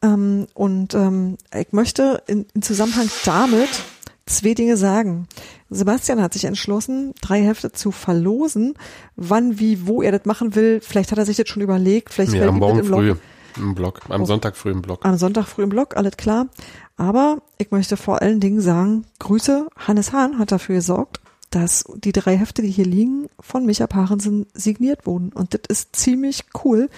Ähm, 0.02 0.48
und 0.54 0.94
ähm, 0.94 1.38
ich 1.54 1.72
möchte 1.72 2.20
in, 2.26 2.46
in 2.52 2.62
Zusammenhang 2.62 3.08
damit 3.24 3.70
zwei 4.26 4.54
Dinge 4.54 4.76
sagen. 4.76 5.26
Sebastian 5.70 6.20
hat 6.22 6.32
sich 6.32 6.44
entschlossen, 6.44 7.12
drei 7.20 7.42
Hefte 7.42 7.72
zu 7.72 7.90
verlosen. 7.90 8.74
Wann, 9.16 9.58
wie, 9.58 9.86
wo 9.86 10.02
er 10.02 10.12
das 10.12 10.24
machen 10.24 10.54
will, 10.54 10.80
vielleicht 10.80 11.10
hat 11.12 11.18
er 11.18 11.26
sich 11.26 11.36
das 11.36 11.48
schon 11.48 11.62
überlegt, 11.62 12.12
vielleicht 12.12 12.32
Ja, 12.32 12.48
am 12.48 12.58
Morgen 12.58 12.84
früh 12.84 13.14
im 13.56 13.74
Blog. 13.74 14.00
Am 14.08 14.22
Oh. 14.22 14.24
Sonntag 14.24 14.56
früh 14.56 14.70
im 14.72 14.82
Blog. 14.82 15.04
am 15.04 15.16
Sonntag 15.16 15.46
früh 15.46 15.62
im 15.62 15.68
Blog, 15.68 15.96
alles 15.96 16.16
klar. 16.16 16.46
Aber 16.96 17.42
ich 17.58 17.70
möchte 17.70 17.96
vor 17.96 18.22
allen 18.22 18.40
Dingen 18.40 18.60
sagen, 18.60 19.04
Grüße, 19.20 19.68
Hannes 19.76 20.12
Hahn 20.12 20.38
hat 20.38 20.52
dafür 20.52 20.76
gesorgt, 20.76 21.20
dass 21.50 21.84
die 21.96 22.10
drei 22.12 22.36
Hefte, 22.36 22.62
die 22.62 22.70
hier 22.70 22.84
liegen, 22.84 23.26
von 23.38 23.64
Micha 23.64 23.86
Parensen 23.86 24.46
signiert 24.54 25.06
wurden. 25.06 25.30
Und 25.32 25.54
das 25.54 25.60
ist 25.68 25.94
ziemlich 25.94 26.44
cool. 26.64 26.88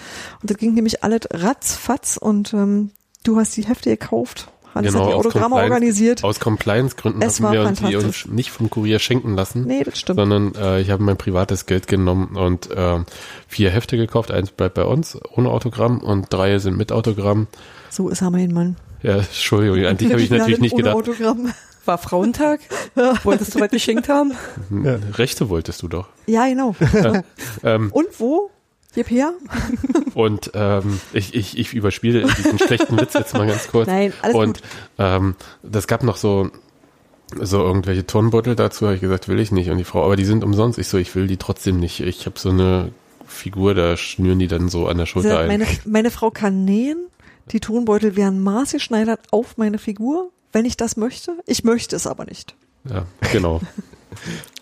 Und 0.41 0.49
das 0.49 0.57
ging 0.57 0.73
nämlich 0.73 1.03
alles 1.03 1.21
ratzfatz 1.31 2.17
und 2.17 2.53
ähm, 2.53 2.89
du 3.23 3.37
hast 3.37 3.55
die 3.55 3.65
Hefte 3.67 3.89
gekauft. 3.91 4.51
Hannes 4.77 4.95
hat 4.95 5.01
die 5.01 5.05
aus 5.13 5.13
Autogramme 5.25 5.43
Compliance- 5.55 5.63
organisiert. 5.73 6.23
Aus 6.23 6.39
Compliance-Gründen 6.39 7.21
haben 7.23 7.51
wir 7.53 7.61
uns 7.63 7.79
die 7.81 7.95
uns 7.95 8.25
nicht 8.27 8.51
vom 8.51 8.69
Kurier 8.69 8.99
schenken 8.99 9.35
lassen. 9.35 9.65
Nee, 9.65 9.83
das 9.83 9.99
stimmt. 9.99 10.19
sondern 10.19 10.55
äh, 10.55 10.79
ich 10.81 10.89
habe 10.91 11.03
mein 11.03 11.17
privates 11.17 11.65
Geld 11.65 11.87
genommen 11.87 12.35
und 12.35 12.69
äh, 12.71 12.99
vier 13.47 13.69
Hefte 13.71 13.97
gekauft. 13.97 14.31
Eins 14.31 14.51
bleibt 14.51 14.75
bei 14.75 14.83
uns 14.83 15.17
ohne 15.35 15.49
Autogramm 15.49 15.99
und 15.99 16.31
drei 16.31 16.57
sind 16.59 16.77
mit 16.77 16.91
Autogramm. 16.91 17.47
So 17.89 18.09
ist 18.09 18.21
er 18.21 18.31
mein 18.31 18.51
Mann. 18.53 18.75
Ja, 19.03 19.17
Entschuldigung, 19.17 19.85
an 19.85 19.97
dich 19.97 20.11
habe 20.11 20.21
ich 20.21 20.29
natürlich 20.29 20.59
nicht 20.59 20.75
gedacht. 20.75 20.95
Autogramm. 20.95 21.53
War 21.85 21.97
Frauentag? 21.97 22.59
Wolltest 23.23 23.55
du 23.55 23.61
was 23.61 23.69
geschenkt 23.69 24.09
haben? 24.09 24.33
Hm, 24.69 24.85
Rechte 25.13 25.47
wolltest 25.47 25.81
du 25.83 25.87
doch. 25.87 26.07
Ja, 26.25 26.45
genau. 26.47 26.75
Ähm, 27.63 27.89
Und 27.93 28.07
wo? 28.19 28.49
Gib 28.97 29.11
her. 29.11 29.35
und 30.15 30.49
ähm, 30.55 30.99
ich, 31.13 31.35
ich, 31.35 31.55
ich 31.55 31.75
überspiele 31.75 32.25
diesen 32.35 32.57
schlechten 32.57 32.99
Witz 32.99 33.13
jetzt 33.13 33.35
mal 33.35 33.45
ganz 33.45 33.67
kurz. 33.67 33.85
Nein, 33.85 34.11
alles 34.23 34.35
und 34.35 34.53
gut. 34.63 34.69
ähm, 34.97 35.35
das 35.61 35.85
gab 35.85 36.01
noch 36.01 36.17
so 36.17 36.49
so 37.39 37.61
irgendwelche 37.61 38.07
Turnbeutel 38.07 38.55
dazu, 38.55 38.87
habe 38.87 38.95
ich 38.95 39.01
gesagt, 39.01 39.27
will 39.27 39.39
ich 39.39 39.51
nicht. 39.51 39.69
Und 39.69 39.77
die 39.77 39.83
Frau, 39.83 40.03
aber 40.03 40.15
die 40.15 40.25
sind 40.25 40.43
umsonst. 40.43 40.79
Ich 40.79 40.87
so, 40.87 40.97
ich 40.97 41.13
will 41.13 41.27
die 41.27 41.37
trotzdem 41.37 41.79
nicht. 41.79 41.99
Ich 41.99 42.25
habe 42.25 42.39
so 42.39 42.49
eine 42.49 42.91
Figur, 43.27 43.75
da 43.75 43.97
schnüren 43.97 44.39
die 44.39 44.47
dann 44.47 44.67
so 44.67 44.87
an 44.87 44.97
der 44.97 45.05
Schulter 45.05 45.29
sagt, 45.29 45.41
ein. 45.41 45.47
meine, 45.47 45.67
meine 45.85 46.09
Frau 46.09 46.31
kann 46.31 46.65
nähen. 46.65 47.05
Die 47.51 47.59
Tonbeutel 47.59 48.15
werden 48.15 48.41
maßgeschneidert 48.41 49.19
auf 49.29 49.57
meine 49.57 49.77
Figur, 49.77 50.31
wenn 50.53 50.65
ich 50.65 50.75
das 50.75 50.97
möchte. 50.97 51.37
Ich 51.45 51.63
möchte 51.63 51.95
es 51.95 52.07
aber 52.07 52.25
nicht. 52.25 52.55
Ja, 52.89 53.05
genau. 53.31 53.61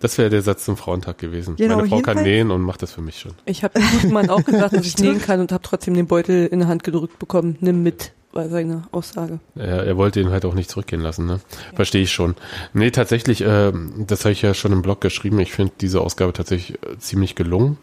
Das 0.00 0.16
wäre 0.18 0.30
der 0.30 0.42
Satz 0.42 0.64
zum 0.64 0.76
Frauentag 0.76 1.18
gewesen. 1.18 1.56
Genau, 1.56 1.76
Meine 1.76 1.88
Frau 1.88 2.00
kann 2.00 2.22
nähen 2.22 2.50
und 2.50 2.62
macht 2.62 2.82
das 2.82 2.92
für 2.92 3.00
mich 3.02 3.18
schon. 3.18 3.32
Ich 3.46 3.64
habe 3.64 3.78
dem 3.78 3.88
guten 3.90 4.12
Mann 4.12 4.30
auch 4.30 4.44
gesagt, 4.44 4.74
dass 4.74 4.86
ich 4.86 4.98
nähen 4.98 5.20
kann 5.20 5.40
und 5.40 5.50
habe 5.52 5.62
trotzdem 5.62 5.94
den 5.94 6.06
Beutel 6.06 6.46
in 6.46 6.60
der 6.60 6.68
Hand 6.68 6.84
gedrückt 6.84 7.18
bekommen. 7.18 7.56
Nimm 7.60 7.82
mit, 7.82 8.12
war 8.32 8.48
seine 8.48 8.84
Aussage. 8.92 9.40
Er, 9.56 9.84
er 9.84 9.96
wollte 9.96 10.20
ihn 10.20 10.30
halt 10.30 10.44
auch 10.44 10.54
nicht 10.54 10.70
zurückgehen 10.70 11.02
lassen, 11.02 11.26
ne? 11.26 11.40
Verstehe 11.74 12.02
ich 12.02 12.12
schon. 12.12 12.36
Nee, 12.74 12.90
tatsächlich, 12.90 13.40
äh, 13.40 13.72
das 14.06 14.24
habe 14.24 14.32
ich 14.32 14.42
ja 14.42 14.54
schon 14.54 14.72
im 14.72 14.82
Blog 14.82 15.00
geschrieben. 15.00 15.40
Ich 15.40 15.52
finde 15.52 15.72
diese 15.80 16.00
Ausgabe 16.00 16.32
tatsächlich 16.32 16.78
äh, 16.82 16.98
ziemlich 16.98 17.34
gelungen. 17.34 17.78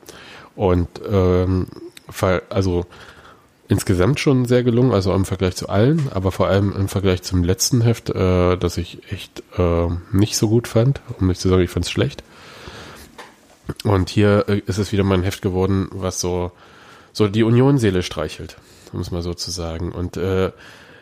Und 0.56 0.88
ähm, 1.10 1.68
also 2.50 2.86
insgesamt 3.68 4.20
schon 4.20 4.46
sehr 4.46 4.64
gelungen, 4.64 4.92
also 4.92 5.14
im 5.14 5.26
Vergleich 5.26 5.56
zu 5.56 5.70
allen, 5.70 6.10
aber 6.14 6.32
vor 6.32 6.48
allem 6.48 6.74
im 6.76 6.88
Vergleich 6.88 7.24
zum 7.24 7.44
letzten 7.44 7.82
Heft, 7.82 8.10
äh, 8.10 8.58
das 8.58 8.78
ich 8.78 9.12
echt 9.12 9.44
äh, 9.58 9.88
nicht 10.12 10.38
so 10.38 10.50
gut 10.50 10.68
fand, 10.68 11.02
um 11.20 11.28
nicht 11.28 11.40
zu 11.40 11.50
sagen, 11.50 11.62
ich 11.62 11.70
fand 11.70 11.86
es 11.86 11.92
schlecht. 11.92 12.24
Und 13.84 14.10
hier 14.10 14.46
äh, 14.48 14.62
ist 14.66 14.78
es 14.78 14.92
wieder 14.92 15.04
mein 15.04 15.24
Heft 15.24 15.42
geworden, 15.42 15.88
was 15.92 16.20
so 16.20 16.52
so 17.16 17.30
die 17.30 17.44
Union-Seele 17.44 18.04
streichelt, 18.04 18.58
um 18.92 19.00
es 19.00 19.10
mal 19.10 19.22
so 19.22 19.34
zu 19.34 19.50
sagen. 19.50 19.94
Und 19.94 20.18
äh, 20.18 20.52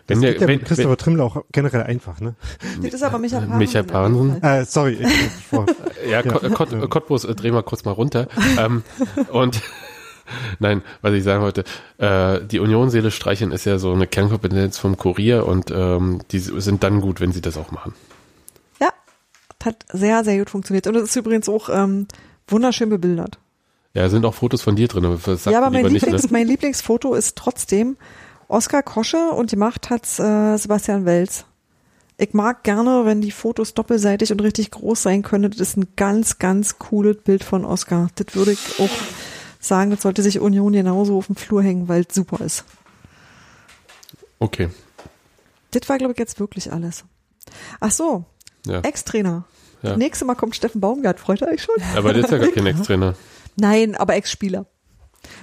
wenn 0.08 0.22
Das 0.22 0.32
der 0.32 0.42
ja 0.42 0.48
wenn, 0.48 0.64
Christopher 0.64 0.98
Trimmler 0.98 1.24
auch 1.24 1.44
generell 1.52 1.84
einfach, 1.84 2.20
ne? 2.20 2.36
Das 2.82 2.94
ist 2.94 3.04
aber 3.04 3.18
Micha 3.18 3.40
Parensen. 3.40 3.58
Michael 3.58 3.84
Parensen. 3.84 4.44
Äh, 4.44 4.66
sorry, 4.66 5.00
ich, 5.02 6.10
Ja, 6.10 6.22
Kot, 6.22 6.90
Cottbus, 6.90 7.24
äh, 7.24 7.34
dreh 7.34 7.52
mal 7.52 7.64
kurz 7.64 7.84
mal 7.86 7.92
runter. 7.92 8.28
ähm, 8.60 8.84
und 9.32 9.62
nein, 10.60 10.82
was 11.02 11.14
ich 11.14 11.24
sagen 11.24 11.44
wollte, 11.44 11.64
äh, 11.98 12.40
die 12.46 12.60
Union-Seele 12.60 13.12
streicheln 13.12 13.52
ist 13.52 13.66
ja 13.66 13.78
so 13.78 13.94
eine 13.94 14.08
Kernkompetenz 14.08 14.78
vom 14.78 14.98
Kurier 14.98 15.46
und 15.46 15.72
ähm, 15.72 16.22
die 16.32 16.40
sind 16.40 16.84
dann 16.84 17.02
gut, 17.02 17.20
wenn 17.22 17.32
sie 17.32 17.42
das 17.42 17.58
auch 17.58 17.72
machen. 17.72 17.94
Ja, 18.80 18.90
hat 19.64 19.86
sehr, 19.92 20.24
sehr 20.24 20.38
gut 20.38 20.50
funktioniert. 20.50 20.88
Und 20.88 20.96
es 20.96 21.04
ist 21.04 21.16
übrigens 21.16 21.50
auch 21.50 21.70
ähm, 21.70 22.08
wunderschön 22.48 22.90
bebildert. 22.90 23.40
Ja, 23.94 24.10
sind 24.10 24.26
auch 24.26 24.34
Fotos 24.34 24.64
von 24.64 24.76
dir 24.76 24.88
drin, 24.88 25.04
ja, 25.04 25.58
aber 25.58 25.70
mein, 25.70 25.74
lieber 25.74 25.90
nicht, 25.92 26.02
Lieblings, 26.02 26.24
ne? 26.24 26.30
mein 26.32 26.48
Lieblingsfoto 26.48 27.14
ist 27.14 27.38
trotzdem 27.38 27.96
Oskar 28.48 28.82
Kosche 28.82 29.30
und 29.30 29.52
die 29.52 29.56
Macht 29.56 29.92
hat's 29.92 30.18
äh, 30.18 30.58
Sebastian 30.58 31.06
Welz. 31.06 31.46
Ich 32.18 32.34
mag 32.34 32.64
gerne, 32.64 33.06
wenn 33.06 33.22
die 33.22 33.32
Fotos 33.32 33.74
doppelseitig 33.74 34.32
und 34.32 34.42
richtig 34.42 34.72
groß 34.72 35.02
sein 35.02 35.24
können. 35.24 35.50
Das 35.52 35.60
ist 35.60 35.78
ein 35.78 35.88
ganz, 35.96 36.40
ganz 36.40 36.80
cooles 36.80 37.18
Bild 37.18 37.44
von 37.44 37.66
Oskar. 37.66 38.10
Das 38.16 38.36
würde 38.36 38.52
ich 38.52 38.80
auch 38.80 38.90
sagen, 39.68 39.92
das 39.92 40.02
sollte 40.02 40.22
sich 40.22 40.40
Union 40.40 40.74
genauso 40.74 41.18
auf 41.18 41.28
dem 41.28 41.36
Flur 41.36 41.62
hängen, 41.64 41.88
weil 41.88 42.06
es 42.08 42.14
super 42.16 42.44
ist. 42.44 42.66
Okay, 44.40 44.70
Das 45.72 45.88
war, 45.88 45.98
glaube 45.98 46.14
ich, 46.14 46.20
jetzt 46.20 46.40
wirklich 46.40 46.72
alles. 46.74 47.06
Ach 47.80 47.92
so, 47.92 48.26
ja. 48.66 48.82
Ex-Trainer. 48.82 49.46
Ja. 49.82 49.98
Nächstes 49.98 50.26
Mal 50.26 50.36
kommt 50.36 50.56
Steffen 50.56 50.82
Baumgart. 50.82 51.20
Freut 51.20 51.42
ihr 51.42 51.48
euch 51.48 51.64
schon? 51.64 51.76
Aber 51.96 52.14
der 52.14 52.24
ist 52.24 52.32
ja 52.32 52.38
gar 52.38 52.50
kein 52.50 52.66
Ex-Trainer. 52.66 53.16
Nein, 53.56 53.96
aber 53.96 54.16
Ex-Spieler. 54.16 54.66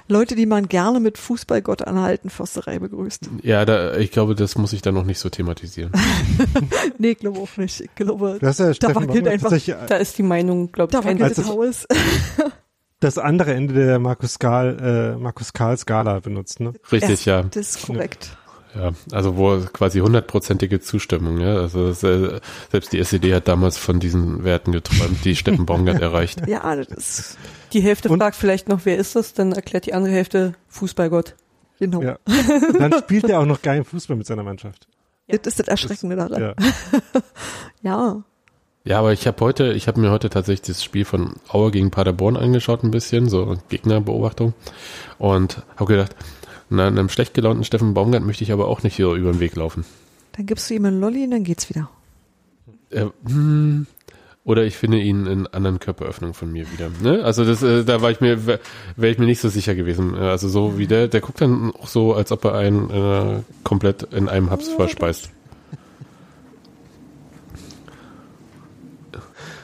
Leute, 0.09 0.35
die 0.35 0.45
man 0.45 0.69
gerne 0.69 1.01
mit 1.01 1.17
Fußballgott 1.17 1.83
an 1.83 1.95
der 1.95 2.05
alten 2.05 2.29
Försterei 2.29 2.79
begrüßt. 2.79 3.31
Ja, 3.43 3.65
da, 3.65 3.97
ich 3.97 4.11
glaube, 4.11 4.35
das 4.35 4.57
muss 4.57 4.75
ich 4.75 4.83
dann 4.83 4.95
noch 4.95 5.05
nicht 5.05 5.19
so 5.19 5.31
thematisieren. 5.31 5.93
Nee, 6.99 7.15
glaube 7.15 7.39
auch 7.41 7.57
nicht. 7.57 7.81
Ich 7.81 7.95
glaube, 7.95 8.37
Du 8.41 8.47
hast 8.47 8.61
ja 8.61 8.67
da 8.67 8.75
Steffen 8.75 9.27
einfach, 9.27 9.53
Da 9.87 9.97
ist 9.97 10.19
die 10.19 10.23
Meinung, 10.23 10.71
glaube 10.73 10.91
ich, 10.93 10.99
da 11.01 11.05
wackelt 11.05 11.23
Also- 11.23 11.43
das 11.43 11.51
Haus. 11.51 11.87
das 13.01 13.19
andere 13.19 13.55
Ende 13.55 13.75
der 13.75 13.99
Markus 13.99 14.39
Karl, 14.39 15.15
äh, 15.17 15.19
Markus 15.19 15.53
Karl 15.53 15.77
Skala 15.77 16.21
benutzt, 16.21 16.61
ne? 16.61 16.73
Richtig, 16.93 17.25
ja. 17.25 17.43
Das 17.43 17.57
ist 17.77 17.87
korrekt. 17.87 18.37
Ja, 18.75 18.93
also 19.11 19.37
wo 19.37 19.59
quasi 19.73 19.99
hundertprozentige 19.99 20.79
Zustimmung, 20.81 21.39
ja. 21.41 21.57
Also 21.57 21.89
das, 21.89 22.05
äh, 22.05 22.39
selbst 22.71 22.93
die 22.93 23.01
SED 23.01 23.35
hat 23.35 23.49
damals 23.49 23.79
von 23.79 23.99
diesen 23.99 24.45
Werten 24.45 24.71
geträumt, 24.71 25.25
die 25.25 25.35
Steffen 25.35 25.67
Baumgart 25.67 26.01
erreicht. 26.03 26.47
Ja, 26.47 26.77
das 26.77 26.89
ist 26.89 27.39
Die 27.73 27.81
Hälfte 27.81 28.09
Und- 28.11 28.21
fragt 28.21 28.37
vielleicht 28.37 28.69
noch, 28.69 28.83
wer 28.85 28.97
ist 28.97 29.17
das? 29.17 29.33
Dann 29.35 29.51
erklärt 29.53 29.87
die 29.87 29.95
andere 29.95 30.13
Hälfte 30.15 30.53
Fußballgott. 30.69 31.35
genau. 31.81 32.01
Ja. 32.03 32.19
Dann 32.79 32.93
spielt 32.99 33.25
er 33.25 33.41
auch 33.41 33.47
noch 33.47 33.61
geilen 33.63 33.85
Fußball 33.85 34.17
mit 34.17 34.27
seiner 34.29 34.45
Mannschaft. 34.45 34.87
Das 35.27 35.41
ist 35.47 35.59
das 35.61 35.67
Erschreckende 35.69 36.15
daran. 36.17 36.41
Ja. 36.43 36.55
Ja. 37.83 38.23
Ja, 38.85 38.99
aber 38.99 39.13
ich 39.13 39.27
habe 39.27 39.45
heute, 39.45 39.73
ich 39.75 39.89
habe 39.89 40.01
mir 40.01 40.11
heute 40.11 40.31
tatsächlich 40.31 40.67
das 40.67 40.83
Spiel 40.83 41.05
von 41.05 41.35
Aue 41.49 41.71
gegen 41.71 41.91
Paderborn 41.91 42.37
angeschaut 42.37 42.83
ein 42.83 42.91
bisschen, 42.91 43.29
so 43.29 43.59
Gegnerbeobachtung 43.69 44.55
und 45.19 45.63
habe 45.77 45.93
gedacht, 45.93 46.17
na, 46.71 46.87
einem 46.87 47.11
schlecht 47.11 47.35
gelaunten 47.35 47.65
Steffen 47.65 47.93
Baumgart 47.93 48.25
möchte 48.25 48.43
ich 48.43 48.53
aber 48.53 48.69
auch 48.69 48.83
nicht 48.83 48.97
hier 48.97 49.13
über 49.13 49.33
den 49.33 49.41
Weg 49.41 49.55
laufen. 49.57 49.85
Dann 50.33 50.47
gibst 50.47 50.71
du 50.71 50.75
ihm 50.75 50.87
einen 50.87 51.01
Lolli 51.01 51.25
und 51.25 51.33
dann 51.33 51.45
geht's 51.45 51.69
wieder. 51.69 51.91
Äh, 52.91 53.07
hm, 53.27 53.87
oder 54.45 54.65
ich 54.65 54.77
finde 54.77 54.99
ihn 54.99 55.27
in 55.27 55.47
anderen 55.49 55.79
Körperöffnungen 55.79 56.33
von 56.33 56.51
mir 56.51 56.65
wieder. 56.73 56.91
Ne? 57.03 57.23
Also 57.23 57.45
das, 57.45 57.63
äh, 57.63 57.85
da 57.85 58.01
war 58.01 58.11
ich 58.11 58.21
mir, 58.23 58.47
wäre 58.47 58.61
ich 58.97 59.19
mir 59.19 59.27
nicht 59.27 59.41
so 59.41 59.51
sicher 59.51 59.75
gewesen. 59.75 60.15
Äh, 60.15 60.21
Also 60.21 60.49
so 60.49 60.79
wie 60.79 60.87
der, 60.87 61.09
der 61.09 61.21
guckt 61.21 61.43
dann 61.43 61.73
auch 61.73 61.87
so, 61.89 62.15
als 62.15 62.33
ob 62.33 62.45
er 62.47 62.55
einen 62.55 62.89
äh, 62.89 63.43
komplett 63.63 64.05
in 64.05 64.29
einem 64.29 64.51
Haps 64.51 64.69
verspeist. 64.69 65.31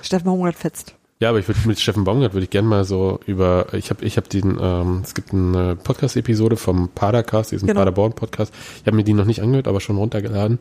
Steffen 0.06 0.24
Baumgart 0.26 0.56
fetzt. 0.56 0.94
Ja, 1.18 1.30
aber 1.30 1.38
ich 1.38 1.48
würde 1.48 1.60
mit 1.64 1.80
Steffen 1.80 2.04
Baumgart 2.04 2.34
würde 2.34 2.44
ich 2.44 2.50
gerne 2.50 2.68
mal 2.68 2.84
so 2.84 3.20
über, 3.26 3.68
ich 3.72 3.88
habe 3.88 4.04
ich 4.04 4.18
hab 4.18 4.28
den, 4.28 4.58
ähm, 4.60 5.00
es 5.02 5.14
gibt 5.14 5.32
eine 5.32 5.74
Podcast-Episode 5.74 6.58
vom 6.58 6.90
Padercast, 6.90 7.52
diesem 7.52 7.68
Genau. 7.68 7.80
Paderborn-Podcast. 7.80 8.52
Ich 8.80 8.86
habe 8.86 8.96
mir 8.96 9.04
die 9.04 9.14
noch 9.14 9.24
nicht 9.24 9.40
angehört, 9.40 9.66
aber 9.66 9.80
schon 9.80 9.96
runtergeladen. 9.96 10.58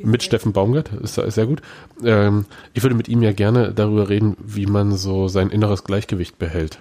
Mit 0.00 0.22
Steffen 0.22 0.52
Baumgart, 0.52 0.92
ist, 0.92 1.16
ist 1.16 1.34
sehr 1.36 1.46
gut. 1.46 1.62
Ähm, 2.04 2.44
ich 2.74 2.82
würde 2.82 2.96
mit 2.96 3.08
ihm 3.08 3.22
ja 3.22 3.32
gerne 3.32 3.72
darüber 3.72 4.10
reden, 4.10 4.36
wie 4.44 4.66
man 4.66 4.92
so 4.92 5.28
sein 5.28 5.48
inneres 5.48 5.84
Gleichgewicht 5.84 6.38
behält. 6.38 6.78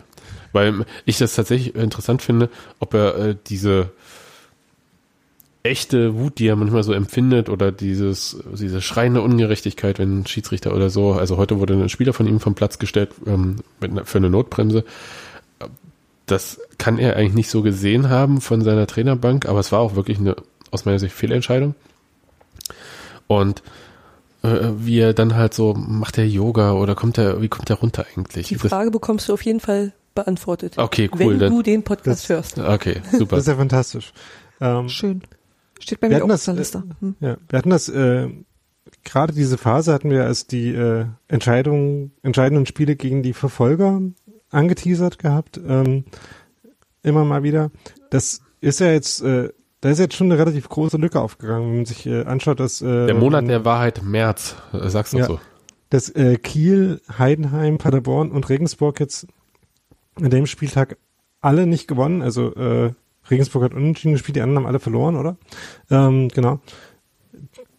Weil 0.51 0.85
ich 1.05 1.17
das 1.17 1.33
tatsächlich 1.35 1.75
interessant 1.75 2.21
finde, 2.21 2.49
ob 2.79 2.93
er 2.93 3.15
äh, 3.15 3.35
diese 3.47 3.89
echte 5.63 6.15
Wut, 6.19 6.39
die 6.39 6.47
er 6.47 6.55
manchmal 6.57 6.83
so 6.83 6.91
empfindet 6.93 7.47
oder 7.49 7.71
dieses, 7.71 8.37
diese 8.53 8.81
schreiende 8.81 9.21
Ungerechtigkeit, 9.21 9.97
wenn 9.97 10.19
ein 10.19 10.27
Schiedsrichter 10.27 10.75
oder 10.75 10.89
so, 10.89 11.13
also 11.13 11.37
heute 11.37 11.59
wurde 11.59 11.73
ein 11.73 11.87
Spieler 11.89 12.11
von 12.13 12.27
ihm 12.27 12.39
vom 12.41 12.53
Platz 12.53 12.79
gestellt 12.79 13.11
ähm, 13.25 13.57
mit, 13.79 13.91
einer- 13.91 14.05
für 14.05 14.17
eine 14.17 14.29
Notbremse. 14.29 14.83
Das 16.25 16.59
kann 16.77 16.99
er 16.99 17.15
eigentlich 17.17 17.33
nicht 17.33 17.49
so 17.49 17.61
gesehen 17.61 18.09
haben 18.09 18.39
von 18.41 18.61
seiner 18.61 18.87
Trainerbank, 18.87 19.45
aber 19.45 19.59
es 19.59 19.71
war 19.71 19.79
auch 19.79 19.95
wirklich 19.95 20.19
eine 20.19 20.35
aus 20.71 20.85
meiner 20.85 20.99
Sicht 20.99 21.13
Fehlentscheidung. 21.13 21.75
Und 23.27 23.61
äh, 24.41 24.69
wie 24.77 24.99
er 24.99 25.13
dann 25.13 25.35
halt 25.35 25.53
so, 25.53 25.73
macht 25.73 26.17
er 26.17 26.25
Yoga 26.27 26.73
oder 26.73 26.95
kommt 26.95 27.17
er, 27.17 27.41
wie 27.41 27.49
kommt 27.49 27.69
er 27.69 27.77
runter 27.77 28.05
eigentlich? 28.15 28.47
Die 28.47 28.57
Das- 28.57 28.67
Frage 28.69 28.91
bekommst 28.91 29.29
du 29.29 29.33
auf 29.33 29.43
jeden 29.43 29.59
Fall 29.59 29.93
beantwortet. 30.15 30.77
okay, 30.77 31.09
cool. 31.13 31.19
wenn 31.31 31.39
Dann, 31.39 31.53
du 31.53 31.61
den 31.61 31.83
Podcast 31.83 32.23
das- 32.23 32.29
hörst. 32.29 32.59
okay, 32.59 33.01
super. 33.11 33.35
Das 33.37 33.39
ist 33.43 33.47
ja 33.47 33.55
fantastisch. 33.55 34.13
Ähm, 34.61 34.89
Schön. 34.89 35.21
Steht 35.83 35.99
bei 35.99 36.09
Wir 36.09 36.17
mir 36.19 36.23
auch 36.25 36.29
auf 36.29 36.45
der 36.45 36.53
äh, 36.53 36.57
Liste. 36.57 36.83
Hm. 37.01 37.15
Ja, 37.19 37.37
wir 37.49 37.59
hatten 37.59 37.69
das, 37.69 37.89
äh, 37.89 38.29
gerade 39.03 39.33
diese 39.33 39.57
Phase 39.57 39.91
hatten 39.93 40.09
wir 40.09 40.23
als 40.25 40.47
die 40.47 40.69
äh, 40.73 41.05
Entscheidung, 41.27 42.11
entscheidenden 42.21 42.65
Spiele 42.65 42.95
gegen 42.95 43.21
die 43.21 43.33
Verfolger 43.33 44.01
angeteasert 44.49 45.19
gehabt, 45.19 45.59
ähm, 45.67 46.05
immer 47.01 47.25
mal 47.25 47.43
wieder. 47.43 47.69
Das 48.09 48.41
ist 48.61 48.79
ja 48.79 48.87
jetzt, 48.91 49.21
äh, 49.21 49.49
da 49.81 49.89
ist 49.89 49.99
jetzt 49.99 50.15
schon 50.15 50.31
eine 50.31 50.39
relativ 50.39 50.69
große 50.69 50.95
Lücke 50.97 51.19
aufgegangen, 51.19 51.67
wenn 51.67 51.75
man 51.77 51.85
sich 51.85 52.05
äh, 52.05 52.23
anschaut, 52.23 52.61
dass 52.61 52.81
äh, 52.81 53.07
Der 53.07 53.15
Monat 53.15 53.47
der 53.49 53.65
Wahrheit, 53.65 54.01
März, 54.03 54.55
äh, 54.71 54.87
sag's 54.89 55.11
doch 55.11 55.19
Ja. 55.19 55.25
so. 55.25 55.39
dass 55.89 56.07
äh, 56.09 56.37
Kiel, 56.37 57.01
Heidenheim, 57.17 57.77
Paderborn 57.77 58.31
und 58.31 58.47
Regensburg 58.47 58.99
jetzt 59.01 59.27
an 60.15 60.29
dem 60.29 60.45
Spieltag 60.45 60.97
alle 61.41 61.67
nicht 61.67 61.87
gewonnen. 61.89 62.21
Also 62.21 62.55
äh, 62.55 62.93
Regensburg 63.29 63.63
hat 63.63 63.73
unentschieden 63.73 64.13
gespielt, 64.13 64.35
die 64.35 64.41
anderen 64.41 64.63
haben 64.63 64.67
alle 64.67 64.79
verloren, 64.79 65.15
oder? 65.15 65.37
Ähm, 65.89 66.27
genau. 66.29 66.59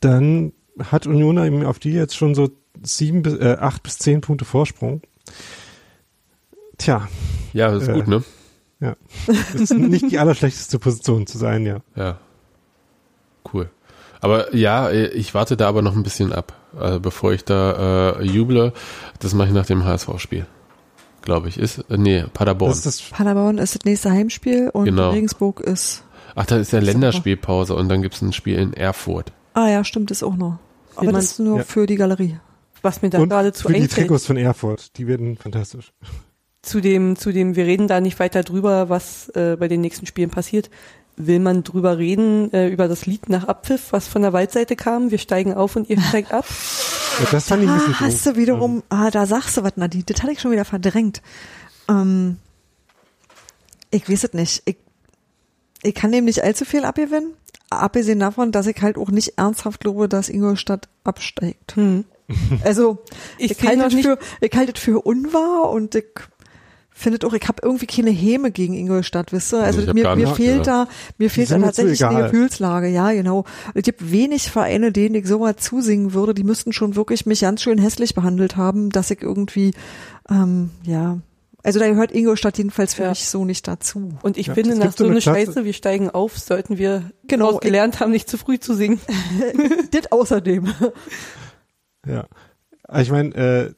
Dann 0.01 0.53
hat 0.83 1.07
Union 1.07 1.39
eben 1.39 1.65
auf 1.65 1.79
die 1.79 1.93
jetzt 1.93 2.17
schon 2.17 2.35
so 2.35 2.51
sieben 2.83 3.23
bis 3.23 3.35
äh, 3.39 3.57
acht 3.61 3.83
bis 3.83 3.99
zehn 3.99 4.21
Punkte 4.21 4.45
Vorsprung. 4.45 5.03
Tja, 6.79 7.09
Ja, 7.53 7.71
das 7.71 7.85
ist 7.85 7.89
Äh, 7.89 7.93
gut, 7.95 8.09
ne? 8.09 8.25
ja. 8.81 8.97
Das 9.27 9.61
ist 9.61 9.75
nicht 9.75 10.11
die 10.11 10.19
allerschlechteste 10.19 10.79
Position 10.79 11.27
zu 11.27 11.39
sein, 11.39 11.65
ja. 11.65 11.79
Ja. 11.95 12.19
Cool. 13.53 13.71
Aber 14.21 14.55
ja, 14.55 14.91
ich 14.91 15.35
warte 15.35 15.57
da 15.57 15.69
aber 15.69 15.83
noch 15.83 15.95
ein 15.95 16.03
bisschen 16.03 16.33
ab, 16.33 16.55
äh, 16.81 16.99
bevor 16.99 17.33
ich 17.33 17.45
da 17.45 18.17
äh, 18.19 18.25
juble. 18.25 18.73
Das 19.21 19.35
mache 19.35 19.49
ich 19.49 19.55
nach 19.55 19.67
dem 19.67 19.85
HSV-Spiel. 19.85 20.47
Glaube 21.25 21.49
ich. 21.49 21.59
Ist, 21.59 21.79
äh, 21.91 21.97
nee, 21.97 22.25
Paderborn. 22.33 22.71
Das 22.71 22.79
ist 22.79 22.87
das 22.87 23.11
Paderborn 23.11 23.59
ist 23.59 23.75
das 23.75 23.85
nächste 23.85 24.11
Heimspiel 24.11 24.69
und 24.71 24.85
Genau. 24.85 25.11
Regensburg 25.11 25.61
ist. 25.61 26.05
Ach, 26.35 26.45
da 26.47 26.57
ist 26.59 26.73
ja. 26.73 26.81
Länderspielpause 26.81 27.75
und 27.75 27.89
dann 27.89 28.03
gibt's 28.03 28.21
ein 28.23 28.33
Spiel 28.33 28.59
in 28.59 28.73
Erfurt. 28.75 29.33
Ah 29.55 29.69
ja, 29.69 29.85
stimmt, 29.85 30.11
ist 30.11 30.23
auch 30.23 30.37
noch. 30.37 30.59
Aber 30.97 31.13
das 31.13 31.25
ist 31.25 31.39
nur 31.41 31.59
Ja. 31.59 31.65
für 31.65 31.87
die 31.87 31.97
Galerie. 31.97 32.39
Was 32.83 33.01
mir 33.03 33.09
da 33.11 33.19
und 33.21 33.31
geradezu 33.31 33.69
für 33.69 33.73
die 33.75 33.89
Trikots 33.89 34.27
von 34.27 34.37
Erfurt, 34.37 34.99
die 34.99 35.07
werden 35.07 35.37
fantastisch. 35.37 35.93
zu 36.61 36.81
dem, 36.81 37.17
zu 37.17 37.33
dem, 37.33 37.57
wir 37.57 37.65
reden 37.65 37.89
da 37.89 38.01
nicht 38.01 38.19
weiter 38.21 38.43
drüber, 38.43 38.89
was 38.91 39.29
äh, 39.31 39.57
bei 39.59 39.69
den 39.69 39.81
nächsten 39.81 40.07
Spielen 40.07 40.31
passiert. 40.31 40.69
Will 41.17 41.39
man 41.39 41.63
drüber 41.63 41.99
reden, 41.99 42.53
äh, 42.53 42.69
über 42.69 42.89
das 42.89 43.07
Lied 43.07 43.29
nach 43.29 43.45
Abpfiff, 43.47 43.93
was 43.93 44.09
von 44.09 44.23
der 44.23 44.33
Waldseite 44.33 44.75
kam? 44.75 45.11
Wir 45.13 45.19
steigen 45.19 45.55
auf 45.55 45.77
und 45.77 45.89
ihr 45.89 46.01
steigt 46.01 46.33
ab. 46.33 46.45
Ja, 47.21 47.27
das 47.31 47.47
fand 47.47 47.63
ich 47.63 47.69
ein 47.69 47.77
bisschen 47.77 47.95
Ah, 47.95 48.01
hast 48.01 48.27
doof. 48.27 48.33
du 48.35 48.41
wiederum, 48.41 48.83
ah, 48.89 49.11
da 49.11 49.25
sagst 49.27 49.57
du 49.57 49.63
was, 49.63 49.77
Nadine, 49.77 50.03
das 50.05 50.23
hatte 50.23 50.33
ich 50.33 50.41
schon 50.41 50.51
wieder 50.51 50.65
verdrängt. 50.65 51.23
Ähm, 51.89 52.39
ich 53.91 54.09
weiß 54.11 54.25
es 54.25 54.33
nicht. 54.33 54.63
Ich, 54.65 54.77
ich 55.85 55.95
kann 55.95 56.11
dem 56.11 56.25
nicht 56.25 56.43
allzu 56.43 56.65
viel 56.65 56.85
abgewinnen. 56.85 57.35
Abgesehen 57.71 58.19
davon, 58.21 58.51
dass 58.53 58.67
ich 58.67 58.81
halt 58.83 58.99
auch 58.99 59.11
nicht 59.11 59.39
ernsthaft 59.39 59.81
glaube, 59.81 60.09
dass 60.09 60.29
Ingolstadt 60.29 60.89
absteigt. 61.05 61.77
Hm. 61.77 62.05
Also, 62.65 62.99
Ich 63.39 63.51
ich, 63.53 63.63
halte 63.69 63.85
es 63.87 64.03
für, 64.03 64.19
ich 64.41 64.53
halte 64.57 64.73
es 64.75 64.81
für 64.81 65.01
unwahr 65.05 65.69
und 65.71 65.95
ich 65.95 66.07
finde 66.97 67.27
auch, 67.27 67.33
ich 67.35 67.47
habe 67.49 67.59
irgendwie 67.63 67.87
keine 67.87 68.11
Häme 68.11 68.51
gegen 68.53 68.73
Ingolstadt, 68.75 69.33
wisst 69.33 69.53
ihr? 69.53 69.63
Also 69.63 69.83
ich 69.83 69.89
hab 69.89 69.95
mir, 69.95 70.17
mir 70.17 70.27
nicht, 70.27 70.37
fehlt 70.37 70.67
ja. 70.67 70.85
da, 70.87 70.89
mir 71.19 71.29
fehlt 71.29 71.51
da 71.51 71.59
tatsächlich 71.59 72.03
eine 72.05 72.19
egal. 72.19 72.31
Gefühlslage, 72.31 72.89
ja, 72.89 73.11
genau. 73.13 73.45
Es 73.75 73.83
gibt 73.83 74.11
wenig 74.13 74.51
Vereine, 74.51 74.93
denen 74.93 75.17
ich 75.17 75.27
so 75.27 75.41
mal 75.41 75.57
zusingen 75.57 76.15
würde, 76.15 76.33
die 76.35 76.45
müssten 76.45 76.73
schon 76.73 76.95
wirklich 76.97 77.27
mich 77.27 77.41
ganz 77.41 77.63
schön 77.63 77.79
hässlich 77.79 78.15
behandelt 78.15 78.57
haben, 78.57 78.91
dass 78.91 79.11
ich 79.11 79.21
irgendwie, 79.23 79.75
ähm, 80.31 80.71
ja, 80.85 81.19
also 81.65 81.81
da 81.81 81.89
gehört 81.89 82.13
Ingolstadt 82.13 82.59
jedenfalls 82.59 82.95
für 82.95 83.05
Ja. 83.05 83.09
mich 83.11 83.27
so 83.27 83.45
nicht 83.45 83.67
dazu. 83.67 84.11
und 84.23 84.37
ich 84.37 84.49
Ja, 84.49 84.55
finde, 84.55 84.77
nach 84.77 84.93
so 84.93 84.99
so 84.99 85.05
eine 85.05 85.13
einer 85.15 85.21
Scheiße, 85.23 85.65
wir 85.65 85.73
steigen 85.73 86.11
auf, 86.11 86.39
sollten 86.39 86.79
wir 86.79 87.11
Genau, 87.27 87.57
gelernt 87.59 88.01
haben, 88.01 88.13
nicht 88.13 88.29
zu 88.31 88.39
früh 88.39 88.59
zu 88.61 88.75
singen. 88.75 89.01
das 89.91 90.13
außerdem. 90.13 90.69
Ja. 92.07 92.27
Ich 93.01 93.11
meine, 93.11 93.35
äh, 93.35 93.75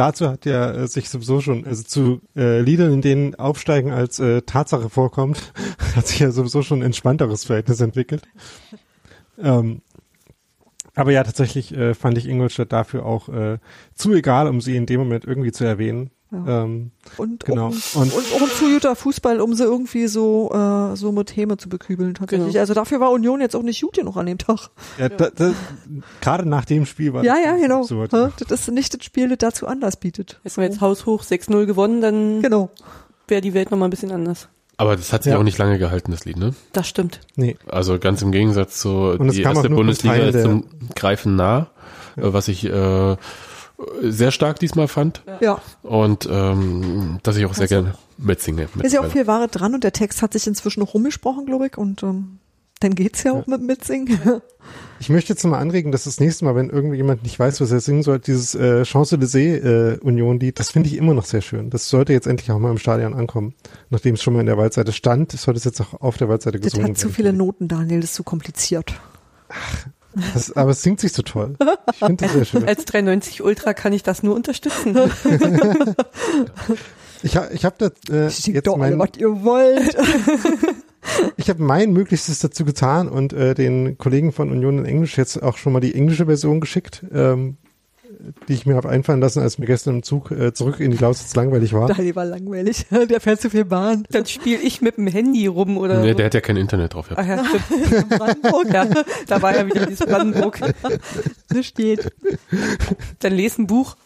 dazu 0.00 0.28
hat 0.30 0.46
ja 0.46 0.70
äh, 0.72 0.86
sich 0.88 1.10
sowieso 1.10 1.40
schon, 1.40 1.66
also 1.66 1.82
zu 1.82 2.20
äh, 2.34 2.60
Liedern, 2.60 2.92
in 2.92 3.02
denen 3.02 3.34
Aufsteigen 3.34 3.92
als 3.92 4.18
äh, 4.18 4.42
Tatsache 4.42 4.88
vorkommt, 4.88 5.52
hat 5.94 6.06
sich 6.06 6.18
ja 6.20 6.30
sowieso 6.30 6.62
schon 6.62 6.80
ein 6.80 6.86
entspannteres 6.86 7.44
Verhältnis 7.44 7.80
entwickelt. 7.80 8.22
Ähm, 9.42 9.80
aber 10.94 11.12
ja, 11.12 11.24
tatsächlich 11.24 11.74
äh, 11.74 11.94
fand 11.94 12.18
ich 12.18 12.28
Ingolstadt 12.28 12.72
dafür 12.72 13.06
auch 13.06 13.30
äh, 13.30 13.56
zu 13.94 14.12
egal, 14.12 14.48
um 14.48 14.60
sie 14.60 14.76
in 14.76 14.84
dem 14.84 15.00
Moment 15.00 15.24
irgendwie 15.24 15.50
zu 15.50 15.64
erwähnen. 15.64 16.10
Ja. 16.32 16.62
Ähm, 16.64 16.92
Und, 17.16 17.44
Genau. 17.44 17.68
Um, 17.68 18.02
Und- 18.02 18.12
und, 18.14 18.24
auch 18.34 18.40
ein 18.42 18.48
zu 18.56 18.70
guter 18.72 18.94
Fußball, 18.94 19.40
um 19.40 19.54
sie 19.54 19.64
irgendwie 19.64 20.06
so, 20.06 20.50
äh, 20.54 20.96
so 20.96 21.10
mit 21.10 21.34
Häme 21.36 21.56
zu 21.56 21.68
bekübeln, 21.68 22.14
tatsächlich. 22.14 22.48
Genau. 22.52 22.60
Also 22.60 22.74
dafür 22.74 23.00
war 23.00 23.10
Union 23.10 23.40
jetzt 23.40 23.56
auch 23.56 23.62
nicht 23.62 23.80
gut 23.82 23.94
genug 23.94 24.16
an 24.16 24.26
dem 24.26 24.38
Tag. 24.38 24.68
ja, 24.98 25.08
Da, 25.08 25.30
da, 25.30 25.52
gerade 26.20 26.48
nach 26.48 26.64
dem 26.64 26.86
Spiel 26.86 27.12
war 27.12 27.24
Ja, 27.24 27.34
das 27.34 27.44
ja, 27.44 27.56
genau. 27.56 27.80
absurd. 27.80 28.12
Ja, 28.12 28.30
Das 28.48 28.60
ist 28.60 28.70
nicht 28.70 28.94
das 28.94 29.04
Spiel, 29.04 29.28
das 29.28 29.38
dazu 29.38 29.66
Anlass 29.66 29.96
bietet. 29.96 30.38
Hätten 30.44 30.56
wir 30.58 30.64
jetzt 30.64 30.80
haushoch 30.80 31.22
6-0 31.24 31.66
gewonnen, 31.66 32.00
dann 32.00 32.42
Genau. 32.42 32.70
wäre 33.26 33.40
die 33.40 33.54
Welt 33.54 33.70
nochmal 33.72 33.88
ein 33.88 33.90
bisschen 33.90 34.12
anders. 34.12 34.48
Aber 34.76 34.96
das 34.96 35.12
hat 35.12 35.24
sich 35.24 35.32
Ja. 35.32 35.38
auch 35.38 35.42
nicht 35.42 35.58
lange 35.58 35.78
gehalten, 35.78 36.10
das 36.12 36.24
Lied, 36.24 36.38
ne? 36.38 36.54
Das 36.72 36.88
stimmt. 36.88 37.20
Nee. 37.36 37.56
Also 37.68 37.98
ganz 37.98 38.22
im 38.22 38.32
Gegensatz 38.32 38.78
zu 38.78 39.18
die 39.18 39.42
erste 39.42 39.68
Bundesliga 39.68 40.14
ist 40.16 40.40
zum 40.42 40.64
Greifen 40.94 41.36
nah, 41.36 41.66
äh, 42.16 42.22
was 42.32 42.48
ich 42.48 42.64
äh, 42.64 43.16
sehr 44.02 44.30
stark 44.30 44.58
diesmal 44.58 44.88
fand 44.88 45.22
Ja. 45.40 45.60
und 45.82 46.28
ähm, 46.30 47.18
dass 47.22 47.36
ich 47.36 47.44
auch 47.46 47.54
sehr 47.54 47.68
gerne 47.68 47.94
mitsinge. 48.18 48.68
Ist 48.82 48.92
ja 48.92 49.00
auch 49.00 49.10
viel 49.10 49.26
Wahre 49.26 49.48
dran 49.48 49.74
und 49.74 49.84
der 49.84 49.92
Text 49.92 50.22
hat 50.22 50.32
sich 50.34 50.46
inzwischen 50.46 50.80
noch 50.80 50.94
rumgesprochen, 50.94 51.46
glaube 51.46 51.66
ich, 51.68 51.78
und 51.78 52.02
ähm, 52.02 52.38
dann 52.80 52.94
geht's 52.94 53.22
ja 53.24 53.32
auch 53.32 53.46
mit 53.46 53.60
Mitsingen. 53.62 54.18
Ich 55.00 55.08
möchte 55.10 55.32
jetzt 55.32 55.44
mal 55.44 55.58
anregen, 55.58 55.92
dass 55.92 56.04
das 56.04 56.20
nächste 56.20 56.44
Mal, 56.44 56.54
wenn 56.54 56.70
irgendjemand 56.70 57.22
nicht 57.22 57.38
weiß, 57.38 57.60
was 57.60 57.70
er 57.72 57.80
singen 57.80 58.02
soll, 58.02 58.18
dieses 58.20 58.54
äh, 58.54 58.84
Champs-Élysées-Union-Lied, 58.84 60.58
das 60.58 60.70
finde 60.70 60.88
ich 60.88 60.96
immer 60.96 61.12
noch 61.14 61.24
sehr 61.24 61.40
schön. 61.42 61.70
Das 61.70 61.88
sollte 61.88 62.12
jetzt 62.12 62.26
endlich 62.26 62.50
auch 62.50 62.58
mal 62.58 62.70
im 62.70 62.78
Stadion 62.78 63.14
ankommen. 63.14 63.54
Nachdem 63.90 64.14
es 64.14 64.22
schon 64.22 64.34
mal 64.34 64.40
in 64.40 64.46
der 64.46 64.56
Waldseite 64.58 64.92
stand, 64.92 65.32
sollte 65.32 65.58
es 65.58 65.64
jetzt 65.64 65.80
auch 65.80 66.00
auf 66.00 66.16
der 66.18 66.28
Waldseite 66.28 66.58
Das 66.60 66.72
gesungen 66.72 66.90
hat 66.92 66.98
zu 66.98 67.04
werden. 67.06 67.14
viele 67.14 67.32
Noten, 67.32 67.68
Daniel, 67.68 68.00
das 68.00 68.10
ist 68.10 68.16
zu 68.16 68.22
kompliziert. 68.24 68.94
Das, 70.34 70.56
aber 70.56 70.72
es 70.72 70.82
singt 70.82 71.00
sich 71.00 71.12
so 71.12 71.22
toll. 71.22 71.56
Ich 71.92 71.98
finde 71.98 72.24
das 72.24 72.32
sehr 72.32 72.44
schön. 72.44 72.68
Als 72.68 72.84
93 72.84 73.42
Ultra 73.42 73.74
kann 73.74 73.92
ich 73.92 74.02
das 74.02 74.22
nur 74.22 74.34
unterstützen. 74.34 74.96
Ich, 77.22 77.36
ha, 77.36 77.48
ich 77.52 77.64
habe 77.64 77.76
da 77.78 78.14
äh, 78.14 78.30
Singt 78.30 78.54
jetzt 78.54 78.66
doch 78.66 78.80
alle, 78.80 78.96
mein, 78.96 78.98
was 78.98 79.18
ihr 79.18 79.44
wollt. 79.44 79.94
ich 81.36 81.50
habe 81.50 81.62
mein 81.62 81.92
Möglichstes 81.92 82.38
dazu 82.38 82.64
getan 82.64 83.08
und 83.08 83.32
äh, 83.32 83.54
den 83.54 83.98
Kollegen 83.98 84.32
von 84.32 84.50
Union 84.50 84.78
in 84.78 84.84
Englisch 84.86 85.18
jetzt 85.18 85.42
auch 85.42 85.58
schon 85.58 85.72
mal 85.72 85.80
die 85.80 85.94
englische 85.94 86.26
Version 86.26 86.60
geschickt, 86.60 87.04
ähm, 87.12 87.58
die 88.48 88.54
ich 88.54 88.66
mir 88.66 88.74
habe 88.76 88.88
einfallen 88.88 89.20
lassen, 89.20 89.40
als 89.40 89.58
mir 89.58 89.66
gestern 89.66 89.96
im 89.96 90.02
Zug 90.02 90.30
äh, 90.30 90.52
zurück 90.52 90.80
in 90.80 90.90
die 90.90 90.96
Lausitz 90.96 91.34
langweilig 91.34 91.72
war. 91.72 91.88
Daniel 91.88 92.16
war 92.16 92.24
langweilig. 92.24 92.86
Der 93.10 93.20
fährt 93.20 93.40
zu 93.40 93.50
viel 93.50 93.64
Bahn. 93.64 94.04
Dann 94.10 94.26
spiele 94.26 94.60
ich 94.60 94.80
mit 94.80 94.96
dem 94.96 95.06
Handy 95.06 95.46
rum 95.46 95.78
oder 95.78 96.00
Nee, 96.00 96.14
der 96.14 96.26
hat 96.26 96.34
ja 96.34 96.40
kein 96.40 96.56
Internet 96.56 96.94
drauf. 96.94 97.10
Ja. 97.10 97.16
Ach 97.18 97.26
ja, 97.26 97.44
stimmt. 97.44 98.08
Brandenburg, 98.10 98.72
ja. 98.72 98.86
Da 99.26 99.42
war 99.42 99.54
ja 99.54 99.66
wieder 99.66 99.86
dieses 99.86 100.06
Brandenburg. 100.06 100.60
Das 101.48 101.66
steht. 101.66 102.12
Dann 103.18 103.32
lesen 103.32 103.66
Buch. 103.66 103.96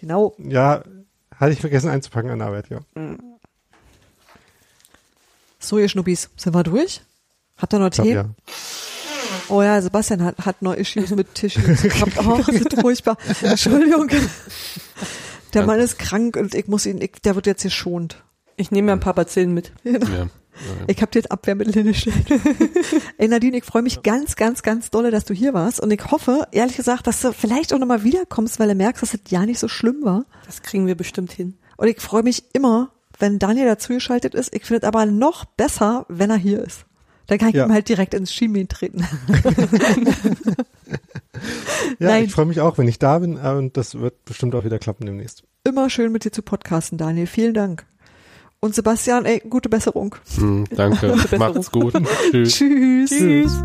Genau. 0.00 0.34
Ja, 0.38 0.82
hatte 1.34 1.52
ich 1.52 1.60
vergessen 1.60 1.88
einzupacken 1.88 2.30
an 2.30 2.42
Arbeit, 2.42 2.68
ja. 2.68 2.80
So, 5.58 5.78
ihr 5.78 5.88
Schnuppis, 5.88 6.28
sind 6.36 6.54
wir 6.54 6.62
durch? 6.62 7.00
Habt 7.56 7.72
ihr 7.72 7.78
noch 7.78 7.90
Tee? 7.90 8.12
ja. 8.12 8.26
Oh 9.48 9.62
ja, 9.62 9.80
Sebastian 9.80 10.22
hat, 10.24 10.44
hat 10.44 10.62
noch 10.62 10.74
Issues 10.74 11.10
mit 11.10 11.34
Tissues 11.34 11.82
gehabt. 11.82 12.18
Oh, 12.18 12.38
das 12.38 12.48
ist 12.48 12.80
furchtbar. 12.80 13.16
Entschuldigung. 13.42 14.08
Der 15.54 15.64
Mann 15.64 15.78
ist 15.80 15.98
krank 15.98 16.36
und 16.36 16.54
ich 16.54 16.66
muss 16.66 16.86
ihn, 16.86 17.00
ich, 17.00 17.12
der 17.24 17.34
wird 17.34 17.46
jetzt 17.46 17.62
geschont. 17.62 18.22
Ich 18.56 18.70
nehme 18.70 18.86
mir 18.86 18.92
ein 18.92 19.00
paar 19.00 19.14
Bazillen 19.14 19.54
mit. 19.54 19.72
Ja. 19.84 20.28
Ich 20.86 21.02
habe 21.02 21.10
dir 21.12 21.18
jetzt 21.18 21.30
Abwehrmittel 21.30 21.74
hingestellt. 21.74 22.26
Ey 23.18 23.28
Nadine, 23.28 23.58
ich 23.58 23.64
freue 23.64 23.82
mich 23.82 24.02
ganz, 24.02 24.36
ganz, 24.36 24.62
ganz 24.62 24.90
dolle, 24.90 25.10
dass 25.10 25.24
du 25.24 25.34
hier 25.34 25.52
warst 25.54 25.80
und 25.80 25.90
ich 25.90 26.10
hoffe, 26.10 26.48
ehrlich 26.52 26.76
gesagt, 26.76 27.06
dass 27.06 27.20
du 27.20 27.32
vielleicht 27.32 27.74
auch 27.74 27.78
nochmal 27.78 28.04
wiederkommst, 28.04 28.58
weil 28.58 28.68
du 28.68 28.74
merkst, 28.74 29.02
dass 29.02 29.14
es 29.14 29.20
ja 29.28 29.44
nicht 29.44 29.58
so 29.58 29.68
schlimm 29.68 30.02
war. 30.02 30.24
Das 30.46 30.62
kriegen 30.62 30.86
wir 30.86 30.94
bestimmt 30.94 31.32
hin. 31.32 31.58
Und 31.76 31.88
ich 31.88 32.00
freue 32.00 32.22
mich 32.22 32.44
immer, 32.54 32.90
wenn 33.18 33.38
Daniel 33.38 33.66
dazugeschaltet 33.66 34.34
ist. 34.34 34.54
Ich 34.54 34.64
finde 34.64 34.82
es 34.82 34.88
aber 34.88 35.06
noch 35.06 35.44
besser, 35.44 36.06
wenn 36.08 36.30
er 36.30 36.36
hier 36.36 36.62
ist. 36.62 36.86
Dann 37.28 37.38
kann 37.38 37.48
ich 37.48 37.54
Ja. 37.56 37.66
ihm 37.66 37.72
halt 37.72 37.88
direkt 37.88 38.14
ins 38.14 38.32
Schienbein 38.32 38.68
treten. 38.68 39.04
Ja, 41.98 42.08
Nein. 42.08 42.24
ich 42.24 42.32
freue 42.32 42.46
mich 42.46 42.60
auch, 42.60 42.78
wenn 42.78 42.88
ich 42.88 42.98
da 42.98 43.18
bin 43.18 43.36
äh, 43.36 43.50
und 43.50 43.76
das 43.76 43.94
wird 43.98 44.24
bestimmt 44.24 44.54
auch 44.54 44.64
wieder 44.64 44.78
klappen 44.78 45.06
demnächst. 45.06 45.44
Immer 45.64 45.90
schön 45.90 46.10
mit 46.12 46.24
dir 46.24 46.32
zu 46.32 46.42
podcasten, 46.42 46.98
Daniel. 46.98 47.26
Vielen 47.26 47.54
Dank. 47.54 47.84
Und 48.60 48.74
Sebastian, 48.74 49.24
ey, 49.26 49.40
gute 49.48 49.68
Besserung. 49.68 50.16
Hm, 50.36 50.64
danke. 50.74 51.08
Besserung. 51.08 51.38
Macht's 51.38 51.70
gut. 51.70 51.94
Tschüss. 52.32 52.54
Tschüss. 52.56 53.10
Tschüss. 53.10 53.62